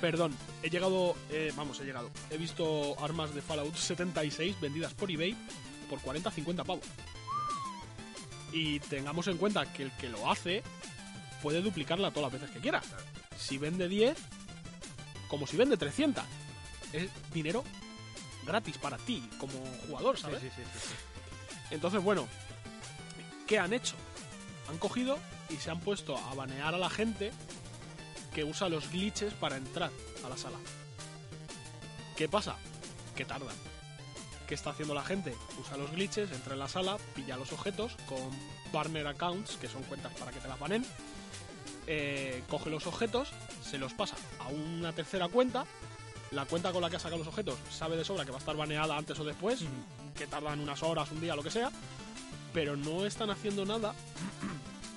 Perdón, 0.00 0.36
he 0.62 0.70
llegado, 0.70 1.16
eh, 1.30 1.52
vamos, 1.56 1.80
he 1.80 1.84
llegado. 1.84 2.10
He 2.30 2.36
visto 2.36 2.96
armas 3.02 3.34
de 3.34 3.42
Fallout 3.42 3.74
76 3.74 4.60
vendidas 4.60 4.94
por 4.94 5.10
eBay 5.10 5.36
por 5.88 6.00
40-50 6.00 6.64
pavos. 6.64 6.84
Y 8.52 8.80
tengamos 8.80 9.26
en 9.28 9.36
cuenta 9.36 9.72
que 9.72 9.84
el 9.84 9.92
que 9.92 10.08
lo 10.08 10.30
hace 10.30 10.62
puede 11.44 11.60
duplicarla 11.60 12.10
todas 12.10 12.32
las 12.32 12.40
veces 12.40 12.56
que 12.56 12.62
quiera. 12.62 12.80
Si 13.36 13.58
vende 13.58 13.86
10, 13.86 14.16
como 15.28 15.46
si 15.46 15.58
vende 15.58 15.76
300. 15.76 16.24
Es 16.94 17.10
dinero 17.34 17.62
gratis 18.46 18.78
para 18.78 18.96
ti 18.96 19.28
como 19.36 19.52
jugador, 19.86 20.18
¿sabes? 20.18 20.40
sí, 20.40 20.48
sí, 20.56 20.62
sí, 20.72 20.88
sí. 20.88 20.94
Entonces, 21.70 22.02
bueno, 22.02 22.26
¿qué 23.46 23.58
han 23.58 23.74
hecho? 23.74 23.94
Han 24.70 24.78
cogido 24.78 25.18
y 25.50 25.56
se 25.56 25.70
han 25.70 25.80
puesto 25.80 26.16
a 26.16 26.34
banear 26.34 26.74
a 26.74 26.78
la 26.78 26.88
gente 26.88 27.30
que 28.34 28.44
usa 28.44 28.70
los 28.70 28.90
glitches 28.90 29.34
para 29.34 29.58
entrar 29.58 29.90
a 30.24 30.28
la 30.30 30.38
sala. 30.38 30.56
¿Qué 32.16 32.26
pasa? 32.26 32.56
Que 33.14 33.26
tardan. 33.26 33.54
¿Qué 34.48 34.54
está 34.54 34.70
haciendo 34.70 34.94
la 34.94 35.04
gente? 35.04 35.34
Usa 35.60 35.76
los 35.76 35.90
glitches, 35.90 36.32
entra 36.32 36.54
en 36.54 36.60
la 36.60 36.68
sala, 36.68 36.96
pilla 37.14 37.36
los 37.36 37.52
objetos 37.52 37.96
con 38.06 38.30
partner 38.72 39.06
accounts, 39.08 39.56
que 39.56 39.68
son 39.68 39.82
cuentas 39.82 40.14
para 40.14 40.32
que 40.32 40.40
te 40.40 40.48
las 40.48 40.58
banen. 40.58 40.86
Eh, 41.86 42.42
coge 42.48 42.70
los 42.70 42.86
objetos, 42.86 43.28
se 43.68 43.78
los 43.78 43.92
pasa 43.92 44.16
a 44.40 44.48
una 44.48 44.92
tercera 44.92 45.28
cuenta. 45.28 45.64
La 46.30 46.46
cuenta 46.46 46.72
con 46.72 46.82
la 46.82 46.90
que 46.90 46.96
ha 46.96 46.98
sacado 46.98 47.18
los 47.18 47.28
objetos 47.28 47.58
sabe 47.70 47.96
de 47.96 48.04
sobra 48.04 48.24
que 48.24 48.30
va 48.32 48.38
a 48.38 48.40
estar 48.40 48.56
baneada 48.56 48.96
antes 48.96 49.18
o 49.20 49.24
después, 49.24 49.60
que 50.16 50.26
tardan 50.26 50.58
unas 50.60 50.82
horas, 50.82 51.10
un 51.12 51.20
día, 51.20 51.36
lo 51.36 51.42
que 51.44 51.50
sea, 51.50 51.70
pero 52.52 52.76
no 52.76 53.06
están 53.06 53.30
haciendo 53.30 53.64
nada 53.64 53.94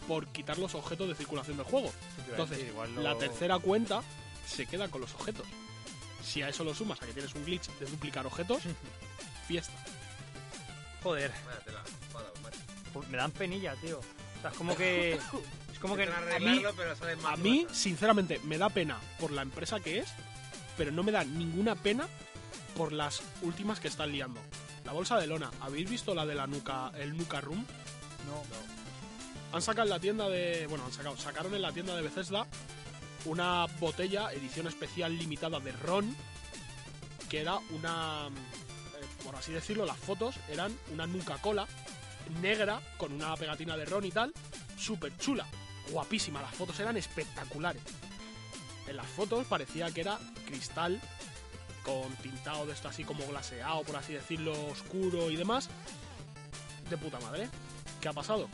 por 0.07 0.25
quitar 0.27 0.57
los 0.57 0.73
objetos 0.73 1.07
de 1.09 1.15
circulación 1.15 1.57
del 1.57 1.65
juego. 1.65 1.91
Entonces, 2.29 2.73
lo- 2.95 3.01
la 3.01 3.15
tercera 3.17 3.59
cuenta 3.59 4.01
se 4.47 4.65
queda 4.65 4.87
con 4.87 5.01
los 5.01 5.13
objetos. 5.13 5.45
Si 6.23 6.41
a 6.41 6.49
eso 6.49 6.63
lo 6.63 6.73
sumas 6.73 7.01
a 7.01 7.05
que 7.05 7.13
tienes 7.13 7.35
un 7.35 7.45
glitch 7.45 7.67
de 7.79 7.85
duplicar 7.85 8.25
objetos, 8.25 8.63
fiesta. 9.47 9.73
Joder, 11.03 11.31
me 13.09 13.17
dan 13.17 13.31
penilla, 13.31 13.75
tío. 13.75 13.99
O 13.99 14.41
sea, 14.41 14.49
es 14.51 14.57
como 14.57 14.75
que... 14.77 15.19
Como 15.87 15.95
que... 15.97 16.03
A 16.03 16.39
mí- 16.39 16.47
arreglarlo, 16.47 16.73
pero 16.75 16.95
salen 16.95 17.21
mal 17.21 17.33
A 17.33 17.37
mí, 17.37 17.67
sinceramente, 17.71 18.39
me 18.43 18.57
da 18.57 18.69
pena 18.69 18.97
por 19.19 19.31
la 19.31 19.41
empresa 19.41 19.79
que 19.79 19.99
es, 19.99 20.09
pero 20.77 20.91
no 20.91 21.03
me 21.03 21.11
da 21.11 21.23
ninguna 21.23 21.75
pena 21.75 22.07
por 22.75 22.91
las 22.91 23.21
últimas 23.41 23.79
que 23.79 23.87
están 23.87 24.11
liando. 24.11 24.39
La 24.85 24.91
bolsa 24.93 25.17
de 25.19 25.27
lona, 25.27 25.51
¿habéis 25.61 25.89
visto 25.89 26.13
la 26.15 26.25
de 26.25 26.35
la 26.35 26.47
nuca, 26.47 26.91
el 26.97 27.17
Nuka 27.17 27.41
Room? 27.41 27.65
No, 28.25 28.43
Han 29.55 29.61
sacado 29.61 29.83
en 29.85 29.89
la 29.89 29.99
tienda 29.99 30.29
de. 30.29 30.65
Bueno, 30.67 30.85
han 30.85 30.91
sacado. 30.93 31.17
Sacaron 31.17 31.53
en 31.55 31.61
la 31.61 31.71
tienda 31.71 31.95
de 31.95 32.01
Bethesda 32.03 32.45
una 33.25 33.65
botella, 33.79 34.31
edición 34.31 34.67
especial 34.67 35.17
limitada 35.17 35.59
de 35.59 35.71
ron, 35.73 36.15
que 37.29 37.41
era 37.41 37.57
una. 37.71 38.27
eh, 38.27 39.05
por 39.25 39.35
así 39.35 39.51
decirlo, 39.51 39.85
las 39.85 39.97
fotos 39.97 40.35
eran 40.49 40.77
una 40.93 41.07
Nuka 41.07 41.37
Cola 41.41 41.67
negra 42.41 42.79
con 42.97 43.11
una 43.13 43.35
pegatina 43.35 43.75
de 43.77 43.85
ron 43.85 44.05
y 44.05 44.11
tal, 44.11 44.33
súper 44.77 45.15
chula, 45.17 45.47
guapísima. 45.91 46.41
Las 46.41 46.53
fotos 46.55 46.79
eran 46.79 46.97
espectaculares. 46.97 47.81
En 48.87 48.95
las 48.97 49.07
fotos 49.07 49.45
parecía 49.47 49.91
que 49.91 50.01
era 50.01 50.17
cristal 50.45 51.01
con 51.83 52.13
tintado 52.17 52.65
de 52.65 52.73
esto 52.73 52.87
así 52.89 53.03
como 53.03 53.25
glaseado, 53.27 53.81
por 53.83 53.95
así 53.95 54.13
decirlo, 54.13 54.53
oscuro 54.67 55.29
y 55.31 55.35
demás. 55.35 55.69
De 56.89 56.97
puta 56.97 57.19
madre. 57.19 57.49
¿Qué 58.01 58.07
ha 58.09 58.13
pasado? 58.13 58.47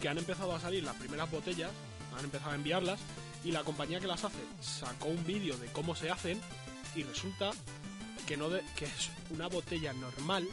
que 0.00 0.08
han 0.08 0.16
empezado 0.16 0.54
a 0.54 0.60
salir 0.60 0.84
las 0.84 0.94
primeras 0.94 1.28
botellas, 1.28 1.72
han 2.16 2.24
empezado 2.24 2.52
a 2.52 2.54
enviarlas, 2.54 3.00
y 3.44 3.50
la 3.50 3.64
compañía 3.64 3.98
que 3.98 4.06
las 4.06 4.22
hace 4.22 4.38
sacó 4.60 5.08
un 5.08 5.26
vídeo 5.26 5.56
de 5.58 5.66
cómo 5.72 5.96
se 5.96 6.08
hacen, 6.08 6.40
y 6.94 7.02
resulta 7.02 7.50
que, 8.24 8.36
no 8.36 8.48
de- 8.48 8.62
que 8.76 8.84
es 8.84 9.10
una 9.30 9.48
botella 9.48 9.92
normal 9.94 10.46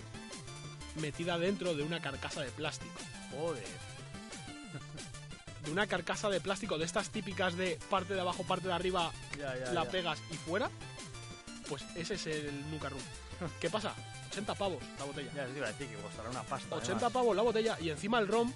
metida 0.99 1.37
dentro 1.37 1.75
de 1.75 1.83
una 1.83 2.01
carcasa 2.01 2.41
de 2.41 2.49
plástico. 2.49 2.91
joder. 3.29 3.84
De 5.65 5.71
una 5.71 5.87
carcasa 5.87 6.29
de 6.29 6.39
plástico 6.39 6.77
de 6.77 6.85
estas 6.85 7.09
típicas 7.09 7.55
de 7.55 7.79
parte 7.89 8.13
de 8.13 8.21
abajo, 8.21 8.43
parte 8.43 8.67
de 8.67 8.73
arriba, 8.73 9.11
Ya, 9.37 9.55
ya, 9.57 9.71
la 9.73 9.83
ya. 9.83 9.89
pegas 9.91 10.19
y 10.31 10.35
fuera, 10.35 10.69
pues 11.67 11.83
ese 11.95 12.13
es 12.15 12.27
el 12.27 12.71
Nuka 12.71 12.89
Room. 12.89 13.01
¿Qué 13.59 13.69
pasa? 13.69 13.93
80 14.31 14.53
pavos 14.55 14.83
la 14.99 15.05
botella. 15.05 15.31
Ya, 15.33 15.47
iba 15.55 15.67
a 15.67 15.71
decir 15.71 15.87
que 15.87 15.95
costará 15.95 16.29
una 16.29 16.43
pasta. 16.43 16.75
80 16.75 16.91
además. 16.93 17.13
pavos 17.13 17.35
la 17.35 17.41
botella 17.41 17.77
y 17.79 17.89
encima 17.89 18.19
el 18.19 18.27
ron, 18.27 18.53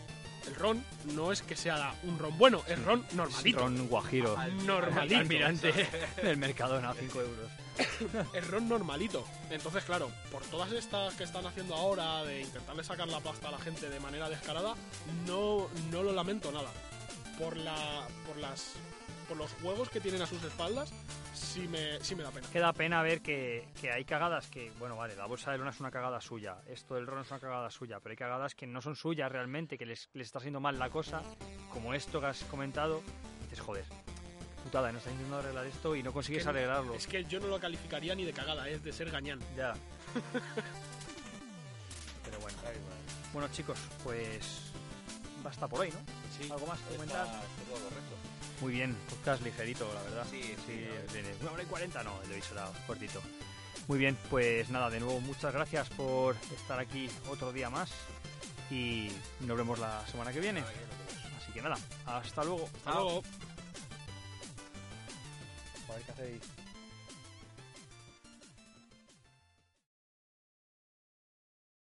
el 0.48 0.56
ron 0.56 0.84
no 1.16 1.32
es 1.32 1.42
que 1.42 1.56
sea 1.56 1.94
un 2.04 2.20
ron 2.20 2.38
bueno, 2.38 2.62
es 2.68 2.82
ron 2.84 3.06
normalito. 3.14 3.60
Ron 3.60 3.88
guajiro. 3.88 4.36
Normalito. 4.66 5.18
Almirante 5.20 5.72
del 6.24 6.38
Mercadona, 6.38 6.94
5 6.94 7.22
euros. 7.22 7.50
Es 8.34 8.46
ron 8.48 8.68
normalito. 8.68 9.26
Entonces, 9.50 9.86
claro, 9.86 10.12
por 10.34 10.44
todas 10.44 10.70
estas 10.74 11.14
que 11.14 11.24
están 11.24 11.46
haciendo 11.46 11.76
ahora 11.76 12.24
de 12.26 12.42
intentarle 12.42 12.84
sacar 12.84 13.08
la 13.08 13.22
pasta 13.22 13.48
a 13.48 13.52
la 13.52 13.58
gente 13.58 13.90
de 13.90 14.00
manera 14.02 14.28
descarada, 14.30 14.76
no, 15.26 15.70
no 15.90 16.04
lo 16.04 16.12
lamento 16.12 16.52
nada. 16.52 16.70
Por 17.40 17.58
la 17.58 18.08
por 18.28 18.38
las 18.38 18.74
por 19.28 19.38
los 19.38 19.52
juegos 19.62 19.90
que 19.90 20.00
tienen 20.02 20.22
a 20.24 20.26
sus 20.26 20.44
espaldas, 20.44 20.92
sí 21.36 21.68
me, 21.68 22.04
sí 22.04 22.16
me 22.16 22.24
da 22.24 22.32
pena. 22.32 22.48
Que 22.52 22.58
da 22.60 22.74
pena 22.74 23.04
ver 23.04 23.22
que, 23.22 23.68
que 23.80 23.92
hay 23.92 24.04
cagadas 24.04 24.48
que, 24.48 24.72
bueno, 24.80 24.96
vale, 24.98 25.16
la 25.16 25.28
bolsa 25.28 25.52
de 25.52 25.60
lona 25.60 25.70
es 25.70 25.80
una 25.80 25.92
cagada 25.92 26.20
suya, 26.20 26.58
esto 26.68 26.96
del 26.96 27.06
ron 27.06 27.22
es 27.22 27.30
una 27.30 27.40
cagada 27.40 27.70
suya, 27.70 28.00
pero 28.00 28.10
hay 28.12 28.18
cagadas 28.18 28.56
que 28.56 28.66
no 28.66 28.82
son 28.82 28.96
suyas 28.96 29.32
realmente, 29.32 29.78
que 29.78 29.86
les, 29.86 30.10
les 30.14 30.26
está 30.26 30.40
haciendo 30.40 30.60
mal 30.60 30.80
la 30.80 30.90
cosa, 30.90 31.22
como 31.72 31.94
esto 31.94 32.20
que 32.20 32.26
has 32.26 32.44
comentado, 32.46 33.04
y 33.42 33.44
dices, 33.44 33.60
joder, 33.60 33.86
putada, 34.64 34.92
no 34.92 34.98
está 34.98 35.12
intentando 35.12 35.38
arreglar 35.38 35.68
esto 35.68 35.96
y 35.96 36.02
no 36.02 36.12
consigues 36.12 36.42
que 36.42 36.46
no- 36.46 36.50
arreglarlo. 36.50 36.96
Es 36.96 37.06
que 37.06 37.24
yo 37.26 37.40
no 37.40 37.50
lo 37.50 37.60
calificaría 37.60 38.16
ni 38.16 38.26
de 38.26 38.34
cagada, 38.34 38.68
es 38.68 38.84
de 38.84 38.92
ser 38.92 39.12
gañán. 39.12 39.38
Ya. 39.56 39.74
pero 42.26 42.40
bueno. 42.40 42.58
Bueno, 43.32 43.48
chicos, 43.52 43.78
pues 44.04 44.72
basta 45.44 45.68
por 45.68 45.82
hoy, 45.82 45.92
¿no? 45.92 46.00
Sí, 46.40 46.50
¿Algo 46.52 46.68
más 46.68 46.80
que 46.80 46.96
comentar? 46.96 47.26
está 47.26 47.40
todo 47.40 47.84
correcto. 47.90 48.16
Muy 48.62 48.74
bien, 48.74 48.96
podcast 49.10 49.42
ligerito, 49.44 49.94
la 49.94 50.04
verdad. 50.04 50.28
Sí, 50.30 50.42
sí, 50.66 50.74
ver. 50.74 51.08
de 51.12 51.38
una 51.42 51.52
hora 51.52 51.64
y 51.64 51.66
cuarenta, 51.66 52.04
no, 52.04 52.22
el 52.24 52.30
de 52.30 52.42
será 52.42 52.70
cortito. 52.88 53.22
Muy 53.88 53.98
bien, 53.98 54.18
pues 54.30 54.70
nada, 54.70 54.90
de 54.90 55.00
nuevo 55.00 55.20
muchas 55.22 55.54
gracias 55.54 55.90
por 55.90 56.36
estar 56.56 56.80
aquí 56.80 57.10
otro 57.30 57.52
día 57.52 57.70
más 57.70 57.90
y 58.70 59.12
nos 59.42 59.58
vemos 59.58 59.80
la 59.80 60.06
semana 60.08 60.32
que 60.32 60.40
viene. 60.40 60.64
Así 61.42 61.52
que 61.52 61.62
nada, 61.62 61.78
hasta 62.06 62.44
luego. 62.44 62.70
Hasta 62.86 62.94
luego. 62.94 63.24
A 65.90 65.94
ver 65.94 66.04
qué 66.04 66.12
hacéis. 66.12 66.59